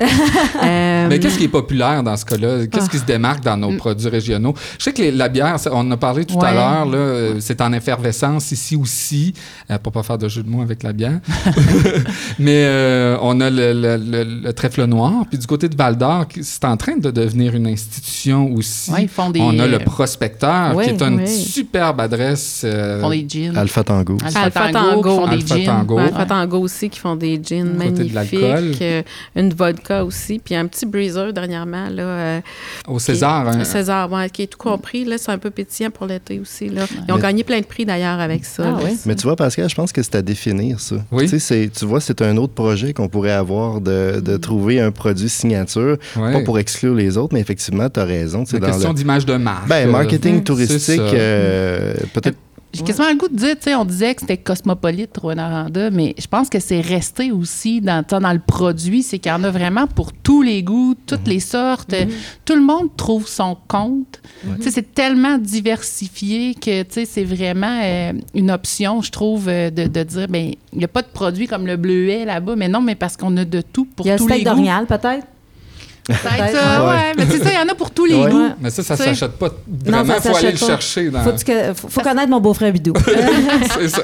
Euh, 0.63 1.07
Mais 1.07 1.19
qu'est-ce 1.19 1.37
qui 1.37 1.43
est 1.43 1.47
populaire 1.49 2.01
dans 2.01 2.17
ce 2.17 2.25
cas-là? 2.25 2.65
Qu'est-ce 2.65 2.85
Ah. 2.85 2.89
qui 2.89 2.97
se 2.97 3.03
démarque 3.03 3.43
dans 3.43 3.57
nos 3.57 3.73
produits 3.77 4.07
régionaux? 4.09 4.55
Je 4.79 4.83
sais 4.85 4.93
que 4.93 5.01
les- 5.03 5.11
la 5.11 5.29
bière, 5.29 5.57
on 5.71 5.79
en 5.79 5.91
a 5.91 5.97
parlé 5.97 6.25
tout 6.25 6.39
à 6.41 6.51
l'heure, 6.53 6.85
là, 6.85 6.97
euh, 6.97 7.35
c'est 7.39 7.61
en 7.61 7.71
effervescence 7.73 8.51
ici 8.51 8.75
aussi, 8.75 9.33
euh, 9.69 9.77
pour 9.77 9.91
pas 9.91 10.01
faire 10.01 10.17
de 10.17 10.27
jeu 10.27 10.41
de 10.41 10.49
mots 10.49 10.61
avec 10.63 10.81
la 10.81 10.93
bière. 10.93 11.19
Mais 12.39 12.65
euh, 12.65 13.17
on 13.21 13.39
a 13.41 13.49
le, 13.49 13.73
le- 13.73 13.97
le- 13.97 14.41
le 14.43 14.53
trèfle 14.53 14.85
noir, 14.85 15.25
puis 15.29 15.37
du 15.37 15.45
côté 15.45 15.69
de 15.69 15.75
Val 15.75 15.97
d'Or, 15.97 16.25
c'est 16.41 16.65
en 16.65 16.77
train 16.77 16.97
de 16.97 17.11
devenir 17.11 17.53
une 17.55 17.67
institution 17.67 18.51
aussi. 18.53 18.91
Ouais, 18.91 19.03
ils 19.03 19.09
font 19.09 19.29
des 19.29 19.41
on 19.41 19.59
a 19.59 19.67
le 19.67 19.79
prospecteur, 19.79 20.79
qui 20.81 20.89
est 20.89 21.01
une 21.01 21.25
superbe 21.27 22.01
adresse. 22.01 22.61
euh, 22.63 22.97
ils 22.97 23.01
font 23.03 23.09
des 23.09 23.25
jeans. 23.29 23.57
Alpha 23.57 23.83
Tango. 23.83 24.17
Alpha 24.23 24.54
Alpha 24.59 24.79
Tango, 24.79 25.01
qui 25.09 25.15
font 25.15 25.27
des 25.27 25.33
Alpha 25.35 25.55
jeans. 25.55 25.65
Tango. 25.65 25.95
Ouais, 25.95 26.01
Ouais. 26.03 26.07
Alpha 26.09 26.25
Tango 26.25 26.59
aussi 26.59 26.89
qui 26.89 26.99
font 26.99 27.15
des 27.15 27.41
jeans 27.43 27.73
magnifiques, 27.75 28.81
euh, 28.81 29.01
une 29.35 29.53
vodka 29.53 30.03
aussi, 30.05 30.39
puis 30.43 30.55
un 30.55 30.65
petit 30.67 30.85
breezer 30.85 31.33
dernièrement 31.33 31.89
là, 31.89 32.03
euh, 32.03 32.41
au 32.87 32.99
César. 32.99 33.51
qui, 33.51 33.57
hein. 33.57 33.63
César, 33.63 34.11
ouais, 34.11 34.29
qui 34.29 34.43
est 34.43 34.47
tout 34.47 34.57
compris 34.57 35.05
là, 35.05 35.17
c'est 35.17 35.31
un 35.31 35.37
peu 35.37 35.49
pétillant 35.49 35.89
pour 35.91 36.05
l'été 36.07 36.39
aussi 36.39 36.69
là. 36.69 36.85
Ils 37.07 37.11
ont 37.11 37.15
Mais- 37.17 37.21
gagné 37.21 37.43
plein 37.43 37.59
de 37.59 37.65
prix 37.65 37.85
d'ailleurs 37.85 38.19
avec 38.19 38.45
ça. 38.45 38.63
Ah 38.65 38.71
là. 38.71 38.77
oui? 38.83 38.97
Mais 39.05 39.15
tu 39.15 39.23
vois, 39.23 39.35
Pascal, 39.35 39.69
je 39.69 39.75
pense 39.75 39.91
que 39.91 40.01
c'est 40.03 40.15
à 40.15 40.21
définir, 40.21 40.79
ça. 40.79 40.95
Oui. 41.11 41.23
Tu, 41.23 41.29
sais, 41.29 41.39
c'est- 41.39 41.69
tu 41.77 41.85
vois, 41.85 42.01
c'est 42.01 42.21
un 42.21 42.37
autre 42.37 42.53
projet 42.53 42.93
qu'on 42.93 43.07
pourrait 43.07 43.31
avoir 43.31 43.81
de, 43.81 44.19
de 44.19 44.37
trouver 44.37 44.79
un 44.79 44.91
produit 44.91 45.29
signature, 45.29 45.97
Ouais. 46.17 46.33
pas 46.33 46.41
pour 46.41 46.59
exclure 46.59 46.95
les 46.95 47.17
autres, 47.17 47.33
mais 47.33 47.39
effectivement, 47.41 47.89
tu 47.89 47.99
as 47.99 48.05
raison. 48.05 48.43
C'est 48.45 48.59
dans 48.59 48.67
question 48.67 48.89
le- 48.89 48.95
d'image 48.95 49.25
de 49.25 49.35
marque. 49.35 49.67
Ben, 49.67 49.89
marketing 49.89 50.43
touristique, 50.43 50.99
euh, 51.01 51.93
peut-être. 52.13 52.37
J'ai 52.75 52.83
quasiment 52.83 53.09
le 53.09 53.15
goût 53.15 53.27
de 53.27 53.35
dire, 53.35 53.55
tu 53.55 53.63
sais, 53.63 53.75
on 53.75 53.85
disait 53.85 54.13
que 54.15 54.21
c'était 54.21 54.37
cosmopolite, 54.37 55.17
Rwanda, 55.17 55.89
mais 55.91 56.13
je 56.19 56.27
pense 56.27 56.49
que 56.49 56.59
c'est 56.59 56.81
resté 56.81 57.31
aussi 57.31 57.81
dans, 57.81 58.03
dans 58.07 58.33
le 58.33 58.39
produit, 58.39 59.01
c'est 59.03 59.19
qu'il 59.19 59.31
y 59.31 59.35
en 59.35 59.43
a 59.43 59.49
vraiment 59.49 59.87
pour 59.87 60.11
tous 60.13 60.41
les 60.41 60.61
goûts, 60.63 60.95
toutes 61.07 61.27
les 61.27 61.39
sortes. 61.39 61.95
Tout 62.45 62.55
le 62.55 62.61
monde 62.61 62.89
trouve 62.97 63.27
son 63.27 63.57
compte. 63.67 64.21
Tu 64.57 64.63
sais, 64.63 64.71
c'est 64.71 64.93
tellement 64.93 65.37
diversifié 65.37 66.55
que, 66.55 66.83
tu 66.83 66.87
sais, 66.91 67.05
c'est 67.05 67.23
vraiment 67.23 67.79
euh, 67.83 68.13
une 68.33 68.51
option, 68.51 69.01
je 69.01 69.11
trouve, 69.11 69.47
euh, 69.47 69.69
de, 69.69 69.87
de 69.87 70.03
dire, 70.03 70.27
ben 70.27 70.51
il 70.73 70.77
n'y 70.79 70.83
a 70.85 70.89
pas 70.89 71.01
de 71.01 71.07
produit 71.07 71.47
comme 71.47 71.65
le 71.67 71.77
bleuet 71.77 72.25
là-bas, 72.25 72.55
mais 72.55 72.67
non, 72.67 72.81
mais 72.81 72.95
parce 72.95 73.15
qu'on 73.17 73.35
a 73.37 73.45
de 73.45 73.61
tout 73.61 73.85
pour 73.85 74.05
Il 74.05 74.09
y 74.09 74.11
a 74.11 74.15
le 74.15 74.19
tous 74.19 74.27
les 74.27 74.33
steak 74.35 74.45
goûts. 74.47 74.51
d'orignal, 74.51 74.85
peut-être? 74.85 75.25
Peut-être 76.07 76.55
ça, 76.55 76.85
Ouais. 76.85 76.89
ouais. 76.91 77.13
Mais 77.17 77.25
c'est 77.29 77.43
ça, 77.43 77.49
il 77.51 77.55
y 77.55 77.69
en 77.69 77.71
a 77.71 77.75
pour 77.75 77.91
tous 77.91 78.05
les 78.05 78.15
Ouais. 78.15 78.29
goûts. 78.29 78.49
Mais 78.61 78.69
ça, 78.69 78.83
ça 78.83 78.95
s'achète 78.95 79.31
pas. 79.33 79.49
Non, 79.49 80.03
Vraiment, 80.03 80.05
ça 80.05 80.15
il 80.17 80.29
faut 80.31 80.35
aller 80.37 80.51
le 80.51 80.57
chercher. 80.57 81.09
Dans... 81.09 81.23
Faut, 81.23 81.31
que- 81.31 81.73
faut, 81.73 81.87
faut 81.89 82.01
connaître 82.01 82.29
mon 82.29 82.39
beau-frère 82.39 82.71
Bidou. 82.71 82.93
c'est 83.79 83.89
ça. 83.89 84.03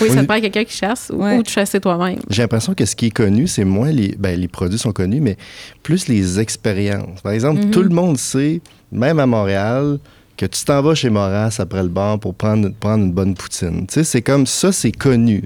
Oui, 0.00 0.08
ça 0.10 0.20
te 0.22 0.26
prend 0.26 0.40
quelqu'un 0.40 0.64
qui 0.64 0.76
chasse 0.76 1.10
ou, 1.12 1.22
Ouais. 1.22 1.36
ou 1.38 1.42
de 1.42 1.48
chasser 1.48 1.80
toi-même. 1.80 2.18
J'ai 2.30 2.42
l'impression 2.42 2.74
que 2.74 2.84
ce 2.84 2.94
qui 2.94 3.06
est 3.06 3.10
connu, 3.10 3.46
c'est 3.48 3.64
moins 3.64 3.90
les. 3.90 4.14
Ben, 4.18 4.38
les 4.40 4.48
produits 4.48 4.78
sont 4.78 4.92
connus, 4.92 5.20
mais 5.20 5.36
plus 5.82 6.06
les 6.08 6.38
expériences. 6.40 7.20
Par 7.22 7.32
exemple, 7.32 7.62
Mhm. 7.62 7.70
tout 7.70 7.82
le 7.82 7.88
monde 7.90 8.16
sait, 8.16 8.60
même 8.92 9.18
à 9.18 9.26
Montréal, 9.26 9.98
que 10.36 10.46
tu 10.46 10.64
t'en 10.64 10.82
vas 10.82 10.94
chez 10.94 11.10
Moras 11.10 11.56
après 11.60 11.82
le 11.82 11.88
bar 11.88 12.18
pour 12.18 12.34
prendre, 12.34 12.68
prendre 12.80 13.04
une 13.04 13.12
bonne 13.12 13.34
poutine. 13.34 13.86
Tu 13.86 13.94
sais, 13.94 14.04
c'est 14.04 14.22
comme 14.22 14.46
ça, 14.46 14.72
c'est 14.72 14.90
connu. 14.92 15.42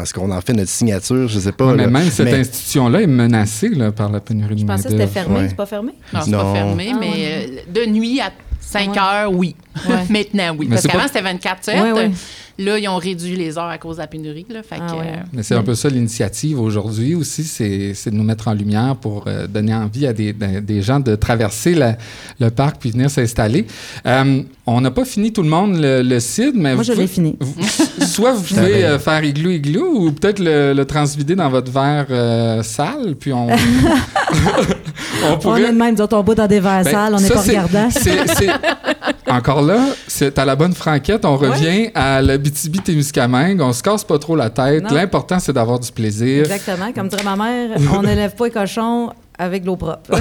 Est-ce 0.00 0.14
qu'on 0.14 0.30
en 0.30 0.40
fait 0.40 0.54
notre 0.54 0.70
signature? 0.70 1.28
Je 1.28 1.38
sais 1.38 1.52
pas. 1.52 1.66
Ouais, 1.66 1.74
mais 1.74 1.82
là. 1.84 1.90
même 1.90 2.10
cette 2.10 2.26
Mais- 2.26 2.38
institution-là 2.40 3.02
est 3.02 3.06
menacée 3.06 3.68
là, 3.68 3.92
par 3.92 4.10
la 4.10 4.20
pénurie 4.20 4.54
de 4.54 4.60
Je 4.60 4.66
pensais 4.66 4.84
que 4.84 4.90
c'était 4.90 5.06
fermé. 5.06 5.40
Ouais. 5.40 5.48
C'est 5.48 5.56
pas 5.56 5.66
fermé? 5.66 5.92
Non, 6.14 6.20
c'est 6.24 6.30
pas 6.32 6.52
fermé, 6.54 6.90
Ah, 6.92 6.96
mais 6.98 7.10
ouais. 7.10 7.62
euh, 7.68 7.84
de 7.84 7.90
nuit 7.90 8.20
à 8.20 8.32
5 8.60 8.92
Ouais. 8.92 8.98
heures, 8.98 9.32
oui. 9.32 9.54
Ouais. 9.88 9.96
Maintenant, 10.08 10.56
oui. 10.58 10.66
Mais 10.68 10.76
Parce 10.76 10.86
qu'avant, 10.86 11.00
pas- 11.04 11.08
c'était 11.08 11.22
24-7. 11.22 11.82
Ouais, 11.82 11.92
ouais. 11.92 12.10
Là, 12.58 12.78
ils 12.78 12.86
ont 12.88 12.96
réduit 12.98 13.34
les 13.36 13.56
heures 13.58 13.64
à 13.64 13.78
cause 13.78 13.96
de 13.96 14.02
la 14.02 14.06
pénurie. 14.06 14.44
Là, 14.50 14.62
fait 14.62 14.76
Ah, 14.80 14.92
que, 14.92 14.96
ouais. 14.98 15.06
euh, 15.08 15.22
Mais 15.32 15.42
c'est 15.42 15.54
un 15.54 15.62
peu 15.62 15.74
ça 15.74 15.88
l'initiative 15.88 16.60
aujourd'hui 16.60 17.14
aussi, 17.14 17.44
c'est 17.44 17.94
c'est 17.94 18.10
de 18.10 18.16
nous 18.16 18.24
mettre 18.24 18.48
en 18.48 18.52
lumière 18.54 18.96
pour 19.00 19.24
euh, 19.26 19.46
donner 19.46 19.74
envie 19.74 20.06
à 20.06 20.12
des, 20.12 20.34
gens 20.82 21.00
de 21.00 21.14
traverser 21.16 21.74
la- 21.74 21.96
le 22.40 22.50
parc 22.50 22.76
puis 22.80 22.90
venir 22.90 23.10
s'installer. 23.10 23.66
Euh, 24.06 24.42
on 24.66 24.80
n'a 24.80 24.90
pas 24.90 25.04
fini 25.04 25.32
tout 25.32 25.42
le 25.42 25.48
monde 25.48 25.76
le, 25.80 26.02
le 26.02 26.20
CID, 26.20 26.52
mais 26.54 26.74
Moi, 26.74 26.82
vous 26.84 26.92
je 26.92 26.98
l'ai 26.98 27.06
fini. 27.06 27.36
vous- 27.40 28.04
soit 28.06 28.32
vous 28.34 28.42
pouvez 28.42 28.84
euh, 28.84 28.98
faire 28.98 29.24
igloo 29.24 29.50
igloo 29.50 30.06
ou 30.06 30.12
peut-être 30.12 30.38
le, 30.38 30.72
le 30.74 30.84
transvider 30.84 31.34
dans 31.34 31.48
votre 31.48 31.70
verre 31.72 32.06
euh, 32.10 32.62
sale, 32.62 33.14
puis 33.18 33.32
on, 33.32 33.48
on 33.48 33.56
On 35.34 35.38
pourrait... 35.38 35.62
est 35.62 35.72
de 35.72 35.78
même, 35.78 35.94
nous 35.94 36.00
autres, 36.02 36.16
on 36.16 36.22
boit 36.22 36.34
dans 36.34 36.46
des 36.46 36.60
verres 36.60 36.84
Ben, 36.84 36.90
sales, 36.90 37.14
on 37.14 37.20
n'est 37.20 37.28
pas 37.28 37.40
regardant. 37.40 37.90
c'est- 37.90 38.26
c'est- 38.36 38.50
Encore 39.32 39.62
là, 39.62 39.78
c'est 40.08 40.38
à 40.38 40.44
la 40.44 40.56
bonne 40.56 40.74
franquette. 40.74 41.24
On 41.24 41.38
revient 41.38 41.90
à 41.94 42.20
la 42.20 42.36
BTB-Témiscamingue. 42.36 43.62
On 43.62 43.72
se 43.72 43.82
casse 43.82 44.04
pas 44.04 44.18
trop 44.18 44.36
la 44.36 44.50
tête. 44.50 44.90
L'important, 44.90 45.38
c'est 45.38 45.54
d'avoir 45.54 45.80
du 45.80 45.90
plaisir. 45.90 46.44
Exactement. 46.44 46.92
Comme 46.92 47.08
dirait 47.08 47.24
ma 47.24 47.36
mère, 47.36 47.70
on 47.94 48.02
n'élève 48.02 48.34
pas 48.34 48.44
les 48.44 48.50
cochons 48.50 49.10
avec 49.42 49.64
l'eau 49.64 49.76
propre. 49.76 50.00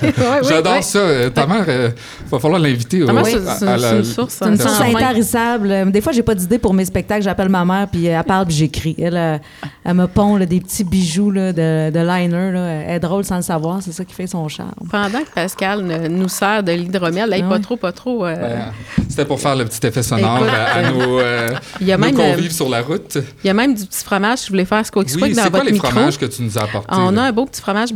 C'est. 0.00 0.48
J'adore 0.48 0.82
ça. 0.82 0.98
Euh, 0.98 1.30
Ta 1.30 1.46
mère, 1.46 1.64
il 1.68 2.30
va 2.30 2.38
falloir 2.38 2.60
l'inviter. 2.60 3.02
C'est 3.06 3.30
c'est- 3.30 3.58
c'est 3.78 3.96
une 3.96 4.04
source. 4.04 4.36
C'est 4.38 4.46
une 4.46 4.54
hein, 4.54 4.56
source 4.56 4.80
intarissable. 4.80 5.70
Euh, 5.70 5.84
Des 5.86 6.00
fois, 6.00 6.12
j'ai 6.12 6.22
pas 6.22 6.34
d'idée 6.34 6.58
pour 6.58 6.74
mes 6.74 6.84
spectacles. 6.84 7.22
J'appelle 7.22 7.48
ma 7.48 7.64
mère, 7.64 7.88
puis 7.90 8.06
elle 8.06 8.22
parle, 8.24 8.46
puis 8.46 8.54
j'écris. 8.56 8.94
Elle, 8.98 9.16
euh, 9.16 9.38
elle 9.84 9.94
me 9.94 10.06
pond 10.06 10.36
là, 10.36 10.46
des 10.46 10.60
petits 10.60 10.84
bijoux 10.84 11.30
là, 11.30 11.52
de, 11.52 11.90
de 11.90 11.98
liner. 12.00 12.52
là. 12.52 12.66
Elle 12.86 12.96
est 12.96 13.00
drôle 13.00 13.24
sans 13.24 13.36
le 13.36 13.42
savoir. 13.42 13.80
C'est 13.82 13.92
ça 13.92 14.04
qui 14.04 14.14
fait 14.14 14.26
son 14.26 14.46
charme. 14.48 14.72
Pendant 14.90 15.20
que 15.20 15.30
Pascal 15.34 15.82
ne- 15.84 16.08
nous 16.08 16.28
sert 16.28 16.62
de 16.62 16.72
l'hydromel, 16.72 17.28
là, 17.30 17.36
Ah 17.40 17.48
pas 17.48 17.54
ouais. 17.56 17.60
trop, 17.60 17.76
pas 17.76 17.92
trop. 17.92 18.24
euh, 18.26 18.34
Ben, 18.34 18.72
C'était 19.08 19.24
pour 19.24 19.40
faire 19.40 19.56
le 19.56 19.64
petit 19.64 19.86
effet 19.86 20.02
sonore 20.02 20.38
Écoute, 20.38 20.48
à, 20.74 20.90
nos, 20.90 21.18
euh, 21.20 21.50
il 21.80 21.86
y 21.86 21.92
a 21.92 21.96
nos 21.96 22.04
même, 22.04 22.18
euh, 22.20 22.34
convives 22.34 22.52
sur 22.52 22.68
la 22.68 22.82
route. 22.82 23.18
Il 23.42 23.46
y 23.46 23.50
a 23.50 23.54
même 23.54 23.74
du 23.74 23.84
petit 23.86 24.04
fromage, 24.04 24.38
si 24.38 24.46
vous 24.48 24.52
voulez 24.52 24.64
faire 24.64 24.84
ce 24.84 24.90
qu'on 24.92 25.00
Oui, 25.00 25.04
explique 25.06 25.34
c'est 25.34 25.44
dans 25.44 25.50
quoi 25.50 25.58
votre 25.60 25.66
les 25.66 25.72
micro. 25.72 25.88
fromages 25.90 26.18
que 26.18 26.26
tu 26.26 26.42
nous 26.42 26.58
as 26.58 26.62
apportés? 26.62 26.88
On 26.92 27.16
a 27.16 27.22
un 27.22 27.32
beau 27.32 27.46
petit 27.46 27.60
fromage 27.60 27.92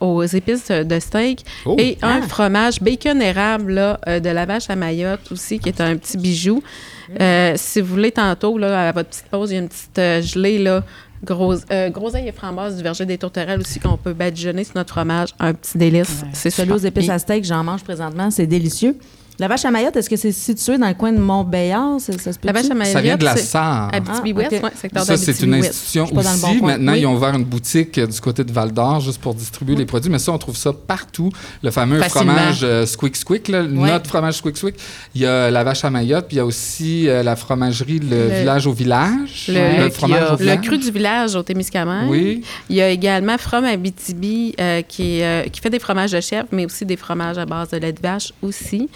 aux 0.00 0.22
épices 0.24 0.68
de 0.70 0.98
steak 1.00 1.44
Oh. 1.64 1.76
et 1.78 1.98
un 2.02 2.22
fromage 2.22 2.80
bacon 2.80 3.20
érable 3.20 3.72
là, 3.72 4.00
euh, 4.08 4.20
de 4.20 4.28
la 4.28 4.44
vache 4.46 4.68
à 4.70 4.76
Mayotte 4.76 5.32
aussi, 5.32 5.58
qui 5.58 5.68
est 5.68 5.80
un 5.80 5.96
petit 5.96 6.16
bijou. 6.18 6.62
Euh, 7.20 7.54
si 7.56 7.80
vous 7.80 7.88
voulez, 7.88 8.12
tantôt, 8.12 8.58
là, 8.58 8.88
à 8.88 8.92
votre 8.92 9.08
petite 9.10 9.26
pause, 9.30 9.50
il 9.50 9.54
y 9.54 9.56
a 9.56 9.60
une 9.60 9.68
petite 9.68 9.98
euh, 9.98 10.22
gelée 10.22 10.58
là, 10.58 10.82
Gros, 11.24 11.54
euh, 11.72 11.88
groseille 11.88 12.28
et 12.28 12.32
framboise 12.32 12.76
du 12.76 12.82
verger 12.82 13.06
des 13.06 13.16
tourterelles 13.16 13.60
aussi 13.60 13.80
qu'on 13.80 13.96
peut 13.96 14.12
badigeonner 14.12 14.64
sur 14.64 14.74
notre 14.76 14.92
fromage. 14.92 15.30
Un 15.38 15.54
petit 15.54 15.78
délice. 15.78 16.22
Ouais. 16.22 16.28
C'est 16.34 16.50
Celui 16.50 16.72
aux 16.72 16.76
épices 16.76 17.08
à 17.08 17.18
steak, 17.18 17.44
j'en 17.44 17.64
mange 17.64 17.82
présentement, 17.82 18.30
c'est 18.30 18.46
délicieux. 18.46 18.96
La 19.38 19.48
vache 19.48 19.66
à 19.66 19.70
Mayotte, 19.70 19.94
est-ce 19.96 20.08
que 20.08 20.16
c'est 20.16 20.32
situé 20.32 20.78
dans 20.78 20.88
le 20.88 20.94
coin 20.94 21.12
de 21.12 21.18
Montbéliard? 21.18 22.00
Ça, 22.00 22.12
ça 22.14 22.32
se 22.32 22.38
peut 22.38 22.46
La 22.46 22.52
vache 22.54 22.70
à 22.70 22.74
Mayotte, 22.74 22.92
Ça 22.94 23.00
vient 23.02 23.16
de 23.18 23.24
la 23.24 23.36
Sarre. 23.36 23.90
Abitibi-Ouest, 23.94 24.48
Ah, 24.52 24.56
ok. 24.56 24.64
ouais, 24.64 24.70
secteur 24.80 25.02
Ça, 25.04 25.16
c'est 25.18 25.42
une 25.42 25.54
institution 25.54 26.04
aussi. 26.04 26.58
bon. 26.58 26.66
Maintenant, 26.66 26.92
Oui. 26.92 27.00
ils 27.00 27.06
ont 27.06 27.14
ouvert 27.14 27.34
une 27.34 27.44
boutique 27.44 27.98
euh, 27.98 28.06
du 28.06 28.18
côté 28.20 28.44
de 28.44 28.52
Val 28.52 28.72
d'Or 28.72 29.00
juste 29.00 29.20
pour 29.20 29.34
distribuer 29.34 29.76
les 29.76 29.84
produits. 29.84 30.10
Mais 30.10 30.18
ça, 30.18 30.32
on 30.32 30.38
trouve 30.38 30.56
ça 30.56 30.72
partout. 30.72 31.30
Le 31.62 31.70
fameux 31.70 31.98
Facilement. 32.00 32.32
fromage 32.34 32.60
euh, 32.62 32.86
Squick 32.86 33.14
Squick, 33.14 33.48
là, 33.48 33.60
Ouais. 33.62 33.68
notre 33.68 34.06
fromage 34.08 34.34
Squick 34.38 34.56
Squick. 34.56 34.76
Il 35.14 35.20
y 35.20 35.26
a 35.26 35.50
la 35.50 35.64
vache 35.64 35.84
à 35.84 35.90
Mayotte, 35.90 36.28
puis 36.28 36.36
il 36.36 36.38
y 36.38 36.42
a 36.42 36.46
aussi 36.46 37.06
euh, 37.08 37.22
la 37.22 37.36
fromagerie 37.36 37.98
Le, 37.98 38.28
Le- 38.28 38.38
Village 38.40 38.66
au 38.66 38.72
Village. 38.72 39.46
Le- 39.48 39.84
Le 39.84 39.90
fromage 39.90 40.22
a- 40.22 40.34
au 40.34 40.38
Le 40.38 40.56
cru 40.62 40.78
du 40.78 40.90
village 40.90 41.34
au 41.34 41.42
Témiscamingue. 41.42 42.08
Oui. 42.08 42.42
Il 42.70 42.76
y 42.76 42.80
a 42.80 42.88
également 42.88 43.36
From 43.36 43.64
Abitibi 43.64 44.54
euh, 44.58 44.80
qui, 44.80 45.20
euh, 45.22 45.42
qui 45.44 45.60
fait 45.60 45.68
des 45.70 45.78
fromages 45.78 46.12
de 46.12 46.20
chèvre, 46.20 46.48
mais 46.52 46.64
aussi 46.64 46.86
des 46.86 46.96
fromages 46.96 47.36
à 47.36 47.44
base 47.44 47.68
de 47.68 47.76
lait 47.76 47.92
de 47.92 48.00
vache 48.00 48.32
aussi. 48.42 48.88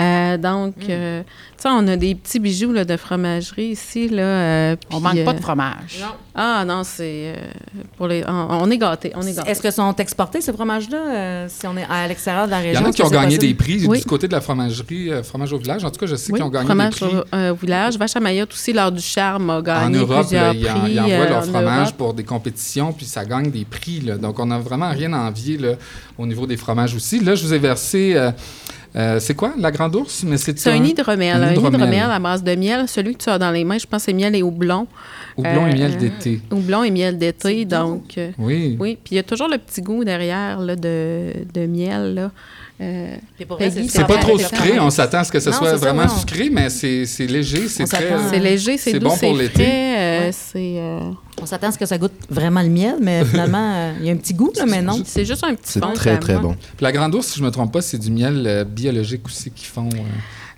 Euh, 0.00 0.36
donc, 0.36 0.74
Mm. 0.76 0.86
euh, 0.90 1.22
tu 1.22 1.28
sais, 1.62 1.68
on 1.70 1.86
a 1.88 1.96
des 1.96 2.14
petits 2.14 2.38
bijoux 2.40 2.72
là, 2.72 2.84
de 2.84 2.96
fromagerie 2.96 3.66
ici. 3.72 4.08
Là, 4.08 4.22
euh, 4.22 4.76
On 4.90 5.00
manque 5.00 5.22
pas 5.24 5.30
euh, 5.30 5.34
de 5.34 5.40
fromage. 5.40 6.04
Ah 6.34 6.64
non, 6.66 6.82
c'est 6.82 7.34
euh, 7.36 7.36
pour 7.98 8.08
les. 8.08 8.24
On, 8.26 8.48
on 8.62 8.70
est 8.70 8.78
gâtés, 8.78 9.12
on 9.14 9.22
est 9.22 9.34
gâtés. 9.34 9.50
Est-ce 9.50 9.60
que 9.62 9.70
sont 9.70 9.94
exportés, 9.96 10.40
ces 10.40 10.52
fromages-là, 10.52 10.96
euh, 10.98 11.46
si 11.48 11.66
on 11.66 11.76
est 11.76 11.84
à 11.88 12.08
l'extérieur 12.08 12.46
de 12.46 12.50
la 12.52 12.60
Il 12.60 12.64
y 12.64 12.68
région? 12.68 12.86
en 12.86 12.88
a 12.88 12.92
qui 12.92 13.02
ont 13.02 13.06
c'est 13.06 13.12
gagné 13.12 13.36
possible? 13.36 13.46
des 13.46 13.54
prix 13.54 13.86
Oui. 13.86 13.98
du 14.00 14.04
côté 14.06 14.28
de 14.28 14.32
la 14.32 14.40
fromagerie, 14.40 15.10
euh, 15.12 15.22
fromage 15.22 15.52
au 15.52 15.58
village. 15.58 15.84
En 15.84 15.90
tout 15.90 16.00
cas, 16.00 16.06
je 16.06 16.16
sais 16.16 16.32
Oui, 16.32 16.38
qu'ils 16.38 16.46
ont 16.46 16.50
gagné 16.50 16.64
fromage 16.66 16.94
des 16.94 17.06
prix. 17.06 17.16
au 17.16 17.24
euh, 17.36 17.54
village. 17.60 17.98
Vache 17.98 18.16
à 18.16 18.20
Mayotte 18.20 18.52
aussi, 18.52 18.72
lors 18.72 18.90
du 18.90 19.02
charme, 19.02 19.50
a 19.50 19.58
En 19.58 19.62
gagné 19.62 19.98
Europe, 19.98 20.10
là, 20.32 20.50
plusieurs 20.50 20.54
ils, 20.54 20.68
en- 20.70 20.86
ils 20.86 21.00
envoient 21.00 21.14
euh, 21.26 21.28
leur 21.28 21.38
en 21.38 21.42
fromage 21.42 21.80
Europe. 21.88 21.96
pour 21.98 22.14
des 22.14 22.24
compétitions, 22.24 22.92
puis 22.94 23.04
ça 23.06 23.24
gagne 23.26 23.50
des 23.50 23.64
prix. 23.66 24.00
là. 24.00 24.16
Donc, 24.16 24.38
on 24.38 24.46
n'a 24.46 24.58
vraiment 24.58 24.90
rien 24.90 25.12
à 25.12 25.18
envier 25.18 25.58
là, 25.58 25.72
au 26.16 26.26
niveau 26.26 26.46
des 26.46 26.56
fromages 26.56 26.94
aussi. 26.94 27.20
Là, 27.20 27.34
je 27.34 27.44
vous 27.44 27.52
ai 27.52 27.58
versé. 27.58 28.14
Euh, 28.96 29.20
c'est 29.20 29.34
quoi, 29.34 29.54
la 29.58 29.70
grande 29.70 29.94
ours? 29.96 30.22
Mais 30.24 30.36
C'est 30.36 30.66
un 30.68 30.82
hydromel. 30.84 31.36
un 31.42 31.48
Un 31.48 31.52
hydromel. 31.52 31.74
hydromel 31.80 32.10
à 32.10 32.18
base 32.18 32.42
de 32.42 32.54
miel. 32.54 32.86
Celui 32.88 33.14
que 33.14 33.22
tu 33.24 33.30
as 33.30 33.38
dans 33.38 33.50
les 33.50 33.64
mains, 33.64 33.78
je 33.78 33.86
pense, 33.86 34.02
c'est 34.02 34.12
miel 34.12 34.34
et 34.34 34.42
houblon. 34.42 34.86
Houblon 35.36 35.66
et 35.66 35.70
Euh, 35.70 35.74
miel 35.74 35.96
d'été. 35.96 36.40
Houblon 36.50 36.84
et 36.84 36.90
miel 36.90 37.18
d'été. 37.18 37.64
Donc, 37.64 38.18
euh, 38.18 38.30
Oui. 38.38 38.76
oui. 38.78 38.98
Puis 39.02 39.14
il 39.14 39.16
y 39.16 39.18
a 39.18 39.22
toujours 39.22 39.48
le 39.48 39.58
petit 39.58 39.80
goût 39.82 40.04
derrière 40.04 40.58
là, 40.60 40.76
de, 40.76 41.32
de 41.54 41.66
miel. 41.66 42.14
Là. 42.14 42.30
Euh, 42.80 43.14
C'est 43.88 44.06
pas 44.06 44.18
trop 44.18 44.36
sucré. 44.38 44.80
On 44.80 44.90
s'attend 44.90 45.18
à 45.18 45.24
ce 45.24 45.30
que 45.30 45.38
ce 45.38 45.50
Non, 45.50 45.56
soit 45.56 45.70
ça, 45.70 45.76
vraiment 45.76 46.08
sucré, 46.08 46.50
mais 46.50 46.68
c'est 46.68 47.06
c'est 47.06 47.26
léger. 47.26 47.68
C'est 47.68 47.84
On 47.84 47.86
très. 47.86 47.98
s'attend 48.08 48.26
à- 48.26 48.30
c'est 48.30 48.40
léger, 48.40 48.76
c'est 48.76 48.98
doux, 48.98 49.08
bon 49.08 49.14
c'est 49.16 49.28
pour 49.28 49.36
l'été. 49.36 49.64
euh, 49.64 50.30
Ouais. 50.30 50.32
euh, 50.80 51.00
On 51.40 51.46
s'attend 51.46 51.68
à 51.68 51.72
ce 51.72 51.78
que 51.78 51.86
ça 51.86 51.96
goûte 51.96 52.12
vraiment 52.28 52.60
le 52.62 52.68
miel, 52.70 52.96
mais 53.00 53.24
finalement, 53.24 53.92
il 54.00 54.06
y 54.06 54.10
a 54.10 54.12
un 54.12 54.16
petit 54.16 54.34
goût, 54.34 54.50
là, 54.56 54.64
mais 54.66 54.82
non. 54.82 55.00
c'est 55.04 55.24
juste 55.24 55.44
un 55.44 55.54
petit 55.54 55.72
C'est 55.72 55.80
très, 55.94 56.18
très 56.18 56.38
bon. 56.38 56.54
Puis 56.76 56.82
la 56.82 56.90
grande 56.92 57.14
ours, 57.14 57.26
si 57.28 57.38
je 57.38 57.44
me 57.44 57.50
trompe 57.50 57.72
pas, 57.72 57.82
c'est 57.82 57.98
du 57.98 58.10
miel 58.10 58.66
biologique 58.68 59.26
aussi 59.26 59.50
qu'ils 59.52 59.68
font. 59.68 59.88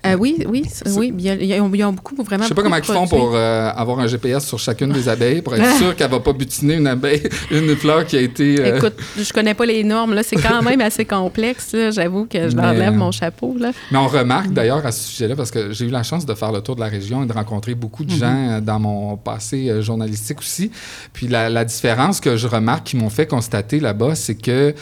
Euh. 0.05 0.13
Euh, 0.13 0.17
oui, 0.17 0.45
oui, 0.49 0.65
c'est- 0.71 0.89
oui. 0.99 1.13
bien, 1.13 1.37
Ils 1.41 1.61
ont, 1.61 1.71
ils 1.73 1.85
ont 1.85 1.93
beaucoup, 1.93 2.15
vraiment. 2.23 2.45
Je 2.45 2.49
sais 2.49 2.55
pas 2.55 2.63
comment 2.63 2.77
ils 2.77 2.85
font 2.85 3.07
pour 3.07 3.33
euh, 3.35 3.71
avoir 3.75 3.99
un 4.01 4.07
GPS 4.07 4.47
sur 4.47 4.59
chacune 4.59 4.93
des 4.93 5.09
abeilles 5.09 5.43
pour 5.43 5.55
être 5.55 5.77
sûr 5.79 5.97
qu'elle 5.97 6.11
va 6.11 6.21
pas 6.21 6.33
butiner 6.33 6.75
une 6.75 6.87
abeille, 6.87 7.23
une 7.51 7.75
fleur 7.77 8.05
qui 8.07 8.17
a 8.17 8.21
été. 8.21 8.61
euh, 8.61 8.77
Écoute, 8.77 8.95
je 9.19 9.33
connais 9.33 9.55
pas 9.55 9.67
les 9.67 9.83
normes. 9.85 10.15
Là, 10.15 10.23
c'est 10.23 10.37
quand 10.37 10.63
même 10.63 10.81
assez 10.81 11.05
complexe. 11.05 11.75
J'avoue 11.91 12.27
que 12.27 12.49
je 12.51 12.57
Mais, 12.57 12.91
mon 12.91 13.11
chapeau. 13.13 13.57
Là. 13.59 13.73
Mais 13.91 13.99
on 13.99 14.09
remarque 14.09 14.51
d'ailleurs 14.51 14.85
à 14.85 14.93
ce 14.93 15.09
sujet-là, 15.09 15.37
parce 15.37 15.51
que 15.51 15.73
j'ai 15.73 15.87
eu 15.87 15.91
la 15.91 16.03
chance 16.03 16.27
de 16.27 16.35
faire 16.35 16.53
le 16.53 16.61
tour 16.61 16.75
de 16.77 16.81
la 16.81 16.89
région 16.89 17.23
et 17.23 17.27
de 17.27 17.33
rencontrer 17.33 17.75
beaucoup 17.75 18.05
de 18.05 18.13
Mhm. 18.13 18.19
gens 18.19 18.61
dans 18.61 18.79
mon 18.81 19.17
passé 19.17 19.81
journalistique 19.83 20.39
aussi. 20.41 20.71
Puis 21.13 21.29
la, 21.29 21.49
la 21.49 21.65
différence 21.65 22.21
que 22.21 22.37
je 22.37 22.47
remarque, 22.47 22.85
qui 22.85 22.97
m'ont 22.97 23.11
fait 23.11 23.27
constater 23.27 23.81
là-bas, 23.81 24.15
c'est 24.15 24.35
que 24.35 24.75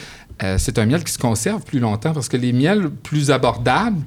euh, 0.43 0.55
c'est 0.59 0.77
un 0.77 0.85
miel 0.85 1.03
qui 1.03 1.11
se 1.13 1.17
conserve 1.17 1.63
plus 1.63 1.79
longtemps 1.79 2.13
parce 2.13 2.27
que 2.29 2.37
les 2.37 2.51
miels 2.53 2.89
plus 2.89 3.31
abordables, 3.31 4.01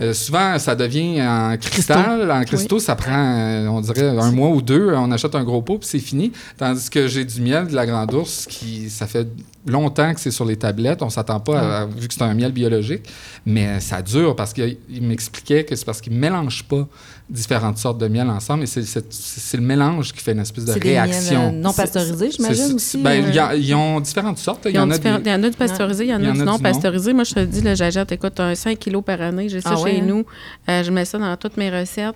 euh, 0.00 0.12
souvent 0.12 0.58
ça 0.58 0.74
devient 0.76 1.22
en 1.22 1.56
cristal. 1.56 2.30
En 2.30 2.44
cristaux, 2.44 2.78
ça 2.78 2.94
prend, 2.94 3.10
euh, 3.38 3.66
on 3.68 3.80
dirait, 3.80 4.08
un 4.08 4.30
mois 4.32 4.50
ou 4.50 4.60
deux. 4.62 4.92
On 4.94 5.10
achète 5.10 5.34
un 5.34 5.44
gros 5.44 5.62
pot 5.62 5.78
puis 5.78 5.88
c'est 5.88 5.98
fini. 5.98 6.32
Tandis 6.56 6.90
que 6.90 7.08
j'ai 7.08 7.24
du 7.24 7.40
miel 7.40 7.68
de 7.68 7.74
la 7.74 7.86
Grande 7.86 8.12
Ourse 8.14 8.46
qui, 8.48 8.90
ça 8.90 9.06
fait 9.06 9.26
longtemps 9.66 10.14
que 10.14 10.20
c'est 10.20 10.30
sur 10.30 10.44
les 10.44 10.56
tablettes. 10.56 11.02
On 11.02 11.10
s'attend 11.10 11.40
pas, 11.40 11.58
à- 11.60 11.80
à- 11.82 11.86
vu 11.86 12.08
que 12.08 12.14
c'est 12.14 12.22
un 12.22 12.34
miel 12.34 12.52
biologique, 12.52 13.02
mais 13.46 13.80
ça 13.80 14.02
dure 14.02 14.36
parce 14.36 14.52
qu'il 14.52 14.76
il 14.90 15.02
m'expliquait 15.02 15.64
que 15.64 15.74
c'est 15.76 15.84
parce 15.84 16.00
qu'ils 16.00 16.14
mélangent 16.14 16.64
pas 16.64 16.86
différentes 17.30 17.76
sortes 17.78 17.98
de 17.98 18.08
miel 18.08 18.28
ensemble 18.30 18.62
et 18.62 18.66
c'est, 18.66 18.82
c'est- 18.84 19.12
c'est 19.12 19.56
le 19.58 19.62
mélange 19.62 20.12
qui 20.12 20.22
fait 20.22 20.32
une 20.32 20.38
espèce 20.38 20.64
de 20.64 20.72
C'est 20.72 20.80
des 20.80 20.92
miels, 20.94 21.02
réaction. 21.10 21.48
euh, 21.48 21.50
non 21.50 21.72
pasteurisés, 21.72 22.30
j'imagine 22.30 22.72
aussi. 22.74 22.98
ben, 23.02 23.10
euh. 23.22 23.28
il 23.28 23.34
y 23.34 23.38
a- 23.38 23.54
ils 23.54 23.74
ont 23.74 24.00
différentes 24.00 24.38
sortes. 24.38 24.62
Il 24.64 24.70
Ils 24.70 24.74
y 24.76 24.78
ont 24.78 24.82
en 24.84 24.90
a 24.90 24.94
différents- 24.96 25.18
des- 25.18 25.28
Il 25.30 25.32
y 25.32 25.36
en 25.36 25.42
a 25.42 25.50
du 25.50 25.56
pasteurisé, 25.56 26.04
il 26.04 26.10
y 26.10 26.14
en 26.14 26.24
a 26.24 26.32
du 26.32 26.38
non 26.42 26.58
pasteurisé. 26.58 27.12
Moi, 27.12 27.24
je 27.24 27.34
te 27.34 27.40
dis, 27.40 27.60
là, 27.60 27.74
j'achète, 27.74 28.10
écoute, 28.12 28.40
un 28.40 28.54
5 28.54 28.78
kilos 28.78 29.04
par 29.04 29.20
année. 29.20 29.48
J'ai 29.48 29.60
ça 29.60 29.70
Ah 29.72 29.76
chez 29.76 29.82
ouais, 29.82 29.98
hein? 30.00 30.04
nous. 30.06 30.24
Euh, 30.70 30.82
je 30.82 30.90
mets 30.90 31.04
ça 31.04 31.18
dans 31.18 31.36
toutes 31.36 31.56
mes 31.58 31.68
recettes. 31.70 32.14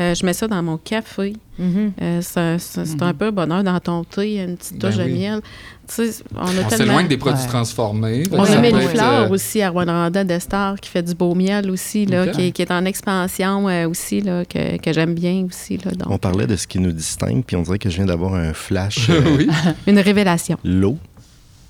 Euh, 0.00 0.14
je 0.14 0.24
mets 0.24 0.32
ça 0.32 0.48
dans 0.48 0.62
mon 0.62 0.78
café. 0.78 1.34
Mhm. 1.58 1.92
Euh, 2.00 2.20
c'est 2.22 2.58
c'est- 2.58 2.86
c'est 2.86 3.02
un 3.02 3.12
peu 3.12 3.26
un 3.26 3.32
bonheur 3.32 3.62
dans 3.62 3.78
ton 3.80 4.02
thé, 4.02 4.36
une 4.42 4.56
petite 4.56 4.78
Ben 4.78 4.88
touche 4.90 4.98
de 4.98 5.04
miel. 5.04 5.40
Sais, 5.86 6.10
on 6.34 6.42
On 6.42 6.46
tellement... 6.46 6.70
s'éloigne 6.70 7.08
des 7.08 7.16
produits 7.18 7.42
Ouais. 7.42 7.48
transformés. 7.48 8.22
On 8.32 8.44
Ça 8.44 8.52
a 8.52 8.56
peut 8.56 8.62
mis 8.62 8.68
être, 8.68 8.90
fleur 8.90 9.22
euh, 9.24 9.28
aussi 9.34 9.60
à 9.60 9.70
Rwanda 9.70 10.22
d'Estar 10.24 10.76
qui 10.80 10.88
fait 10.88 11.02
du 11.02 11.14
beau 11.14 11.34
miel 11.34 11.68
aussi, 11.70 12.06
là, 12.06 12.28
qui, 12.28 12.46
est, 12.46 12.50
qui 12.52 12.62
est 12.62 12.70
en 12.70 12.84
expansion 12.84 13.68
euh, 13.68 13.88
aussi, 13.88 14.20
là, 14.20 14.44
que, 14.44 14.76
que 14.78 14.92
j'aime 14.92 15.14
bien 15.14 15.44
aussi. 15.48 15.76
Là, 15.78 15.90
donc, 15.90 16.08
On 16.10 16.16
parlait 16.18 16.46
de 16.46 16.54
ce 16.56 16.66
qui 16.68 16.78
nous 16.78 16.92
distingue, 16.92 17.42
puis 17.44 17.56
on 17.56 17.62
dirait 17.62 17.78
que 17.80 17.90
je 17.90 17.96
viens 17.96 18.06
d'avoir 18.06 18.34
un 18.34 18.52
flash. 18.54 19.10
euh, 19.10 19.20
oui. 19.36 19.48
Une 19.88 19.98
révélation. 19.98 20.56
L'eau. 20.64 20.96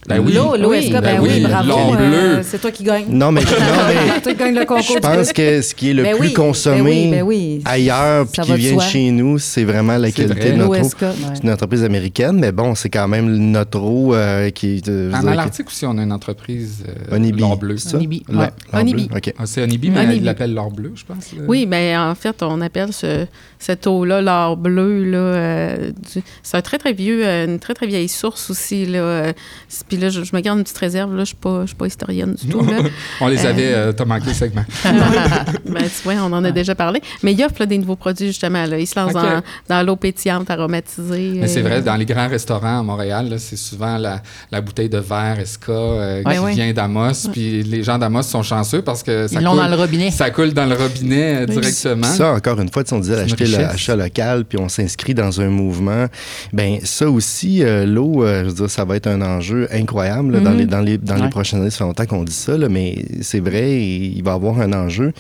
Ben 0.08 0.18
oui. 0.18 0.32
L'eau, 0.32 0.56
l'eau, 0.56 0.70
Oui. 0.70 0.88
que- 0.88 0.94
ben, 0.94 1.00
Ben 1.02 1.20
oui, 1.20 1.28
oui, 1.34 1.40
bravo. 1.42 1.68
l'or 1.68 1.94
euh, 2.00 2.08
bleu. 2.36 2.42
c'est 2.42 2.58
toi 2.58 2.70
qui 2.70 2.84
gagne. 2.84 3.04
Non, 3.10 3.30
mais, 3.30 3.40
non, 3.44 3.46
mais 3.86 3.94
C'est 4.14 4.20
toi 4.22 4.32
qui 4.32 4.38
gagne 4.38 4.54
le 4.54 4.64
concours. 4.64 4.94
je 4.96 4.98
pense 4.98 5.32
que 5.32 5.60
ce 5.60 5.74
qui 5.74 5.90
est 5.90 5.94
le 5.94 6.02
Ben 6.02 6.16
plus 6.16 6.28
oui, 6.28 6.32
consommé 6.32 6.80
ben 6.80 6.86
oui, 6.90 7.10
ben 7.10 7.22
oui. 7.22 7.62
ailleurs, 7.66 8.26
puis 8.26 8.42
qui 8.42 8.52
vient 8.54 8.70
de 8.76 8.80
soi. 8.80 8.84
chez 8.88 9.10
nous, 9.10 9.38
c'est 9.38 9.64
vraiment 9.64 9.98
la 9.98 10.10
qualité 10.10 10.40
vrai. 10.40 10.52
de 10.52 10.56
notre 10.56 10.80
eau. 10.86 10.90
C'est 11.34 11.42
une 11.44 11.50
entreprise 11.50 11.84
américaine, 11.84 12.38
mais 12.38 12.50
bon, 12.50 12.74
c'est 12.74 12.88
quand 12.88 13.06
même 13.08 13.28
notre 13.28 13.78
eau 13.80 14.14
euh, 14.14 14.48
qui 14.50 14.76
est. 14.78 14.88
euh, 14.88 15.12
En 15.12 15.22
Malartic 15.22 15.66
aussi, 15.68 15.84
on 15.84 15.96
a 15.98 16.02
une 16.02 16.12
entreprise 16.12 16.82
euh, 16.88 17.16
Onibi. 17.16 17.40
l'or 17.40 17.58
bleu. 17.58 17.76
c'est 17.76 17.90
ça? 17.90 17.96
Onibi, 17.98 18.22
ouais. 18.32 18.48
Onibi. 18.72 19.08
Ah, 19.38 19.44
c'est 19.44 19.62
Onibi, 19.62 19.90
mais 19.90 20.16
ils 20.16 20.24
l'appellent 20.24 20.54
l'or 20.54 20.70
bleu, 20.70 20.92
je 20.96 21.04
pense. 21.04 21.32
là. 21.36 21.42
Oui, 21.46 21.66
mais 21.66 21.94
en 21.96 22.14
fait, 22.14 22.42
on 22.42 22.62
appelle 22.62 22.94
ce, 22.94 23.26
cette 23.58 23.86
eau-là 23.86 24.22
l'or 24.22 24.56
bleu. 24.56 25.02
Euh, 25.14 25.90
c'est 26.42 26.56
un 26.56 26.62
très, 26.62 26.78
très 26.78 26.94
vieux, 26.94 27.20
euh, 27.26 27.44
une 27.46 27.58
très, 27.58 27.74
très 27.74 27.86
vieille 27.86 28.08
source 28.08 28.48
aussi. 28.50 28.86
Là, 28.86 29.32
puis 29.90 29.98
là, 29.98 30.08
je, 30.08 30.22
je 30.22 30.34
me 30.36 30.40
garde 30.40 30.56
une 30.58 30.62
petite 30.64 30.78
réserve. 30.78 31.10
Là, 31.10 31.16
je 31.16 31.20
ne 31.20 31.24
suis, 31.26 31.34
pas- 31.34 31.62
je 31.62 31.66
suis 31.66 31.74
pas 31.76 31.86
historienne 31.88 32.34
du 32.40 32.48
tout. 32.48 32.64
Là. 32.64 32.78
on 33.20 33.26
les 33.26 33.44
avait, 33.44 33.72
euh, 33.74 33.92
t'as 33.92 34.04
manqué 34.04 34.28
le 34.28 34.34
segment. 34.34 34.64
ben, 34.84 35.82
tu 35.82 36.02
vois, 36.04 36.14
on 36.22 36.32
en 36.32 36.44
a 36.44 36.50
déjà 36.52 36.74
parlé. 36.74 37.00
Mais 37.24 37.32
il 37.32 37.42
offre 37.44 37.56
là, 37.58 37.66
des 37.66 37.78
nouveaux 37.78 37.96
produits, 37.96 38.28
justement. 38.28 38.64
Là. 38.66 38.78
Ils 38.78 38.86
se 38.86 38.98
lancent 38.98 39.12
dans, 39.12 39.42
dans 39.68 39.82
l'eau 39.84 39.96
pétillante, 39.96 40.48
aromatisée. 40.48 41.32
Mais 41.34 41.48
c'est 41.48 41.60
euh, 41.60 41.68
vrai, 41.68 41.82
dans 41.82 41.96
les 41.96 42.04
grands 42.06 42.28
restaurants 42.28 42.78
à 42.80 42.82
Montréal, 42.82 43.28
là, 43.28 43.38
c'est 43.38 43.56
souvent 43.56 43.98
la, 43.98 44.22
la 44.52 44.60
bouteille 44.60 44.88
de 44.88 44.98
verre 44.98 45.38
Esca 45.40 45.72
euh, 45.72 46.22
Ouais, 46.24 46.34
qui 46.34 46.40
ouais. 46.40 46.52
vient 46.54 46.72
d'Amos. 46.72 47.28
Puis 47.32 47.62
les 47.64 47.82
gens 47.82 47.98
d'Amos 47.98 48.22
sont 48.22 48.42
chanceux 48.42 48.82
parce 48.82 49.02
que 49.02 49.26
ça 49.26 49.40
Ils 49.40 49.44
l'ont 49.44 49.52
coule, 49.52 49.60
dans 49.60 49.68
le 49.68 49.76
robinet. 49.76 50.10
ça 50.12 50.30
coule 50.30 50.52
dans 50.52 50.66
le 50.66 50.76
robinet 50.76 51.42
euh, 51.42 51.46
directement. 51.46 52.06
Puis 52.06 52.16
ça, 52.16 52.32
encore 52.32 52.60
une 52.60 52.70
fois, 52.70 52.84
sais, 52.86 52.94
on 52.94 53.00
disait 53.00 53.16
acheter 53.20 53.44
le 53.46 53.56
richesse. 53.56 53.74
achat 53.74 53.96
local, 53.96 54.44
puis 54.44 54.58
on 54.58 54.68
s'inscrit 54.68 55.14
dans 55.14 55.40
un 55.40 55.48
mouvement. 55.48 56.06
Ben 56.52 56.78
ça 56.84 57.08
aussi, 57.10 57.62
euh, 57.64 57.86
l'eau, 57.86 58.22
euh, 58.24 58.42
je 58.44 58.48
veux 58.48 58.54
dire, 58.54 58.70
ça 58.70 58.84
va 58.84 58.96
être 58.96 59.06
un 59.06 59.20
enjeu 59.22 59.66
incroyable 59.80 60.32
là, 60.34 60.40
dans, 60.40 60.50
Mhm. 60.50 60.58
les, 60.58 60.66
dans, 60.66 60.80
les, 60.80 60.98
dans 60.98 61.14
les 61.16 61.22
Ouais. 61.22 61.28
prochaines 61.30 61.60
années. 61.60 61.70
Ça 61.70 61.78
fait 61.78 61.84
longtemps 61.84 62.06
qu'on 62.06 62.24
dit 62.24 62.32
ça, 62.32 62.56
là, 62.56 62.68
mais 62.68 63.04
c'est 63.22 63.40
vrai, 63.40 63.80
il 63.80 64.22
va 64.22 64.32
y 64.32 64.34
avoir 64.34 64.60
un 64.60 64.72
enjeu. 64.72 65.12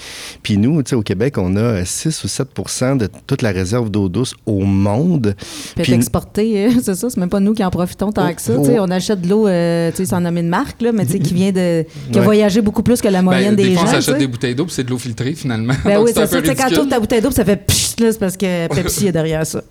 Puis 0.42 0.56
nous, 0.58 0.82
tu 0.82 0.90
sais, 0.90 0.96
au 0.96 1.02
Québec, 1.02 1.34
on 1.38 1.56
a 1.56 1.84
6 1.84 2.24
ou 2.24 2.28
7% 2.28 2.96
de 2.96 3.08
toute 3.26 3.42
la 3.42 3.50
réserve 3.50 3.90
d'eau 3.90 4.08
douce 4.08 4.34
au 4.46 4.60
monde. 4.60 5.34
Puis 5.36 5.82
Puis- 5.82 5.92
être 5.92 5.98
exporté, 5.98 6.66
euh, 6.66 6.70
c'est 6.82 6.94
ça, 6.94 7.08
c'est 7.10 7.18
même 7.18 7.28
pas 7.30 7.40
nous 7.40 7.54
qui 7.54 7.64
en 7.64 7.70
profitons 7.70 8.12
tant 8.12 8.26
Oh, 8.30 8.34
que 8.34 8.42
ça. 8.42 8.52
oh. 8.56 8.60
tu 8.62 8.66
sais, 8.72 8.78
On 8.80 8.90
achète 8.90 9.20
de 9.20 9.28
l'eau, 9.28 9.46
euh, 9.46 9.90
tu 9.90 9.98
sais, 9.98 10.04
sans 10.06 10.20
nommer 10.20 10.42
de 10.42 10.48
marque, 10.48 10.80
là, 10.82 10.92
mais 10.92 11.04
tu 11.06 11.12
sais, 11.12 11.18
qui 11.18 11.34
vient 11.40 11.52
de. 11.52 11.84
qui 12.12 12.18
a 12.18 12.20
Ouais. 12.20 12.24
voyagé 12.24 12.60
beaucoup 12.60 12.82
plus 12.82 13.00
que 13.00 13.08
la 13.08 13.18
Ben, 13.18 13.24
moyenne 13.24 13.56
des 13.56 13.64
des 13.64 13.74
fois, 13.74 13.82
on 13.82 13.86
gens. 13.86 13.92
s'achète 13.92 14.18
des 14.18 14.26
bouteilles 14.26 14.54
d'eau, 14.54 14.64
puis 14.66 14.74
c'est 14.74 14.84
de 14.84 14.90
l'eau 14.90 14.98
filtrée 14.98 15.34
finalement. 15.34 15.74
Ben 15.84 15.94
Donc, 15.96 16.06
oui, 16.06 16.12
c'est 16.14 16.26
ça. 16.26 16.40
quand 16.42 16.68
tu 16.68 16.88
ta 16.88 17.00
bouteille 17.00 17.20
d'eau, 17.20 17.30
ça 17.30 17.44
fait 17.44 17.56
pchit, 17.66 17.89
là, 18.00 18.12
c'est 18.12 18.18
parce 18.18 18.36
que 18.36 18.66
Pepsi 18.74 19.06
est 19.08 19.12
derrière 19.12 19.46
ça. 19.46 19.62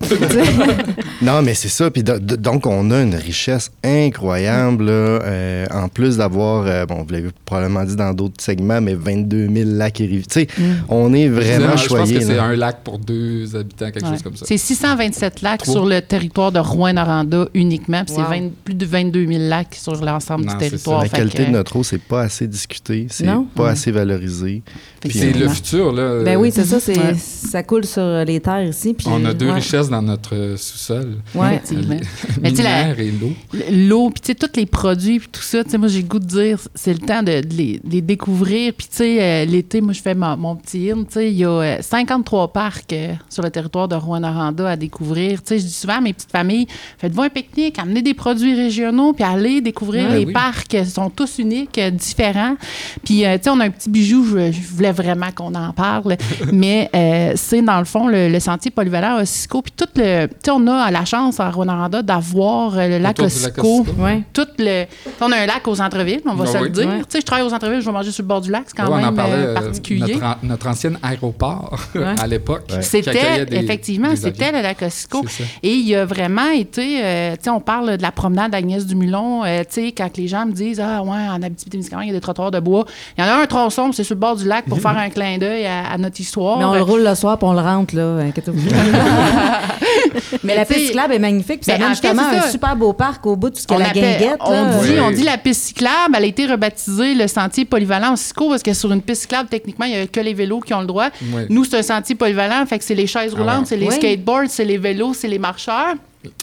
Non, 1.22 1.42
mais 1.42 1.52
c'est 1.52 1.68
ça. 1.68 1.90
Puis 1.90 2.02
do- 2.02 2.18
do- 2.18 2.36
donc, 2.38 2.64
on 2.66 2.90
a 2.90 3.02
une 3.02 3.14
richesse 3.14 3.70
incroyable. 3.84 4.84
là, 4.86 4.92
euh, 4.92 5.66
en 5.70 5.88
plus 5.88 6.16
d'avoir, 6.16 6.64
euh, 6.66 6.86
bon, 6.86 7.02
vous 7.02 7.12
l'avez 7.12 7.28
probablement 7.44 7.84
dit 7.84 7.94
dans 7.94 8.14
d'autres 8.14 8.42
segments, 8.42 8.80
mais 8.80 8.94
22 8.94 9.46
000 9.54 9.70
lacs 9.72 10.00
et 10.00 10.04
rivières. 10.06 10.26
Tu 10.28 10.40
sais, 10.40 10.48
on 10.88 11.12
est 11.12 11.28
vraiment 11.28 11.76
Je 11.76 11.86
pense 11.88 11.98
choyé. 11.98 12.14
que 12.18 12.24
c'est 12.24 12.38
un 12.38 12.56
lac 12.56 12.78
pour 12.82 12.98
deux 12.98 13.54
habitants, 13.54 13.90
quelque 13.90 14.04
Ouais. 14.06 14.12
chose 14.12 14.22
comme 14.22 14.36
ça. 14.36 14.46
C'est 14.48 14.56
627 14.56 15.42
lacs 15.42 15.60
Trois. 15.62 15.74
sur 15.74 15.84
le 15.86 16.00
territoire 16.00 16.52
de 16.52 16.58
Rouen-Noranda 16.58 17.48
uniquement. 17.54 18.02
puis 18.04 18.14
Wow. 18.16 18.24
C'est 18.30 18.38
20 18.40 18.50
plus 18.64 18.74
de 18.74 18.86
22 18.86 19.26
000 19.26 19.38
lacs 19.48 19.74
sur 19.74 20.02
l'ensemble 20.02 20.46
du 20.46 20.56
territoire. 20.56 21.02
La 21.02 21.08
qualité 21.10 21.42
que, 21.44 21.48
de 21.48 21.52
notre 21.52 21.76
eau, 21.76 21.82
c'est 21.82 22.00
pas 22.00 22.22
assez 22.22 22.46
discuté, 22.46 23.06
c'est 23.10 23.26
pas 23.26 23.64
Ouais. 23.64 23.68
assez 23.70 23.90
valorisé. 23.90 24.62
C'est 25.08 25.32
le 25.36 25.48
futur, 25.48 25.92
là. 25.92 26.22
Ben 26.24 26.36
oui, 26.38 26.50
c'est 26.54 26.64
ça. 26.64 26.76
Ouais. 26.90 27.14
Ça 27.16 27.62
coule 27.62 27.84
sur, 27.84 28.02
euh, 28.02 28.19
les 28.24 28.40
terres 28.40 28.64
ici. 28.64 28.94
Puis, 28.94 29.06
On 29.10 29.24
a 29.24 29.34
deux 29.34 29.46
ouais. 29.46 29.52
richesses 29.54 29.88
dans 29.88 30.02
notre 30.02 30.34
euh, 30.34 30.56
sous-sol. 30.56 31.16
Ouais. 31.34 31.56
Effectivement. 31.56 31.96
Mais 32.42 32.50
tu 32.50 32.56
sais, 32.56 32.62
la- 32.62 32.90
et 32.98 33.10
l'eau. 33.12 33.32
l'eau, 33.70 34.10
puis 34.10 34.20
tu 34.20 34.26
sais, 34.28 34.34
tous 34.34 34.58
les 34.58 34.66
produits, 34.66 35.18
puis 35.20 35.28
tout 35.30 35.40
ça, 35.42 35.64
tu 35.64 35.70
sais, 35.70 35.78
moi, 35.78 35.88
j'ai 35.88 36.02
le 36.02 36.08
goût 36.08 36.18
de 36.18 36.24
dire, 36.26 36.58
c'est 36.74 36.92
le 36.92 36.98
temps 37.06 37.22
de, 37.22 37.40
de 37.40 37.54
les, 37.56 37.80
de 37.82 37.90
les 37.90 38.00
découvrir. 38.02 38.72
Puis, 38.76 38.86
tu 38.90 38.96
sais, 38.96 39.22
euh, 39.22 39.44
l'été, 39.44 39.80
moi, 39.80 39.92
je 39.92 40.00
fais 40.02 40.14
ma- 40.14 40.36
mon 40.36 40.56
petit 40.56 40.86
hymne, 40.86 41.06
tu 41.06 41.14
sais, 41.14 41.30
il 41.30 41.36
y 41.38 41.44
a 41.44 41.50
euh, 41.50 41.76
53 41.80 42.52
parcs 42.52 42.92
euh, 42.92 43.14
sur 43.28 43.42
le 43.42 43.50
territoire 43.50 43.88
de 43.88 43.94
Rouen-Noranda 43.96 44.68
à 44.70 44.76
découvrir. 44.76 45.42
Tu 45.42 45.48
sais, 45.48 45.58
je 45.58 45.64
dis 45.64 45.72
souvent 45.72 45.98
à 45.98 46.00
mes 46.00 46.12
petites 46.12 46.30
familles, 46.30 46.66
faites-vous 46.98 47.22
un 47.22 47.28
pique-nique, 47.28 47.78
amenez 47.78 48.02
des 48.02 48.14
produits 48.14 48.54
régionaux, 48.54 49.12
puis 49.12 49.24
allez 49.24 49.60
découvrir 49.60 50.08
Ouais, 50.10 50.18
les 50.20 50.24
oui. 50.26 50.32
parcs. 50.32 50.72
Ils 50.72 50.86
sont 50.86 51.10
tous 51.10 51.38
uniques, 51.38 51.78
euh, 51.78 51.90
différents. 51.90 52.56
Puis, 53.04 53.24
euh, 53.24 53.36
tu 53.36 53.44
sais, 53.44 53.50
on 53.50 53.60
a 53.60 53.64
un 53.64 53.70
petit 53.70 53.90
bijou, 53.90 54.24
je, 54.24 54.52
je 54.52 54.60
voulais 54.74 54.92
vraiment 54.92 55.30
qu'on 55.34 55.54
en 55.54 55.72
parle, 55.72 56.16
mais 56.52 56.88
euh, 56.94 57.32
c'est, 57.36 57.62
dans 57.62 57.78
le 57.78 57.84
fond, 57.84 58.08
le, 58.10 58.28
le 58.28 58.40
sentier 58.40 58.70
polyvalent 58.70 59.16
à 59.16 59.22
Ossico. 59.22 59.62
Puis, 59.62 59.72
tout 59.76 59.86
le... 59.96 60.26
Tu 60.26 60.32
sais, 60.44 60.50
on 60.50 60.66
a 60.66 60.90
la 60.90 61.04
chance 61.04 61.40
à 61.40 61.50
Rouen-Noranda 61.50 62.02
d'avoir 62.02 62.76
euh, 62.76 62.88
le 62.88 62.98
lac 62.98 63.18
Ossico. 63.20 63.86
Ouais. 63.98 64.22
tout 64.32 64.46
le. 64.58 64.84
On 65.20 65.30
a 65.32 65.36
un 65.36 65.46
lac 65.46 65.66
au 65.66 65.74
centre-ville, 65.74 66.20
on 66.26 66.34
va 66.34 66.44
Ah 66.48 66.52
se 66.52 66.56
oui. 66.58 66.64
le 66.64 66.68
dire. 66.70 66.86
Ouais. 66.88 66.98
Tu 67.00 67.04
sais, 67.10 67.20
je 67.20 67.26
travaille 67.26 67.46
au 67.46 67.50
centre-ville, 67.50 67.80
je 67.80 67.86
vais 67.86 67.92
manger 67.92 68.10
sur 68.12 68.22
le 68.22 68.28
bord 68.28 68.40
du 68.40 68.50
lac, 68.50 68.64
c'est 68.66 68.76
quand 68.76 68.84
Ouais, 68.86 68.92
on 68.94 68.96
en 68.98 69.06
même 69.06 69.14
parlait, 69.16 69.32
euh, 69.34 69.46
euh, 69.50 69.54
particulier. 69.54 70.14
Notre, 70.14 70.26
an- 70.26 70.36
notre 70.42 70.66
ancien 70.68 70.92
aéroport 71.02 71.78
Ouais. 71.94 72.14
à 72.20 72.26
l'époque. 72.26 72.64
C'était, 72.80 73.46
effectivement, 73.52 74.14
c'était 74.16 74.52
le 74.52 74.60
lac 74.62 74.82
Ossico. 74.82 75.24
Et 75.62 75.72
il 75.74 75.94
a 75.94 76.04
vraiment 76.04 76.50
été, 76.50 77.00
euh, 77.02 77.32
tu 77.36 77.44
sais, 77.44 77.50
on 77.50 77.60
parle 77.60 77.96
de 77.96 78.02
la 78.02 78.12
promenade 78.12 78.52
d'Agnès 78.52 78.86
Dumulon, 78.86 79.44
euh, 79.44 79.60
tu 79.60 79.66
sais, 79.86 79.92
quand 79.92 80.16
les 80.16 80.28
gens 80.28 80.46
me 80.46 80.52
disent, 80.52 80.80
ah 80.80 81.02
ouais, 81.02 81.10
en 81.30 81.42
Abitibi-Témiscamingue, 81.42 82.04
il 82.04 82.08
y 82.08 82.10
a 82.10 82.14
des 82.14 82.20
trottoirs 82.20 82.50
de 82.50 82.60
bois. 82.60 82.84
Il 83.16 83.24
y 83.24 83.26
en 83.28 83.30
a 83.30 83.42
un 83.42 83.46
tronçon, 83.46 83.90
c'est 83.92 84.04
sur 84.04 84.14
le 84.14 84.20
bord 84.20 84.36
du 84.36 84.46
lac 84.46 84.64
pour 84.66 84.78
faire 84.80 84.96
un 84.96 85.08
clin 85.10 85.38
d'œil 85.38 85.66
à, 85.66 85.90
à 85.92 85.98
notre 85.98 86.20
histoire. 86.20 86.58
Mais 86.58 86.64
on 86.64 86.74
le 86.74 86.82
roule 86.82 87.02
le 87.04 87.14
soir, 87.14 87.38
puis 87.38 87.46
on 87.46 87.52
le 87.52 87.60
rentre, 87.60 87.94
là. 87.94 87.99
Inquiétez-vous. 88.02 88.58
Mais 90.44 90.54
la 90.54 90.64
piste 90.64 90.86
cyclable 90.86 91.14
est 91.14 91.18
magnifique, 91.18 91.60
puis 91.60 91.70
ça 91.70 91.78
donne 91.78 91.86
en 91.86 91.94
fait, 91.94 92.02
justement 92.08 92.22
c'est 92.30 92.38
un 92.38 92.42
ça. 92.42 92.50
super 92.50 92.76
beau 92.76 92.92
parc 92.92 93.24
au 93.26 93.36
bout 93.36 93.50
de 93.50 93.56
ce 93.56 93.66
qu'est 93.66 93.74
On, 93.74 93.78
la 93.78 93.90
guinguette. 93.90 94.38
on 94.40 94.80
dit, 94.82 94.90
Oui. 94.92 95.00
on 95.00 95.10
dit 95.10 95.22
la 95.22 95.38
piste 95.38 95.62
cyclable, 95.62 96.14
elle 96.16 96.24
a 96.24 96.26
été 96.26 96.46
rebaptisée 96.46 97.14
le 97.14 97.26
sentier 97.26 97.64
polyvalent 97.64 98.16
Sico 98.16 98.48
parce 98.48 98.62
que 98.62 98.72
sur 98.74 98.92
une 98.92 99.02
piste 99.02 99.22
cyclable, 99.22 99.48
techniquement, 99.48 99.86
il 99.86 99.92
n'y 99.92 99.98
a 99.98 100.06
que 100.06 100.20
les 100.20 100.34
vélos 100.34 100.60
qui 100.60 100.74
ont 100.74 100.80
le 100.80 100.86
droit. 100.86 101.08
Oui. 101.32 101.42
Nous, 101.48 101.64
c'est 101.64 101.78
un 101.78 101.82
sentier 101.82 102.14
polyvalent, 102.14 102.64
fait 102.66 102.78
que 102.78 102.84
c'est 102.84 102.94
les 102.94 103.06
chaises 103.06 103.32
Ah 103.34 103.38
roulantes, 103.38 103.60
ouais. 103.60 103.66
c'est 103.66 103.76
les 103.76 103.88
Oui. 103.88 103.94
skateboards, 103.94 104.48
c'est 104.48 104.64
les 104.64 104.78
vélos, 104.78 105.14
c'est 105.14 105.28
les 105.28 105.38
marcheurs. 105.38 105.94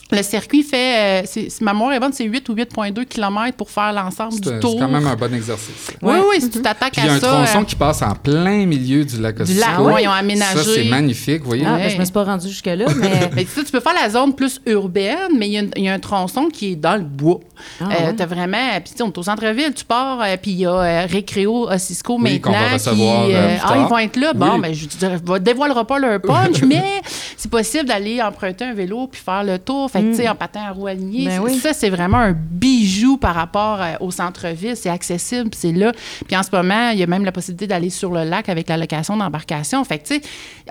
Le 0.10 0.24
circuit 0.24 0.64
fait, 0.64 1.22
euh, 1.22 1.28
c'est- 1.28 1.50
si 1.52 1.64
ma 1.64 1.72
mémoire 1.74 1.94
est 1.94 2.00
bonne, 2.00 2.14
c'est 2.14 2.24
8 2.24 2.48
ou 2.50 2.54
8,2 2.56 3.04
km 3.04 3.56
pour 3.58 3.70
faire 3.70 3.94
l'ensemble 3.94 4.32
C'est 4.34 4.42
du 4.42 4.50
c'est 4.50 4.60
tour. 4.60 4.80
quand 4.80 4.88
même 4.88 5.06
un 5.06 5.16
bon 5.16 5.32
exercice. 5.36 5.92
Oui, 6.02 6.16
oui, 6.30 6.42
si 6.42 6.50
tu 6.50 6.62
t'attaques 6.62 6.94
Puis 6.94 7.02
il 7.04 7.06
y 7.06 7.10
a 7.10 7.14
à 7.14 7.16
un 7.18 7.20
ça. 7.20 7.28
tronçon 7.28 7.62
euh, 7.62 7.64
qui 7.66 7.76
passe 7.76 8.02
en 8.02 8.16
plein 8.16 8.66
milieu 8.66 9.04
du 9.06 9.22
lac 9.22 9.36
du 9.36 9.42
Ossico. 9.44 9.60
lac, 9.60 9.80
ouais, 9.80 10.04
ils 10.04 10.08
ont 10.08 10.12
aménagé. 10.12 10.58
Ça, 10.58 10.64
c'est 10.64 10.86
magnifique, 10.86 11.42
vous 11.42 11.48
voyez. 11.50 11.66
Ah, 11.68 11.76
ben, 11.78 11.90
je 11.92 11.98
me 11.98 12.06
suis 12.06 12.14
pas 12.14 12.24
rendue 12.24 12.48
jusque-là, 12.48 12.86
mais. 12.96 13.30
Mais 13.36 13.46
tu 13.46 13.64
peux 13.72 13.80
faire 13.82 13.94
la 13.94 14.10
zone 14.10 14.34
plus 14.34 14.60
urbaine, 14.66 15.38
mais 15.38 15.48
il 15.48 15.54
y 15.54 15.58
a 15.60 15.64
y, 15.76 15.90
un 15.90 16.00
tronçon 16.00 16.48
qui 16.52 16.72
est 16.72 16.76
dans 16.76 16.96
le 16.96 17.04
bois. 17.04 17.40
Ah, 17.80 17.84
Euh, 17.84 17.88
ouais. 18.08 18.14
T'as 18.16 18.26
vraiment. 18.26 18.58
Puis, 18.84 18.92
tu 18.94 18.98
sais, 18.98 19.04
on 19.04 19.08
est 19.08 19.18
au 19.18 19.24
centre-ville, 19.24 19.74
tu 19.76 19.84
pars, 19.86 20.22
euh, 20.22 20.38
puis 20.42 20.52
il 20.52 20.58
y 20.60 20.66
a 20.66 20.72
euh, 20.74 21.06
Récréo 21.08 21.70
Ossisco 21.70 22.18
Oui, 22.20 22.40
qu'on 22.42 22.52
maintenant. 22.52 22.68
va 22.70 22.74
recevoir, 22.74 23.26
qui, 23.28 23.36
euh, 23.36 23.48
plus 23.58 23.64
ah, 23.64 23.74
ils 23.78 23.86
vont 23.88 23.98
être 23.98 24.16
là. 24.16 24.34
Bon, 24.34 24.54
Oui. 24.56 24.62
ben, 24.62 24.74
je 24.74 24.86
ne 24.86 25.38
dévoilera 25.40 25.86
pas 25.86 26.00
leur 26.00 26.20
punch, 26.22 26.62
mais 26.68 27.02
c'est 27.36 27.52
possible 27.52 27.86
d'aller 27.86 28.22
emprunter 28.22 28.66
un 28.66 28.74
vélo 28.74 29.08
puis 29.12 29.22
faire 29.24 29.44
le 29.44 29.60
Fait 29.90 30.02
que, 30.02 30.10
tu 30.12 30.16
sais, 30.16 30.30
en 30.30 30.36
patin 30.36 30.62
à 30.62 30.72
roue 30.72 30.88
alignée, 30.88 31.26
Ben 31.26 31.42
oui. 31.42 31.58
ça, 31.58 31.74
c'est 31.74 31.90
vraiment 31.90 32.18
un 32.20 32.34
bijou 32.34 33.18
par 33.18 33.36
rapport 33.36 33.82
euh, 33.82 33.94
au 34.00 34.12
centre-ville. 34.12 34.76
C'est 34.76 34.90
accessible, 34.90 35.50
puis 35.50 35.60
c'est 35.60 35.72
là. 35.74 35.92
Puis 36.28 36.36
en 36.38 36.44
ce 36.44 36.50
moment, 36.52 36.90
il 36.90 37.00
y 37.00 37.04
a 37.04 37.08
même 37.08 37.26
la 37.26 37.32
possibilité 37.32 37.68
d'aller 37.68 37.90
sur 37.90 38.12
le 38.12 38.24
lac 38.24 38.50
avec 38.50 38.70
la 38.70 38.78
location 38.78 39.18
d'embarcation. 39.18 39.84
Fait 39.84 40.00
que, 40.00 40.08
tu 40.08 40.16
sais, 40.16 40.22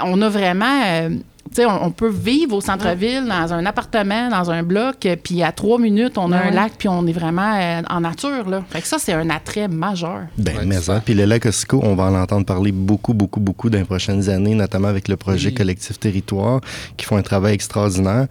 on 0.01 0.21
a 0.23 0.29
vraiment. 0.29 0.83
euh, 0.87 1.11
on, 1.59 1.85
on 1.87 1.91
peut 1.91 2.09
vivre 2.11 2.57
au 2.57 2.61
centre-ville, 2.61 3.25
dans 3.27 3.53
un 3.53 3.65
appartement, 3.67 4.29
dans 4.29 4.51
un 4.51 4.63
bloc, 4.63 5.07
puis 5.23 5.43
à 5.43 5.53
trois 5.53 5.79
minutes, 5.79 6.19
on 6.19 6.33
a 6.33 6.39
Ben 6.39 6.49
un 6.49 6.51
lac, 6.51 6.73
puis 6.79 6.89
on 6.89 7.07
est 7.07 7.13
vraiment 7.13 7.55
euh, 7.57 7.83
en 7.89 8.01
nature. 8.01 8.49
Là. 8.49 8.63
Fait 8.71 8.81
que 8.81 8.87
ça, 8.87 8.99
c'est 8.99 9.13
un 9.13 9.31
attrait 9.31 9.69
majeur. 9.69 10.23
Ben, 10.39 10.57
Ouais, 10.57 10.65
mais 10.65 10.81
ça. 10.81 11.01
Puis 11.05 11.13
le 11.15 11.25
lac 11.27 11.45
Ossico, 11.45 11.81
on 11.83 11.95
va 11.95 12.05
en 12.05 12.15
entendre 12.15 12.47
parler 12.47 12.73
beaucoup, 12.73 13.13
beaucoup, 13.13 13.41
beaucoup 13.41 13.69
dans 13.69 13.79
les 13.79 13.85
prochaines 13.85 14.29
années, 14.31 14.55
notamment 14.55 14.89
avec 14.89 15.09
le 15.09 15.17
projet 15.17 15.49
Oui. 15.49 15.55
Collectif 15.55 15.99
Territoire, 15.99 16.61
qui 16.97 17.05
font 17.05 17.17
un 17.19 17.23
travail 17.23 17.55
extraordinaire. 17.55 18.27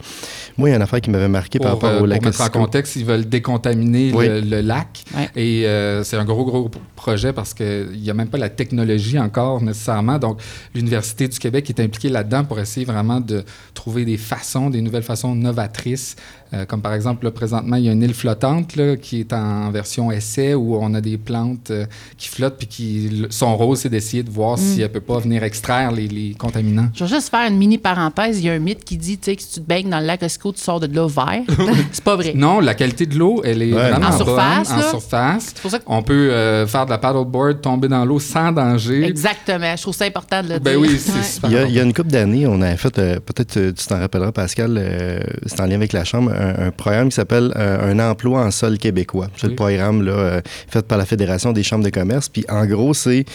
Moi, 0.57 0.69
il 0.69 0.71
y 0.71 0.73
a 0.73 0.77
une 0.77 0.81
affaire 0.81 1.01
qui 1.01 1.09
m'avait 1.11 1.27
marqué 1.27 1.59
par 1.59 1.71
Pour, 1.77 1.81
rapport 1.81 1.89
euh, 1.91 1.95
au 1.97 1.99
pour 1.99 2.07
lac 2.07 2.23
mettre 2.25 2.41
en 2.41 2.49
contexte, 2.49 2.95
ils 2.95 3.05
veulent 3.05 3.27
décontaminer 3.29 4.11
Oui. 4.13 4.27
le, 4.27 4.39
le 4.41 4.61
lac. 4.61 5.03
Ouais. 5.15 5.29
Et 5.35 5.67
euh, 5.67 6.03
c'est 6.03 6.17
un 6.17 6.25
gros, 6.25 6.45
gros 6.45 6.71
projet 6.95 7.31
parce 7.33 7.53
qu'il 7.53 7.99
n'y 8.01 8.09
a 8.09 8.13
même 8.15 8.27
pas 8.29 8.37
la 8.39 8.49
technologie 8.49 9.19
encore 9.19 9.61
nécessairement. 9.61 10.17
Donc, 10.17 10.39
l'Université 10.73 11.27
du 11.27 11.37
Québec 11.37 11.69
est 11.69 11.79
impliquée 11.79 12.09
là-dedans 12.09 12.43
pour 12.43 12.59
essayer 12.59 12.85
vraiment 12.85 13.04
de 13.19 13.43
trouver 13.73 14.05
des 14.05 14.17
façons, 14.17 14.69
des 14.69 14.81
nouvelles 14.81 15.03
façons 15.03 15.35
novatrices. 15.35 16.15
Euh, 16.55 16.65
comme 16.65 16.81
par 16.81 16.93
exemple, 16.93 17.25
là, 17.25 17.31
présentement, 17.31 17.75
il 17.75 17.83
y 17.85 17.89
a 17.89 17.91
une 17.91 18.01
île 18.03 18.13
flottante 18.13 18.75
là, 18.75 18.95
qui 18.95 19.19
est 19.19 19.33
en 19.33 19.71
version 19.71 20.11
essai 20.11 20.53
où 20.53 20.75
on 20.75 20.93
a 20.93 21.01
des 21.01 21.17
plantes 21.17 21.71
euh, 21.71 21.85
qui 22.17 22.29
flottent 22.29 22.57
puis 22.57 22.67
qui, 22.67 23.25
son 23.29 23.55
rôle, 23.57 23.75
c'est 23.77 23.89
d'essayer 23.89 24.23
de 24.23 24.29
voir 24.29 24.57
si 24.57 24.81
elle 24.81 24.91
peut 24.91 25.01
pas 25.01 25.19
venir 25.19 25.43
extraire 25.43 25.91
les, 25.91 26.07
les 26.07 26.33
contaminants. 26.37 26.87
Je 26.93 27.03
vais 27.03 27.09
juste 27.09 27.29
faire 27.29 27.47
une 27.49 27.57
mini 27.57 27.77
parenthèse. 27.77 28.39
Il 28.39 28.45
y 28.45 28.49
a 28.49 28.53
un 28.53 28.59
mythe 28.59 28.83
qui 28.85 28.97
dit 28.97 29.17
tu 29.17 29.25
sais, 29.25 29.35
que 29.35 29.41
si 29.41 29.49
tu 29.53 29.59
te 29.61 29.67
baignes 29.67 29.89
dans 29.89 29.99
le 29.99 30.05
lac 30.05 30.23
Ossico, 30.23 30.51
tu 30.51 30.61
sors 30.61 30.79
de 30.79 30.87
l'eau 30.95 31.07
vert. 31.07 31.41
c'est 31.91 32.03
pas 32.03 32.15
vrai. 32.15 32.33
Non, 32.35 32.59
la 32.59 32.73
qualité 32.73 33.05
de 33.05 33.17
l'eau, 33.17 33.41
elle 33.43 33.61
est 33.61 33.73
Ouais. 33.73 33.89
vraiment 33.91 34.07
En 34.07 34.09
bonne, 34.09 34.17
surface, 34.25 34.71
en 34.71 34.77
là. 34.77 34.89
surface. 34.89 35.43
C'est 35.55 35.61
pour 35.61 35.71
ça 35.71 35.79
que. 35.79 35.83
On 35.87 36.01
peut 36.03 36.13
euh, 36.31 36.65
faire 36.67 36.85
de 36.85 36.91
la 36.91 36.97
paddleboard, 36.97 37.59
tomber 37.61 37.87
dans 37.87 38.05
l'eau 38.05 38.19
sans 38.19 38.51
danger. 38.51 39.03
Exactement. 39.03 39.75
Je 39.75 39.81
trouve 39.81 39.95
ça 39.95 40.05
important 40.05 40.41
de 40.43 40.49
le 40.53 40.59
Ben 40.59 40.71
dire. 40.71 40.79
oui, 40.81 40.97
c'est 40.99 41.11
Ouais. 41.11 41.23
super. 41.23 41.49
Il 41.49 41.53
y, 41.53 41.57
a, 41.57 41.65
il 41.67 41.73
y 41.73 41.79
a 41.79 41.83
une 41.83 41.93
couple 41.93 42.11
d'années, 42.11 42.45
on 42.47 42.61
a 42.61 42.75
fait, 42.77 42.97
euh, 42.99 43.19
peut-être 43.19 43.53
tu 43.73 43.85
t'en 43.87 43.99
rappelleras, 43.99 44.31
Pascal, 44.31 44.75
euh, 44.77 45.19
c'est 45.45 45.59
en 45.59 45.65
lien 45.65 45.75
avec 45.75 45.91
la 45.93 46.03
Chambre, 46.05 46.31
un, 46.45 46.67
un 46.67 46.71
programme 46.71 47.09
qui 47.09 47.15
s'appelle 47.15 47.51
euh, 47.55 47.91
Un 47.91 47.99
emploi 47.99 48.43
en 48.45 48.51
sol 48.51 48.77
québécois. 48.77 49.27
C'est 49.35 49.43
Oui. 49.45 49.49
le 49.51 49.55
programme 49.55 50.01
là, 50.03 50.11
euh, 50.13 50.41
fait 50.67 50.85
par 50.85 50.97
la 50.97 51.05
Fédération 51.05 51.51
des 51.51 51.63
chambres 51.63 51.83
de 51.83 51.89
commerce. 51.89 52.29
Puis 52.29 52.45
en 52.49 52.65
gros, 52.65 52.93
c'est 52.93 53.25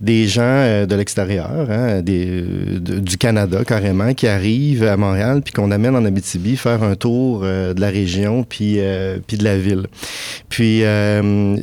des 0.00 0.26
gens 0.26 0.42
euh, 0.44 0.86
de 0.86 0.94
l'extérieur, 0.94 1.66
hein, 1.70 2.00
des, 2.02 2.42
de- 2.80 3.00
du 3.00 3.16
Canada 3.16 3.64
carrément, 3.66 4.14
qui 4.14 4.26
arrivent 4.26 4.84
à 4.84 4.96
Montréal 4.96 5.42
puis 5.44 5.52
qu'on 5.52 5.70
amène 5.70 5.96
en 5.96 6.04
Abitibi 6.04 6.56
faire 6.56 6.82
un 6.82 6.94
tour 6.94 7.40
de 7.42 7.80
la 7.80 7.88
région 7.90 8.44
puis, 8.44 8.78
puis 9.26 9.36
de 9.36 9.44
la 9.44 9.58
ville. 9.58 9.86
Puis 10.48 10.82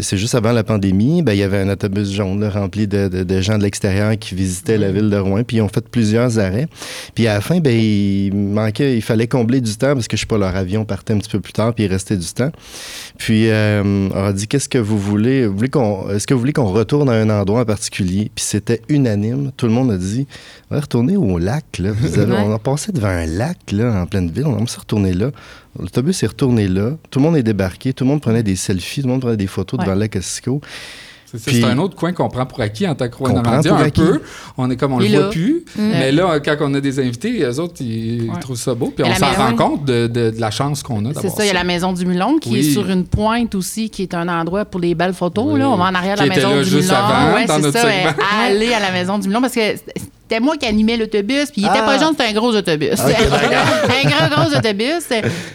c'est 0.02 0.18
juste 0.18 0.36
avant 0.36 0.52
la 0.52 0.64
pandémie, 0.64 1.22
ben, 1.22 1.34
il 1.34 1.40
y 1.40 1.44
avait 1.44 1.58
un 1.60 1.70
autobus 1.70 2.12
jaune 2.12 2.40
là, 2.42 2.50
rempli 2.50 2.88
de, 2.88 3.08
de- 3.08 3.24
de 3.24 3.42
gens 3.42 3.58
de 3.58 3.64
l'extérieur 3.64 4.18
qui 4.18 4.36
visitaient 4.36 4.78
la 4.78 4.92
ville 4.92 5.10
de 5.10 5.18
Rouen. 5.18 5.44
Puis 5.44 5.58
ils 5.58 5.62
ont 5.62 5.68
fait 5.70 5.88
plusieurs 5.88 6.40
arrêts. 6.40 6.68
Puis 7.16 7.28
à 7.28 7.36
la 7.36 7.42
fin, 7.42 7.60
ben, 7.60 7.76
il 7.78 8.32
manquait, 8.34 8.96
il 8.96 9.02
fallait 9.02 9.28
combler 9.28 9.62
du 9.62 9.76
temps 9.76 9.94
parce 9.94 10.08
que 10.08 10.18
je 10.18 10.22
sais 10.22 10.28
pas, 10.28 10.38
leur 10.38 10.56
avion 10.56 10.81
partait 10.86 11.14
un 11.14 11.18
petit 11.20 11.30
peu 11.30 11.40
plus 11.40 11.54
tard 11.54 11.74
puis 11.74 11.84
il 11.86 11.88
restait 11.88 12.18
du 12.18 12.28
temps. 12.28 12.52
Puis 13.18 13.50
euh, 13.50 14.10
on 14.14 14.24
a 14.26 14.34
dit 14.34 14.48
qu'est-ce 14.48 14.70
que 14.70 14.78
vous 14.78 14.98
voulez, 14.98 15.46
vous 15.48 15.56
voulez 15.56 15.70
qu'on, 15.70 16.10
est-ce 16.10 16.28
que 16.28 16.34
vous 16.34 16.40
voulez 16.40 16.54
qu'on 16.54 16.72
retourne 16.72 17.10
à 17.10 17.14
un 17.14 17.30
endroit 17.30 17.62
en 17.62 17.66
particulier? 17.66 18.32
Puis 18.36 18.46
c'était 18.46 18.82
unanime. 18.90 19.52
Tout 19.58 19.68
le 19.68 19.74
monde 19.74 19.92
a 19.92 19.98
dit 19.98 20.28
on 20.70 20.76
va 20.76 20.82
retourner 20.82 21.18
au 21.18 21.38
lac. 21.38 21.78
Là. 21.80 21.92
Vous 21.92 22.20
avez- 22.20 22.32
Ouais. 22.32 22.44
On 22.46 22.54
a 22.54 22.60
passé 22.60 22.92
devant 22.92 23.08
un 23.10 23.26
lac 23.26 23.58
là, 23.72 24.02
en 24.02 24.06
pleine 24.06 24.30
ville. 24.32 24.46
On 24.46 24.64
a 24.64 24.68
se 24.68 24.80
retourner 24.80 25.14
là. 25.14 25.32
L'autobus 25.80 26.22
est 26.24 26.28
retourné 26.28 26.68
là. 26.68 26.92
Tout 27.10 27.20
le 27.20 27.26
monde 27.26 27.38
est 27.38 27.44
débarqué. 27.44 27.94
Tout 27.94 28.04
le 28.04 28.10
monde 28.10 28.22
prenait 28.22 28.44
des 28.44 28.56
selfies. 28.56 29.02
Tout 29.02 29.08
le 29.08 29.14
monde 29.14 29.22
prenait 29.22 29.38
des 29.38 29.48
photos 29.48 29.78
Ouais. 29.80 29.86
devant 29.86 29.96
le 29.96 30.02
lac 30.02 30.16
Ossico. 30.16 30.62
C'est 31.38 31.64
un 31.64 31.78
autre 31.78 31.96
coin 31.96 32.12
qu'on 32.14 32.28
prend 32.30 32.46
pour 32.46 32.60
acquis 32.62 32.88
en 32.88 32.96
tant 32.96 33.08
que 33.08 33.16
prend 33.16 33.30
Normandie, 33.34 33.70
un 33.70 33.76
acquis. 33.78 34.02
peu. 34.02 34.22
On 34.58 34.70
est 34.70 34.76
comme 34.76 34.94
on 34.94 35.00
le 35.00 35.06
Et 35.06 35.10
voit 35.16 35.30
plus. 35.30 35.64
Mais 35.78 36.12
là, 36.12 36.40
quand 36.40 36.56
on 36.62 36.74
a 36.74 36.80
des 36.82 37.00
invités, 37.00 37.42
eux 37.44 37.60
autres, 37.60 37.76
ils 37.82 38.30
Ouais. 38.30 38.40
trouvent 38.40 38.58
ça 38.58 38.74
beau. 38.74 38.92
Puis 38.96 39.06
Et 39.06 39.10
on 39.10 39.16
s'en 39.16 39.30
maison- 39.30 39.42
rend 39.42 39.56
compte 39.56 39.86
de, 39.86 40.08
de- 40.08 40.30
de 40.32 40.40
la 40.42 40.52
chance 40.52 40.84
qu'on 40.84 41.06
a 41.06 41.14
C'est 41.20 41.30
ça, 41.30 41.44
il 41.44 41.48
y 41.48 41.52
a 41.52 41.54
la 41.54 41.64
maison 41.64 41.94
du 41.94 42.06
Mulon 42.06 42.38
qui 42.40 42.50
Oui. 42.50 42.60
est 42.60 42.72
sur 42.72 42.90
une 42.90 43.06
pointe 43.06 43.56
aussi, 43.56 43.90
qui 43.90 44.02
est 44.04 44.14
un 44.14 44.28
endroit 44.28 44.66
pour 44.66 44.80
les 44.82 44.94
belles 44.96 45.14
photos. 45.14 45.46
Oui. 45.48 45.60
Là. 45.60 45.70
On 45.70 45.78
va 45.78 45.86
en 45.86 45.96
arrière 45.96 46.16
de 46.16 46.22
la 46.28 46.36
maison 46.36 46.56
là 46.56 46.64
du 46.64 46.70
juste 46.70 46.90
Mulon. 46.90 46.96
avant, 47.00 47.34
ouais, 47.36 47.46
dans 47.46 47.56
c'est 47.56 47.62
notre 47.62 47.80
ça, 47.80 47.88
segment. 47.92 48.24
aller 48.44 48.74
à 48.74 48.80
la 48.80 48.92
maison 48.92 49.18
du 49.18 49.28
Mulon 49.28 49.42
parce 49.42 49.54
que 49.54 49.62
c'était 49.76 50.40
moi 50.42 50.58
qui 50.58 50.66
animais 50.66 50.98
l'autobus, 50.98 51.52
puis 51.52 51.62
il 51.62 51.66
était 51.66 51.80
Ah. 51.82 51.86
pas 51.86 51.98
jaune, 51.98 52.14
c'était 52.18 52.30
un 52.30 52.34
gros 52.34 52.54
autobus. 52.56 53.00
un 53.00 54.10
gros, 54.10 54.36
gros 54.46 54.58
autobus. 54.58 55.06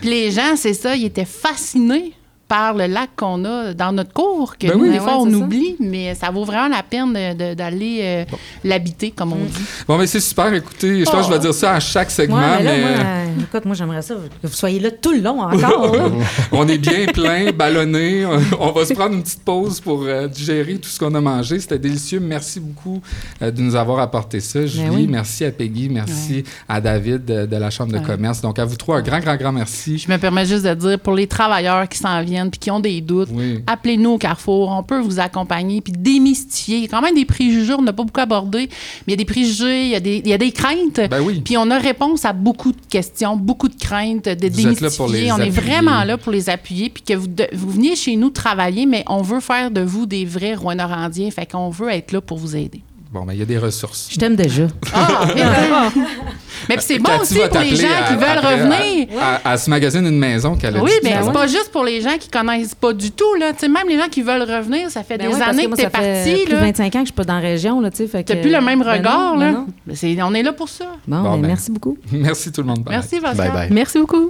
Puis 0.01 0.11
les 0.11 0.31
gens, 0.31 0.57
c'est 0.57 0.75
ça, 0.75 0.95
ils 0.97 1.05
étaient 1.07 1.25
fascinés 1.27 2.13
par 2.49 2.75
le 2.75 2.87
lac 2.87 3.11
qu'on 3.17 3.45
a 3.45 3.75
dans 3.75 3.93
notre 3.93 4.13
cours, 4.13 4.57
que 4.57 4.69
Ben 4.69 4.77
nous, 4.77 4.85
oui. 4.85 4.91
des 4.91 4.99
Ben 4.99 5.03
fois, 5.05 5.17
ouais, 5.23 5.29
on 5.29 5.31
ça. 5.31 5.37
oublie, 5.37 5.77
mais 5.81 6.15
ça 6.15 6.31
vaut 6.31 6.45
vraiment 6.45 6.69
la 6.69 6.83
peine 6.83 7.13
d'aller 7.55 7.99
euh, 8.03 8.25
l'habiter, 8.63 9.11
comme 9.11 9.33
on 9.33 9.37
dit. 9.45 9.65
Bon, 9.89 9.99
mais 9.99 10.07
c'est 10.07 10.21
super. 10.21 10.53
Écoutez, 10.55 11.01
je 11.05 11.11
pense 11.11 11.27
que 11.27 11.33
je 11.33 11.39
vais 11.39 11.41
dire 11.41 11.55
ça 11.55 11.75
à 11.75 11.81
chaque 11.81 12.11
segment, 12.11 12.37
Ouais, 12.37 12.59
mais 12.59 12.65
là, 12.65 12.73
mais 12.73 12.81
moi, 12.81 13.05
euh, 13.05 13.27
écoute, 13.43 13.65
moi, 13.65 13.75
j'aimerais 13.75 14.03
ça 14.03 14.15
que 14.15 14.47
vous 14.47 14.53
soyez 14.55 14.79
là 14.81 14.91
tout 14.93 15.13
le 15.13 15.21
long 15.21 15.41
encore. 15.43 15.97
on 16.53 16.69
est 16.69 16.79
bien 16.79 17.07
plein, 17.07 17.51
ballonné. 17.53 18.25
On 18.61 18.71
va 18.73 18.85
se 18.85 18.95
prendre 18.95 19.15
une 19.15 19.23
petite 19.23 19.43
pause 19.45 19.81
pour 19.81 20.03
euh, 20.05 20.29
digérer 20.29 20.77
tout 20.79 20.89
ce 20.89 20.99
qu'on 20.99 21.15
a 21.15 21.21
mangé. 21.21 21.59
C'était 21.59 21.79
délicieux. 21.79 22.21
Merci 22.21 22.61
beaucoup 22.61 23.01
euh, 23.43 23.51
de 23.51 23.61
nous 23.61 23.75
avoir 23.75 23.99
apporté 23.99 24.39
ça. 24.41 24.65
Julie, 24.67 24.85
Ben 24.85 24.95
oui. 24.95 25.07
merci 25.09 25.45
à 25.45 25.51
Peggy, 25.51 25.89
merci 25.89 26.45
à 26.69 26.81
David 26.81 27.25
de, 27.25 27.47
de 27.47 27.57
la 27.57 27.71
Chambre 27.71 27.93
de 27.93 27.99
commerce. 27.99 28.41
Donc, 28.41 28.59
à 28.59 28.65
vous 28.65 28.77
trois, 28.77 28.99
un 28.99 29.03
grand, 29.03 29.19
grand, 29.21 29.37
grand 29.37 29.53
merci. 29.53 29.99
Je 29.99 30.11
me 30.11 30.17
permets 30.19 30.47
juste 30.47 30.65
de 30.65 30.75
dire, 30.75 30.99
pour 31.01 31.15
les 31.15 31.27
travailleurs 31.27 31.89
qui 31.89 31.99
s'en 31.99 32.23
viennent, 32.23 32.36
puis 32.51 32.59
qui 32.61 32.71
ont 32.71 32.81
des 32.81 33.01
doutes, 33.01 33.29
Oui. 33.33 33.61
appelez-nous 33.67 34.11
au 34.11 34.19
Carrefour. 34.19 34.69
On 34.71 34.83
peut 34.83 35.01
vous 35.01 35.19
accompagner 35.21 35.81
puis 35.81 35.93
démystifier. 35.93 36.77
Il 36.79 36.83
y 36.83 36.87
a 36.87 36.89
quand 36.89 37.01
même 37.03 37.15
des 37.15 37.25
préjugés, 37.25 37.75
on 37.75 37.83
n'a 37.83 37.93
pas 37.93 38.05
beaucoup 38.05 38.21
abordé, 38.21 38.69
mais 39.07 39.09
il 39.09 39.11
y 39.13 39.15
a 39.15 39.17
des 39.17 39.25
préjugés, 39.25 39.85
il 39.85 39.91
y 39.91 39.95
a 39.95 40.01
des, 40.01 40.23
il 40.25 40.29
y 40.29 40.33
a 40.33 40.39
des 40.39 40.53
craintes. 40.53 41.01
Ben 41.11 41.21
oui. 41.23 41.41
Puis 41.45 41.57
on 41.57 41.71
a 41.71 41.79
réponse 41.79 42.25
à 42.25 42.33
beaucoup 42.33 42.73
de 42.73 42.81
questions, 42.91 43.37
beaucoup 43.37 43.69
de 43.69 43.77
craintes, 43.77 44.25
de 44.29 44.49
Vous 44.49 44.67
êtes 44.69 44.81
là 44.81 44.91
pour 44.91 45.07
démystifier. 45.07 45.25
les 45.25 45.33
on 45.33 45.39
est 45.39 45.51
vraiment 45.51 46.05
là 46.05 46.19
pour 46.19 46.33
les 46.33 46.51
appuyer, 46.51 46.91
puis 46.91 47.03
que 47.03 47.15
vous, 47.15 47.29
de- 47.29 47.49
vous 47.53 47.71
veniez 47.71 47.97
chez 47.97 48.17
nous 48.17 48.31
travailler, 48.31 48.87
mais 48.87 49.05
on 49.09 49.23
veut 49.23 49.41
faire 49.41 49.71
de 49.71 49.81
vous 49.81 50.07
des 50.07 50.25
vrais 50.25 50.55
Rouen-Norandiens. 50.55 51.31
Fait 51.31 51.47
qu'on 51.47 51.71
veut 51.71 51.91
être 51.91 52.13
là 52.13 52.21
pour 52.21 52.39
vous 52.39 52.57
aider. 52.57 52.83
Bon, 53.17 53.25
ben, 53.25 53.33
il 53.33 53.39
y 53.39 53.43
a 53.43 53.47
des 53.47 53.57
ressources. 53.57 54.09
Je 54.11 54.19
t'aime 54.19 54.37
déjà. 54.37 54.65
Ah, 54.93 55.23
mais 56.69 56.77
puis 56.77 56.85
c'est 56.87 56.99
bon 56.99 57.11
aussi 57.19 57.39
pour 57.39 57.61
les 57.61 57.75
gens 57.75 57.87
à- 57.89 58.09
qui 58.09 58.15
veulent 58.15 58.25
après, 58.39 58.55
revenir. 58.63 59.09
À, 59.19 59.37
à- 59.37 59.53
à 59.53 59.57
se 59.57 59.71
magasiner 59.71 60.07
une 60.11 60.19
maison 60.19 60.55
qu'elle 60.55 60.77
a 60.77 60.83
Oui, 60.83 60.91
mais 61.03 61.17
c'est 61.25 61.33
pas 61.33 61.47
juste 61.47 61.71
pour 61.73 61.83
les 61.83 62.03
gens 62.03 62.19
qui 62.21 62.29
connaissent 62.29 62.75
pas 62.75 62.93
du 62.93 63.11
tout. 63.13 63.35
Là. 63.41 63.55
Tu 63.55 63.61
sais, 63.61 63.69
même 63.69 63.89
les 63.89 63.97
gens 63.99 64.09
qui 64.11 64.21
veulent 64.21 64.43
revenir, 64.43 64.91
ça 64.91 65.03
fait 65.03 65.17
Ben 65.17 65.31
des 65.31 65.41
années 65.41 65.67
que, 65.67 65.77
t'es 65.77 65.83
ça 65.85 65.91
fait 65.91 66.25
parti. 66.25 66.43
plus 66.45 66.53
de 66.53 66.57
là. 66.57 66.61
25 66.61 66.85
ans 66.85 66.91
que 66.91 66.99
je 66.99 67.05
suis 67.07 67.13
pas 67.15 67.25
dans 67.25 67.35
la 67.37 67.41
région, 67.41 67.81
là, 67.81 67.91
fait 67.91 68.23
que- 68.23 68.35
plus 68.35 68.51
le 68.53 68.61
même 68.61 68.83
Ben 68.83 68.93
regard. 68.99 69.19
non, 69.35 69.41
là. 69.41 69.47
ben 69.47 69.53
non. 69.53 69.67
Mais 69.87 69.95
c'est- 69.95 70.23
on 70.23 70.35
est 70.35 70.43
là 70.43 70.53
pour 70.53 70.69
ça. 70.69 70.85
Bon, 71.09 71.23
Bon, 71.23 71.33
ben, 71.37 71.41
ben. 71.41 71.47
merci 71.49 71.71
beaucoup. 71.71 71.97
Merci 72.13 72.53
tout 72.53 72.61
le 72.61 72.67
monde. 72.67 72.81
Bye. 72.85 72.97
Merci, 72.97 73.19
Vincent. 73.19 73.37
Bye 73.39 73.51
bye. 73.51 73.69
Merci 73.71 73.99
beaucoup. 73.99 74.29